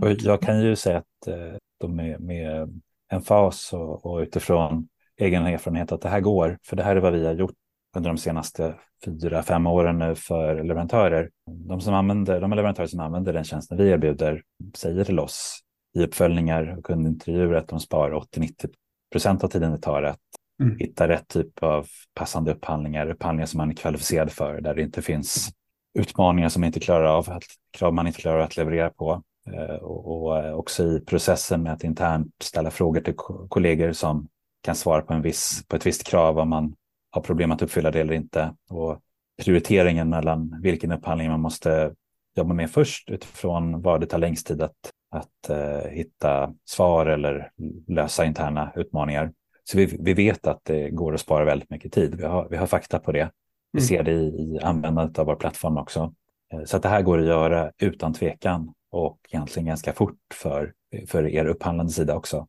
vårt 0.00 0.22
Jag 0.22 0.42
kan 0.42 0.60
ju 0.60 0.76
säga 0.76 0.98
att 0.98 1.26
eh, 1.26 1.56
de 1.80 1.96
med, 1.96 2.20
med 2.20 2.80
en 3.08 3.22
fas 3.22 3.72
och, 3.72 4.06
och 4.06 4.18
utifrån 4.18 4.88
egen 5.16 5.46
erfarenhet 5.46 5.92
att 5.92 6.00
det 6.00 6.08
här 6.08 6.20
går, 6.20 6.58
för 6.66 6.76
det 6.76 6.82
här 6.82 6.96
är 6.96 7.00
vad 7.00 7.12
vi 7.12 7.26
har 7.26 7.34
gjort 7.34 7.54
under 7.96 8.10
de 8.10 8.18
senaste 8.18 8.74
fyra, 9.04 9.42
fem 9.42 9.66
åren 9.66 9.98
nu 9.98 10.14
för 10.14 10.64
leverantörer. 10.64 11.30
De, 11.68 11.80
som 11.80 11.94
använder, 11.94 12.40
de 12.40 12.50
leverantörer 12.50 12.86
som 12.86 13.00
använder 13.00 13.32
den 13.32 13.44
tjänsten 13.44 13.78
vi 13.78 13.88
erbjuder 13.88 14.42
säger 14.74 15.04
till 15.04 15.18
oss 15.18 15.60
i 15.98 16.04
uppföljningar 16.04 16.78
och 16.78 16.84
kundintervjuer 16.84 17.54
att 17.54 17.68
de 17.68 17.80
sparar 17.80 18.20
80-90 18.20 18.70
procent 19.12 19.44
av 19.44 19.48
tiden 19.48 19.72
det 19.72 19.78
tar 19.78 20.02
att 20.02 20.20
mm. 20.62 20.76
hitta 20.78 21.08
rätt 21.08 21.28
typ 21.28 21.62
av 21.62 21.86
passande 22.14 22.52
upphandlingar, 22.52 23.10
upphandlingar 23.10 23.46
som 23.46 23.58
man 23.58 23.70
är 23.70 23.74
kvalificerad 23.74 24.30
för, 24.30 24.60
där 24.60 24.74
det 24.74 24.82
inte 24.82 25.02
finns 25.02 25.50
utmaningar 25.98 26.48
som 26.48 26.60
man 26.60 26.66
inte 26.66 26.80
klarar 26.80 27.04
av, 27.04 27.30
att, 27.30 27.44
krav 27.70 27.94
man 27.94 28.06
inte 28.06 28.20
klarar 28.20 28.40
att 28.40 28.56
leverera 28.56 28.90
på. 28.90 29.22
Eh, 29.54 29.76
och, 29.76 30.38
eh, 30.38 30.54
också 30.54 30.84
i 30.84 31.00
processen 31.00 31.62
med 31.62 31.72
att 31.72 31.84
internt 31.84 32.32
ställa 32.42 32.70
frågor 32.70 33.00
till 33.00 33.14
kollegor 33.48 33.92
som 33.92 34.28
kan 34.62 34.74
svara 34.74 35.02
på, 35.02 35.12
en 35.12 35.22
viss, 35.22 35.64
på 35.68 35.76
ett 35.76 35.86
visst 35.86 36.06
krav 36.06 36.38
om 36.38 36.48
man 36.48 36.74
har 37.10 37.22
problem 37.22 37.52
att 37.52 37.62
uppfylla 37.62 37.90
det 37.90 38.00
eller 38.00 38.14
inte. 38.14 38.54
Och 38.70 39.00
prioriteringen 39.44 40.08
mellan 40.08 40.60
vilken 40.62 40.92
upphandling 40.92 41.30
man 41.30 41.40
måste 41.40 41.94
jobba 42.36 42.54
med 42.54 42.70
först 42.70 43.10
utifrån 43.10 43.82
vad 43.82 44.00
det 44.00 44.06
tar 44.06 44.18
längst 44.18 44.46
tid 44.46 44.62
att, 44.62 44.92
att 45.10 45.50
uh, 45.50 45.90
hitta 45.90 46.54
svar 46.64 47.06
eller 47.06 47.50
lösa 47.86 48.24
interna 48.24 48.72
utmaningar. 48.76 49.32
Så 49.64 49.78
vi, 49.78 49.98
vi 50.00 50.14
vet 50.14 50.46
att 50.46 50.60
det 50.64 50.90
går 50.90 51.14
att 51.14 51.20
spara 51.20 51.44
väldigt 51.44 51.70
mycket 51.70 51.92
tid. 51.92 52.14
Vi 52.14 52.24
har, 52.24 52.48
vi 52.48 52.56
har 52.56 52.66
fakta 52.66 52.98
på 52.98 53.12
det. 53.12 53.30
Vi 53.72 53.78
mm. 53.78 53.88
ser 53.88 54.02
det 54.02 54.12
i, 54.12 54.26
i 54.26 54.58
användandet 54.62 55.18
av 55.18 55.26
vår 55.26 55.36
plattform 55.36 55.78
också. 55.78 56.14
Uh, 56.54 56.64
så 56.64 56.76
att 56.76 56.82
det 56.82 56.88
här 56.88 57.02
går 57.02 57.18
att 57.18 57.26
göra 57.26 57.72
utan 57.78 58.14
tvekan 58.14 58.72
och 58.90 59.18
egentligen 59.30 59.66
ganska 59.66 59.92
fort 59.92 60.18
för, 60.34 60.72
för 61.06 61.28
er 61.28 61.44
upphandlande 61.44 61.92
sida 61.92 62.16
också. 62.16 62.46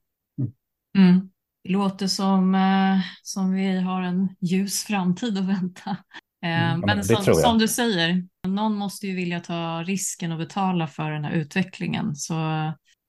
Mm. 0.97 1.29
Det 1.63 1.69
låter 1.69 2.07
som, 2.07 2.55
eh, 2.55 2.99
som 3.23 3.53
vi 3.53 3.79
har 3.79 4.01
en 4.01 4.35
ljus 4.39 4.83
framtid 4.83 5.37
att 5.37 5.47
vänta. 5.47 5.97
Eh, 6.43 6.71
mm, 6.71 6.79
men 6.79 7.03
som, 7.03 7.35
som, 7.35 7.57
du 7.57 7.67
säger, 7.67 8.23
någon 8.47 8.75
måste 8.75 9.07
ju 9.07 9.15
vilja 9.15 9.39
ta 9.39 9.83
risken 9.83 10.31
och 10.31 10.37
betala 10.37 10.87
för 10.87 11.11
den 11.11 11.25
här 11.25 11.31
utvecklingen. 11.31 12.15
Så, 12.15 12.35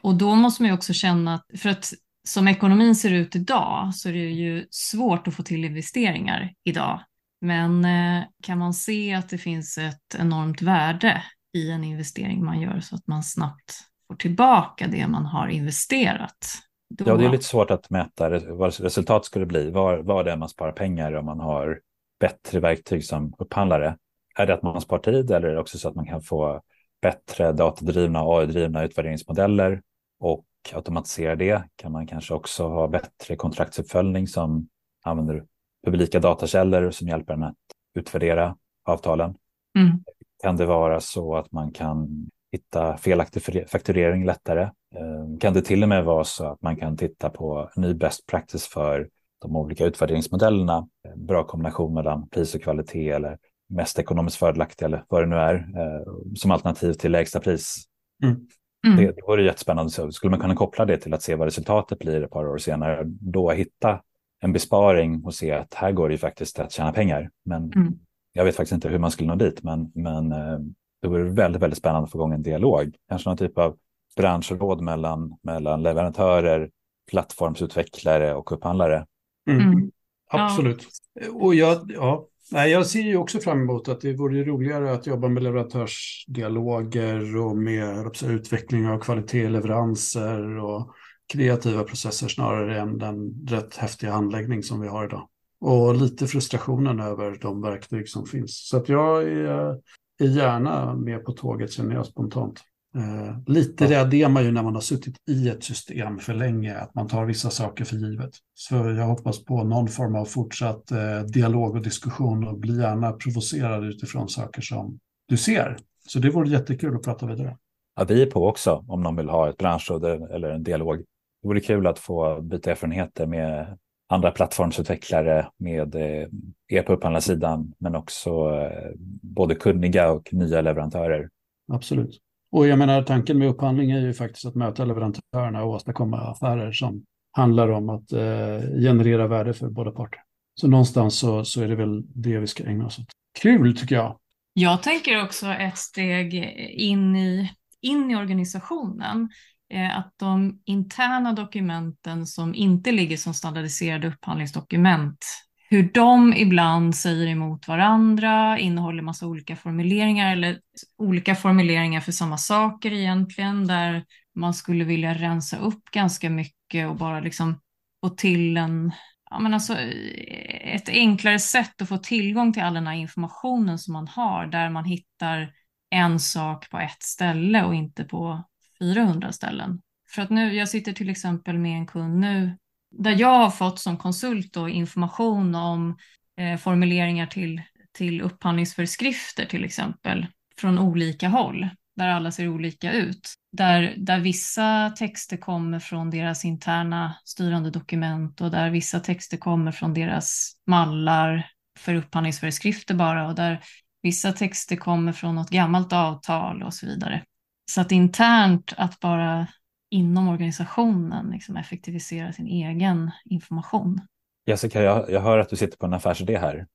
och 0.02 0.14
då 0.14 0.34
måste 0.34 0.62
man 0.62 0.68
ju 0.68 0.74
också 0.74 0.92
känna 0.92 1.34
att, 1.34 1.60
för 1.60 1.68
att 1.68 1.92
som 2.28 2.48
ekonomin 2.48 2.96
ser 2.96 3.12
ut 3.12 3.36
idag 3.36 3.94
så 3.94 4.08
är 4.08 4.12
det 4.12 4.18
ju 4.18 4.66
svårt 4.70 5.28
att 5.28 5.34
få 5.34 5.42
till 5.42 5.64
investeringar 5.64 6.52
idag. 6.64 7.00
Men 7.40 7.84
eh, 7.84 8.24
kan 8.42 8.58
man 8.58 8.74
se 8.74 9.14
att 9.14 9.28
det 9.28 9.38
finns 9.38 9.78
ett 9.78 10.14
enormt 10.18 10.62
värde 10.62 11.22
i 11.52 11.70
en 11.70 11.84
investering 11.84 12.44
man 12.44 12.60
gör 12.60 12.80
så 12.80 12.96
att 12.96 13.06
man 13.06 13.22
snabbt 13.22 13.72
får 14.06 14.14
tillbaka 14.14 14.86
det 14.86 15.06
man 15.06 15.26
har 15.26 15.48
investerat 15.48 16.46
då... 16.90 17.04
Ja, 17.08 17.16
det 17.16 17.24
är 17.24 17.30
lite 17.30 17.44
svårt 17.44 17.70
att 17.70 17.90
mäta 17.90 18.38
vad 18.52 18.80
resultat 18.80 19.24
skulle 19.24 19.46
bli. 19.46 19.70
Var, 19.70 19.98
var 19.98 20.24
det 20.24 20.36
man 20.36 20.48
sparar 20.48 20.72
pengar 20.72 21.12
om 21.12 21.24
man 21.24 21.40
har 21.40 21.80
bättre 22.20 22.60
verktyg 22.60 23.04
som 23.04 23.34
upphandlare? 23.38 23.96
Är 24.36 24.46
det 24.46 24.54
att 24.54 24.62
man 24.62 24.80
sparar 24.80 25.02
tid 25.02 25.30
eller 25.30 25.48
är 25.48 25.52
det 25.54 25.60
också 25.60 25.78
så 25.78 25.88
att 25.88 25.94
man 25.94 26.06
kan 26.06 26.22
få 26.22 26.62
bättre 27.02 27.52
datadrivna 27.52 28.22
och 28.22 28.40
AI-drivna 28.40 28.84
utvärderingsmodeller 28.84 29.82
och 30.20 30.44
automatisera 30.72 31.36
det? 31.36 31.62
Kan 31.76 31.92
man 31.92 32.06
kanske 32.06 32.34
också 32.34 32.68
ha 32.68 32.88
bättre 32.88 33.36
kontraktsuppföljning 33.36 34.26
som 34.26 34.68
använder 35.04 35.44
publika 35.84 36.20
datakällor 36.20 36.90
som 36.90 37.08
hjälper 37.08 37.34
en 37.34 37.42
att 37.42 37.56
utvärdera 37.94 38.56
avtalen? 38.84 39.34
Mm. 39.78 40.04
Kan 40.42 40.56
det 40.56 40.66
vara 40.66 41.00
så 41.00 41.36
att 41.36 41.52
man 41.52 41.72
kan 41.72 42.26
hitta 42.52 42.96
felaktig 42.96 43.68
fakturering 43.68 44.24
lättare. 44.24 44.62
Eh, 44.94 45.38
kan 45.40 45.54
det 45.54 45.62
till 45.62 45.82
och 45.82 45.88
med 45.88 46.04
vara 46.04 46.24
så 46.24 46.46
att 46.46 46.62
man 46.62 46.76
kan 46.76 46.96
titta 46.96 47.30
på 47.30 47.70
ny 47.76 47.94
best 47.94 48.26
practice 48.26 48.66
för 48.66 49.08
de 49.42 49.56
olika 49.56 49.84
utvärderingsmodellerna. 49.84 50.88
Bra 51.16 51.44
kombination 51.44 51.94
mellan 51.94 52.28
pris 52.28 52.54
och 52.54 52.62
kvalitet 52.62 53.10
eller 53.10 53.38
mest 53.68 53.98
ekonomiskt 53.98 54.36
fördelaktiga 54.36 54.86
eller 54.86 55.04
vad 55.08 55.22
det 55.22 55.26
nu 55.26 55.36
är 55.36 55.54
eh, 55.54 56.12
som 56.34 56.50
alternativ 56.50 56.92
till 56.92 57.12
lägsta 57.12 57.40
pris. 57.40 57.84
Mm. 58.24 58.46
Mm. 58.86 58.96
Det, 58.96 59.12
det 59.12 59.22
vore 59.26 59.44
jättespännande. 59.44 59.90
Så 59.90 60.12
skulle 60.12 60.30
man 60.30 60.40
kunna 60.40 60.54
koppla 60.54 60.84
det 60.84 60.96
till 60.96 61.14
att 61.14 61.22
se 61.22 61.34
vad 61.34 61.46
resultatet 61.46 61.98
blir 61.98 62.22
ett 62.22 62.30
par 62.30 62.48
år 62.48 62.58
senare, 62.58 63.02
då 63.06 63.50
hitta 63.50 64.00
en 64.42 64.52
besparing 64.52 65.24
och 65.24 65.34
se 65.34 65.52
att 65.52 65.74
här 65.74 65.92
går 65.92 66.08
det 66.08 66.14
ju 66.14 66.18
faktiskt 66.18 66.58
att 66.58 66.72
tjäna 66.72 66.92
pengar. 66.92 67.30
Men 67.44 67.72
mm. 67.72 67.98
Jag 68.32 68.44
vet 68.44 68.56
faktiskt 68.56 68.72
inte 68.72 68.88
hur 68.88 68.98
man 68.98 69.10
skulle 69.10 69.28
nå 69.28 69.34
dit, 69.34 69.62
men, 69.62 69.92
men 69.94 70.32
eh, 70.32 70.58
det 71.02 71.08
vore 71.08 71.30
väldigt, 71.30 71.62
väldigt 71.62 71.78
spännande 71.78 72.04
att 72.04 72.12
få 72.12 72.18
igång 72.18 72.32
en 72.32 72.42
dialog. 72.42 72.94
Kanske 73.08 73.28
någon 73.28 73.36
typ 73.36 73.58
av 73.58 73.76
branschråd 74.16 74.80
mellan, 74.80 75.36
mellan 75.42 75.82
leverantörer, 75.82 76.70
plattformsutvecklare 77.10 78.34
och 78.34 78.52
upphandlare. 78.52 79.06
Mm. 79.50 79.60
Mm. 79.60 79.90
Absolut. 80.30 80.88
Ja. 81.14 81.32
Och 81.32 81.54
jag, 81.54 81.92
ja, 81.94 82.26
Nej, 82.52 82.70
jag 82.70 82.86
ser 82.86 83.00
ju 83.00 83.16
också 83.16 83.38
fram 83.38 83.62
emot 83.62 83.88
att 83.88 84.00
det 84.00 84.12
vore 84.12 84.44
roligare 84.44 84.92
att 84.92 85.06
jobba 85.06 85.28
med 85.28 85.42
leverantörsdialoger 85.42 87.36
och 87.36 87.56
med 87.56 88.16
utveckling 88.24 88.88
av 88.88 88.98
kvalitet, 88.98 89.48
leveranser 89.48 90.58
och 90.58 90.90
kreativa 91.32 91.84
processer 91.84 92.28
snarare 92.28 92.80
än 92.80 92.98
den 92.98 93.46
rätt 93.48 93.76
häftiga 93.76 94.12
handläggning 94.12 94.62
som 94.62 94.80
vi 94.80 94.88
har 94.88 95.04
idag. 95.04 95.28
Och 95.60 95.94
lite 95.94 96.26
frustrationen 96.26 97.00
över 97.00 97.38
de 97.42 97.62
verktyg 97.62 98.08
som 98.08 98.26
finns. 98.26 98.68
Så 98.68 98.76
att 98.76 98.88
jag 98.88 99.22
är 99.22 99.76
är 100.24 100.28
gärna 100.28 100.94
med 100.94 101.24
på 101.24 101.32
tåget 101.32 101.72
känner 101.72 101.94
jag 101.94 102.06
spontant. 102.06 102.60
Eh, 102.94 103.36
lite 103.46 103.84
ja. 103.84 103.90
rädd 103.90 104.14
är 104.14 104.28
man 104.28 104.44
ju 104.44 104.50
när 104.50 104.62
man 104.62 104.74
har 104.74 104.80
suttit 104.80 105.16
i 105.30 105.48
ett 105.48 105.64
system 105.64 106.18
för 106.18 106.34
länge, 106.34 106.78
att 106.78 106.94
man 106.94 107.08
tar 107.08 107.24
vissa 107.24 107.50
saker 107.50 107.84
för 107.84 107.96
givet. 107.96 108.30
Så 108.54 108.74
jag 108.74 109.06
hoppas 109.06 109.44
på 109.44 109.64
någon 109.64 109.88
form 109.88 110.14
av 110.14 110.24
fortsatt 110.24 110.90
eh, 110.90 111.20
dialog 111.20 111.76
och 111.76 111.82
diskussion 111.82 112.48
och 112.48 112.58
bli 112.58 112.76
gärna 112.76 113.12
provocerad 113.12 113.84
utifrån 113.84 114.28
saker 114.28 114.62
som 114.62 114.98
du 115.28 115.36
ser. 115.36 115.76
Så 116.08 116.18
det 116.18 116.30
vore 116.30 116.48
jättekul 116.48 116.96
att 116.96 117.02
prata 117.02 117.26
vidare. 117.26 117.56
Ja, 117.96 118.04
vi 118.04 118.22
är 118.22 118.26
på 118.26 118.48
också 118.48 118.84
om 118.88 119.00
någon 119.00 119.16
vill 119.16 119.28
ha 119.28 119.48
ett 119.48 119.56
branschråd 119.56 120.04
eller 120.04 120.50
en 120.50 120.62
dialog. 120.62 120.98
Det 121.42 121.48
vore 121.48 121.60
kul 121.60 121.86
att 121.86 121.98
få 121.98 122.40
byta 122.40 122.70
erfarenheter 122.70 123.26
med 123.26 123.78
andra 124.10 124.30
plattformsutvecklare 124.30 125.46
med 125.56 125.94
eh, 125.94 126.28
er 126.68 126.82
på 126.82 126.92
upphandlarsidan, 126.92 127.74
men 127.78 127.94
också 127.94 128.30
eh, 128.30 128.90
både 129.22 129.54
kunniga 129.54 130.10
och 130.10 130.28
nya 130.32 130.60
leverantörer. 130.60 131.28
Absolut. 131.72 132.18
Och 132.52 132.66
jag 132.66 132.78
menar, 132.78 133.02
tanken 133.02 133.38
med 133.38 133.48
upphandling 133.48 133.90
är 133.90 134.00
ju 134.00 134.14
faktiskt 134.14 134.46
att 134.46 134.54
möta 134.54 134.84
leverantörerna 134.84 135.64
och 135.64 135.70
åstadkomma 135.70 136.18
affärer 136.20 136.72
som 136.72 137.04
handlar 137.32 137.68
om 137.68 137.88
att 137.88 138.12
eh, 138.12 138.60
generera 138.82 139.26
värde 139.26 139.54
för 139.54 139.68
båda 139.68 139.90
parter. 139.90 140.20
Så 140.60 140.68
någonstans 140.68 141.18
så, 141.18 141.44
så 141.44 141.62
är 141.62 141.68
det 141.68 141.76
väl 141.76 142.02
det 142.06 142.38
vi 142.38 142.46
ska 142.46 142.64
ägna 142.64 142.86
oss 142.86 142.98
åt. 142.98 143.06
Kul 143.42 143.76
tycker 143.76 143.94
jag. 143.94 144.18
Jag 144.52 144.82
tänker 144.82 145.24
också 145.24 145.46
ett 145.46 145.78
steg 145.78 146.34
in 146.70 147.16
i, 147.16 147.50
in 147.80 148.10
i 148.10 148.16
organisationen. 148.16 149.28
Eh, 149.70 149.98
att 149.98 150.14
de 150.16 150.60
interna 150.64 151.32
dokumenten 151.32 152.26
som 152.26 152.54
inte 152.54 152.92
ligger 152.92 153.16
som 153.16 153.34
standardiserade 153.34 154.08
upphandlingsdokument, 154.08 155.26
hur 155.70 155.90
de 155.92 156.34
ibland 156.36 156.96
säger 156.96 157.26
emot 157.26 157.68
varandra, 157.68 158.58
innehåller 158.58 159.02
massa 159.02 159.26
olika 159.26 159.56
formuleringar 159.56 160.32
eller 160.32 160.58
olika 160.98 161.34
formuleringar 161.34 162.00
för 162.00 162.12
samma 162.12 162.38
saker 162.38 162.92
egentligen, 162.92 163.66
där 163.66 164.04
man 164.34 164.54
skulle 164.54 164.84
vilja 164.84 165.14
rensa 165.14 165.56
upp 165.58 165.84
ganska 165.90 166.30
mycket 166.30 166.88
och 166.88 166.96
bara 166.96 167.20
liksom 167.20 167.60
få 168.04 168.08
till 168.08 168.56
en 168.56 168.92
ja, 169.30 169.38
men 169.38 169.54
alltså, 169.54 169.72
eh, 169.72 170.74
ett 170.74 170.88
enklare 170.88 171.38
sätt 171.38 171.82
att 171.82 171.88
få 171.88 171.96
tillgång 171.96 172.52
till 172.52 172.62
all 172.62 172.74
den 172.74 172.86
här 172.86 172.94
informationen 172.94 173.78
som 173.78 173.92
man 173.92 174.08
har, 174.08 174.46
där 174.46 174.70
man 174.70 174.84
hittar 174.84 175.52
en 175.90 176.20
sak 176.20 176.70
på 176.70 176.78
ett 176.78 177.02
ställe 177.02 177.64
och 177.64 177.74
inte 177.74 178.04
på 178.04 178.44
400 178.82 179.32
ställen. 179.32 179.80
För 180.10 180.22
att 180.22 180.30
nu, 180.30 180.54
jag 180.54 180.68
sitter 180.68 180.92
till 180.92 181.10
exempel 181.10 181.58
med 181.58 181.76
en 181.76 181.86
kund 181.86 182.18
nu 182.20 182.56
där 182.90 183.16
jag 183.20 183.38
har 183.38 183.50
fått 183.50 183.78
som 183.78 183.96
konsult 183.96 184.52
då 184.52 184.68
information 184.68 185.54
om 185.54 185.96
eh, 186.36 186.58
formuleringar 186.58 187.26
till, 187.26 187.62
till 187.92 188.20
upphandlingsföreskrifter 188.20 189.44
till 189.46 189.64
exempel 189.64 190.26
från 190.56 190.78
olika 190.78 191.28
håll 191.28 191.68
där 191.96 192.08
alla 192.08 192.30
ser 192.30 192.48
olika 192.48 192.92
ut. 192.92 193.34
Där, 193.52 193.94
där 193.96 194.20
vissa 194.20 194.90
texter 194.90 195.36
kommer 195.36 195.78
från 195.78 196.10
deras 196.10 196.44
interna 196.44 197.14
styrande 197.24 197.70
dokument 197.70 198.40
och 198.40 198.50
där 198.50 198.70
vissa 198.70 199.00
texter 199.00 199.36
kommer 199.36 199.72
från 199.72 199.94
deras 199.94 200.52
mallar 200.66 201.50
för 201.78 201.94
upphandlingsföreskrifter 201.94 202.94
bara 202.94 203.28
och 203.28 203.34
där 203.34 203.60
vissa 204.02 204.32
texter 204.32 204.76
kommer 204.76 205.12
från 205.12 205.34
något 205.34 205.50
gammalt 205.50 205.92
avtal 205.92 206.62
och 206.62 206.74
så 206.74 206.86
vidare. 206.86 207.24
Så 207.70 207.80
att 207.80 207.92
internt 207.92 208.74
att 208.76 209.00
bara 209.00 209.46
inom 209.90 210.28
organisationen 210.28 211.30
liksom 211.30 211.56
effektivisera 211.56 212.32
sin 212.32 212.46
egen 212.46 213.10
information. 213.24 214.00
Jessica, 214.46 214.82
jag, 214.82 215.10
jag 215.10 215.20
hör 215.20 215.38
att 215.38 215.48
du 215.48 215.56
sitter 215.56 215.78
på 215.78 215.86
en 215.86 215.94
affärsidé 215.94 216.38
här. 216.38 216.66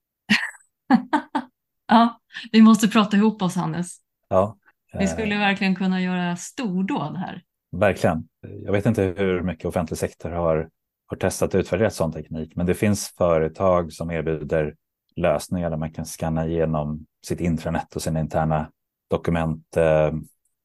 ja, 1.88 2.20
vi 2.52 2.62
måste 2.62 2.88
prata 2.88 3.18
ihop 3.18 3.42
oss 3.42 3.56
Hannes. 3.56 3.98
Ja, 4.28 4.58
vi 5.00 5.08
skulle 5.08 5.38
verkligen 5.38 5.76
kunna 5.76 6.02
göra 6.02 6.36
stordåd 6.36 7.18
här. 7.18 7.44
Verkligen. 7.72 8.28
Jag 8.64 8.72
vet 8.72 8.86
inte 8.86 9.04
hur 9.18 9.42
mycket 9.42 9.66
offentlig 9.66 9.98
sektor 9.98 10.30
har, 10.30 10.70
har 11.06 11.18
testat 11.18 11.54
och 11.54 11.60
utvärderat 11.60 11.94
sån 11.94 12.12
teknik, 12.12 12.56
men 12.56 12.66
det 12.66 12.74
finns 12.74 13.14
företag 13.18 13.94
som 13.94 14.12
erbjuder 14.12 14.76
lösningar 15.16 15.70
där 15.70 15.78
man 15.78 15.94
kan 15.94 16.06
scanna 16.06 16.48
igenom 16.48 17.06
sitt 17.26 17.40
intranät 17.40 17.96
och 17.96 18.02
sina 18.02 18.20
interna 18.20 18.70
dokument, 19.10 19.78
eh, 19.78 20.12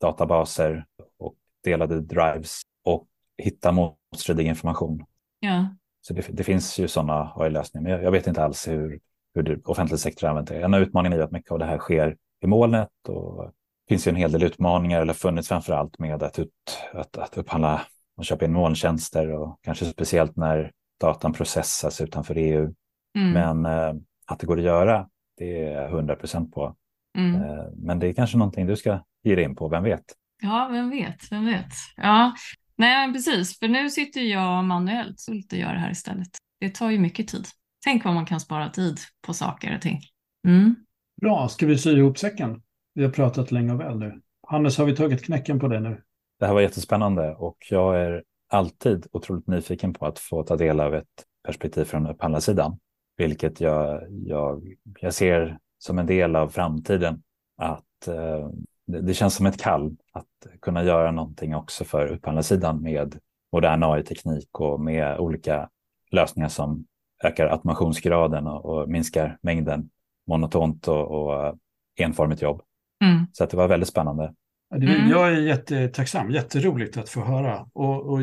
databaser 0.00 0.84
och 1.18 1.34
delade 1.64 2.00
drives 2.00 2.62
och 2.84 3.06
hitta 3.38 3.72
motstridig 3.72 4.46
information. 4.46 5.04
Ja. 5.40 5.66
Så 6.00 6.14
det, 6.14 6.26
det 6.30 6.44
finns 6.44 6.78
ju 6.78 6.88
sådana 6.88 7.32
AI-lösningar, 7.36 7.82
men 7.82 7.92
jag, 7.92 8.02
jag, 8.02 8.10
vet 8.10 8.26
inte 8.26 8.44
alls 8.44 8.68
hur, 8.68 9.00
hur 9.34 9.42
det, 9.42 9.66
offentlig 9.66 10.00
sektor 10.00 10.28
använder 10.28 10.54
det. 10.54 10.64
En 10.64 10.74
av 10.74 10.80
utmaningarna 10.80 11.22
är 11.22 11.24
att 11.24 11.30
mycket 11.30 11.52
av 11.52 11.58
det 11.58 11.64
här 11.64 11.78
sker 11.78 12.16
i 12.42 12.46
molnet 12.46 12.88
och 13.08 13.52
finns 13.88 14.06
ju 14.06 14.10
en 14.10 14.16
hel 14.16 14.32
del 14.32 14.42
utmaningar, 14.42 15.00
eller 15.00 15.12
funnits 15.12 15.48
framför 15.48 15.72
allt 15.72 15.98
med 15.98 16.22
att, 16.22 16.38
ut, 16.38 16.52
att, 16.92 17.18
att 17.18 17.38
upphandla 17.38 17.82
och 18.16 18.24
köpa 18.24 18.44
in 18.44 18.52
molntjänster 18.52 19.32
och 19.32 19.58
kanske 19.62 19.84
speciellt 19.84 20.36
när 20.36 20.72
datan 21.00 21.32
processas 21.32 22.00
utanför 22.00 22.34
EU. 22.38 22.74
Mm. 23.18 23.32
Men 23.32 23.66
eh, 23.66 23.94
att 24.26 24.38
det 24.38 24.46
går 24.46 24.58
att 24.58 24.64
göra, 24.64 25.08
det 25.36 25.64
är 25.64 25.72
jag 25.72 25.90
100 25.90 26.16
procent 26.16 26.54
på. 26.54 26.76
Mm. 27.18 27.42
Eh, 27.42 27.64
men 27.76 27.98
det 27.98 28.08
är 28.08 28.12
kanske 28.12 28.38
någonting 28.38 28.66
du 28.66 28.76
ska 28.76 28.98
ge 29.22 29.34
dig 29.34 29.44
in 29.44 29.56
på, 29.56 29.68
vem 29.68 29.84
vet? 29.84 30.04
Ja, 30.42 30.68
vem 30.72 30.90
vet, 30.90 31.32
vem 31.32 31.46
vet. 31.46 31.72
Ja, 31.96 32.34
nej 32.76 33.12
precis, 33.12 33.58
för 33.58 33.68
nu 33.68 33.90
sitter 33.90 34.20
jag 34.20 34.64
manuellt 34.64 35.26
och 35.28 35.58
gör 35.58 35.72
det 35.72 35.78
här 35.78 35.90
istället. 35.90 36.28
Det 36.60 36.74
tar 36.74 36.90
ju 36.90 36.98
mycket 36.98 37.28
tid. 37.28 37.46
Tänk 37.84 38.04
vad 38.04 38.14
man 38.14 38.26
kan 38.26 38.40
spara 38.40 38.68
tid 38.68 38.98
på 39.26 39.34
saker 39.34 39.74
och 39.74 39.82
ting. 39.82 40.00
Mm. 40.46 40.74
Bra, 41.20 41.48
ska 41.48 41.66
vi 41.66 41.78
sy 41.78 41.96
ihop 41.96 42.18
säcken? 42.18 42.62
Vi 42.94 43.04
har 43.04 43.10
pratat 43.10 43.52
länge 43.52 43.72
och 43.72 43.80
väl 43.80 43.98
nu. 43.98 44.20
Hannes, 44.48 44.78
har 44.78 44.84
vi 44.84 44.96
tagit 44.96 45.24
knäcken 45.24 45.60
på 45.60 45.68
det 45.68 45.80
nu? 45.80 46.02
Det 46.38 46.46
här 46.46 46.54
var 46.54 46.60
jättespännande 46.60 47.34
och 47.34 47.56
jag 47.70 48.00
är 48.00 48.22
alltid 48.48 49.06
otroligt 49.12 49.46
nyfiken 49.46 49.92
på 49.92 50.06
att 50.06 50.18
få 50.18 50.42
ta 50.42 50.56
del 50.56 50.80
av 50.80 50.94
ett 50.94 51.24
perspektiv 51.44 51.84
från 51.84 52.06
upphandlarsidan, 52.06 52.78
vilket 53.16 53.60
jag, 53.60 54.02
jag, 54.10 54.74
jag 55.00 55.14
ser 55.14 55.58
som 55.78 55.98
en 55.98 56.06
del 56.06 56.36
av 56.36 56.48
framtiden. 56.48 57.22
Att 57.56 58.08
eh, 58.08 58.48
det, 58.92 59.14
känns 59.14 59.34
som 59.34 59.46
ett 59.46 59.60
kall 59.60 59.96
att 60.12 60.60
kunna 60.62 60.84
göra 60.84 61.10
någonting 61.10 61.54
också 61.54 61.84
för 61.84 62.06
upphandlarsidan 62.06 62.82
med 62.82 63.18
modern 63.52 63.82
AI-teknik 63.82 64.60
och 64.60 64.80
med 64.80 65.18
olika 65.18 65.68
lösningar 66.10 66.48
som 66.48 66.84
ökar 67.24 67.46
automationsgraden 67.46 68.46
och, 68.46 68.64
och 68.64 68.88
minskar 68.88 69.38
mängden 69.42 69.90
monotont 70.26 70.88
och, 70.88 71.10
och 71.10 71.58
enformigt 71.98 72.42
jobb. 72.42 72.62
Mm. 73.04 73.26
Så 73.32 73.44
att 73.44 73.50
det 73.50 73.56
var 73.56 73.68
väldigt 73.68 73.88
spännande. 73.88 74.34
Mm. 74.74 75.08
Jag 75.08 75.32
är 75.32 75.40
jättetacksam, 75.40 76.30
jätteroligt 76.30 76.96
att 76.96 77.08
få 77.08 77.20
höra 77.20 77.66
och, 77.72 78.12
och 78.12 78.18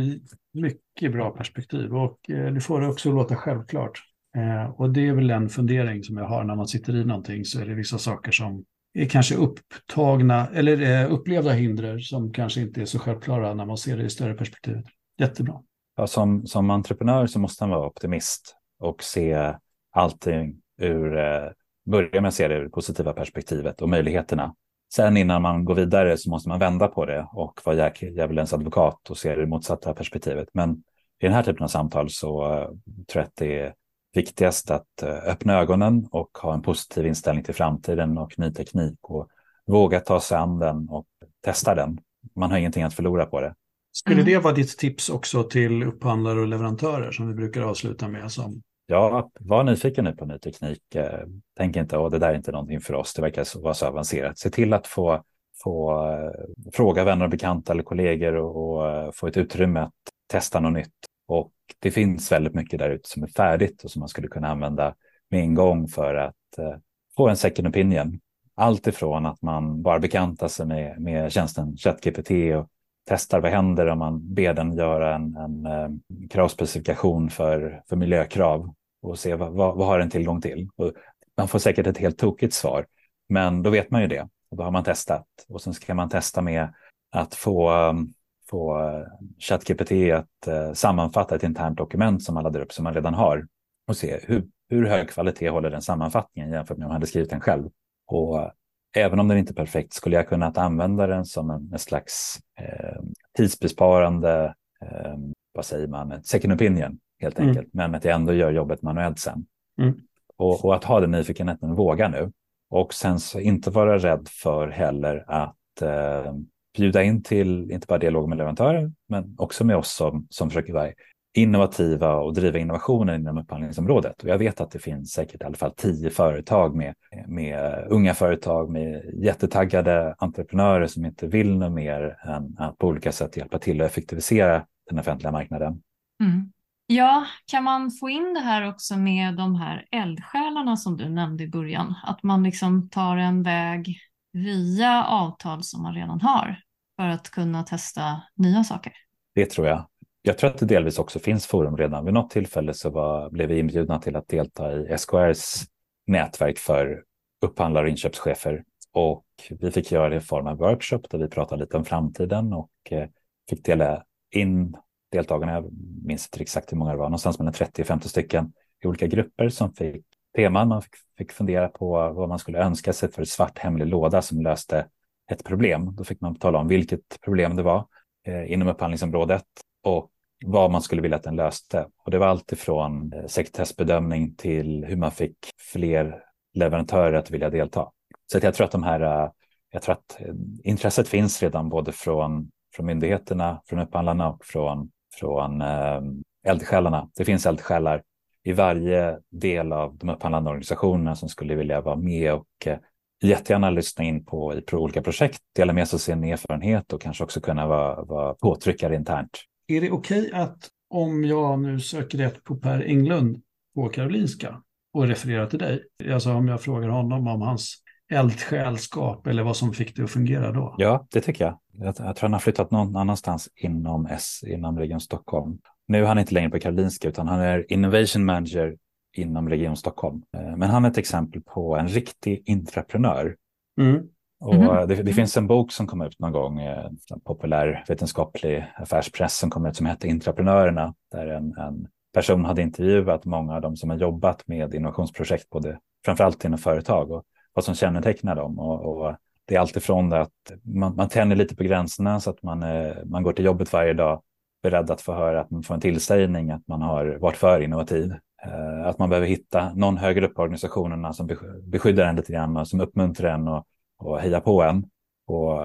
mycket 0.54 1.12
bra 1.12 1.30
perspektiv. 1.30 1.96
Och 1.96 2.30
eh, 2.30 2.54
du 2.54 2.62
får 2.62 2.82
det 2.82 2.88
också 2.88 3.12
låta 3.12 3.36
självklart. 3.36 4.02
Eh, 4.38 4.72
och 4.72 4.90
det 4.90 5.08
är 5.08 5.14
väl 5.14 5.32
en 5.32 5.50
fundering 5.50 6.04
som 6.04 6.18
jag 6.18 6.26
har 6.26 6.44
när 6.44 6.56
man 6.56 6.68
sitter 6.68 6.96
i 6.96 7.06
någonting 7.06 7.46
så 7.46 7.60
är 7.60 7.66
det 7.66 7.74
vissa 7.74 7.98
saker 7.98 8.32
som 8.32 8.66
är 9.02 9.10
kanske 9.10 9.36
upptagna 9.36 10.48
eller 10.54 10.82
eh, 10.82 11.14
upplevda 11.14 11.52
hinder 11.52 12.00
som 12.00 12.34
kanske 12.34 12.62
inte 12.62 12.82
är 12.82 12.86
så 12.86 13.00
självklara 13.00 13.54
när 13.54 13.66
man 13.66 13.78
ser 13.78 13.98
det 13.98 14.04
i 14.04 14.10
större 14.10 14.34
perspektiv. 14.34 14.84
Jättebra. 15.20 15.62
Ja, 15.96 16.08
som, 16.08 16.48
som 16.48 16.70
entreprenör 16.70 17.28
så 17.28 17.40
måste 17.40 17.64
man 17.64 17.70
vara 17.70 17.88
optimist 17.88 18.56
och 18.80 19.04
se 19.04 19.54
allting 19.92 20.56
ur, 20.82 21.18
eh, 21.18 21.50
börja 21.86 22.22
med 22.22 22.28
att 22.28 22.34
se 22.34 22.48
det 22.48 22.56
ur 22.56 22.64
det 22.64 22.70
positiva 22.70 23.14
perspektivet 23.14 23.82
och 23.82 23.90
möjligheterna. 23.90 24.56
Sen 24.94 25.18
innan 25.18 25.42
man 25.42 25.66
går 25.66 25.76
vidare 25.76 26.18
så 26.18 26.30
måste 26.30 26.50
man 26.50 26.60
vända 26.60 26.88
på 26.88 27.06
det 27.06 27.28
och 27.34 27.60
vara 27.66 27.92
djävulens 28.02 28.54
advokat 28.54 29.10
och 29.10 29.18
se 29.18 29.36
det 29.36 29.46
motsatta 29.46 29.94
perspektivet. 29.94 30.48
Men 30.54 30.72
i 31.20 31.26
den 31.26 31.34
här 31.34 31.44
typen 31.44 31.64
av 31.64 31.68
samtal 31.68 32.10
så 32.10 32.54
eh, 32.54 32.68
tror 33.08 33.22
jag 33.22 33.24
att 33.24 33.36
det 33.36 33.60
är 33.60 33.74
viktigast 34.18 34.72
att 34.72 34.88
uh, 35.04 35.10
öppna 35.10 35.60
ögonen 35.60 36.08
och 36.12 36.38
ha 36.38 36.54
en 36.54 36.62
positiv 36.62 37.06
inställning 37.06 37.44
till 37.44 37.56
framtiden 37.56 38.18
och 38.18 38.40
ny 38.40 38.54
teknik 38.54 39.00
och 39.02 39.28
våga 39.68 40.00
ta 40.00 40.20
sig 40.20 40.38
an 40.38 40.60
den 40.60 40.90
och 40.90 41.06
testa 41.46 41.76
den. 41.76 42.00
Man 42.36 42.52
har 42.52 42.58
ingenting 42.58 42.84
att 42.84 42.94
förlora 42.94 43.26
på 43.26 43.42
det. 43.42 43.56
Skulle 43.92 44.24
det 44.24 44.38
vara 44.38 44.54
ditt 44.54 44.78
tips 44.78 45.10
också 45.10 45.44
till 45.44 45.84
upphandlare 45.84 46.40
och 46.40 46.48
leverantörer 46.48 47.12
som 47.12 47.28
vi 47.28 47.34
brukar 47.34 47.62
avsluta 47.62 48.08
med 48.08 48.32
som 48.32 48.62
Ja, 48.90 49.32
var 49.40 49.64
nyfiken 49.64 50.06
nu 50.06 50.16
på 50.16 50.26
ny 50.26 50.40
teknik. 50.40 50.96
Eh, 50.96 51.20
tänk 51.58 51.76
inte 51.76 52.00
att 52.00 52.12
det 52.12 52.20
där 52.20 52.30
är 52.30 52.36
inte 52.36 52.52
någonting 52.52 52.82
för 52.82 52.94
oss, 52.94 53.14
det 53.14 53.22
verkar 53.22 53.62
vara 53.62 53.74
så 53.74 53.86
avancerat. 53.86 54.38
Se 54.38 54.50
till 54.50 54.74
att 54.74 54.88
få, 54.88 55.24
få 55.64 56.06
eh, 56.12 56.70
fråga 56.74 57.04
vänner 57.04 57.26
och 57.26 57.32
bekanta 57.32 57.74
eller 57.74 57.84
kollegor 57.84 58.36
och, 58.36 58.78
och 58.78 58.90
eh, 58.90 59.12
få 59.12 59.28
ett 59.28 59.38
utrymme 59.38 59.80
att 59.80 59.94
testa 60.28 60.60
något 60.60 60.74
nytt. 60.74 61.07
Och 61.28 61.52
det 61.80 61.92
finns 61.92 62.32
väldigt 62.32 62.54
mycket 62.54 62.80
där 62.80 62.90
ute 62.90 63.10
som 63.10 63.24
är 63.24 63.28
färdigt 63.28 63.84
och 63.84 63.92
som 63.92 64.00
man 64.00 64.10
skulle 64.10 64.28
kunna 64.28 64.48
använda 64.48 64.96
med 65.30 65.40
en 65.40 65.56
gång 65.56 65.88
för 65.88 66.16
att 66.16 66.58
eh, 66.58 66.76
få 67.18 67.28
en 67.28 67.38
second 67.38 67.68
opinion. 67.68 68.20
Allt 68.56 68.88
ifrån 68.88 69.26
att 69.26 69.42
man 69.42 69.82
bara 69.82 70.00
bekantar 70.00 70.48
sig 70.48 70.66
med, 70.66 71.02
med 71.02 71.32
tjänsten 71.32 71.78
ChatGPT 71.78 72.32
och 72.32 72.70
testar 73.10 73.42
vad 73.42 73.52
händer 73.52 73.88
om 73.88 74.00
man 74.00 74.34
ber 74.34 74.54
den 74.54 74.74
göra 74.74 75.16
en, 75.16 75.36
en, 75.36 75.66
en 75.66 76.02
kravspecifikation 76.30 77.30
för, 77.30 77.84
för 77.90 77.96
miljökrav 77.96 78.74
och 79.02 79.20
se 79.20 79.36
vad, 79.36 79.54
vad, 79.54 79.78
vad 79.78 79.88
har 79.88 80.00
den 80.00 80.10
tillgång 80.10 80.42
till. 80.42 80.70
Och 80.76 80.94
man 81.38 81.48
får 81.48 81.60
säkert 81.60 81.88
ett 81.88 81.98
helt 81.98 82.18
tokigt 82.18 82.54
svar, 82.54 82.86
men 83.30 83.64
då 83.64 83.70
vet 83.70 83.92
man 83.92 84.02
ju 84.02 84.08
det. 84.08 84.28
Och 84.52 84.58
då 84.58 84.64
har 84.64 84.72
man 84.72 84.84
testat 84.84 85.26
och 85.50 85.62
sen 85.62 85.74
ska 85.74 85.94
man 85.94 86.10
testa 86.10 86.42
med 86.42 86.74
att 87.12 87.36
få, 87.36 87.72
um, 87.72 88.14
få 88.50 88.80
uh, 88.80 89.06
ChatGPT 89.40 89.92
att 89.92 90.48
uh, 90.48 90.74
sammanfatta 90.74 91.36
ett 91.36 91.44
internt 91.44 91.78
dokument 91.78 92.24
som 92.24 92.36
man 92.36 92.44
laddar 92.44 92.62
upp 92.62 92.74
som 92.74 92.84
man 92.84 92.94
redan 92.94 93.14
har 93.14 93.48
och 93.88 93.98
se 93.98 94.20
hur, 94.24 94.48
hur 94.70 94.86
hög 94.86 95.10
kvalitet 95.10 95.50
håller 95.50 95.70
den 95.70 95.82
sammanfattningen 95.82 96.52
jämfört 96.52 96.78
med 96.78 96.86
om 96.86 96.90
man 96.90 96.96
hade 96.96 97.08
skrivit 97.08 97.30
den 97.30 97.42
själv. 97.42 97.70
Och 98.08 98.36
uh, 98.36 98.50
även 98.96 99.20
om 99.20 99.28
den 99.28 99.38
inte 99.38 99.52
är 99.52 99.56
perfekt 99.56 99.94
skulle 99.94 100.16
jag 100.16 100.30
kunna 100.30 100.52
använda 100.56 101.08
den 101.08 101.26
som 101.26 101.50
en, 101.50 101.70
en 101.74 101.80
slags 101.80 102.40
eh, 102.60 103.02
tidsbesparande, 103.38 104.56
eh, 104.82 105.18
vad 105.54 105.66
säger 105.66 105.88
man, 105.88 106.24
second 106.24 106.54
opinion 106.54 107.00
helt 107.20 107.40
mm. 107.40 107.50
enkelt. 107.50 107.74
Men 107.74 107.96
att 107.96 108.06
jag 108.06 108.16
ändå 108.16 108.34
gör 108.34 108.52
jobbet 108.52 108.82
manuellt 108.82 109.20
sen. 109.20 109.46
Mm. 109.82 110.00
Och, 110.38 110.66
och, 110.66 110.76
att 110.76 110.84
ha 110.84 111.00
den 111.00 111.12
nyfikenheten, 111.12 111.76
våga 111.76 112.08
nu. 112.08 112.32
Och 112.70 112.94
sen 112.94 113.20
så 113.20 113.40
inte 113.40 113.70
vara 113.70 113.98
rädd 113.98 114.28
för 114.28 114.68
heller 114.68 115.26
att 115.28 115.82
eh, 115.82 116.34
bjuda 116.78 117.04
in 117.04 117.24
till 117.24 117.72
inte 117.72 117.88
bara 117.88 118.00
dialog 118.00 118.30
med 118.30 118.38
leverantörer, 118.38 118.92
men 119.10 119.36
också 119.38 119.64
med 119.64 119.78
oss 119.78 119.96
som, 119.96 120.28
som 120.30 120.50
försöker 120.50 120.74
vara 120.74 120.92
innovativa 121.38 122.16
och 122.16 122.34
driva 122.34 122.60
innovationer 122.60 123.16
inom 123.16 123.38
upphandlingsområdet. 123.38 124.24
Och 124.24 124.30
jag 124.30 124.38
vet 124.38 124.62
att 124.62 124.72
det 124.72 124.80
finns 124.80 125.12
säkert 125.12 125.42
i 125.42 125.46
alla 125.46 125.58
fall 125.58 125.72
tio 125.72 126.10
företag 126.10 126.76
med, 126.76 126.94
med 127.28 127.86
unga 127.90 128.14
företag 128.14 128.70
med 128.70 129.02
jättetaggade 129.24 130.16
entreprenörer 130.18 130.88
som 130.88 131.06
inte 131.06 131.28
vill 131.28 131.58
något 131.58 131.72
mer 131.72 132.18
än 132.24 132.56
att 132.60 132.78
på 132.78 132.88
olika 132.88 133.12
sätt 133.12 133.38
hjälpa 133.38 133.60
till 133.60 133.82
att 133.82 133.88
effektivisera 133.88 134.66
den 134.90 135.00
offentliga 135.00 135.32
marknaden. 135.32 135.82
Mm. 136.24 136.52
Ja, 136.88 137.26
kan 137.52 137.64
man 137.64 137.92
få 137.92 138.10
in 138.10 138.34
det 138.34 138.40
här 138.40 138.70
också 138.70 138.98
med 138.98 139.36
de 139.36 139.56
här 139.56 139.86
eldsjälarna 139.92 140.78
som 140.78 140.98
du 140.98 141.10
nämnde 141.10 141.44
i 141.44 141.50
början? 141.50 141.96
Att 142.04 142.24
man 142.24 142.44
liksom 142.44 142.90
tar 142.90 143.18
en 143.18 143.44
väg 143.44 143.98
via 144.34 145.04
avtal 145.04 145.64
som 145.64 145.84
man 145.84 145.94
redan 145.94 146.22
har 146.22 146.58
för 146.98 147.08
att 147.08 147.30
kunna 147.30 147.64
testa 147.64 148.22
nya 148.36 148.64
saker? 148.64 148.94
Det 149.36 149.46
tror 149.46 149.68
jag. 149.68 149.88
Jag 150.22 150.38
tror 150.38 150.50
att 150.50 150.58
det 150.58 150.66
delvis 150.66 151.00
också 151.00 151.20
finns 151.20 151.48
forum 151.48 151.78
redan. 151.78 152.06
Vid 152.06 152.14
något 152.14 152.30
tillfälle 152.30 152.74
så 152.74 152.90
var, 152.90 153.30
blev 153.30 153.50
vi 153.50 153.60
inbjudna 153.60 154.00
till 154.00 154.16
att 154.16 154.28
delta 154.28 154.74
i 154.74 154.98
SKRs 154.98 155.64
nätverk 156.08 156.58
för 156.58 157.04
upphandlare 157.42 157.84
och 157.84 157.90
inköpschefer. 157.90 158.64
Och 158.92 159.26
vi 159.50 159.72
fick 159.72 159.92
göra 159.92 160.10
det 160.10 160.16
i 160.16 160.20
form 160.20 160.48
av 160.48 160.58
workshop 160.58 161.02
där 161.10 161.18
vi 161.18 161.28
pratade 161.28 161.62
lite 161.64 161.78
om 161.78 161.86
framtiden 161.86 162.54
och 162.54 162.72
eh, 162.90 163.08
fick 163.50 163.66
dela 163.66 164.04
in 164.32 164.76
deltagarna, 165.12 165.54
jag 165.54 165.72
minns 166.04 166.28
inte 166.28 166.42
exakt 166.42 166.72
hur 166.72 166.78
många 166.78 166.92
det 166.92 166.98
var, 166.98 167.06
någonstans 167.06 167.40
mellan 167.40 167.54
30-50 167.54 168.08
stycken 168.08 168.54
i 168.84 168.88
olika 168.88 169.08
grupper 169.08 169.50
som 169.50 169.74
fick 169.74 170.06
teman. 170.36 170.68
Man 170.68 170.82
fick, 170.82 170.96
fick 171.18 171.32
fundera 171.32 171.68
på 171.68 172.14
vad 172.14 172.30
man 172.30 172.40
skulle 172.40 172.60
önska 172.60 172.94
sig 172.94 173.12
för 173.12 173.22
ett 173.22 173.30
svart 173.30 173.58
hemlig 173.58 173.88
låda 173.88 174.22
som 174.22 174.42
löste 174.42 174.88
ett 175.32 175.44
problem. 175.44 175.96
Då 175.96 176.04
fick 176.04 176.22
man 176.22 176.36
tala 176.36 176.60
om 176.60 176.68
vilket 176.68 177.22
problem 177.22 177.56
det 177.56 177.64
var 177.64 177.88
eh, 178.28 178.52
inom 178.52 178.68
upphandlingsområdet 178.68 179.46
och 179.84 180.10
vad 180.46 180.72
man 180.72 180.82
skulle 180.82 181.02
vilja 181.02 181.18
att 181.18 181.24
den 181.24 181.36
löste. 181.36 181.88
Och 182.06 182.12
det 182.12 182.18
var 182.18 182.28
allt 182.28 182.52
ifrån 182.52 183.14
eh, 183.14 183.26
sekretessbedömning 183.26 184.36
till 184.36 184.86
hur 184.86 184.96
man 184.96 185.12
fick 185.12 185.38
fler 185.74 186.24
leverantörer 186.54 187.14
att 187.14 187.32
vilja 187.32 187.50
delta. 187.50 187.92
Så 188.32 188.40
jag 188.42 188.54
tror 188.54 188.66
att 188.66 188.72
de 188.72 188.84
här, 188.84 189.00
eh, 189.00 189.32
jag 189.72 189.82
tror 189.82 189.94
att 189.94 190.22
eh, 190.22 190.34
intresset 190.64 191.08
finns 191.08 191.44
redan 191.44 191.70
både 191.70 191.92
från, 191.92 192.52
från 192.76 192.86
myndigheterna, 192.86 193.62
från 193.66 193.80
upphandlarna 193.80 194.30
och 194.30 194.46
från, 194.46 194.92
från 195.20 195.62
eh, 195.62 196.02
eldsjälarna. 196.46 197.10
Det 197.16 197.26
finns 197.26 197.46
eldsjälar 197.46 198.04
i 198.44 198.54
varje 198.54 199.20
del 199.30 199.74
av 199.74 199.98
de 199.98 200.10
upphandlande 200.10 200.50
organisationerna 200.50 201.16
som 201.16 201.30
skulle 201.30 201.56
vilja 201.56 201.82
vara 201.82 201.96
med 201.96 202.34
och 202.34 202.48
eh, 202.66 202.78
jättegärna 203.22 203.70
lyssna 203.70 204.04
in 204.04 204.26
på 204.26 204.54
i 204.54 204.76
olika 204.76 205.02
projekt, 205.02 205.42
dela 205.56 205.74
med 205.74 205.88
sig 205.88 205.98
av 205.98 206.00
sin 206.00 206.24
erfarenhet 206.24 206.94
och 206.94 207.02
kanske 207.02 207.24
också 207.24 207.42
kunna 207.42 207.68
vara, 207.68 208.04
vara 208.04 208.34
påtryckare 208.34 208.96
internt. 208.96 209.38
Är 209.68 209.82
det 209.82 209.92
okej 209.92 210.28
okay 210.28 210.40
att 210.42 210.70
om 210.90 211.24
jag 211.24 211.60
nu 211.60 211.80
söker 211.80 212.18
rätt 212.18 212.44
på 212.44 212.56
Per 212.56 212.82
Englund 212.82 213.42
på 213.76 213.90
Karolinska 213.90 214.62
och 214.94 215.08
refererar 215.08 215.48
till 215.48 215.60
dig, 215.60 215.84
alltså 216.14 216.34
om 216.34 216.48
jag 216.48 216.62
frågar 216.62 216.90
honom 216.90 217.28
om 217.28 217.42
hans 217.42 217.84
eldsjälskap 218.12 219.28
eller 219.28 219.44
vad 219.44 219.58
som 219.58 219.74
fick 219.74 219.96
det 219.96 220.04
att 220.04 220.12
fungera 220.12 220.52
då? 220.52 220.76
Ja, 220.78 221.08
det 221.12 221.22
tycker 221.22 221.46
jag. 221.46 221.60
Jag, 221.72 221.96
jag 221.98 222.16
tror 222.16 222.22
han 222.22 222.34
har 222.34 222.40
flyttat 222.40 222.72
någon 222.72 222.96
annanstans 222.96 223.50
inom 223.56 224.06
S, 224.06 224.40
inom 224.48 224.80
Region 224.80 225.02
Stockholm. 225.02 225.60
Nu 225.88 226.04
är 226.04 226.08
han 226.08 226.20
inte 226.20 226.34
längre 226.34 226.50
på 226.50 226.60
Karolinska 226.60 227.08
utan 227.08 227.28
han 227.28 227.40
är 227.40 227.72
Innovation 227.74 228.26
Manager 228.26 228.76
inom 229.18 229.50
Region 229.50 229.78
Stockholm. 229.78 230.22
Eh, 230.38 230.56
men 230.58 230.70
han 230.70 230.86
är 230.86 230.90
ett 230.90 230.98
exempel 230.98 231.42
på 231.42 231.76
en 231.76 231.88
riktig 231.88 232.44
entreprenör. 232.48 233.36
Mm. 233.82 234.08
Och 234.40 234.54
mm. 234.54 234.88
det, 234.88 234.96
det, 234.96 235.14
finns 235.14 235.38
en 235.38 235.48
bok 235.48 235.72
som 235.72 235.88
kom 235.88 236.02
ut 236.02 236.20
någon 236.20 236.32
gång, 236.32 236.60
eh, 236.60 236.90
populär 237.24 237.84
vetenskaplig 237.88 238.68
affärspress 238.76 239.38
som 239.38 239.50
kom 239.50 239.66
ut 239.66 239.76
som 239.76 239.86
hette 239.86 240.08
Intraprenörerna, 240.08 240.94
där 241.12 241.28
en, 241.28 241.58
en, 241.58 241.88
person 242.14 242.46
hade 242.46 242.62
intervjuat 242.62 243.26
många 243.26 243.56
av 243.56 243.62
dem 243.62 243.76
som 243.76 243.90
har 243.90 243.98
jobbat 243.98 244.48
med 244.48 244.74
innovationsprojekt, 244.74 245.50
både 245.50 245.80
framförallt 246.06 246.46
inom 246.46 246.60
företag 246.60 247.12
och 247.12 247.24
vad 247.54 247.66
som 247.66 247.76
kännetecknar 247.76 248.36
dem. 248.36 248.60
Och, 248.60 248.86
och 248.86 249.16
det 249.46 249.56
är 249.56 249.60
alltifrån 249.60 250.10
det 250.10 250.22
att 250.22 250.52
man, 250.64 250.96
man 250.96 251.10
tänjer 251.10 251.36
lite 251.38 251.56
på 251.56 251.64
gränserna 251.64 252.20
så 252.20 252.30
att 252.30 252.44
man, 252.44 252.64
eh, 252.64 252.96
man 253.06 253.24
går 253.24 253.34
till 253.34 253.46
jobbet 253.46 253.74
varje 253.74 253.94
dag 253.94 254.22
beredd 254.64 254.92
att 254.92 255.02
få 255.02 255.14
höra 255.14 255.42
att 255.42 255.52
man 255.52 255.64
får 255.64 255.76
en 255.76 255.82
tillsägning 255.82 256.52
att 256.52 256.68
man 256.68 256.82
har 256.82 257.06
varit 257.06 257.38
för 257.38 257.60
innovativ. 257.60 258.14
Eh, 258.46 258.88
att 258.88 259.00
man 259.00 259.10
behöver 259.10 259.28
hitta 259.28 259.74
någon 259.74 259.98
högre 259.98 260.26
upp 260.26 260.36
på 260.36 260.42
organisationerna 260.42 261.14
som 261.14 261.30
beskyddar 261.64 262.06
en 262.06 262.16
lite 262.16 262.34
grann 262.34 262.58
och 262.58 262.68
som 262.68 262.82
uppmuntrar 262.82 263.34
en 263.34 263.48
och, 263.48 263.66
och 263.98 264.20
hejar 264.20 264.40
på 264.40 264.64
en. 264.64 264.86
Och 265.28 265.64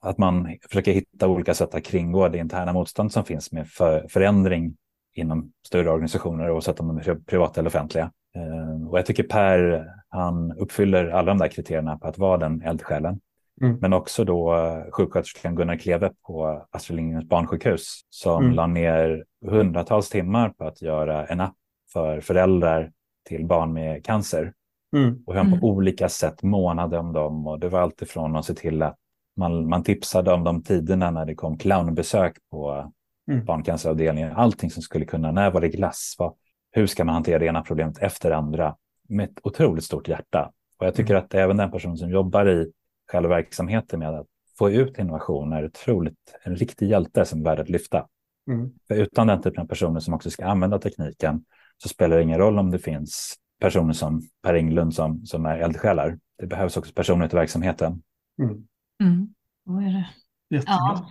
att 0.00 0.18
man 0.18 0.56
försöker 0.68 0.92
hitta 0.92 1.28
olika 1.28 1.54
sätt 1.54 1.74
att 1.74 1.84
kringgå 1.84 2.28
det 2.28 2.38
interna 2.38 2.72
motstånd 2.72 3.12
som 3.12 3.24
finns 3.24 3.52
med 3.52 3.68
för, 3.68 4.06
förändring 4.08 4.76
inom 5.14 5.52
större 5.66 5.90
organisationer 5.90 6.50
oavsett 6.50 6.80
om 6.80 6.88
de 6.88 6.98
är 6.98 7.14
privata 7.14 7.60
eller 7.60 7.68
offentliga. 7.68 8.10
Eh, 8.36 8.88
och 8.88 8.98
jag 8.98 9.06
tycker 9.06 9.22
Per, 9.22 9.86
han 10.08 10.52
uppfyller 10.52 11.08
alla 11.08 11.30
de 11.30 11.38
där 11.38 11.48
kriterierna 11.48 11.98
på 11.98 12.06
att 12.06 12.18
vara 12.18 12.36
den 12.36 12.62
eldsjälen. 12.62 13.20
Mm. 13.60 13.78
Men 13.80 13.92
också 13.92 14.24
då 14.24 14.56
eh, 14.56 14.90
sjuksköterskan 14.90 15.54
Gunnar 15.54 15.76
Kleve 15.76 16.10
på 16.26 16.66
Astrid 16.70 16.96
Lindgrens 16.96 17.28
barnsjukhus 17.28 18.00
som 18.10 18.44
mm. 18.44 18.54
la 18.54 18.66
ner 18.66 19.24
hundratals 19.46 20.10
timmar 20.10 20.48
på 20.48 20.64
att 20.64 20.82
göra 20.82 21.26
en 21.26 21.40
app 21.40 21.54
för 21.92 22.20
föräldrar 22.20 22.92
till 23.28 23.46
barn 23.46 23.72
med 23.72 24.04
cancer. 24.04 24.52
Mm. 24.96 25.22
Och 25.26 25.32
hur 25.32 25.38
han 25.40 25.50
på 25.50 25.56
mm. 25.56 25.64
olika 25.64 26.08
sätt 26.08 26.42
månade 26.42 26.98
om 26.98 27.12
dem. 27.12 27.46
Och 27.46 27.60
det 27.60 27.68
var 27.68 27.80
alltifrån 27.80 28.36
att 28.36 28.44
se 28.44 28.54
till 28.54 28.82
att 28.82 28.96
man, 29.36 29.68
man 29.68 29.82
tipsade 29.82 30.32
om 30.32 30.44
de 30.44 30.62
tiderna 30.62 31.10
när 31.10 31.24
det 31.24 31.34
kom 31.34 31.58
clownbesök 31.58 32.36
på 32.50 32.92
mm. 33.30 33.44
barncanceravdelningen. 33.44 34.32
Allting 34.32 34.70
som 34.70 34.82
skulle 34.82 35.04
kunna, 35.04 35.32
när 35.32 35.50
var 35.50 35.60
det 35.60 35.68
glass? 35.68 36.14
Vad, 36.18 36.34
hur 36.70 36.86
ska 36.86 37.04
man 37.04 37.14
hantera 37.14 37.38
det 37.38 37.46
ena 37.46 37.62
problemet 37.62 37.98
efter 37.98 38.30
det 38.30 38.36
andra? 38.36 38.76
Med 39.08 39.24
ett 39.28 39.38
otroligt 39.42 39.84
stort 39.84 40.08
hjärta. 40.08 40.52
Och 40.78 40.86
jag 40.86 40.94
tycker 40.94 41.14
mm. 41.14 41.24
att 41.24 41.34
även 41.34 41.56
den 41.56 41.70
person 41.70 41.96
som 41.96 42.10
jobbar 42.10 42.48
i 42.48 42.72
själva 43.12 43.28
verksamheten 43.28 43.98
med 43.98 44.14
att 44.14 44.26
få 44.58 44.70
ut 44.70 44.98
innovation 44.98 45.52
är 45.52 45.64
otroligt, 45.64 46.18
en 46.42 46.56
riktig 46.56 46.88
hjälte 46.88 47.24
som 47.24 47.40
är 47.40 47.44
värd 47.44 47.60
att 47.60 47.68
lyfta. 47.68 48.06
Mm. 48.50 48.70
För 48.88 48.94
utan 48.94 49.26
den 49.26 49.42
typen 49.42 49.62
av 49.62 49.66
personer 49.66 50.00
som 50.00 50.14
också 50.14 50.30
ska 50.30 50.46
använda 50.46 50.78
tekniken 50.78 51.44
så 51.82 51.88
spelar 51.88 52.16
det 52.16 52.22
ingen 52.22 52.38
roll 52.38 52.58
om 52.58 52.70
det 52.70 52.78
finns 52.78 53.34
personer 53.60 53.92
som 53.92 54.22
Per 54.42 54.54
Englund 54.54 54.94
som, 54.94 55.26
som 55.26 55.46
är 55.46 55.58
eldsjälar. 55.58 56.18
Det 56.38 56.46
behövs 56.46 56.76
också 56.76 56.92
personer 56.92 57.28
till 57.28 57.38
verksamheten. 57.38 58.02
Mm. 58.42 58.66
Mm. 59.02 59.34
Vad 59.64 59.84
är 59.84 59.88
det? 59.88 60.06
Jättebra. 60.50 61.06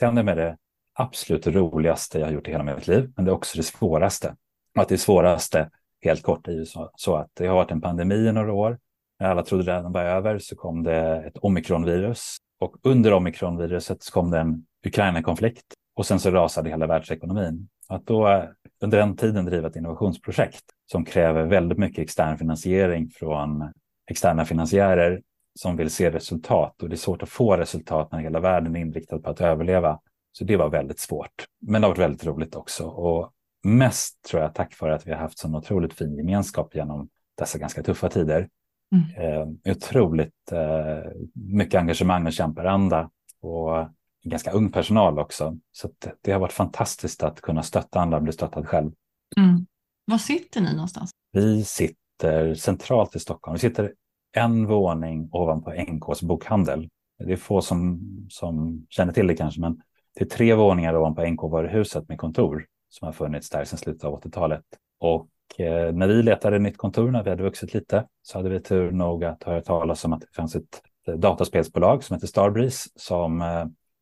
Ja. 0.00 0.22
med 0.22 0.36
det 0.36 0.56
absolut 0.94 1.46
roligaste 1.46 2.18
jag 2.18 2.26
har 2.26 2.32
gjort 2.32 2.48
i 2.48 2.50
hela 2.50 2.64
mitt 2.64 2.86
liv, 2.86 3.12
men 3.16 3.24
det 3.24 3.30
är 3.30 3.34
också 3.34 3.56
det 3.56 3.62
svåraste. 3.62 4.36
Och 4.76 4.82
att 4.82 4.88
det 4.88 4.98
svåraste, 4.98 5.70
helt 6.02 6.22
kort, 6.22 6.48
är 6.48 6.52
ju 6.52 6.66
så, 6.66 6.90
så 6.94 7.16
att 7.16 7.30
det 7.34 7.46
har 7.46 7.54
varit 7.54 7.70
en 7.70 7.80
pandemi 7.80 8.14
i 8.14 8.32
några 8.32 8.52
år. 8.52 8.78
När 9.20 9.28
alla 9.28 9.42
trodde 9.42 9.64
den 9.64 9.92
var 9.92 10.04
över 10.04 10.38
så 10.38 10.56
kom 10.56 10.82
det 10.82 11.22
ett 11.26 11.36
omikronvirus. 11.36 12.36
Och 12.60 12.76
under 12.82 13.12
omikronviruset 13.12 14.02
så 14.02 14.12
kom 14.12 14.30
det 14.30 14.38
en 14.38 14.66
Ukraina-konflikt. 14.86 15.64
Och 15.94 16.06
sen 16.06 16.20
så 16.20 16.30
rasade 16.30 16.70
hela 16.70 16.86
världsekonomin. 16.86 17.68
Att 17.88 18.06
då 18.06 18.48
under 18.82 18.98
den 18.98 19.16
tiden 19.16 19.44
driva 19.44 19.68
ett 19.68 19.76
innovationsprojekt 19.76 20.64
som 20.86 21.04
kräver 21.04 21.46
väldigt 21.46 21.78
mycket 21.78 22.02
extern 22.02 22.38
finansiering 22.38 23.10
från 23.10 23.72
externa 24.10 24.44
finansiärer 24.44 25.22
som 25.54 25.76
vill 25.76 25.90
se 25.90 26.10
resultat 26.10 26.82
och 26.82 26.88
det 26.88 26.94
är 26.94 26.96
svårt 26.96 27.22
att 27.22 27.28
få 27.28 27.56
resultat 27.56 28.12
när 28.12 28.18
hela 28.18 28.40
världen 28.40 28.76
är 28.76 28.80
inriktad 28.80 29.18
på 29.18 29.30
att 29.30 29.40
överleva. 29.40 30.00
Så 30.32 30.44
det 30.44 30.56
var 30.56 30.70
väldigt 30.70 30.98
svårt, 30.98 31.46
men 31.60 31.80
det 31.80 31.86
har 31.86 31.90
varit 31.90 32.02
väldigt 32.02 32.26
roligt 32.26 32.56
också. 32.56 32.84
Och 32.84 33.32
mest 33.64 34.22
tror 34.22 34.42
jag 34.42 34.54
tack 34.54 34.80
vare 34.80 34.94
att 34.94 35.06
vi 35.06 35.12
har 35.12 35.18
haft 35.18 35.38
sån 35.38 35.54
otroligt 35.54 35.94
fin 35.94 36.16
gemenskap 36.16 36.74
genom 36.74 37.08
dessa 37.38 37.58
ganska 37.58 37.82
tuffa 37.82 38.08
tider. 38.08 38.48
Mm. 38.92 39.32
Eh, 39.32 39.72
otroligt 39.72 40.52
eh, 40.52 41.10
mycket 41.34 41.80
engagemang 41.80 42.26
och 42.26 42.32
kämparanda 42.32 43.10
och 43.40 43.88
ganska 44.24 44.50
ung 44.50 44.72
personal 44.72 45.18
också. 45.18 45.58
Så 45.72 45.90
det 46.22 46.32
har 46.32 46.40
varit 46.40 46.52
fantastiskt 46.52 47.22
att 47.22 47.40
kunna 47.40 47.62
stötta 47.62 48.00
andra 48.00 48.16
och 48.16 48.22
bli 48.22 48.32
stöttad 48.32 48.68
själv. 48.68 48.92
Mm. 49.36 49.66
Var 50.04 50.18
sitter 50.18 50.60
ni 50.60 50.72
någonstans? 50.72 51.10
Vi 51.32 51.64
sitter 51.64 52.54
centralt 52.54 53.16
i 53.16 53.18
Stockholm. 53.18 53.54
Vi 53.54 53.58
sitter 53.58 53.92
en 54.36 54.66
våning 54.66 55.28
ovanpå 55.32 55.72
NKs 55.72 56.22
bokhandel. 56.22 56.88
Det 57.18 57.32
är 57.32 57.36
få 57.36 57.62
som, 57.62 58.00
som 58.30 58.86
känner 58.88 59.12
till 59.12 59.26
det 59.26 59.36
kanske, 59.36 59.60
men 59.60 59.82
det 60.14 60.24
är 60.24 60.28
tre 60.28 60.54
våningar 60.54 60.96
ovanpå 60.96 61.22
NK-varuhuset 61.22 62.08
med 62.08 62.18
kontor 62.18 62.66
som 62.88 63.06
har 63.06 63.12
funnits 63.12 63.50
där 63.50 63.64
sedan 63.64 63.78
slutet 63.78 64.04
av 64.04 64.20
80-talet. 64.20 64.64
Och 65.00 65.60
eh, 65.60 65.92
när 65.92 66.08
vi 66.08 66.22
letade 66.22 66.58
nytt 66.58 66.76
kontor, 66.76 67.10
när 67.10 67.22
vi 67.24 67.30
hade 67.30 67.42
vuxit 67.42 67.74
lite, 67.74 68.06
så 68.22 68.38
hade 68.38 68.48
vi 68.48 68.60
tur 68.60 68.90
nog 68.90 69.24
att 69.24 69.42
höra 69.42 69.60
talas 69.60 70.04
om 70.04 70.12
att 70.12 70.20
det 70.20 70.34
fanns 70.36 70.56
ett 70.56 70.82
dataspelsbolag 71.16 72.04
som 72.04 72.14
heter 72.14 72.26
Starbreeze 72.26 72.90
som 72.96 73.42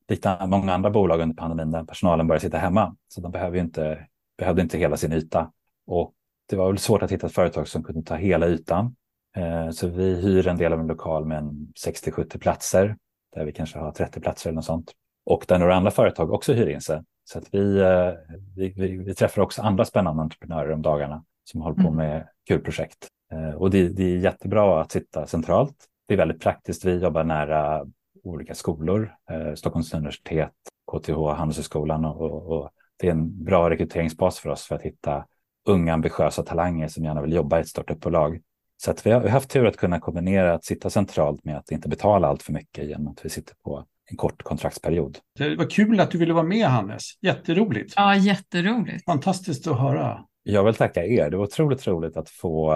likt 0.09 0.27
många 0.47 0.75
andra 0.75 0.91
bolag 0.91 1.21
under 1.21 1.37
pandemin 1.37 1.71
där 1.71 1.85
personalen 1.85 2.27
började 2.27 2.41
sitta 2.41 2.59
hemma. 2.59 2.97
Så 3.09 3.21
de 3.21 3.33
behövde 3.33 3.59
inte, 3.59 4.07
behövde 4.39 4.63
inte 4.63 4.79
hela 4.79 4.97
sin 4.97 5.13
yta. 5.13 5.53
Och 5.87 6.13
det 6.49 6.57
var 6.57 6.67
väl 6.67 6.79
svårt 6.79 7.03
att 7.03 7.13
hitta 7.13 7.27
ett 7.27 7.33
företag 7.33 7.69
som 7.69 7.83
kunde 7.83 8.03
ta 8.03 8.15
hela 8.15 8.47
ytan. 8.47 8.97
Eh, 9.37 9.71
så 9.71 9.89
vi 9.89 10.15
hyr 10.15 10.49
en 10.49 10.57
del 10.57 10.73
av 10.73 10.81
en 10.81 10.87
lokal 10.87 11.25
med 11.25 11.43
60-70 11.87 12.39
platser, 12.39 12.97
där 13.35 13.45
vi 13.45 13.53
kanske 13.53 13.79
har 13.79 13.93
30 13.93 14.21
platser 14.21 14.51
eller 14.51 14.55
något 14.55 14.65
sånt. 14.65 14.93
Och 15.27 15.45
där 15.49 15.59
några 15.59 15.75
andra 15.75 15.91
företag 15.91 16.33
också 16.33 16.53
hyr 16.53 16.67
in 16.67 16.81
sig. 16.81 17.03
Så 17.25 17.39
att 17.39 17.55
vi, 17.55 17.79
eh, 17.79 18.13
vi, 18.57 18.73
vi, 18.77 18.97
vi 18.97 19.15
träffar 19.15 19.43
också 19.43 19.63
andra 19.63 19.85
spännande 19.85 20.23
entreprenörer 20.23 20.73
om 20.73 20.83
dagarna 20.83 21.25
som 21.45 21.61
håller 21.61 21.75
på 21.75 21.89
mm. 21.89 21.95
med 21.95 22.29
kul 22.49 22.61
projekt. 22.61 23.09
Eh, 23.33 23.55
och 23.55 23.71
det, 23.71 23.89
det 23.89 24.05
är 24.05 24.19
jättebra 24.19 24.81
att 24.81 24.93
sitta 24.93 25.27
centralt. 25.27 25.77
Det 26.09 26.15
är 26.15 26.19
väldigt 26.19 26.41
praktiskt. 26.41 26.85
Vi 26.85 26.99
jobbar 26.99 27.25
nära 27.25 27.87
olika 28.29 28.55
skolor, 28.55 29.13
eh, 29.31 29.55
Stockholms 29.55 29.95
universitet, 29.95 30.53
KTH, 30.93 31.37
Handelshögskolan 31.37 32.05
och, 32.05 32.21
och, 32.21 32.59
och, 32.59 32.71
det 32.99 33.07
är 33.07 33.11
en 33.11 33.45
bra 33.45 33.71
rekryteringsbas 33.71 34.39
för 34.39 34.51
oss 34.51 34.63
för 34.63 34.75
att 34.75 34.83
hitta 34.83 35.25
unga 35.67 35.95
ambitiösa 35.95 36.43
talanger 36.43 36.89
som 36.89 37.05
gärna 37.05 37.23
vill 37.23 37.33
jobba 37.33 37.59
i 37.59 37.61
ett 37.61 37.69
startupbolag. 37.69 38.41
Så 38.77 38.91
att 38.91 39.07
vi 39.07 39.11
har 39.11 39.29
haft 39.29 39.51
tur 39.51 39.67
att 39.67 39.77
kunna 39.77 40.01
kombinera 40.01 40.55
att 40.55 40.65
sitta 40.65 40.91
centralt 40.91 41.45
med 41.45 41.57
att 41.57 41.71
inte 41.71 41.89
betala 41.89 42.29
allt 42.29 42.43
för 42.43 42.53
mycket 42.53 42.89
genom 42.89 43.09
att 43.09 43.25
vi 43.25 43.29
sitter 43.29 43.55
på 43.65 43.85
en 44.11 44.17
kort 44.17 44.43
kontraktsperiod. 44.43 45.19
Det 45.39 45.57
var 45.57 45.71
kul 45.71 46.01
att 46.01 46.11
du 46.11 46.19
ville 46.19 46.33
vara 46.33 46.45
med 46.45 46.67
Hannes. 46.67 47.03
Jätteroligt. 47.21 47.93
Ja, 47.97 48.17
jätteroligt. 48.17 49.05
Fantastiskt 49.05 49.67
att 49.67 49.81
höra. 49.81 50.25
Jag 50.43 50.65
vill 50.65 50.75
tacka 50.75 51.05
er. 51.05 51.31
Det 51.31 51.37
var 51.37 51.45
otroligt 51.45 51.87
roligt 51.87 52.17
att 52.17 52.31
få, 52.31 52.75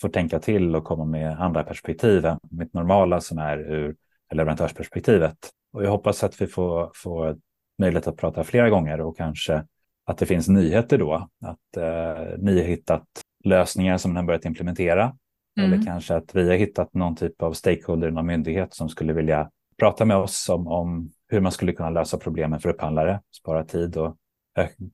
få 0.00 0.08
tänka 0.08 0.38
till 0.38 0.76
och 0.76 0.84
komma 0.84 1.04
med 1.04 1.40
andra 1.40 1.64
perspektiv 1.64 2.24
än 2.24 2.38
mitt 2.50 2.74
normala 2.74 3.20
som 3.20 3.38
är 3.38 3.58
ur 3.58 3.96
leverantörsperspektivet. 4.34 5.36
Och 5.72 5.84
jag 5.84 5.90
hoppas 5.90 6.24
att 6.24 6.40
vi 6.40 6.46
får, 6.46 6.90
får 6.94 7.36
möjlighet 7.78 8.06
att 8.06 8.16
prata 8.16 8.44
flera 8.44 8.70
gånger 8.70 9.00
och 9.00 9.16
kanske 9.16 9.64
att 10.06 10.18
det 10.18 10.26
finns 10.26 10.48
nyheter 10.48 10.98
då. 10.98 11.28
Att 11.44 11.76
eh, 11.76 12.38
ni 12.38 12.60
har 12.60 12.68
hittat 12.68 13.06
lösningar 13.44 13.98
som 13.98 14.12
ni 14.12 14.16
har 14.16 14.26
börjat 14.26 14.44
implementera. 14.44 15.16
Mm. 15.60 15.72
Eller 15.72 15.84
kanske 15.84 16.16
att 16.16 16.34
vi 16.34 16.48
har 16.48 16.56
hittat 16.56 16.94
någon 16.94 17.16
typ 17.16 17.42
av 17.42 17.52
stakeholder, 17.52 18.10
någon 18.10 18.26
myndighet 18.26 18.74
som 18.74 18.88
skulle 18.88 19.12
vilja 19.12 19.50
prata 19.78 20.04
med 20.04 20.16
oss 20.16 20.48
om, 20.48 20.66
om 20.66 21.10
hur 21.28 21.40
man 21.40 21.52
skulle 21.52 21.72
kunna 21.72 21.90
lösa 21.90 22.18
problemen 22.18 22.60
för 22.60 22.68
upphandlare, 22.68 23.20
spara 23.36 23.64
tid 23.64 23.96
och 23.96 24.16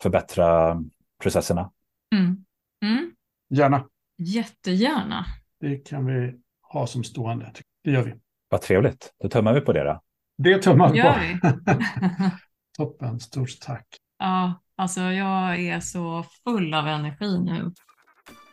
förbättra 0.02 0.82
processerna. 1.22 1.70
Mm. 2.14 2.44
Mm. 2.82 3.12
Gärna. 3.50 3.86
Jättegärna. 4.18 5.24
Det 5.60 5.76
kan 5.76 6.06
vi 6.06 6.34
ha 6.62 6.86
som 6.86 7.04
stående. 7.04 7.52
Det 7.84 7.90
gör 7.90 8.02
vi. 8.02 8.14
Vad 8.56 8.62
trevligt. 8.62 9.10
Då 9.22 9.28
tummar 9.28 9.52
vi 9.52 9.60
på 9.60 9.72
det 9.72 9.84
då. 9.84 10.00
Det 10.38 10.58
tummar 10.58 10.92
vi 10.92 11.02
på. 11.02 11.14
vi. 11.20 11.40
Toppen. 12.78 13.20
Stort 13.20 13.60
tack. 13.60 13.86
Ja, 14.18 14.60
alltså 14.76 15.00
jag 15.00 15.60
är 15.60 15.80
så 15.80 16.24
full 16.44 16.74
av 16.74 16.88
energi 16.88 17.38
nu. 17.38 17.72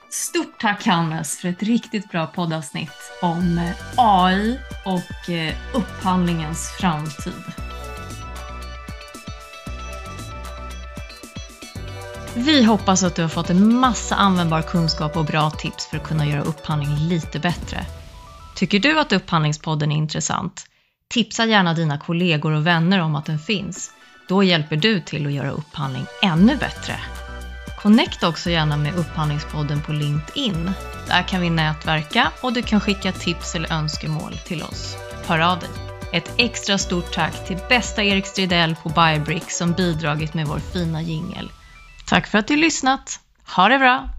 Stort 0.10 0.60
tack 0.60 0.86
Hannes 0.86 1.38
för 1.38 1.50
ett 1.50 1.64
riktigt 1.64 2.12
bra 2.12 2.28
poddavsnitt 2.28 2.90
om 3.22 3.58
eh, 3.58 3.76
AI 3.98 4.60
och 4.86 5.30
eh, 5.30 5.54
upphandlingens 5.76 6.72
framtid. 6.80 7.44
Vi 12.36 12.64
hoppas 12.64 13.04
att 13.04 13.16
du 13.16 13.22
har 13.22 13.30
fått 13.30 13.50
en 13.50 13.76
massa 13.76 14.16
användbar 14.16 14.62
kunskap 14.62 15.18
och 15.18 15.26
bra 15.26 15.50
tips 15.50 15.88
för 15.88 15.98
att 15.98 16.04
kunna 16.04 16.26
göra 16.26 16.42
upphandling 16.42 16.96
lite 16.96 17.40
bättre. 17.40 17.86
Tycker 18.64 18.80
du 18.80 19.00
att 19.00 19.14
Upphandlingspodden 19.14 19.92
är 19.92 19.96
intressant? 19.96 20.66
Tipsa 21.10 21.46
gärna 21.46 21.74
dina 21.74 21.98
kollegor 21.98 22.52
och 22.52 22.68
vänner 22.68 23.00
om 23.00 23.16
att 23.16 23.26
den 23.26 23.40
finns. 23.40 23.92
Då 24.28 24.44
hjälper 24.44 24.76
du 24.76 25.00
till 25.00 25.26
att 25.26 25.34
göra 25.34 25.52
upphandling 25.52 26.06
ännu 26.22 26.56
bättre. 26.58 26.96
Connecta 27.82 28.28
också 28.28 28.50
gärna 28.50 28.78
med 28.78 28.96
Upphandlingspodden 28.96 29.82
på 29.82 29.92
LinkedIn. 29.92 30.72
Där 31.08 31.28
kan 31.28 31.42
vi 31.42 31.50
nätverka 31.50 32.32
och 32.42 32.54
du 32.54 32.62
kan 32.62 32.82
skicka 32.82 33.12
tips 33.12 33.56
eller 33.56 33.74
önskemål 33.74 34.34
till 34.38 34.64
oss. 34.64 34.98
Hör 35.26 35.40
av 35.40 35.60
dig. 35.60 35.70
Ett 36.14 36.34
extra 36.38 36.78
stort 36.78 37.14
tack 37.14 37.48
till 37.48 37.58
bästa 37.70 38.04
Erik 38.04 38.26
Stridell 38.26 38.76
på 38.76 38.90
Biobrick 38.90 39.52
som 39.52 39.72
bidragit 39.72 40.34
med 40.34 40.48
vår 40.48 40.60
fina 40.60 41.02
jingel. 41.02 41.52
Tack 42.08 42.28
för 42.28 42.38
att 42.38 42.48
du 42.48 42.56
lyssnat. 42.56 43.20
Ha 43.56 43.68
det 43.68 43.80
bra! 43.80 44.10